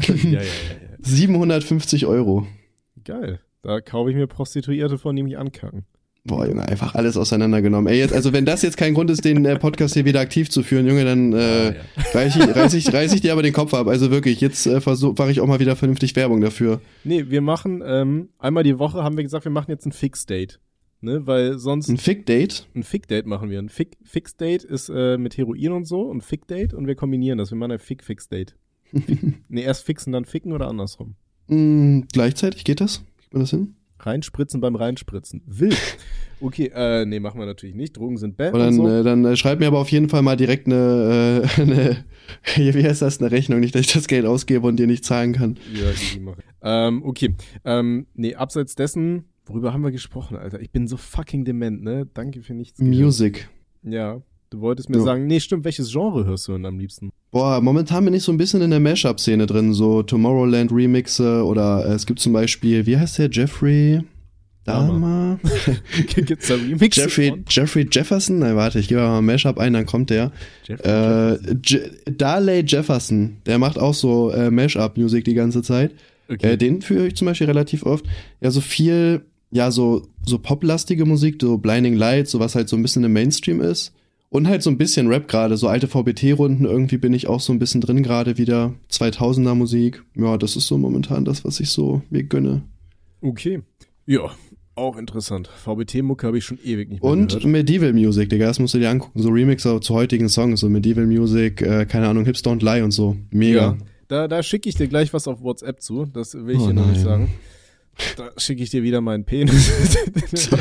ja, 0.08 0.14
ja, 0.14 0.40
ja. 0.42 0.42
750 1.00 2.04
Euro. 2.04 2.46
Geil. 3.04 3.40
Da 3.62 3.80
kaufe 3.80 4.10
ich 4.10 4.16
mir 4.16 4.26
Prostituierte 4.26 4.98
von, 4.98 5.16
die 5.16 5.22
mich 5.22 5.38
ankacken. 5.38 5.86
Boah, 6.28 6.46
Junge, 6.46 6.68
einfach 6.68 6.94
alles 6.94 7.16
auseinandergenommen. 7.16 7.90
Ey, 7.90 7.98
jetzt, 7.98 8.12
also 8.12 8.32
wenn 8.32 8.44
das 8.44 8.62
jetzt 8.62 8.76
kein 8.76 8.92
Grund 8.94 9.10
ist, 9.10 9.24
den 9.24 9.44
äh, 9.46 9.58
Podcast 9.58 9.94
hier 9.94 10.04
wieder 10.04 10.20
aktiv 10.20 10.50
zu 10.50 10.62
führen, 10.62 10.86
Junge, 10.86 11.04
dann 11.04 11.32
äh, 11.32 11.66
ja. 11.68 11.74
reiß, 12.12 12.36
ich, 12.36 12.54
reiß, 12.54 12.74
ich, 12.74 12.92
reiß 12.92 13.14
ich 13.14 13.22
dir 13.22 13.32
aber 13.32 13.42
den 13.42 13.54
Kopf 13.54 13.72
ab. 13.72 13.88
Also 13.88 14.10
wirklich, 14.10 14.40
jetzt 14.40 14.66
äh, 14.66 14.80
mache 14.84 15.30
ich 15.30 15.40
auch 15.40 15.46
mal 15.46 15.58
wieder 15.58 15.74
vernünftig 15.74 16.14
Werbung 16.16 16.42
dafür. 16.42 16.82
Nee, 17.02 17.24
wir 17.30 17.40
machen 17.40 17.82
ähm, 17.84 18.28
einmal 18.38 18.62
die 18.62 18.78
Woche, 18.78 19.02
haben 19.02 19.16
wir 19.16 19.24
gesagt, 19.24 19.46
wir 19.46 19.52
machen 19.52 19.70
jetzt 19.70 19.86
ein 19.86 19.92
Fix-Date. 19.92 20.60
Ne, 21.00 21.26
weil 21.26 21.58
sonst. 21.58 21.88
Ein 21.88 21.96
Fick-Date? 21.96 22.66
Ein 22.74 22.82
Fick-Date 22.82 23.24
machen 23.24 23.50
wir. 23.50 23.60
Ein 23.60 23.68
Fix-Date 23.68 24.64
ist 24.64 24.90
äh, 24.90 25.16
mit 25.16 25.38
Heroin 25.38 25.72
und 25.72 25.84
so 25.86 26.02
und 26.02 26.22
Fick-Date 26.22 26.74
und 26.74 26.86
wir 26.86 26.94
kombinieren 26.94 27.38
das. 27.38 27.50
Wir 27.52 27.56
machen 27.56 27.72
ein 27.72 27.78
Fick-Fix-Date. 27.78 28.56
nee, 29.48 29.62
erst 29.62 29.84
fixen, 29.84 30.12
dann 30.12 30.24
ficken 30.24 30.52
oder 30.52 30.68
andersrum? 30.68 31.14
Mm, 31.46 32.00
gleichzeitig 32.12 32.64
geht 32.64 32.80
das? 32.80 33.02
Kriegt 33.18 33.32
man 33.32 33.42
das 33.42 33.50
hin? 33.50 33.74
Reinspritzen 33.98 34.60
beim 34.60 34.76
Reinspritzen. 34.76 35.42
Wild. 35.46 35.76
Okay, 36.40 36.70
äh, 36.74 37.04
nee, 37.04 37.18
machen 37.18 37.40
wir 37.40 37.46
natürlich 37.46 37.74
nicht. 37.74 37.96
Drogen 37.96 38.16
sind 38.16 38.36
bad. 38.36 38.54
Und 38.54 38.60
dann, 38.60 38.74
so. 38.74 38.88
äh, 38.88 39.02
dann 39.02 39.24
äh, 39.24 39.36
schreib 39.36 39.58
mir 39.58 39.66
aber 39.66 39.78
auf 39.80 39.90
jeden 39.90 40.08
Fall 40.08 40.22
mal 40.22 40.36
direkt 40.36 40.66
eine, 40.66 41.48
äh, 41.58 41.60
eine 41.60 42.04
wie 42.56 42.84
heißt 42.84 43.02
das, 43.02 43.20
eine 43.20 43.30
Rechnung, 43.30 43.60
nicht, 43.60 43.74
dass 43.74 43.82
ich 43.82 43.92
das 43.92 44.06
Geld 44.06 44.24
ausgebe 44.24 44.66
und 44.66 44.76
dir 44.76 44.86
nicht 44.86 45.04
zahlen 45.04 45.32
kann. 45.32 45.56
Ja, 45.74 45.90
easy 45.90 46.20
mache. 46.20 46.42
Ähm, 46.62 47.02
okay. 47.04 47.34
Ähm, 47.64 48.06
nee, 48.14 48.34
abseits 48.34 48.74
dessen, 48.74 49.24
worüber 49.46 49.72
haben 49.72 49.82
wir 49.82 49.90
gesprochen, 49.90 50.36
Alter? 50.36 50.60
Ich 50.60 50.70
bin 50.70 50.86
so 50.86 50.96
fucking 50.96 51.44
dement, 51.44 51.82
ne? 51.82 52.06
Danke 52.14 52.42
für 52.42 52.54
nichts. 52.54 52.80
Music. 52.80 53.48
Ja. 53.82 54.22
Du 54.50 54.60
wolltest 54.60 54.88
mir 54.88 54.98
ja. 54.98 55.04
sagen, 55.04 55.26
nee, 55.26 55.40
stimmt, 55.40 55.64
welches 55.64 55.92
Genre 55.92 56.24
hörst 56.24 56.48
du 56.48 56.52
denn 56.52 56.64
am 56.64 56.78
liebsten? 56.78 57.10
Boah, 57.30 57.60
momentan 57.60 58.04
bin 58.06 58.14
ich 58.14 58.22
so 58.22 58.32
ein 58.32 58.38
bisschen 58.38 58.62
in 58.62 58.70
der 58.70 58.80
Mashup-Szene 58.80 59.46
drin, 59.46 59.74
so 59.74 60.02
Tomorrowland 60.02 60.72
Remixe 60.72 61.44
oder 61.44 61.84
äh, 61.84 61.92
es 61.92 62.06
gibt 62.06 62.20
zum 62.20 62.32
Beispiel, 62.32 62.86
wie 62.86 62.96
heißt 62.96 63.18
der, 63.18 63.28
Jeffrey 63.30 64.00
Dahmer? 64.64 65.38
Gibt's 66.14 66.48
da 66.48 66.54
Remixe 66.54 67.02
Jeffrey, 67.02 67.28
von? 67.28 67.44
Jeffrey 67.48 67.86
Jefferson? 67.90 68.38
Nein, 68.38 68.56
warte, 68.56 68.78
ich 68.78 68.88
gebe 68.88 69.02
mal 69.02 69.20
Mashup 69.20 69.58
ein, 69.58 69.74
dann 69.74 69.84
kommt 69.84 70.08
der. 70.08 70.32
Jeffrey 70.66 70.88
äh, 70.90 71.56
Je 71.64 71.80
Darley 72.06 72.64
Jefferson, 72.66 73.36
der 73.44 73.58
macht 73.58 73.78
auch 73.78 73.94
so 73.94 74.30
äh, 74.30 74.50
Mashup-Musik 74.50 75.26
die 75.26 75.34
ganze 75.34 75.62
Zeit. 75.62 75.92
Okay. 76.30 76.52
Äh, 76.52 76.56
den 76.56 76.80
führe 76.80 77.06
ich 77.06 77.16
zum 77.16 77.26
Beispiel 77.26 77.46
relativ 77.46 77.84
oft. 77.84 78.06
Ja, 78.40 78.50
so 78.50 78.62
viel 78.62 79.22
ja, 79.50 79.70
so, 79.70 80.06
so 80.26 80.38
poplastige 80.38 81.06
Musik, 81.06 81.36
so 81.40 81.58
Blinding 81.58 81.94
Lights, 81.94 82.30
so 82.30 82.40
was 82.40 82.54
halt 82.54 82.68
so 82.68 82.76
ein 82.76 82.82
bisschen 82.82 83.04
im 83.04 83.12
Mainstream 83.12 83.60
ist. 83.60 83.92
Und 84.30 84.46
halt 84.46 84.62
so 84.62 84.68
ein 84.70 84.76
bisschen 84.76 85.08
Rap 85.08 85.26
gerade, 85.26 85.56
so 85.56 85.68
alte 85.68 85.88
VBT-Runden, 85.88 86.66
irgendwie 86.66 86.98
bin 86.98 87.14
ich 87.14 87.28
auch 87.28 87.40
so 87.40 87.52
ein 87.52 87.58
bisschen 87.58 87.80
drin 87.80 88.02
gerade 88.02 88.36
wieder. 88.36 88.74
2000er 88.90 89.54
Musik. 89.54 90.02
Ja, 90.14 90.36
das 90.36 90.54
ist 90.54 90.66
so 90.66 90.76
momentan 90.76 91.24
das, 91.24 91.44
was 91.44 91.60
ich 91.60 91.70
so 91.70 92.02
mir 92.10 92.24
gönne. 92.24 92.62
Okay. 93.22 93.62
Ja, 94.04 94.30
auch 94.74 94.96
interessant. 94.98 95.48
VBT-Mucke 95.48 96.26
habe 96.26 96.38
ich 96.38 96.44
schon 96.44 96.58
ewig 96.62 96.90
nicht 96.90 97.02
mehr 97.02 97.10
Und 97.10 97.28
gehört. 97.28 97.44
Medieval 97.46 97.92
Music, 97.94 98.28
Digga, 98.28 98.46
das 98.46 98.58
musst 98.58 98.74
du 98.74 98.78
dir 98.78 98.90
angucken. 98.90 99.20
So 99.20 99.30
Remixer 99.30 99.80
zu 99.80 99.94
heutigen 99.94 100.28
Songs, 100.28 100.60
so 100.60 100.68
Medieval 100.68 101.06
Music, 101.06 101.62
äh, 101.62 101.86
keine 101.86 102.08
Ahnung, 102.08 102.26
Hips 102.26 102.44
Don't 102.44 102.62
Lie 102.62 102.84
und 102.84 102.90
so. 102.90 103.16
Mega. 103.30 103.60
Ja, 103.60 103.78
da, 104.08 104.28
da 104.28 104.42
schicke 104.42 104.68
ich 104.68 104.74
dir 104.74 104.88
gleich 104.88 105.14
was 105.14 105.26
auf 105.26 105.40
WhatsApp 105.42 105.80
zu. 105.80 106.04
Das 106.04 106.34
will 106.34 106.54
ich 106.54 106.60
Oh 106.60 106.66
dir 106.68 106.74
noch 106.74 106.86
nicht 106.86 107.00
sagen. 107.00 107.30
Da 108.16 108.30
schicke 108.36 108.62
ich 108.62 108.70
dir 108.70 108.82
wieder 108.82 109.00
meinen 109.00 109.24
Penis. 109.24 109.72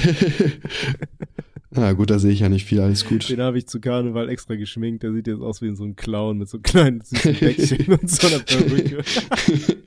Na 1.70 1.92
gut, 1.94 2.10
da 2.10 2.18
sehe 2.20 2.32
ich 2.32 2.40
ja 2.40 2.50
nicht 2.50 2.66
viel, 2.66 2.80
alles 2.80 3.06
gut. 3.06 3.30
Den 3.30 3.42
habe 3.42 3.58
ich 3.58 3.68
zu 3.68 3.82
Karneval 3.82 4.30
extra 4.30 4.56
geschminkt. 4.56 5.04
Der 5.04 5.12
sieht 5.12 5.28
jetzt 5.28 5.42
aus 5.42 5.62
wie 5.62 5.76
so 5.76 5.84
ein 5.84 5.96
Clown 5.96 6.38
mit 6.38 6.48
so 6.50 6.60
kleinen 6.60 7.02
süßen 7.02 7.34
Bäckchen 7.36 7.94
und 7.94 8.10
so 8.10 8.28
einer 8.28 8.40
Perücke. 8.40 9.04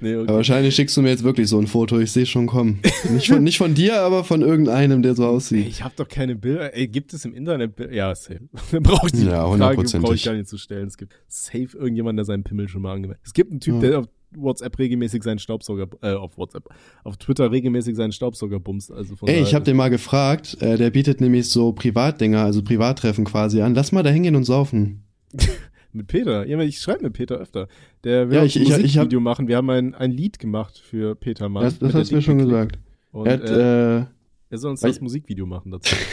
nee, 0.00 0.16
okay. 0.16 0.32
wahrscheinlich 0.32 0.74
schickst 0.74 0.96
du 0.96 1.02
mir 1.02 1.10
jetzt 1.10 1.22
wirklich 1.22 1.48
so 1.48 1.58
ein 1.58 1.66
Foto, 1.66 1.98
ich 1.98 2.12
sehe 2.12 2.24
schon 2.24 2.46
kommen. 2.46 2.80
Nicht 3.10 3.28
von, 3.28 3.42
nicht 3.42 3.58
von 3.58 3.74
dir, 3.74 4.00
aber 4.00 4.24
von 4.24 4.40
irgendeinem, 4.40 5.02
der 5.02 5.14
so 5.14 5.26
aussieht. 5.26 5.66
ich 5.66 5.82
habe 5.82 5.94
doch 5.96 6.08
keine 6.08 6.34
Bilder. 6.36 6.74
Ey, 6.74 6.88
gibt 6.88 7.12
es 7.12 7.24
im 7.24 7.34
Internet 7.34 7.76
Bilder? 7.76 7.92
Ja, 7.92 8.14
safe. 8.14 8.40
Dann 8.72 8.82
brauche 8.82 9.06
ich 9.08 9.12
die 9.12 9.26
Ja, 9.26 9.46
Frage 9.54 9.82
brauche 10.00 10.14
ich 10.14 10.24
gar 10.24 10.34
nicht 10.34 10.48
zu 10.48 10.56
stellen. 10.58 10.86
Es 10.86 10.96
gibt 10.96 11.12
safe 11.28 11.68
irgendjemand, 11.74 12.18
der 12.18 12.24
seinen 12.24 12.44
Pimmel 12.44 12.68
schon 12.68 12.82
mal 12.82 12.94
angemeldet. 12.94 13.22
Es 13.24 13.34
gibt 13.34 13.50
einen 13.50 13.60
Typ, 13.60 13.74
Ja. 13.74 13.80
der 13.80 13.98
auf 14.00 14.06
WhatsApp 14.34 14.78
regelmäßig 14.78 15.22
seinen 15.22 15.38
Staubsauger, 15.38 15.86
äh, 16.02 16.12
auf 16.12 16.36
WhatsApp, 16.36 16.68
auf 17.04 17.16
Twitter 17.16 17.50
regelmäßig 17.50 17.96
seinen 17.96 18.12
Staubsauger 18.12 18.58
bumst. 18.60 18.90
Also 18.92 19.14
Ey, 19.26 19.42
ich 19.42 19.54
habe 19.54 19.64
den 19.64 19.76
mal 19.76 19.88
gefragt, 19.90 20.56
äh, 20.60 20.76
der 20.76 20.90
bietet 20.90 21.20
nämlich 21.20 21.48
so 21.48 21.72
Privatdinger, 21.72 22.42
also 22.42 22.62
Privattreffen 22.62 23.24
quasi 23.24 23.60
an. 23.62 23.74
Lass 23.74 23.92
mal 23.92 24.02
da 24.02 24.10
hingehen 24.10 24.36
und 24.36 24.44
saufen. 24.44 25.04
Mit 25.92 26.08
Peter. 26.08 26.46
Ja, 26.46 26.60
ich 26.60 26.78
schreibe 26.78 27.04
mit 27.04 27.14
Peter 27.14 27.36
öfter. 27.36 27.68
Der 28.04 28.28
will 28.28 28.36
Ja, 28.36 28.44
ich- 28.44 28.56
ein 28.56 28.64
Musikvideo 28.64 29.18
machen. 29.18 29.48
Wir 29.48 29.56
haben 29.56 29.70
ein, 29.70 29.94
ein 29.94 30.10
Lied 30.10 30.38
gemacht 30.38 30.78
für 30.78 31.14
Peter 31.14 31.48
Mann. 31.48 31.62
das 31.64 31.78
das 31.78 31.94
hast 31.94 32.10
du 32.10 32.16
mir 32.16 32.22
schon 32.22 32.36
gesagt. 32.36 32.78
Und, 33.12 33.26
Er 33.26 33.32
hat, 33.32 33.48
äh, 33.48 33.98
äh, 34.00 34.04
er 34.50 34.58
soll 34.58 34.72
uns 34.72 34.80
das 34.80 35.00
Musikvideo 35.00 35.46
machen 35.46 35.72
dazu. 35.72 35.94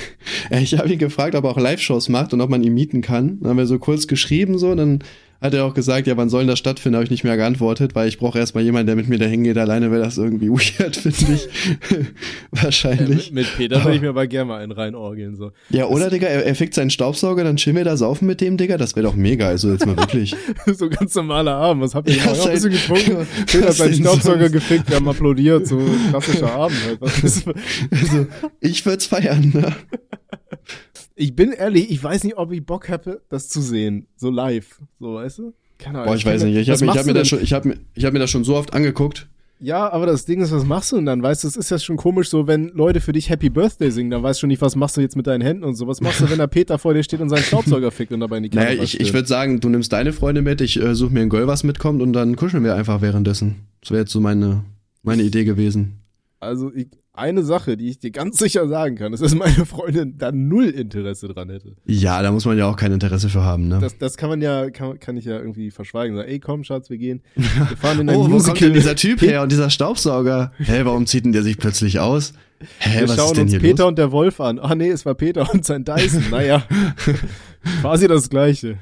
Ich 0.52 0.78
habe 0.78 0.92
ihn 0.92 1.00
gefragt, 1.00 1.36
ob 1.36 1.46
er 1.46 1.52
auch 1.52 1.58
Live-Shows 1.58 2.10
macht 2.10 2.34
und 2.34 2.42
ob 2.42 2.50
man 2.50 2.64
ihn 2.64 2.74
mieten 2.74 3.02
kann. 3.02 3.40
Dann 3.40 3.52
haben 3.52 3.58
wir 3.58 3.66
so 3.66 3.80
kurz 3.80 4.08
geschrieben, 4.08 4.58
so, 4.58 4.76
dann 4.76 5.00
hat 5.44 5.54
er 5.54 5.66
auch 5.66 5.74
gesagt, 5.74 6.08
ja, 6.08 6.16
wann 6.16 6.30
soll 6.30 6.44
denn 6.44 6.48
das 6.48 6.58
stattfinden? 6.60 6.96
Habe 6.96 7.04
ich 7.04 7.12
nicht 7.12 7.26
mehr 7.26 7.36
geantwortet, 7.36 7.96
weil 7.96 8.08
ich 8.08 8.18
brauche 8.18 8.40
erstmal 8.40 8.64
jemanden, 8.64 8.88
der 8.88 8.96
mit 8.96 9.10
mir 9.10 9.20
da 9.20 9.26
hingeht. 9.26 9.58
Alleine 9.58 9.92
wäre 9.92 10.02
das 10.02 10.18
irgendwie 10.18 10.50
weird, 10.50 10.96
finde 10.96 11.34
ich. 11.34 11.46
Äh, 11.92 11.98
mit, 11.98 12.64
Wahrscheinlich. 12.64 13.32
mit 13.34 13.48
Peter 13.58 13.84
will 13.84 13.96
ich 13.96 14.02
mir 14.02 14.10
aber 14.10 14.26
gerne 14.26 14.46
mal 14.46 14.62
einen 14.64 14.72
reinorgeln. 14.72 15.36
So. 15.36 15.52
Ja, 15.70 15.88
oder, 15.88 16.10
Digga, 16.10 16.28
er, 16.28 16.46
er 16.46 16.56
fickt 16.56 16.74
seinen 16.74 16.92
Staubsauger, 16.92 17.44
dann 17.44 17.58
chillen 17.58 17.76
wir 17.76 17.84
da 17.84 17.98
saufen 17.98 18.26
mit 18.26 18.40
dem, 18.40 18.56
Digga. 18.56 18.78
Das 18.78 18.96
wäre 18.96 19.06
doch 19.06 19.16
mega, 19.16 19.48
also 19.48 19.70
jetzt 19.70 19.86
mal 19.86 19.98
wirklich. 19.98 20.34
so 20.66 20.90
ganz 20.90 21.14
normaler 21.16 21.56
Abend. 21.56 21.84
Was 21.84 21.94
habt 21.94 22.08
ihr 22.08 22.16
Ja? 22.16 22.34
Ja, 22.34 22.46
ein 22.46 22.52
bisschen 22.54 22.72
getrunken. 22.72 23.28
Peter 23.46 23.68
hat 23.68 23.74
seinen 23.74 23.96
Staubsauger 23.96 24.40
sonst? 24.40 24.54
gefickt, 24.54 24.90
wir 24.90 24.96
haben 24.96 25.10
applaudiert. 25.10 25.68
So 25.68 25.82
klassischer 26.10 26.54
Abend 26.54 26.78
halt. 26.86 27.00
Also, 27.02 27.52
ich 28.62 28.86
würd's 28.86 29.08
feiern, 29.08 29.52
ne? 29.54 29.76
ich 31.16 31.36
bin 31.36 31.52
ehrlich, 31.52 31.92
ich 31.92 32.04
weiß 32.04 32.24
nicht, 32.24 32.38
ob 32.38 32.52
ich 32.52 32.66
Bock 32.66 32.88
hätte, 32.88 33.22
das 33.30 33.48
zu 33.48 33.62
sehen. 33.62 34.08
So 34.16 34.30
live. 34.30 34.82
So, 35.00 35.16
weißt 35.16 35.33
du? 35.40 35.54
Keine 35.78 36.00
Ahnung. 36.00 36.12
Boah, 36.12 36.16
ich 36.16 36.26
weiß 36.26 36.44
nicht. 36.44 36.56
Ich 36.56 36.70
habe 36.70 36.88
hab 36.88 37.06
mir, 37.06 37.14
das 37.14 37.28
schon, 37.28 37.42
ich 37.42 37.54
hab, 37.54 37.66
mir- 37.66 37.78
ich 37.94 38.06
hab 38.06 38.14
mir 38.14 38.20
das 38.20 38.30
schon 38.30 38.44
so 38.44 38.56
oft 38.56 38.74
angeguckt. 38.74 39.28
Ja, 39.60 39.90
aber 39.94 40.06
das 40.08 40.26
Ding 40.26 40.42
ist, 40.42 40.52
was 40.52 40.66
machst 40.66 40.92
du 40.92 40.98
denn 40.98 41.06
dann? 41.06 41.24
Weißt 41.24 41.44
du, 41.44 41.48
es 41.48 41.56
ist 41.56 41.70
ja 41.72 41.80
schon 41.80 41.96
komisch, 41.96 42.28
so 42.28 42.48
wenn 42.48 42.70
Leute 42.70 43.00
für 43.00 43.14
dich 43.14 43.30
Happy 43.30 43.50
Birthday 43.50 43.92
singen, 43.92 44.12
dann 44.12 44.22
weißt 44.22 44.40
du 44.40 44.42
schon 44.42 44.48
nicht, 44.50 44.62
was 44.62 44.76
machst 44.76 44.98
du 44.98 45.02
jetzt 45.02 45.16
mit 45.16 45.26
deinen 45.26 45.40
Händen 45.42 45.64
und 45.64 45.76
so. 45.76 45.88
Was 45.88 46.02
machst 46.02 46.20
du, 46.20 46.30
wenn 46.30 46.38
der 46.38 46.48
Peter 46.48 46.78
vor 46.78 46.94
dir 46.94 47.02
steht 47.04 47.22
und 47.22 47.30
seinen 47.30 47.44
Staubsauger 47.44 47.90
fickt 47.92 48.12
und 48.12 48.20
dabei 48.20 48.38
in 48.38 48.44
die 48.44 48.50
Kamera 48.50 48.72
Naja, 48.72 48.84
ich, 48.84 49.00
ich 49.00 49.14
würde 49.14 49.28
sagen, 49.28 49.62
du 49.62 49.70
nimmst 49.70 49.94
deine 49.94 50.12
Freunde 50.12 50.42
mit, 50.42 50.60
ich 50.60 50.82
äh, 50.82 50.96
suche 50.96 51.14
mir 51.14 51.22
ein 51.22 51.30
Girl, 51.30 51.48
was 51.48 51.64
mitkommt 51.64 52.02
und 52.02 52.12
dann 52.12 52.36
kuscheln 52.36 52.64
wir 52.66 52.76
einfach 52.76 53.02
währenddessen. 53.02 53.68
Das 53.80 53.92
wäre 53.92 54.02
jetzt 54.02 54.12
so 54.12 54.20
meine, 54.20 54.66
meine 55.02 55.24
Idee 55.24 55.46
gewesen. 55.46 56.00
Also 56.42 56.74
ich, 56.74 56.88
eine 57.14 57.44
Sache, 57.44 57.78
die 57.78 57.90
ich 57.90 58.00
dir 58.00 58.12
ganz 58.12 58.38
sicher 58.40 58.68
sagen 58.68 58.96
kann, 58.96 59.14
ist, 59.14 59.22
dass 59.22 59.36
meine 59.36 59.66
Freundin 59.66 60.18
da 60.18 60.32
null 60.32 60.66
Interesse 60.66 61.28
dran 61.28 61.50
hätte. 61.50 61.76
Ja, 61.86 62.22
da 62.22 62.32
muss 62.32 62.46
man 62.46 62.58
ja 62.58 62.68
auch 62.68 62.76
kein 62.76 62.92
Interesse 62.92 63.30
für 63.30 63.44
haben, 63.44 63.68
ne? 63.68 63.80
Das, 63.80 63.98
das 63.98 64.18
kann 64.18 64.30
man 64.30 64.42
ja, 64.42 64.70
kann, 64.72 65.00
kann 65.00 65.16
ich 65.16 65.26
ja 65.26 65.38
irgendwie 65.38 65.72
verschweigen. 65.72 66.16
Sagen, 66.16 66.28
ey, 66.28 66.40
komm, 66.40 66.64
Schatz, 66.64 66.90
wir 66.90 66.98
gehen. 66.98 67.22
Wir 67.36 67.46
fahren 67.78 68.02
in 68.02 68.10
ein 68.10 68.16
oh, 68.16 68.26
wo 68.26 68.28
Musical. 68.28 68.54
kommt 68.54 68.62
denn 68.62 68.74
dieser 68.74 68.96
Typ 68.96 69.22
her 69.22 69.44
und 69.44 69.52
dieser 69.52 69.70
Staubsauger? 69.70 70.52
Hä, 70.58 70.82
warum 70.84 71.06
zieht 71.06 71.26
denn 71.26 71.32
der 71.32 71.44
sich 71.44 71.58
plötzlich 71.58 72.00
aus? 72.00 72.34
Hä, 72.80 73.02
wir 73.02 73.10
was 73.10 73.16
schauen 73.16 73.28
ist 73.28 73.36
denn 73.36 73.44
uns 73.44 73.52
hier 73.52 73.60
Peter 73.60 73.84
los? 73.84 73.90
und 73.90 73.98
der 73.98 74.12
Wolf 74.12 74.40
an. 74.40 74.58
Ah 74.58 74.74
nee, 74.74 74.90
es 74.90 75.06
war 75.06 75.16
Peter 75.16 75.54
und 75.54 75.66
sein 75.66 75.84
Dyson. 75.84 76.24
Naja, 76.32 76.66
quasi 77.82 78.08
das 78.08 78.30
gleiche. 78.30 78.78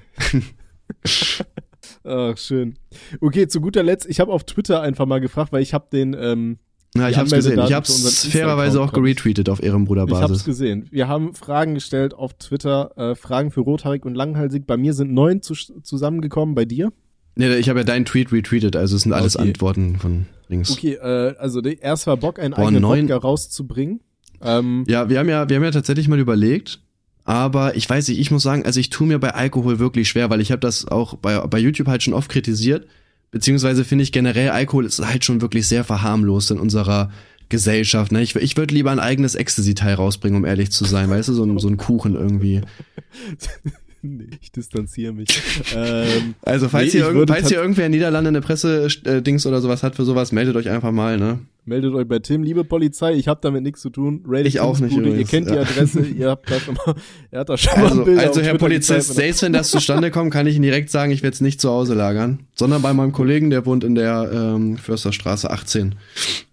Ach, 2.03 2.37
schön. 2.37 2.75
Okay, 3.19 3.47
zu 3.47 3.59
guter 3.59 3.83
Letzt, 3.83 4.07
ich 4.07 4.19
habe 4.19 4.31
auf 4.31 4.43
Twitter 4.43 4.81
einfach 4.81 5.05
mal 5.05 5.19
gefragt, 5.19 5.51
weil 5.51 5.61
ich 5.61 5.73
habe 5.73 5.87
den, 5.91 6.15
ähm, 6.19 6.59
Ja, 6.95 7.09
ich 7.09 7.17
hab's 7.17 7.31
gesehen. 7.31 7.59
Ich 7.59 7.73
hab's 7.73 8.25
fairerweise 8.27 8.81
auch 8.81 8.91
geretweetet 8.91 9.47
auf 9.49 9.63
ich 9.63 9.71
hab's 9.71 10.43
gesehen. 10.43 10.87
Wir 10.91 11.07
haben 11.07 11.33
Fragen 11.35 11.73
gestellt 11.75 12.13
auf 12.13 12.33
Twitter, 12.33 12.91
äh, 12.97 13.15
Fragen 13.15 13.51
für 13.51 13.61
rothaarig 13.61 14.05
und 14.05 14.15
langhalsig. 14.15 14.67
Bei 14.67 14.75
mir 14.75 14.93
sind 14.93 15.13
neun 15.13 15.41
zu, 15.41 15.53
zusammengekommen, 15.53 16.53
bei 16.53 16.65
dir? 16.65 16.91
Nee, 17.35 17.55
ich 17.55 17.69
habe 17.69 17.79
ja 17.79 17.83
deinen 17.85 18.03
Tweet 18.03 18.33
retweetet, 18.33 18.75
also 18.75 18.97
es 18.97 19.03
sind 19.03 19.13
alles 19.13 19.37
Okay. 19.37 19.47
Antworten 19.47 19.97
von 19.97 20.25
links. 20.49 20.71
Okay, 20.71 20.95
äh, 20.95 21.33
also 21.39 21.61
erst 21.61 22.05
war 22.07 22.17
Bock, 22.17 22.39
einen 22.39 22.53
Boah, 22.53 22.63
eigenen 22.67 22.81
neun- 22.81 23.03
Wodka 23.03 23.15
rauszubringen. 23.17 24.01
Ähm, 24.41 24.83
Ja, 24.87 25.07
wir 25.09 25.17
haben 25.19 25.29
ja, 25.29 25.47
wir 25.47 25.55
haben 25.55 25.63
ja 25.63 25.71
tatsächlich 25.71 26.09
mal 26.09 26.19
überlegt, 26.19 26.81
aber 27.23 27.75
ich 27.77 27.89
weiß 27.89 28.09
nicht, 28.09 28.19
ich 28.19 28.31
muss 28.31 28.43
sagen, 28.43 28.65
also 28.65 28.81
ich 28.81 28.89
tue 28.89 29.07
mir 29.07 29.17
bei 29.17 29.33
Alkohol 29.33 29.79
wirklich 29.79 30.09
schwer, 30.09 30.29
weil 30.29 30.41
ich 30.41 30.51
habe 30.51 30.59
das 30.59 30.85
auch 30.89 31.15
bei, 31.15 31.37
bei 31.47 31.59
YouTube 31.59 31.87
halt 31.87 32.03
schon 32.03 32.13
oft 32.13 32.29
kritisiert, 32.29 32.85
beziehungsweise 33.31 33.83
finde 33.83 34.03
ich 34.03 34.11
generell 34.11 34.49
Alkohol 34.49 34.85
ist 34.85 35.05
halt 35.05 35.25
schon 35.25 35.41
wirklich 35.41 35.67
sehr 35.67 35.83
verharmlost 35.83 36.51
in 36.51 36.59
unserer 36.59 37.11
Gesellschaft. 37.49 38.11
Ne? 38.11 38.21
Ich, 38.21 38.35
ich 38.35 38.57
würde 38.57 38.73
lieber 38.73 38.91
ein 38.91 38.99
eigenes 38.99 39.35
Ecstasy-Teil 39.35 39.95
rausbringen, 39.95 40.37
um 40.37 40.45
ehrlich 40.45 40.71
zu 40.71 40.85
sein, 40.85 41.09
weißt 41.09 41.29
du, 41.29 41.33
so 41.33 41.43
ein, 41.43 41.59
so 41.59 41.67
ein 41.67 41.77
Kuchen 41.77 42.15
irgendwie. 42.15 42.61
nee, 44.17 44.29
ich 44.41 44.51
distanziere 44.51 45.13
mich. 45.13 45.27
ähm, 45.75 46.35
Also 46.43 46.69
falls, 46.69 46.93
Nee, 46.93 46.99
irgend, 46.99 47.17
würde 47.17 47.33
falls 47.33 47.47
hier 47.49 47.59
irgendwer 47.59 47.85
in 47.85 47.91
Niederlande 47.91 48.29
eine 48.29 48.41
Presse-Dings 48.41 49.45
oder 49.45 49.61
sowas 49.61 49.83
hat 49.83 49.95
für 49.95 50.05
sowas, 50.05 50.31
meldet 50.31 50.55
euch 50.55 50.69
einfach 50.69 50.91
mal, 50.91 51.17
ne? 51.17 51.39
meldet 51.63 51.93
euch 51.93 52.07
bei 52.07 52.17
Tim, 52.19 52.41
liebe 52.41 52.63
Polizei, 52.63 53.13
ich 53.13 53.27
habe 53.27 53.39
damit 53.43 53.61
nichts 53.61 53.81
zu 53.81 53.91
tun. 53.91 54.23
Rated 54.25 54.47
Ich 54.47 54.59
auch 54.59 54.79
nicht 54.79 54.93
Bude, 54.93 55.05
Ihr 55.05 55.11
übrigens, 55.11 55.29
kennt 55.29 55.49
die 55.49 55.53
ja. 55.53 55.61
Adresse, 55.61 56.01
ihr 56.01 56.29
habt 56.29 56.49
da 56.49 56.59
schon 56.59 56.73
mal, 56.73 56.95
er 57.29 57.39
hat 57.41 57.49
da 57.49 57.57
schon 57.57 57.79
mal 57.79 57.89
Also, 57.89 58.03
Bilder 58.03 58.21
also 58.21 58.41
Herr 58.41 58.57
Polizist, 58.57 59.13
selbst 59.13 59.43
wenn 59.43 59.53
das 59.53 59.69
zustande 59.69 60.09
kommt, 60.09 60.31
kann 60.33 60.47
ich 60.47 60.55
Ihnen 60.55 60.63
direkt 60.63 60.89
sagen, 60.89 61.11
ich 61.11 61.21
werde 61.21 61.35
es 61.35 61.41
nicht 61.41 61.61
zu 61.61 61.69
Hause 61.69 61.93
lagern, 61.93 62.39
sondern 62.55 62.81
bei 62.81 62.93
meinem 62.93 63.11
Kollegen, 63.11 63.51
der 63.51 63.65
wohnt 63.65 63.83
in 63.83 63.93
der 63.95 64.29
ähm, 64.33 64.77
Försterstraße 64.77 65.49
18. 65.51 65.95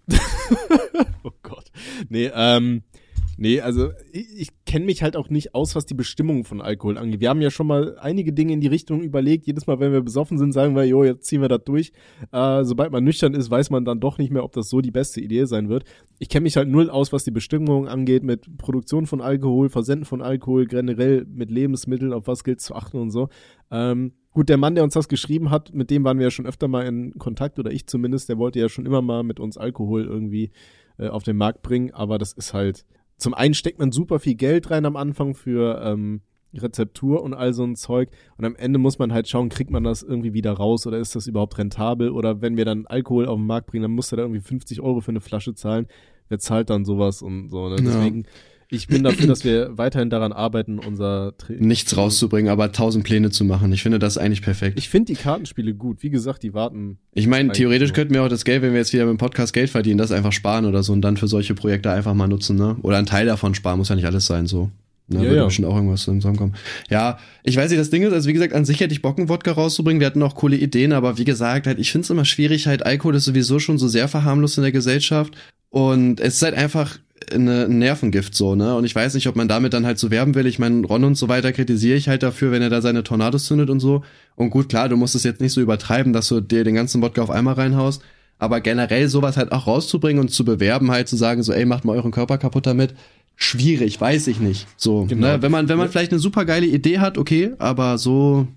Oh 1.23 1.31
Gott. 1.43 1.65
Nee, 2.07 2.31
ähm, 2.33 2.81
nee, 3.39 3.61
also 3.61 3.91
ich, 4.11 4.27
ich 4.35 4.49
kenne 4.65 4.85
mich 4.85 5.01
halt 5.01 5.15
auch 5.15 5.29
nicht 5.29 5.55
aus, 5.55 5.75
was 5.75 5.85
die 5.85 5.93
Bestimmungen 5.93 6.43
von 6.43 6.61
Alkohol 6.61 6.97
angeht. 6.97 7.21
Wir 7.21 7.29
haben 7.29 7.41
ja 7.41 7.49
schon 7.49 7.67
mal 7.67 7.97
einige 7.99 8.33
Dinge 8.33 8.53
in 8.53 8.61
die 8.61 8.67
Richtung 8.67 9.01
überlegt. 9.01 9.47
Jedes 9.47 9.65
Mal, 9.65 9.79
wenn 9.79 9.91
wir 9.91 10.01
besoffen 10.01 10.37
sind, 10.37 10.51
sagen 10.51 10.75
wir, 10.75 10.85
jo, 10.85 11.03
jetzt 11.03 11.25
ziehen 11.25 11.41
wir 11.41 11.47
das 11.47 11.63
durch. 11.63 11.91
Äh, 12.31 12.63
sobald 12.63 12.91
man 12.91 13.03
nüchtern 13.03 13.33
ist, 13.33 13.49
weiß 13.49 13.69
man 13.69 13.85
dann 13.85 13.99
doch 13.99 14.17
nicht 14.17 14.31
mehr, 14.31 14.43
ob 14.43 14.51
das 14.51 14.69
so 14.69 14.81
die 14.81 14.91
beste 14.91 15.21
Idee 15.21 15.45
sein 15.45 15.69
wird. 15.69 15.85
Ich 16.19 16.29
kenne 16.29 16.43
mich 16.43 16.57
halt 16.57 16.69
null 16.69 16.89
aus, 16.89 17.11
was 17.13 17.23
die 17.23 17.31
Bestimmungen 17.31 17.87
angeht, 17.87 18.23
mit 18.23 18.57
Produktion 18.57 19.07
von 19.07 19.21
Alkohol, 19.21 19.69
Versenden 19.69 20.05
von 20.05 20.21
Alkohol, 20.21 20.67
generell 20.67 21.25
mit 21.25 21.49
Lebensmitteln, 21.49 22.13
auf 22.13 22.27
was 22.27 22.43
gilt 22.43 22.61
zu 22.61 22.75
achten 22.75 22.97
und 22.97 23.11
so. 23.11 23.29
Ähm, 23.71 24.13
gut, 24.31 24.49
der 24.49 24.57
Mann, 24.57 24.75
der 24.75 24.83
uns 24.83 24.93
das 24.93 25.07
geschrieben 25.07 25.49
hat, 25.49 25.73
mit 25.73 25.89
dem 25.89 26.03
waren 26.03 26.17
wir 26.17 26.25
ja 26.25 26.31
schon 26.31 26.45
öfter 26.45 26.67
mal 26.67 26.85
in 26.85 27.13
Kontakt, 27.17 27.59
oder 27.59 27.71
ich 27.71 27.87
zumindest, 27.87 28.29
der 28.29 28.37
wollte 28.37 28.59
ja 28.59 28.69
schon 28.69 28.85
immer 28.85 29.01
mal 29.01 29.23
mit 29.23 29.39
uns 29.39 29.57
Alkohol 29.57 30.05
irgendwie 30.05 30.51
äh, 30.97 31.07
auf 31.07 31.23
den 31.23 31.37
Markt 31.37 31.61
bringen, 31.61 31.91
aber 31.91 32.17
das 32.17 32.33
ist 32.33 32.53
halt, 32.53 32.85
zum 33.19 33.33
einen 33.33 33.53
steckt 33.53 33.79
man 33.79 33.91
super 33.91 34.19
viel 34.19 34.35
Geld 34.35 34.71
rein 34.71 34.85
am 34.85 34.95
Anfang 34.95 35.35
für 35.35 35.81
ähm, 35.83 36.21
Rezeptur 36.53 37.21
und 37.21 37.33
all 37.33 37.53
so 37.53 37.63
ein 37.63 37.75
Zeug 37.75 38.09
und 38.37 38.45
am 38.45 38.55
Ende 38.55 38.79
muss 38.79 38.97
man 38.97 39.13
halt 39.13 39.27
schauen, 39.27 39.49
kriegt 39.49 39.69
man 39.69 39.83
das 39.83 40.01
irgendwie 40.01 40.33
wieder 40.33 40.53
raus 40.53 40.87
oder 40.87 40.97
ist 40.97 41.15
das 41.15 41.27
überhaupt 41.27 41.57
rentabel 41.57 42.09
oder 42.09 42.41
wenn 42.41 42.57
wir 42.57 42.65
dann 42.65 42.87
Alkohol 42.87 43.27
auf 43.27 43.37
den 43.37 43.45
Markt 43.45 43.67
bringen, 43.67 43.83
dann 43.83 43.91
muss 43.91 44.11
er 44.11 44.17
da 44.17 44.23
irgendwie 44.23 44.41
50 44.41 44.81
Euro 44.81 45.01
für 45.01 45.11
eine 45.11 45.21
Flasche 45.21 45.53
zahlen, 45.53 45.87
wer 46.27 46.39
zahlt 46.39 46.69
dann 46.69 46.85
sowas 46.85 47.21
und 47.21 47.49
so, 47.49 47.69
ne? 47.69 47.77
Ja. 47.83 48.31
Ich 48.71 48.87
bin 48.87 49.03
dafür, 49.03 49.27
dass 49.27 49.43
wir 49.43 49.77
weiterhin 49.77 50.09
daran 50.09 50.31
arbeiten, 50.31 50.79
unser 50.79 51.35
Tra 51.37 51.53
Nichts 51.57 51.97
rauszubringen, 51.97 52.51
aber 52.51 52.71
tausend 52.71 53.03
Pläne 53.03 53.31
zu 53.31 53.43
machen. 53.43 53.73
Ich 53.73 53.81
finde 53.81 53.97
das 53.97 54.17
eigentlich 54.17 54.41
perfekt. 54.41 54.77
Ich 54.77 54.89
finde 54.89 55.13
die 55.13 55.19
Kartenspiele 55.19 55.73
gut. 55.73 56.03
Wie 56.03 56.09
gesagt, 56.09 56.43
die 56.43 56.53
warten. 56.53 56.99
Ich 57.13 57.27
meine, 57.27 57.51
theoretisch 57.51 57.89
so. 57.89 57.95
könnten 57.95 58.13
wir 58.13 58.23
auch 58.23 58.29
das 58.29 58.45
Geld, 58.45 58.61
wenn 58.61 58.71
wir 58.71 58.79
jetzt 58.79 58.93
wieder 58.93 59.05
mit 59.05 59.13
dem 59.13 59.17
Podcast 59.17 59.53
Geld 59.53 59.69
verdienen, 59.69 59.97
das 59.97 60.11
einfach 60.11 60.31
sparen 60.31 60.65
oder 60.65 60.83
so 60.83 60.93
und 60.93 61.01
dann 61.01 61.17
für 61.17 61.27
solche 61.27 61.55
Projekte 61.55 61.91
einfach 61.91 62.13
mal 62.13 62.27
nutzen, 62.27 62.57
ne? 62.57 62.77
Oder 62.83 62.97
einen 62.97 63.07
Teil 63.07 63.25
davon 63.25 63.55
sparen, 63.55 63.79
muss 63.79 63.89
ja 63.89 63.95
nicht 63.95 64.05
alles 64.05 64.27
sein, 64.27 64.45
so. 64.45 64.69
Ne, 65.07 65.17
Ja, 65.17 65.23
würde 65.23 65.35
ja. 65.37 65.45
bestimmt 65.45 65.67
auch 65.67 65.75
irgendwas 65.75 66.03
zusammenkommen. 66.03 66.53
Ja, 66.91 67.17
ich 67.43 67.57
weiß 67.57 67.71
nicht, 67.71 67.79
das 67.79 67.89
Ding 67.89 68.03
ist, 68.03 68.13
also 68.13 68.29
wie 68.29 68.33
gesagt, 68.33 68.53
an 68.53 68.65
sich 68.65 68.79
hätte 68.79 68.93
ich 68.93 69.01
Bock, 69.01 69.17
einen 69.17 69.29
Wodka 69.29 69.51
rauszubringen. 69.51 69.99
Wir 69.99 70.05
hatten 70.05 70.21
auch 70.21 70.35
coole 70.35 70.55
Ideen, 70.55 70.93
aber 70.93 71.17
wie 71.17 71.25
gesagt, 71.25 71.65
halt, 71.65 71.79
ich 71.79 71.91
finde 71.91 72.03
es 72.03 72.09
immer 72.11 72.25
schwierig, 72.25 72.67
halt, 72.67 72.85
Alkohol 72.85 73.15
ist 73.15 73.25
sowieso 73.25 73.57
schon 73.57 73.79
so 73.79 73.87
sehr 73.87 74.07
verharmlost 74.07 74.57
in 74.57 74.63
der 74.63 74.71
Gesellschaft. 74.71 75.35
Und 75.71 76.19
es 76.19 76.35
ist 76.35 76.41
halt 76.41 76.55
einfach 76.55 76.99
eine, 77.33 77.65
ein 77.65 77.77
Nervengift 77.79 78.35
so, 78.35 78.55
ne? 78.55 78.75
Und 78.75 78.85
ich 78.85 78.95
weiß 78.95 79.13
nicht, 79.13 79.27
ob 79.27 79.35
man 79.35 79.47
damit 79.47 79.73
dann 79.73 79.85
halt 79.85 79.99
so 79.99 80.09
werben 80.11 80.35
will. 80.35 80.45
Ich 80.45 80.59
meine, 80.59 80.85
Ron 80.87 81.03
und 81.03 81.15
so 81.15 81.27
weiter 81.27 81.51
kritisiere 81.51 81.97
ich 81.97 82.07
halt 82.07 82.23
dafür, 82.23 82.51
wenn 82.51 82.61
er 82.61 82.69
da 82.69 82.81
seine 82.81 83.03
Tornados 83.03 83.45
zündet 83.45 83.69
und 83.69 83.79
so. 83.79 84.03
Und 84.35 84.49
gut, 84.49 84.69
klar, 84.69 84.89
du 84.89 84.95
musst 84.97 85.15
es 85.15 85.23
jetzt 85.23 85.41
nicht 85.41 85.53
so 85.53 85.61
übertreiben, 85.61 86.13
dass 86.13 86.27
du 86.29 86.41
dir 86.41 86.63
den 86.63 86.75
ganzen 86.75 87.01
Wodka 87.01 87.21
auf 87.21 87.29
einmal 87.29 87.55
reinhaust. 87.55 88.01
Aber 88.37 88.61
generell 88.61 89.09
sowas 89.09 89.35
halt 89.35 89.51
auch 89.51 89.67
rauszubringen 89.67 90.21
und 90.21 90.29
zu 90.29 90.45
bewerben, 90.45 90.91
halt 90.91 91.07
zu 91.09 91.17
sagen, 91.17 91.43
so, 91.43 91.51
ey, 91.51 91.65
macht 91.65 91.83
mal 91.83 91.95
euren 91.97 92.11
Körper 92.11 92.37
kaputt 92.37 92.65
damit. 92.65 92.93
Schwierig, 93.35 93.99
weiß 93.99 94.27
ich 94.27 94.39
nicht. 94.39 94.67
So, 94.77 95.05
Genau. 95.05 95.27
ne? 95.27 95.41
Wenn 95.41 95.51
man, 95.51 95.67
wenn 95.69 95.77
man 95.77 95.89
vielleicht 95.89 96.11
eine 96.11 96.19
super 96.19 96.45
geile 96.45 96.65
Idee 96.65 96.99
hat, 96.99 97.17
okay, 97.17 97.51
aber 97.59 97.97
so 97.97 98.47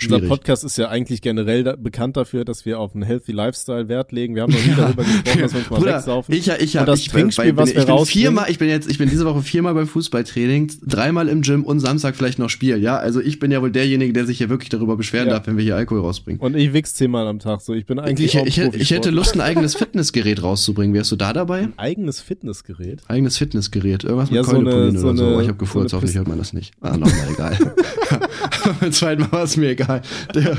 Unser 0.00 0.16
schwierig. 0.18 0.28
Podcast 0.28 0.64
ist 0.64 0.78
ja 0.78 0.88
eigentlich 0.88 1.20
generell 1.22 1.64
da, 1.64 1.74
bekannt 1.76 2.16
dafür, 2.16 2.44
dass 2.44 2.64
wir 2.64 2.78
auf 2.78 2.94
einen 2.94 3.02
Healthy 3.02 3.32
Lifestyle 3.32 3.88
Wert 3.88 4.12
legen. 4.12 4.34
Wir 4.36 4.42
haben 4.42 4.52
noch 4.52 4.64
nie 4.64 4.72
darüber 4.76 5.02
gesprochen, 5.02 5.40
dass 5.40 5.52
wir 5.54 5.58
uns 5.60 5.70
mal 5.70 5.78
Bruder, 5.78 5.94
wegsaufen. 5.96 6.34
ich, 6.34 6.48
ich, 6.48 6.74
Und 6.74 6.80
hab, 6.80 6.86
das 6.86 7.00
ich, 7.00 7.08
Trinkspiel, 7.08 7.52
bei- 7.52 7.62
was 7.62 7.70
bin, 7.74 7.76
wir 7.76 7.82
ich 7.94 7.96
bin 7.96 8.06
viermal, 8.06 8.50
ich 8.50 8.58
bin 8.58 8.68
jetzt, 8.68 8.90
ich 8.90 8.98
bin 8.98 9.08
diese 9.10 9.24
Woche 9.24 9.42
viermal 9.42 9.74
beim 9.74 9.86
Fußballtraining, 9.88 10.70
dreimal 10.86 11.28
im 11.28 11.42
Gym 11.42 11.64
und 11.64 11.80
Samstag 11.80 12.14
vielleicht 12.16 12.38
noch 12.38 12.48
Spiel, 12.48 12.78
ja? 12.82 12.96
Also 12.96 13.20
ich 13.20 13.38
bin 13.40 13.50
ja 13.50 13.60
wohl 13.60 13.72
derjenige, 13.72 14.12
der 14.12 14.24
sich 14.26 14.38
hier 14.38 14.48
wirklich 14.48 14.68
darüber 14.68 14.96
beschweren 14.96 15.28
Ja. 15.28 15.34
darf, 15.34 15.46
wenn 15.46 15.56
wir 15.56 15.64
hier 15.64 15.76
Alkohol 15.76 16.00
rausbringen. 16.02 16.40
Und 16.40 16.56
ich 16.56 16.72
wichs 16.72 16.94
zehnmal 16.94 17.26
am 17.26 17.38
Tag. 17.40 17.60
So, 17.60 17.74
ich 17.74 17.86
bin 17.86 17.98
eigentlich 17.98 18.34
Ich, 18.34 18.36
auch 18.38 18.42
ein 18.42 18.48
ich, 18.48 18.56
hätte- 18.58 18.76
ich 18.76 18.90
hätte. 18.90 19.10
Lust, 19.10 19.34
ein 19.34 19.40
eigenes 19.40 19.74
Fitnessgerät 19.74 20.42
rauszubringen. 20.42 20.94
Wärst 20.94 21.10
du 21.12 21.16
da 21.16 21.32
dabei? 21.32 21.60
Ein 21.62 21.72
eigenes 21.78 22.20
Fitnessgerät. 22.20 23.02
Eigenes 23.08 23.36
Fitnessgerät. 23.38 24.04
Irgendwas 24.04 24.30
mit 24.30 24.36
Ja, 24.36 24.44
so 24.44 24.56
eine- 24.58 24.70
so 24.98 25.08
oder 25.08 25.16
so. 25.16 25.24
eine- 25.26 25.42
ich 25.42 25.48
habe 25.48 25.58
gefurzt, 25.58 25.90
so 25.90 25.96
hoffentlich 25.96 26.16
hört 26.16 26.28
man 26.28 26.38
das 26.38 26.52
nicht. 26.52 26.72
Ah, 26.80 26.96
nochmal 26.96 27.28
egal. 27.32 27.58
Beim 28.80 28.92
zweiten 28.92 29.22
Mal 29.22 29.32
war 29.32 29.42
es 29.44 29.56
mir 29.56 29.70
egal. 29.70 29.87
Der, 30.34 30.56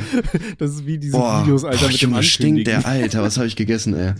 Das 0.58 0.70
ist 0.70 0.86
wie 0.86 0.98
diese 0.98 1.16
boah, 1.16 1.42
Videos, 1.42 1.64
Alter, 1.64 1.86
boah, 1.86 1.92
mit 1.92 2.02
dem 2.02 2.22
stinkt 2.22 2.66
der 2.66 2.86
Alter. 2.86 3.22
Was 3.22 3.36
habe 3.36 3.46
ich 3.46 3.56
gegessen, 3.56 3.94
ey? 3.94 4.14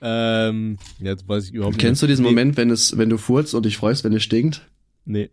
Ähm, 0.00 0.78
jetzt 1.00 1.28
weiß 1.28 1.46
ich 1.46 1.54
überhaupt 1.54 1.76
nicht. 1.76 1.80
Kennst 1.80 2.02
du 2.02 2.06
diesen 2.06 2.24
nee, 2.24 2.30
Moment, 2.30 2.56
wenn 2.56 2.70
es, 2.70 2.96
wenn 2.96 3.10
du 3.10 3.18
furzt 3.18 3.54
und 3.54 3.66
dich 3.66 3.76
freust, 3.76 4.04
wenn 4.04 4.12
es 4.12 4.22
stinkt? 4.22 4.68
Nee. 5.04 5.30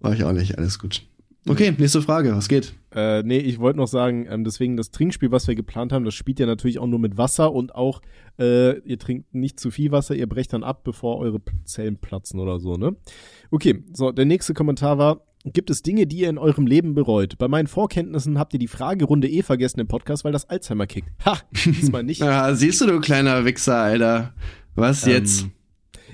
War 0.00 0.14
ich 0.14 0.24
auch 0.24 0.32
nicht. 0.32 0.58
Alles 0.58 0.78
gut. 0.78 1.02
Okay, 1.48 1.74
nächste 1.76 2.02
Frage. 2.02 2.36
Was 2.36 2.48
geht? 2.48 2.74
Äh, 2.94 3.22
nee, 3.22 3.38
ich 3.38 3.58
wollte 3.58 3.78
noch 3.78 3.88
sagen, 3.88 4.26
ähm, 4.28 4.44
deswegen 4.44 4.76
das 4.76 4.90
Trinkspiel, 4.90 5.30
was 5.30 5.48
wir 5.48 5.54
geplant 5.54 5.92
haben, 5.92 6.04
das 6.04 6.14
spielt 6.14 6.38
ja 6.38 6.46
natürlich 6.46 6.78
auch 6.78 6.86
nur 6.86 6.98
mit 6.98 7.16
Wasser 7.16 7.52
und 7.52 7.74
auch, 7.74 8.02
äh, 8.38 8.78
ihr 8.80 8.98
trinkt 8.98 9.34
nicht 9.34 9.58
zu 9.58 9.70
viel 9.70 9.90
Wasser, 9.90 10.14
ihr 10.14 10.28
brecht 10.28 10.52
dann 10.52 10.62
ab, 10.62 10.84
bevor 10.84 11.18
eure 11.18 11.40
Zellen 11.64 11.96
platzen 11.96 12.40
oder 12.40 12.58
so, 12.60 12.76
ne? 12.76 12.94
Okay, 13.50 13.84
so, 13.92 14.12
der 14.12 14.26
nächste 14.26 14.52
Kommentar 14.52 14.98
war, 14.98 15.22
gibt 15.44 15.70
es 15.70 15.82
Dinge, 15.82 16.06
die 16.06 16.18
ihr 16.18 16.28
in 16.28 16.38
eurem 16.38 16.66
Leben 16.66 16.94
bereut? 16.94 17.38
Bei 17.38 17.48
meinen 17.48 17.66
Vorkenntnissen 17.66 18.38
habt 18.38 18.52
ihr 18.52 18.58
die 18.58 18.68
Fragerunde 18.68 19.28
eh 19.28 19.42
vergessen 19.42 19.80
im 19.80 19.88
Podcast, 19.88 20.24
weil 20.24 20.32
das 20.32 20.48
Alzheimer 20.48 20.86
kickt. 20.86 21.08
Ha, 21.24 21.38
diesmal 21.64 22.02
nicht. 22.02 22.22
Ah, 22.30 22.54
siehst 22.54 22.80
du, 22.80 22.86
du 22.86 23.00
kleiner 23.00 23.44
Wichser, 23.44 23.76
Alter. 23.76 24.34
Was 24.74 25.04
jetzt? 25.04 25.42
Ähm, 25.42 25.52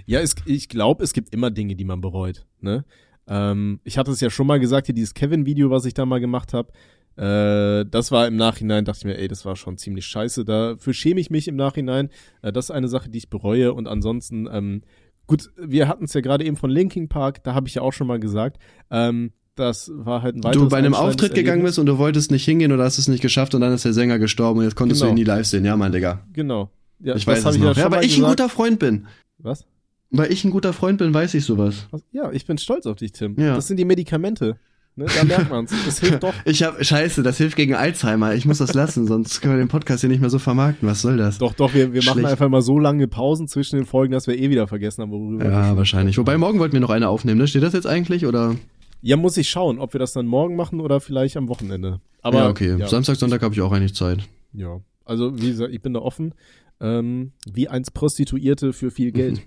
ja, 0.07 0.21
es, 0.21 0.35
ich 0.47 0.69
glaube, 0.69 1.03
es 1.05 1.13
gibt 1.13 1.35
immer 1.35 1.51
Dinge, 1.51 1.75
die 1.75 1.85
man 1.85 2.01
bereut. 2.01 2.47
Ne? 2.61 2.85
Ähm, 3.27 3.81
ich 3.85 3.99
hatte 3.99 4.13
es 4.13 4.21
ja 4.21 4.31
schon 4.31 4.47
mal 4.47 4.61
gesagt, 4.61 4.87
hier 4.87 4.95
dieses 4.95 5.15
Kevin-Video, 5.15 5.71
was 5.71 5.85
ich 5.85 5.95
da 5.95 6.07
mal 6.07 6.21
gemacht 6.21 6.53
habe. 6.53 6.73
Äh, 7.17 7.87
das 7.91 8.13
war 8.13 8.27
im 8.27 8.37
Nachhinein, 8.37 8.85
dachte 8.85 9.01
ich 9.01 9.05
mir, 9.05 9.19
ey, 9.19 9.29
das 9.29 9.45
war 9.45 9.57
schon 9.57 9.79
ziemlich 9.79 10.07
scheiße. 10.07 10.45
Dafür 10.45 10.93
schäme 10.93 11.21
ich 11.21 11.31
mich 11.31 11.49
im 11.49 11.57
Nachhinein. 11.57 12.11
Äh, 12.43 12.53
das 12.53 12.67
ist 12.67 12.71
eine 12.71 12.89
Sache, 12.89 13.09
die 13.09 13.19
ich 13.19 13.31
bereue. 13.31 13.73
Und 13.73 13.89
ansonsten, 13.89 14.49
ähm, 14.51 14.83
gut, 15.27 15.51
wir 15.57 15.89
hatten 15.89 16.05
es 16.05 16.15
ja 16.15 16.21
gerade 16.21 16.45
eben 16.45 16.57
von 16.57 16.71
Linking 16.71 17.09
Park, 17.09 17.43
da 17.45 17.55
habe 17.55 17.69
ich 17.69 17.75
ja 17.75 17.83
auch 17.83 17.93
schon 17.93 18.07
mal 18.07 18.19
gesagt. 18.21 18.59
Ähm, 18.91 19.33
das 19.55 19.91
war 19.95 20.21
halt 20.23 20.37
ein 20.37 20.45
weiteres 20.45 20.63
du 20.65 20.69
bei 20.69 20.77
einem 20.77 20.93
Auftritt 20.95 21.35
gegangen 21.35 21.63
bist 21.63 21.79
und 21.79 21.87
du 21.87 21.97
wolltest 21.99 22.31
nicht 22.31 22.45
hingehen 22.45 22.73
oder 22.73 22.85
hast 22.85 22.99
es 22.99 23.09
nicht 23.09 23.23
geschafft 23.23 23.55
und 23.55 23.63
dann 23.63 23.73
ist 23.73 23.85
der 23.87 23.95
Sänger 23.95 24.19
gestorben 24.19 24.59
und 24.59 24.65
jetzt 24.65 24.77
konntest 24.77 25.01
Genau. 25.01 25.13
du 25.15 25.19
ihn 25.19 25.23
nie 25.23 25.25
live 25.25 25.47
sehen. 25.47 25.65
Ja, 25.65 25.77
mein 25.77 25.93
Digga. 25.93 26.27
Genau. 26.35 26.71
Ja, 27.01 27.15
Ich 27.17 27.27
weiß 27.27 27.45
es 27.45 27.57
ich 27.57 27.63
noch. 27.63 27.77
ja 27.77 27.91
weil 27.91 28.05
ich 28.05 28.13
ein 28.17 28.21
gesagt. 28.21 28.39
guter 28.39 28.49
Freund 28.51 28.79
bin. 28.79 29.07
Was? 29.39 29.67
Weil 30.11 30.31
ich 30.33 30.45
ein 30.45 30.51
guter 30.51 30.73
Freund 30.73 30.99
bin, 30.99 31.13
weiß 31.13 31.35
ich 31.35 31.45
sowas. 31.45 31.89
Was? 31.91 32.05
Ja, 32.13 32.31
ich 32.33 32.47
bin 32.47 32.59
stolz 32.59 32.87
auf 32.87 32.97
dich, 32.97 33.13
Tim. 33.13 33.35
Ja. 33.39 33.55
Das 33.55 33.67
sind 33.67 33.79
die 33.79 33.85
Medikamente. 33.85 34.57
Ne? 34.97 35.05
Da 35.15 35.25
merkt 35.25 35.51
man's. 35.51 35.73
Das 35.85 36.01
hilft 36.01 36.23
doch. 36.23 36.33
Ich 36.47 36.63
hab, 36.63 36.83
scheiße, 36.83 37.23
das 37.23 37.37
hilft 37.37 37.57
gegen 37.57 37.75
Alzheimer. 37.75 38.35
Ich 38.35 38.47
muss 38.47 38.59
das 38.59 38.73
lassen, 38.73 39.07
sonst 39.07 39.43
können 39.43 39.55
wir 39.55 39.59
den 39.59 39.69
Podcast 39.69 40.01
hier 40.01 40.09
nicht 40.09 40.21
mehr 40.21 40.31
so 40.31 40.39
vermarkten. 40.39 40.89
Was 40.89 41.03
soll 41.03 41.19
das? 41.19 41.37
Doch, 41.37 41.53
doch, 41.53 41.75
wir, 41.75 41.93
wir 41.93 42.03
machen 42.05 42.25
einfach 42.25 42.49
mal 42.49 42.63
so 42.63 42.79
lange 42.79 43.07
Pausen 43.07 43.47
zwischen 43.47 43.77
den 43.77 43.85
Folgen, 43.85 44.13
dass 44.13 44.27
wir 44.27 44.39
eh 44.39 44.49
wieder 44.49 44.67
vergessen 44.67 45.03
haben, 45.03 45.11
worüber 45.11 45.45
wir 45.45 45.51
Ja, 45.51 45.77
wahrscheinlich. 45.77 46.17
Wobei 46.17 46.39
morgen 46.39 46.59
wollten 46.59 46.73
wir 46.73 46.81
noch 46.81 46.91
eine 46.91 47.09
aufnehmen, 47.09 47.39
ne? 47.39 47.47
Steht 47.47 47.63
das 47.63 47.75
jetzt 47.75 47.87
eigentlich 47.87 48.25
oder? 48.25 48.57
Ja, 49.03 49.17
muss 49.19 49.37
ich 49.37 49.51
schauen, 49.51 49.79
ob 49.79 49.93
wir 49.93 49.99
das 49.99 50.15
dann 50.15 50.27
morgen 50.27 50.57
machen 50.57 50.81
oder 50.81 51.01
vielleicht 51.01 51.37
am 51.37 51.49
Wochenende. 51.49 52.01
Aber 52.23 52.39
ja, 52.39 52.49
okay. 52.49 52.77
Ja, 52.79 52.89
Samstag, 52.89 53.17
Sonntag 53.17 53.43
habe 53.43 53.55
ich 53.55 53.61
auch 53.61 53.73
eigentlich 53.73 53.95
Zeit. 53.95 54.21
ja. 54.53 54.81
Also, 55.09 55.41
wie 55.41 55.51
gesagt, 55.51 55.73
ich 55.73 55.81
bin 55.81 55.95
da 55.95 56.01
offen. 56.01 56.35
Ähm, 56.81 57.33
wie 57.51 57.69
eins 57.69 57.91
Prostituierte 57.91 58.73
für 58.73 58.91
viel 58.91 59.13
Geld. 59.13 59.41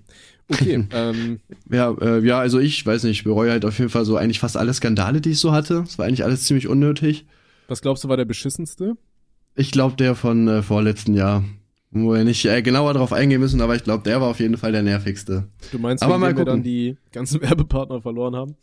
Okay, 0.48 0.84
ähm, 0.92 1.38
Ja, 1.70 1.92
äh, 2.00 2.24
ja, 2.26 2.40
also 2.40 2.58
ich 2.58 2.84
weiß 2.84 3.04
nicht, 3.04 3.18
ich 3.18 3.24
bereue 3.24 3.52
halt 3.52 3.64
auf 3.64 3.78
jeden 3.78 3.90
Fall 3.90 4.04
so 4.04 4.16
eigentlich 4.16 4.40
fast 4.40 4.56
alle 4.56 4.74
Skandale, 4.74 5.20
die 5.20 5.30
ich 5.30 5.38
so 5.38 5.52
hatte. 5.52 5.84
Es 5.86 5.96
war 5.98 6.06
eigentlich 6.06 6.24
alles 6.24 6.44
ziemlich 6.44 6.66
unnötig. 6.66 7.26
was 7.68 7.82
glaubst 7.82 8.02
du 8.04 8.08
war 8.08 8.16
der 8.16 8.24
beschissenste? 8.24 8.96
Ich 9.54 9.70
glaube, 9.70 9.94
der 9.96 10.14
von 10.16 10.48
äh, 10.48 10.62
vorletzten 10.62 11.14
Jahr. 11.14 11.44
Wo 11.92 12.12
wir 12.14 12.22
nicht 12.22 12.44
äh, 12.44 12.62
genauer 12.62 12.94
drauf 12.94 13.12
eingehen 13.12 13.40
müssen, 13.40 13.60
aber 13.60 13.74
ich 13.74 13.82
glaube, 13.82 14.04
der 14.04 14.20
war 14.20 14.28
auf 14.28 14.38
jeden 14.38 14.56
Fall 14.56 14.70
der 14.70 14.82
nervigste. 14.82 15.48
Du 15.72 15.78
meinst, 15.80 16.04
Aber 16.04 16.18
mal 16.18 16.36
wir 16.36 16.44
dann 16.44 16.62
die 16.62 16.96
ganzen 17.12 17.40
Werbepartner 17.42 18.00
verloren 18.00 18.36
haben? 18.36 18.54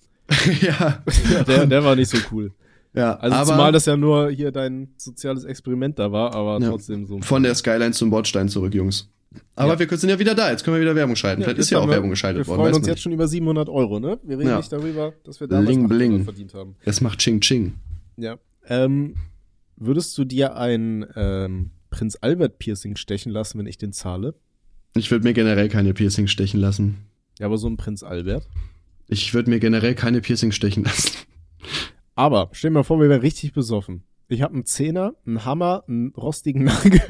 ja. 0.61 1.03
Ja, 1.33 1.43
der, 1.43 1.65
der 1.65 1.83
war 1.83 1.95
nicht 1.95 2.09
so 2.09 2.17
cool. 2.31 2.51
Ja, 2.97 3.15
Also 3.17 3.35
aber 3.35 3.45
zumal 3.45 3.71
das 3.71 3.85
ja 3.85 3.95
nur 3.97 4.29
hier 4.29 4.51
dein 4.51 4.89
soziales 4.97 5.43
Experiment 5.43 5.97
da 5.99 6.11
war, 6.11 6.33
aber 6.35 6.59
Ja. 6.61 6.69
trotzdem 6.69 7.05
so. 7.05 7.19
von 7.21 7.43
der 7.43 7.55
Skyline 7.55 7.91
zum 7.91 8.09
Bordstein 8.09 8.49
zurück, 8.49 8.73
Jungs. 8.73 9.09
Aber 9.55 9.73
Ja. 9.73 9.79
wir 9.89 9.97
sind 9.97 10.09
ja 10.09 10.17
wieder 10.19 10.33
da, 10.35 10.49
jetzt 10.51 10.63
können 10.63 10.77
wir 10.77 10.81
wieder 10.81 10.95
Werbung 10.95 11.15
schalten. 11.15 11.43
Vielleicht 11.43 11.59
ist 11.59 11.69
ja 11.69 11.79
auch 11.79 11.85
wir- 11.85 11.91
Werbung 11.93 12.09
geschaltet 12.09 12.43
Wir 12.43 12.47
worden. 12.47 12.59
freuen 12.59 12.71
weiß 12.71 12.77
uns 12.79 12.87
jetzt 12.87 13.01
schon 13.01 13.11
über 13.11 13.27
700 13.27 13.69
Euro, 13.69 13.99
ne? 13.99 14.19
Wir 14.23 14.39
reden 14.39 14.49
Ja. 14.49 14.57
nicht 14.57 14.71
darüber, 14.71 15.13
dass 15.25 15.39
wir 15.39 15.47
damals 15.47 15.67
Bling, 15.67 15.85
800 15.85 15.97
bling. 15.97 16.23
verdient 16.23 16.53
haben. 16.53 16.69
nicht. 16.71 16.87
Das 16.87 17.01
macht 17.01 17.19
Ching 17.19 17.41
Ching. 17.41 17.73
Ja. 18.17 18.37
Ähm, 18.67 19.15
würdest 19.75 20.17
du 20.17 20.25
dir 20.25 20.55
ein 20.55 21.05
ähm, 21.15 21.71
Prinz 21.89 22.17
Albert 22.21 22.57
Piercing 22.59 22.95
stechen 22.95 23.31
lassen, 23.31 23.59
wenn 23.59 23.67
ich 23.67 23.77
den 23.77 23.93
zahle? 23.93 24.33
Ich 24.95 25.11
würde 25.11 25.23
mir 25.25 25.33
generell 25.33 25.69
keine 25.69 25.93
Piercings 25.93 26.31
stechen 26.31 26.59
lassen. 26.59 26.97
Ja, 27.39 27.45
aber 27.45 27.57
so 27.57 27.67
ein 27.67 27.77
Prinz 27.77 28.01
Albert. 28.03 28.47
Ich 29.07 29.33
würde 29.33 29.49
mir 29.49 29.59
generell 29.59 29.93
keine 29.93 30.21
Piercings 30.21 30.55
stechen 30.55 30.83
lassen. 30.83 31.11
Aber 32.17 32.49
stell 32.51 32.71
dir 32.71 32.75
mal 32.75 32.83
vor, 32.83 32.99
wir 32.99 33.07
wären 33.09 33.21
richtig 33.21 33.53
besoffen. 33.53 34.03
Ich 34.29 34.41
habe 34.41 34.55
einen 34.55 34.65
Zehner, 34.65 35.13
einen 35.25 35.45
Hammer, 35.45 35.85
einen 35.87 36.09
rostigen 36.17 36.65
Nagel 36.65 36.99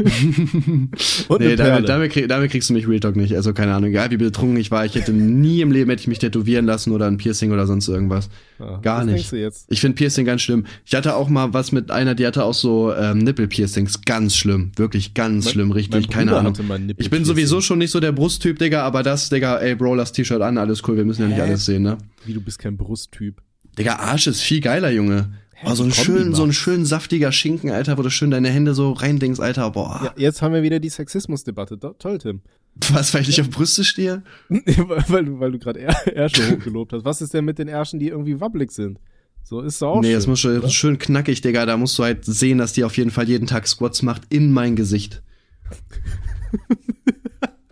und 1.29 1.39
nee, 1.39 1.47
eine 1.47 1.55
Perle. 1.55 1.55
damit, 1.55 1.89
damit, 1.89 2.11
krieg, 2.11 2.27
damit 2.29 2.51
kriegst 2.51 2.69
du 2.69 2.73
mich 2.75 2.87
Real 2.87 2.99
Talk 2.99 3.15
nicht. 3.15 3.35
Also 3.35 3.53
keine 3.53 3.73
Ahnung, 3.73 3.89
egal 3.89 4.11
wie 4.11 4.17
betrunken 4.17 4.57
ich 4.57 4.69
war, 4.69 4.85
ich 4.85 4.93
hätte 4.93 5.13
nie 5.13 5.61
im 5.61 5.71
Leben 5.71 5.89
hätte 5.89 6.01
ich 6.01 6.07
mich 6.07 6.19
tätowieren 6.19 6.67
lassen 6.67 6.91
oder 6.91 7.07
ein 7.07 7.17
Piercing 7.17 7.51
oder 7.51 7.65
sonst 7.65 7.87
irgendwas. 7.87 8.29
Ja, 8.59 8.77
gar 8.83 8.99
was 8.99 9.05
nicht. 9.07 9.31
du 9.31 9.37
jetzt? 9.37 9.65
Ich 9.71 9.81
finde 9.81 9.95
Piercing 9.95 10.27
ganz 10.27 10.43
schlimm. 10.43 10.67
Ich 10.85 10.93
hatte 10.93 11.15
auch 11.15 11.27
mal 11.27 11.53
was 11.55 11.71
mit 11.71 11.89
einer, 11.89 12.13
die 12.13 12.27
hatte 12.27 12.43
auch 12.43 12.53
so 12.53 12.93
ähm, 12.93 13.17
Nippel-Piercings. 13.17 14.01
Ganz 14.05 14.35
schlimm. 14.35 14.71
Wirklich 14.75 15.15
ganz 15.15 15.45
Mein- 15.45 15.51
schlimm, 15.53 15.71
richtig. 15.71 16.09
Keine 16.11 16.37
Ahnung. 16.37 16.53
Ich 16.97 17.09
bin 17.09 17.25
sowieso 17.25 17.61
schon 17.61 17.79
nicht 17.79 17.89
so 17.89 17.99
der 17.99 18.11
Brusttyp, 18.11 18.59
Digga, 18.59 18.83
aber 18.83 19.01
das, 19.01 19.29
Digga, 19.29 19.57
ey, 19.57 19.73
Bro, 19.73 19.95
lass 19.95 20.11
T-Shirt 20.11 20.41
an, 20.43 20.59
alles 20.59 20.87
cool, 20.87 20.97
wir 20.97 21.05
müssen 21.05 21.23
ja 21.23 21.29
nicht 21.29 21.37
Hä? 21.37 21.41
alles 21.43 21.65
sehen, 21.65 21.81
ne? 21.81 21.97
Wie, 22.25 22.33
du 22.33 22.41
bist 22.41 22.59
kein 22.59 22.77
Brusttyp. 22.77 23.41
Digga, 23.77 23.95
Arsch 23.97 24.27
ist 24.27 24.41
viel 24.41 24.61
geiler, 24.61 24.89
Junge. 24.91 25.33
Hä, 25.53 25.67
Oh, 25.71 25.73
so 25.73 25.83
ein 25.83 25.91
schön, 25.91 26.35
so 26.35 26.43
ein 26.43 26.53
schön 26.53 26.85
saftiger 26.85 27.31
Schinken, 27.31 27.71
Alter, 27.71 27.97
wo 27.97 28.03
du 28.03 28.11
schön 28.11 28.29
deine 28.29 28.49
Hände 28.49 28.75
so 28.75 28.91
reindingst, 28.91 29.41
Alter, 29.41 29.71
boah. 29.71 30.01
Ja, 30.03 30.13
jetzt 30.15 30.41
haben 30.43 30.53
wir 30.53 30.61
wieder 30.61 30.79
die 30.79 30.89
Sexismusdebatte. 30.89 31.79
Toll, 31.97 32.19
Tim. 32.19 32.41
Was, 32.91 33.13
weil 33.13 33.21
ich 33.21 33.27
nicht 33.27 33.41
auf 33.41 33.49
Brüste 33.49 33.83
stehe? 33.83 34.21
weil 34.49 35.25
du, 35.25 35.39
weil 35.39 35.51
du 35.51 35.57
gerade 35.57 35.79
Är- 35.79 36.13
Ärsche 36.13 36.51
hochgelobt 36.51 36.93
hast. 36.93 37.05
Was 37.05 37.21
ist 37.23 37.33
denn 37.33 37.43
mit 37.45 37.57
den 37.57 37.67
Ärschen, 37.67 37.99
die 37.99 38.09
irgendwie 38.09 38.39
wabbelig 38.39 38.71
sind? 38.71 38.99
So 39.43 39.61
ist 39.61 39.81
doch 39.81 39.93
auch 39.95 40.01
nee, 40.01 40.07
schön, 40.09 40.15
das 40.15 40.27
muss 40.27 40.39
schon 40.41 40.57
oder? 40.59 40.69
schön 40.69 40.99
knackig, 40.99 41.41
Digga. 41.41 41.65
Da 41.65 41.75
musst 41.77 41.97
du 41.97 42.03
halt 42.03 42.23
sehen, 42.25 42.59
dass 42.59 42.73
die 42.73 42.83
auf 42.83 42.95
jeden 42.97 43.09
Fall 43.09 43.27
jeden 43.27 43.47
Tag 43.47 43.67
Squats 43.67 44.03
macht 44.03 44.23
in 44.29 44.51
mein 44.51 44.75
Gesicht. 44.75 45.23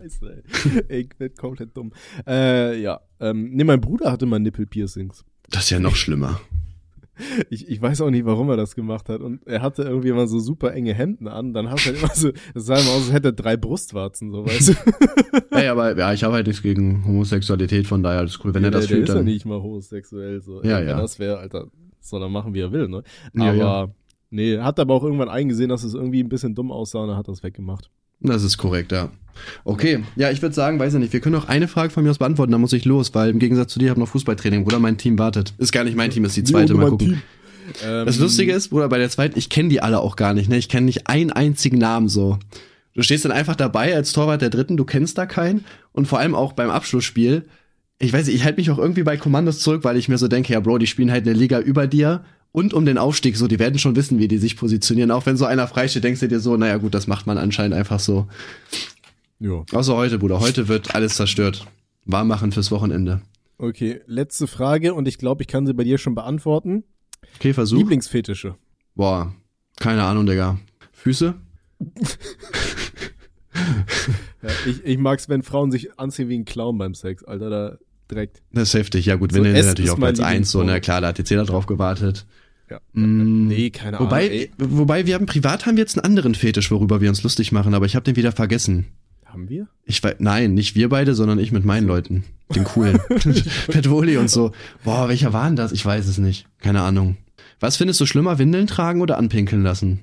Scheiße, 0.00 0.42
ey. 0.44 0.84
ey, 0.88 1.00
ich 1.02 1.10
werd 1.20 1.38
komplett 1.38 1.76
dumm. 1.76 1.92
Äh, 2.26 2.80
ja. 2.80 3.00
Ähm, 3.20 3.50
nee, 3.52 3.64
mein 3.64 3.80
Bruder 3.80 4.10
hatte 4.12 4.26
mal 4.26 4.38
Nippelpiercings. 4.38 5.24
Das 5.50 5.64
ist 5.64 5.70
ja 5.70 5.80
noch 5.80 5.96
schlimmer. 5.96 6.40
Ich, 7.48 7.68
ich 7.68 7.80
weiß 7.80 8.02
auch 8.02 8.10
nicht, 8.10 8.26
warum 8.26 8.50
er 8.50 8.56
das 8.56 8.74
gemacht 8.74 9.08
hat. 9.08 9.20
Und 9.22 9.46
er 9.46 9.62
hatte 9.62 9.84
irgendwie 9.84 10.10
immer 10.10 10.26
so 10.26 10.38
super 10.38 10.74
enge 10.74 10.92
Hemden 10.92 11.28
an. 11.28 11.54
Dann 11.54 11.70
hast 11.70 11.86
du 11.86 11.90
halt 11.90 12.02
immer 12.02 12.14
so, 12.14 12.30
das 12.52 12.66
sah 12.66 12.78
immer 12.78 12.90
aus, 12.90 13.04
als 13.04 13.12
hätte 13.12 13.28
er 13.28 13.32
drei 13.32 13.56
Brustwarzen, 13.56 14.30
so 14.30 14.44
weißt 14.44 14.68
du. 14.68 14.74
Ey, 15.50 15.68
aber 15.68 15.96
ja, 15.96 16.12
ich 16.12 16.24
habe 16.24 16.34
halt 16.34 16.46
nichts 16.46 16.62
gegen 16.62 17.04
Homosexualität, 17.06 17.86
von 17.86 18.02
daher 18.02 18.20
alles 18.20 18.38
cool. 18.44 18.52
Wenn 18.52 18.64
er 18.64 18.70
das 18.70 18.82
der, 18.82 18.88
der 18.88 18.96
fühlt, 18.96 19.08
ist 19.08 19.14
ja 19.14 19.14
dann. 19.14 19.24
nicht 19.24 19.46
mal 19.46 19.62
homosexuell. 19.62 20.42
So. 20.42 20.62
Ja, 20.62 20.80
Wenn 20.80 20.88
ja. 20.88 21.00
das 21.00 21.18
wäre, 21.18 21.38
Alter, 21.38 21.68
soll 22.00 22.22
er 22.22 22.28
machen, 22.28 22.54
wie 22.54 22.60
er 22.60 22.72
will, 22.72 22.88
ne? 22.88 23.02
Ja, 23.34 23.44
aber, 23.44 23.56
ja. 23.56 23.88
nee, 24.30 24.58
hat 24.58 24.78
aber 24.78 24.94
auch 24.94 25.02
irgendwann 25.02 25.28
eingesehen, 25.28 25.70
dass 25.70 25.84
es 25.84 25.94
irgendwie 25.94 26.22
ein 26.22 26.28
bisschen 26.28 26.54
dumm 26.54 26.70
aussah 26.70 27.00
und 27.00 27.08
er 27.08 27.16
hat 27.16 27.28
das 27.28 27.42
weggemacht. 27.42 27.90
Das 28.20 28.42
ist 28.42 28.58
korrekt, 28.58 28.92
ja. 28.92 29.10
Okay, 29.64 30.02
ja, 30.16 30.30
ich 30.30 30.40
würde 30.42 30.54
sagen, 30.54 30.78
weiß 30.78 30.94
ich 30.94 31.00
nicht, 31.00 31.12
wir 31.12 31.20
können 31.20 31.34
noch 31.34 31.48
eine 31.48 31.68
Frage 31.68 31.90
von 31.90 32.02
mir 32.02 32.10
aus 32.10 32.18
beantworten, 32.18 32.52
dann 32.52 32.60
muss 32.60 32.72
ich 32.72 32.84
los, 32.84 33.14
weil 33.14 33.30
im 33.30 33.38
Gegensatz 33.38 33.72
zu 33.72 33.78
dir 33.78 33.90
habe 33.90 34.00
noch 34.00 34.08
Fußballtraining, 34.08 34.64
Bruder, 34.64 34.78
mein 34.78 34.96
Team 34.96 35.18
wartet. 35.18 35.52
Ist 35.58 35.72
gar 35.72 35.84
nicht 35.84 35.96
mein 35.96 36.10
Team, 36.10 36.24
ist 36.24 36.36
die 36.36 36.44
zweite, 36.44 36.74
mal 36.74 36.88
gucken. 36.88 37.22
Ähm, 37.84 38.06
Das 38.06 38.18
Lustige 38.18 38.52
ist, 38.52 38.68
Bruder, 38.68 38.88
bei 38.88 38.98
der 38.98 39.10
zweiten, 39.10 39.38
ich 39.38 39.50
kenne 39.50 39.68
die 39.68 39.80
alle 39.80 40.00
auch 40.00 40.16
gar 40.16 40.34
nicht, 40.34 40.48
ne? 40.48 40.56
Ich 40.56 40.68
kenne 40.68 40.86
nicht 40.86 41.08
einen 41.08 41.32
einzigen 41.32 41.78
Namen 41.78 42.08
so. 42.08 42.38
Du 42.94 43.02
stehst 43.02 43.24
dann 43.26 43.32
einfach 43.32 43.56
dabei 43.56 43.94
als 43.94 44.12
Torwart 44.12 44.40
der 44.40 44.50
Dritten, 44.50 44.76
du 44.78 44.84
kennst 44.84 45.18
da 45.18 45.26
keinen 45.26 45.64
und 45.92 46.06
vor 46.08 46.18
allem 46.18 46.34
auch 46.34 46.52
beim 46.54 46.70
Abschlussspiel. 46.70 47.44
Ich 47.98 48.12
weiß 48.12 48.26
nicht, 48.26 48.36
ich 48.36 48.44
halte 48.44 48.58
mich 48.58 48.70
auch 48.70 48.78
irgendwie 48.78 49.02
bei 49.02 49.16
Kommandos 49.16 49.58
zurück, 49.60 49.84
weil 49.84 49.96
ich 49.96 50.08
mir 50.08 50.16
so 50.18 50.28
denke, 50.28 50.52
ja 50.52 50.60
Bro, 50.60 50.78
die 50.78 50.86
spielen 50.86 51.10
halt 51.10 51.26
eine 51.26 51.36
Liga 51.36 51.60
über 51.60 51.86
dir 51.86 52.24
und 52.56 52.72
um 52.72 52.86
den 52.86 52.96
Aufstieg 52.96 53.36
so, 53.36 53.48
die 53.48 53.58
werden 53.58 53.78
schon 53.78 53.96
wissen, 53.96 54.18
wie 54.18 54.28
die 54.28 54.38
sich 54.38 54.56
positionieren. 54.56 55.10
Auch 55.10 55.26
wenn 55.26 55.36
so 55.36 55.44
einer 55.44 55.68
freisteht, 55.68 56.04
denkst 56.04 56.20
du 56.20 56.28
dir 56.28 56.40
so, 56.40 56.56
naja 56.56 56.78
gut, 56.78 56.94
das 56.94 57.06
macht 57.06 57.26
man 57.26 57.36
anscheinend 57.36 57.76
einfach 57.76 58.00
so. 58.00 58.28
Ja. 59.38 59.62
Außer 59.72 59.94
heute, 59.94 60.18
Bruder, 60.18 60.40
heute 60.40 60.66
wird 60.66 60.94
alles 60.94 61.16
zerstört. 61.16 61.66
Warm 62.06 62.28
machen 62.28 62.52
fürs 62.52 62.70
Wochenende. 62.70 63.20
Okay, 63.58 64.00
letzte 64.06 64.46
Frage 64.46 64.94
und 64.94 65.06
ich 65.06 65.18
glaube, 65.18 65.42
ich 65.42 65.48
kann 65.48 65.66
sie 65.66 65.74
bei 65.74 65.84
dir 65.84 65.98
schon 65.98 66.14
beantworten. 66.14 66.84
Okay, 67.34 67.52
Versuch. 67.52 67.76
Lieblingsfetische. 67.76 68.54
Boah, 68.94 69.34
keine 69.78 70.04
Ahnung, 70.04 70.24
Digga. 70.24 70.58
Füße? 70.92 71.34
Ja, 74.42 74.50
ich, 74.66 74.82
ich 74.82 74.96
mag's, 74.96 75.28
wenn 75.28 75.42
Frauen 75.42 75.70
sich 75.70 75.98
anziehen 75.98 76.30
wie 76.30 76.38
ein 76.38 76.46
Clown 76.46 76.78
beim 76.78 76.94
Sex, 76.94 77.22
Alter, 77.22 77.50
da 77.50 77.78
direkt. 78.10 78.42
Das 78.50 78.68
ist 78.68 78.74
heftig. 78.74 79.04
Ja 79.04 79.16
gut, 79.16 79.32
So, 79.32 79.44
wenn 79.44 79.54
S 79.54 79.66
natürlich 79.66 79.90
mein 79.98 80.14
Platz 80.14 80.20
1 80.20 80.50
so, 80.50 80.62
na 80.62 80.80
klar, 80.80 81.02
da 81.02 81.08
hat 81.08 81.18
jetzt 81.18 81.28
jeder 81.28 81.44
drauf 81.44 81.66
gewartet. 81.66 82.24
Ja. 82.70 82.80
Mm, 82.92 83.46
Nee, 83.48 83.70
keine 83.70 84.00
Wobei, 84.00 84.26
Ahnung. 84.26 84.38
Ey, 84.38 84.50
wobei 84.58 85.06
wir 85.06 85.14
haben 85.14 85.26
privat 85.26 85.66
haben 85.66 85.76
wir 85.76 85.82
jetzt 85.82 85.96
einen 85.96 86.04
anderen 86.04 86.34
Fetisch, 86.34 86.70
worüber 86.70 87.00
wir 87.00 87.08
uns 87.08 87.22
lustig 87.22 87.52
machen, 87.52 87.74
aber 87.74 87.86
ich 87.86 87.94
habe 87.94 88.04
den 88.04 88.16
wieder 88.16 88.32
vergessen. 88.32 88.86
haben 89.24 89.48
wir? 89.48 89.68
Ich 89.84 90.02
weiß, 90.02 90.16
nein, 90.18 90.54
nicht 90.54 90.74
wir 90.74 90.88
beide, 90.88 91.14
sondern 91.14 91.38
ich 91.38 91.52
mit 91.52 91.64
meinen 91.64 91.86
Leuten, 91.86 92.24
den 92.54 92.64
coolen, 92.64 92.98
Petvoli 93.68 94.16
und 94.16 94.30
so. 94.30 94.52
Boah, 94.84 95.08
welcher 95.08 95.32
war 95.32 95.46
denn 95.46 95.56
das? 95.56 95.72
Ich 95.72 95.84
weiß 95.84 96.06
es 96.06 96.18
nicht, 96.18 96.46
keine 96.60 96.82
Ahnung. 96.82 97.16
Was 97.60 97.76
findest 97.76 98.00
du 98.00 98.06
schlimmer, 98.06 98.38
Windeln 98.38 98.66
tragen 98.66 99.00
oder 99.00 99.16
anpinkeln 99.16 99.62
lassen? 99.62 100.00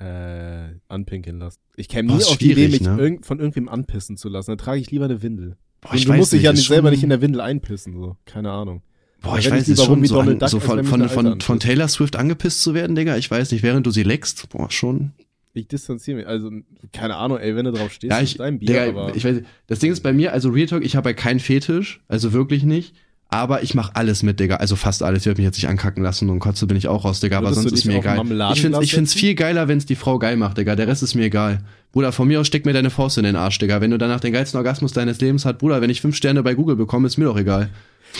Äh, 0.00 0.74
anpinkeln 0.88 1.38
lassen. 1.38 1.58
Ich 1.76 1.88
käme 1.88 2.12
nie 2.12 2.22
auf 2.24 2.36
die 2.38 2.52
Idee, 2.52 2.68
mich 2.68 2.80
ne? 2.82 2.96
irgend, 2.98 3.26
von 3.26 3.38
irgendwem 3.40 3.68
anpissen 3.68 4.16
zu 4.16 4.28
lassen. 4.28 4.52
Dann 4.52 4.58
trage 4.58 4.80
ich 4.80 4.90
lieber 4.90 5.06
eine 5.06 5.22
Windel. 5.22 5.56
Boah, 5.80 5.94
ich 5.94 6.06
du 6.06 6.12
musst 6.12 6.32
dich 6.32 6.42
ja 6.42 6.52
nicht 6.52 6.68
selber 6.68 6.90
nicht 6.90 7.02
in 7.02 7.08
der 7.08 7.20
Windel 7.20 7.40
einpissen, 7.40 7.94
so. 7.94 8.16
Keine 8.24 8.50
Ahnung. 8.50 8.82
Boah, 9.20 9.38
ich 9.38 9.50
weiß, 9.50 9.68
ist 9.68 9.80
rum 9.80 9.98
schon 9.98 10.06
so, 10.06 10.14
Donald 10.14 10.34
an, 10.34 10.38
Duck, 10.38 10.48
so 10.48 10.60
von, 10.60 10.78
wenn 10.78 10.84
von, 10.84 11.08
von, 11.08 11.40
von. 11.40 11.60
Taylor 11.60 11.88
Swift 11.88 12.16
angepisst 12.16 12.62
zu 12.62 12.74
werden, 12.74 12.94
Digga. 12.94 13.16
Ich 13.16 13.30
weiß 13.30 13.50
nicht, 13.50 13.62
während 13.62 13.86
du 13.86 13.90
sie 13.90 14.04
leckst, 14.04 14.48
boah, 14.50 14.70
schon. 14.70 15.12
Ich 15.54 15.66
distanziere 15.66 16.18
mich. 16.18 16.26
Also, 16.26 16.50
keine 16.92 17.16
Ahnung, 17.16 17.38
ey, 17.38 17.56
wenn 17.56 17.64
du 17.64 17.72
drauf 17.72 17.92
stehst, 17.92 18.12
Ja, 18.12 18.18
ist 18.18 18.32
ich, 18.32 18.36
dein 18.36 18.58
Bier, 18.60 18.68
Digga, 18.68 18.88
aber. 18.88 19.16
ich 19.16 19.24
weiß, 19.24 19.36
nicht. 19.36 19.46
das 19.66 19.80
Ding 19.80 19.90
ist 19.90 20.02
bei 20.02 20.12
mir, 20.12 20.32
also 20.32 20.50
Real 20.50 20.66
Talk, 20.66 20.84
ich 20.84 20.94
habe 20.94 21.10
ja 21.10 21.14
keinen 21.14 21.40
Fetisch, 21.40 22.00
also 22.06 22.32
wirklich 22.32 22.62
nicht. 22.62 22.94
Aber 23.30 23.62
ich 23.62 23.74
mache 23.74 23.94
alles 23.94 24.22
mit, 24.22 24.40
Digga. 24.40 24.56
Also 24.56 24.74
fast 24.74 25.02
alles. 25.02 25.20
Ich 25.20 25.26
werde 25.26 25.40
mich 25.42 25.44
jetzt 25.46 25.56
nicht 25.56 25.68
ankacken 25.68 26.02
lassen 26.02 26.30
und 26.30 26.38
kotze 26.38 26.66
bin 26.66 26.78
ich 26.78 26.88
auch 26.88 27.04
raus, 27.04 27.20
Digga. 27.20 27.36
Aber 27.36 27.48
Würdest 27.48 27.62
sonst 27.62 27.80
ist 27.80 27.84
mir 27.84 27.98
egal. 27.98 28.24
Ich 28.54 28.62
find's, 28.62 28.78
ich 28.80 28.94
find's 28.94 29.12
viel 29.12 29.34
geiler, 29.34 29.68
wenn's 29.68 29.84
die 29.84 29.96
Frau 29.96 30.18
geil 30.18 30.38
macht, 30.38 30.56
Digga. 30.56 30.76
Der 30.76 30.88
Rest 30.88 31.02
ist 31.02 31.14
mir 31.14 31.24
egal. 31.24 31.60
Bruder, 31.92 32.12
von 32.12 32.26
mir 32.26 32.40
aus 32.40 32.46
steck 32.46 32.64
mir 32.64 32.72
deine 32.72 32.88
Faust 32.88 33.18
in 33.18 33.24
den 33.24 33.36
Arsch, 33.36 33.58
Digga. 33.58 33.82
Wenn 33.82 33.90
du 33.90 33.98
danach 33.98 34.20
den 34.20 34.32
geilsten 34.32 34.56
Orgasmus 34.56 34.92
deines 34.92 35.20
Lebens 35.20 35.44
hast, 35.44 35.58
Bruder, 35.58 35.82
wenn 35.82 35.90
ich 35.90 36.00
fünf 36.00 36.16
Sterne 36.16 36.42
bei 36.42 36.54
Google 36.54 36.76
bekomme, 36.76 37.06
ist 37.06 37.18
mir 37.18 37.26
doch 37.26 37.36
egal. 37.36 37.68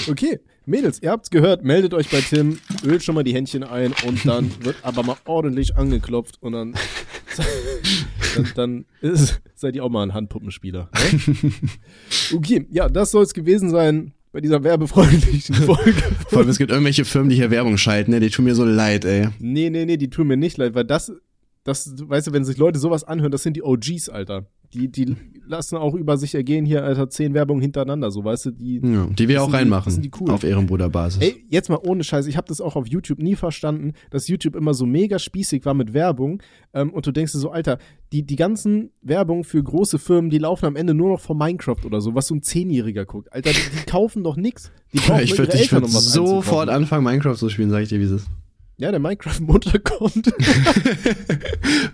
Okay, 0.08 0.40
Mädels, 0.66 1.02
ihr 1.02 1.10
habt's 1.10 1.30
gehört, 1.30 1.64
meldet 1.64 1.94
euch 1.94 2.10
bei 2.10 2.20
Tim, 2.20 2.58
ölt 2.84 3.02
schon 3.02 3.14
mal 3.14 3.24
die 3.24 3.34
Händchen 3.34 3.64
ein 3.64 3.94
und 4.06 4.26
dann 4.26 4.50
wird 4.64 4.76
aber 4.82 5.02
mal 5.02 5.16
ordentlich 5.24 5.76
angeklopft 5.76 6.42
und 6.42 6.52
dann, 6.52 6.74
dann, 8.36 8.52
dann 8.54 8.84
ist, 9.00 9.40
seid 9.54 9.76
ihr 9.76 9.84
auch 9.84 9.88
mal 9.88 10.02
ein 10.02 10.14
Handpuppenspieler. 10.14 10.90
Ne? 10.92 11.52
Okay, 12.34 12.66
ja, 12.70 12.88
das 12.88 13.10
soll's 13.10 13.32
gewesen 13.32 13.70
sein 13.70 14.12
bei 14.32 14.40
dieser 14.40 14.62
werbefreundlichen 14.62 15.54
Folge. 15.66 16.02
Vor 16.28 16.40
allem, 16.40 16.48
es 16.48 16.58
gibt 16.58 16.70
irgendwelche 16.70 17.04
Firmen, 17.04 17.30
die 17.30 17.36
hier 17.36 17.50
Werbung 17.50 17.78
schalten, 17.78 18.10
ne? 18.10 18.20
Die 18.20 18.30
tun 18.30 18.44
mir 18.44 18.54
so 18.54 18.64
leid, 18.64 19.04
ey. 19.04 19.28
Nee, 19.38 19.70
nee, 19.70 19.84
nee, 19.84 19.96
die 19.96 20.10
tun 20.10 20.26
mir 20.26 20.36
nicht 20.36 20.58
leid, 20.58 20.74
weil 20.74 20.84
das, 20.84 21.12
das, 21.64 21.94
weißt 21.96 22.26
du, 22.26 22.32
wenn 22.32 22.44
sich 22.44 22.58
Leute 22.58 22.78
sowas 22.78 23.04
anhören, 23.04 23.32
das 23.32 23.42
sind 23.42 23.56
die 23.56 23.62
OGs, 23.62 24.10
Alter. 24.10 24.46
Die, 24.74 24.88
die 24.92 25.16
lassen 25.46 25.76
auch 25.76 25.94
über 25.94 26.18
sich 26.18 26.34
ergehen 26.34 26.66
hier, 26.66 26.84
Alter, 26.84 27.08
zehn 27.08 27.32
Werbungen 27.32 27.62
hintereinander, 27.62 28.10
so, 28.10 28.22
weißt 28.22 28.44
du, 28.46 28.50
die, 28.50 28.82
Ja, 28.84 29.06
die 29.06 29.26
wir 29.28 29.42
auch 29.42 29.46
die- 29.48 29.54
reinmachen. 29.54 29.90
sind 29.90 30.04
die 30.04 30.10
coolen. 30.10 30.30
Auf 30.34 30.44
Ehrenbruderbasis. 30.44 31.22
Ey, 31.22 31.42
jetzt 31.48 31.70
mal 31.70 31.78
ohne 31.82 32.04
Scheiß, 32.04 32.26
ich 32.26 32.36
habe 32.36 32.46
das 32.48 32.60
auch 32.60 32.76
auf 32.76 32.86
YouTube 32.86 33.18
nie 33.18 33.34
verstanden, 33.34 33.94
dass 34.10 34.28
YouTube 34.28 34.54
immer 34.54 34.74
so 34.74 34.84
mega 34.84 35.18
spießig 35.18 35.64
war 35.64 35.72
mit 35.72 35.94
Werbung. 35.94 36.42
Ähm, 36.74 36.90
und 36.92 37.06
du 37.06 37.12
denkst 37.12 37.32
dir 37.32 37.38
so, 37.38 37.50
Alter, 37.50 37.78
die, 38.12 38.24
die 38.26 38.36
ganzen 38.36 38.90
Werbung 39.00 39.42
für 39.44 39.62
große 39.62 39.98
Firmen, 39.98 40.28
die 40.28 40.36
laufen 40.38 40.66
am 40.66 40.76
Ende 40.76 40.92
nur 40.92 41.08
noch 41.08 41.20
vor 41.20 41.34
Minecraft 41.34 41.82
oder 41.86 42.02
so, 42.02 42.14
was 42.14 42.26
so 42.26 42.34
ein 42.34 42.42
Zehnjähriger 42.42 43.06
guckt. 43.06 43.32
Alter, 43.32 43.50
die, 43.52 43.56
die 43.78 43.86
kaufen 43.90 44.22
doch 44.24 44.36
nix. 44.36 44.70
Die 44.92 44.98
ich 44.98 45.08
würde 45.08 45.22
ihre 45.52 45.54
ich 45.54 45.72
Eltern, 45.72 45.82
würd 45.82 45.90
sofort 45.92 46.68
anfangen, 46.68 47.04
Minecraft 47.04 47.36
zu 47.36 47.48
spielen, 47.48 47.70
sag 47.70 47.82
ich 47.82 47.88
dir, 47.88 48.00
wie 48.00 48.04
es 48.04 48.10
ist. 48.10 48.26
Ja, 48.80 48.92
der 48.92 49.00
Minecraft 49.00 49.40
im 49.40 49.50
Untergrund. 49.50 50.32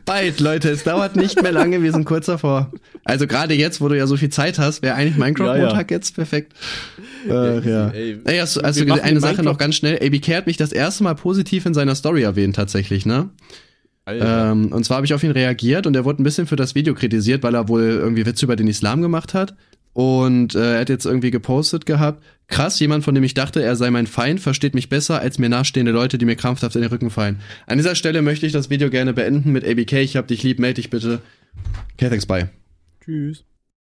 Bald, 0.04 0.38
Leute, 0.38 0.68
es 0.68 0.84
dauert 0.84 1.16
nicht 1.16 1.42
mehr 1.42 1.50
lange, 1.50 1.82
wir 1.82 1.90
sind 1.92 2.04
kurz 2.04 2.26
davor. 2.26 2.70
Also 3.04 3.26
gerade 3.26 3.54
jetzt, 3.54 3.80
wo 3.80 3.88
du 3.88 3.96
ja 3.96 4.06
so 4.06 4.18
viel 4.18 4.28
Zeit 4.28 4.58
hast, 4.58 4.82
wäre 4.82 4.94
eigentlich 4.94 5.16
Minecraft-Montag 5.16 5.90
jetzt 5.90 6.14
perfekt. 6.14 6.52
Äh, 7.26 7.60
ja. 7.66 7.88
ey. 7.88 8.18
Ey, 8.24 8.38
hast, 8.38 8.62
hast 8.62 8.78
du 8.78 9.02
eine 9.02 9.20
Sache 9.20 9.42
noch 9.42 9.56
ganz 9.56 9.76
schnell. 9.76 9.98
ABK 10.04 10.36
hat 10.36 10.46
mich 10.46 10.58
das 10.58 10.72
erste 10.72 11.04
Mal 11.04 11.14
positiv 11.14 11.64
in 11.64 11.72
seiner 11.72 11.94
Story 11.94 12.22
erwähnt, 12.22 12.54
tatsächlich, 12.54 13.06
ne? 13.06 13.30
Ähm, 14.06 14.70
und 14.70 14.84
zwar 14.84 14.96
habe 14.96 15.06
ich 15.06 15.14
auf 15.14 15.22
ihn 15.22 15.30
reagiert 15.30 15.86
und 15.86 15.96
er 15.96 16.04
wurde 16.04 16.22
ein 16.22 16.24
bisschen 16.24 16.46
für 16.46 16.56
das 16.56 16.74
Video 16.74 16.92
kritisiert, 16.92 17.42
weil 17.42 17.54
er 17.54 17.68
wohl 17.68 17.80
irgendwie 17.80 18.26
Witze 18.26 18.44
über 18.44 18.56
den 18.56 18.68
Islam 18.68 19.00
gemacht 19.00 19.32
hat. 19.32 19.54
Und 19.94 20.56
äh, 20.56 20.74
er 20.74 20.80
hat 20.80 20.88
jetzt 20.88 21.06
irgendwie 21.06 21.30
gepostet 21.30 21.86
gehabt, 21.86 22.22
krass, 22.48 22.78
jemand, 22.80 23.04
von 23.04 23.14
dem 23.14 23.24
ich 23.24 23.32
dachte, 23.32 23.62
er 23.62 23.76
sei 23.76 23.90
mein 23.90 24.08
Feind, 24.08 24.40
versteht 24.40 24.74
mich 24.74 24.88
besser 24.88 25.20
als 25.20 25.38
mir 25.38 25.48
nahestehende 25.48 25.92
Leute, 25.92 26.18
die 26.18 26.26
mir 26.26 26.36
krampfhaft 26.36 26.74
in 26.74 26.82
den 26.82 26.90
Rücken 26.90 27.10
fallen. 27.10 27.40
An 27.66 27.78
dieser 27.78 27.94
Stelle 27.94 28.20
möchte 28.20 28.44
ich 28.44 28.52
das 28.52 28.70
Video 28.70 28.90
gerne 28.90 29.12
beenden 29.14 29.52
mit 29.52 29.64
ABK. 29.64 29.92
Ich 29.94 30.16
hab 30.16 30.26
dich 30.26 30.42
lieb, 30.42 30.58
melde 30.58 30.74
dich 30.74 30.90
bitte. 30.90 31.22
Okay, 31.94 32.08
thanks, 32.08 32.26
bye. 32.26 32.50
Tschüss. 33.04 33.44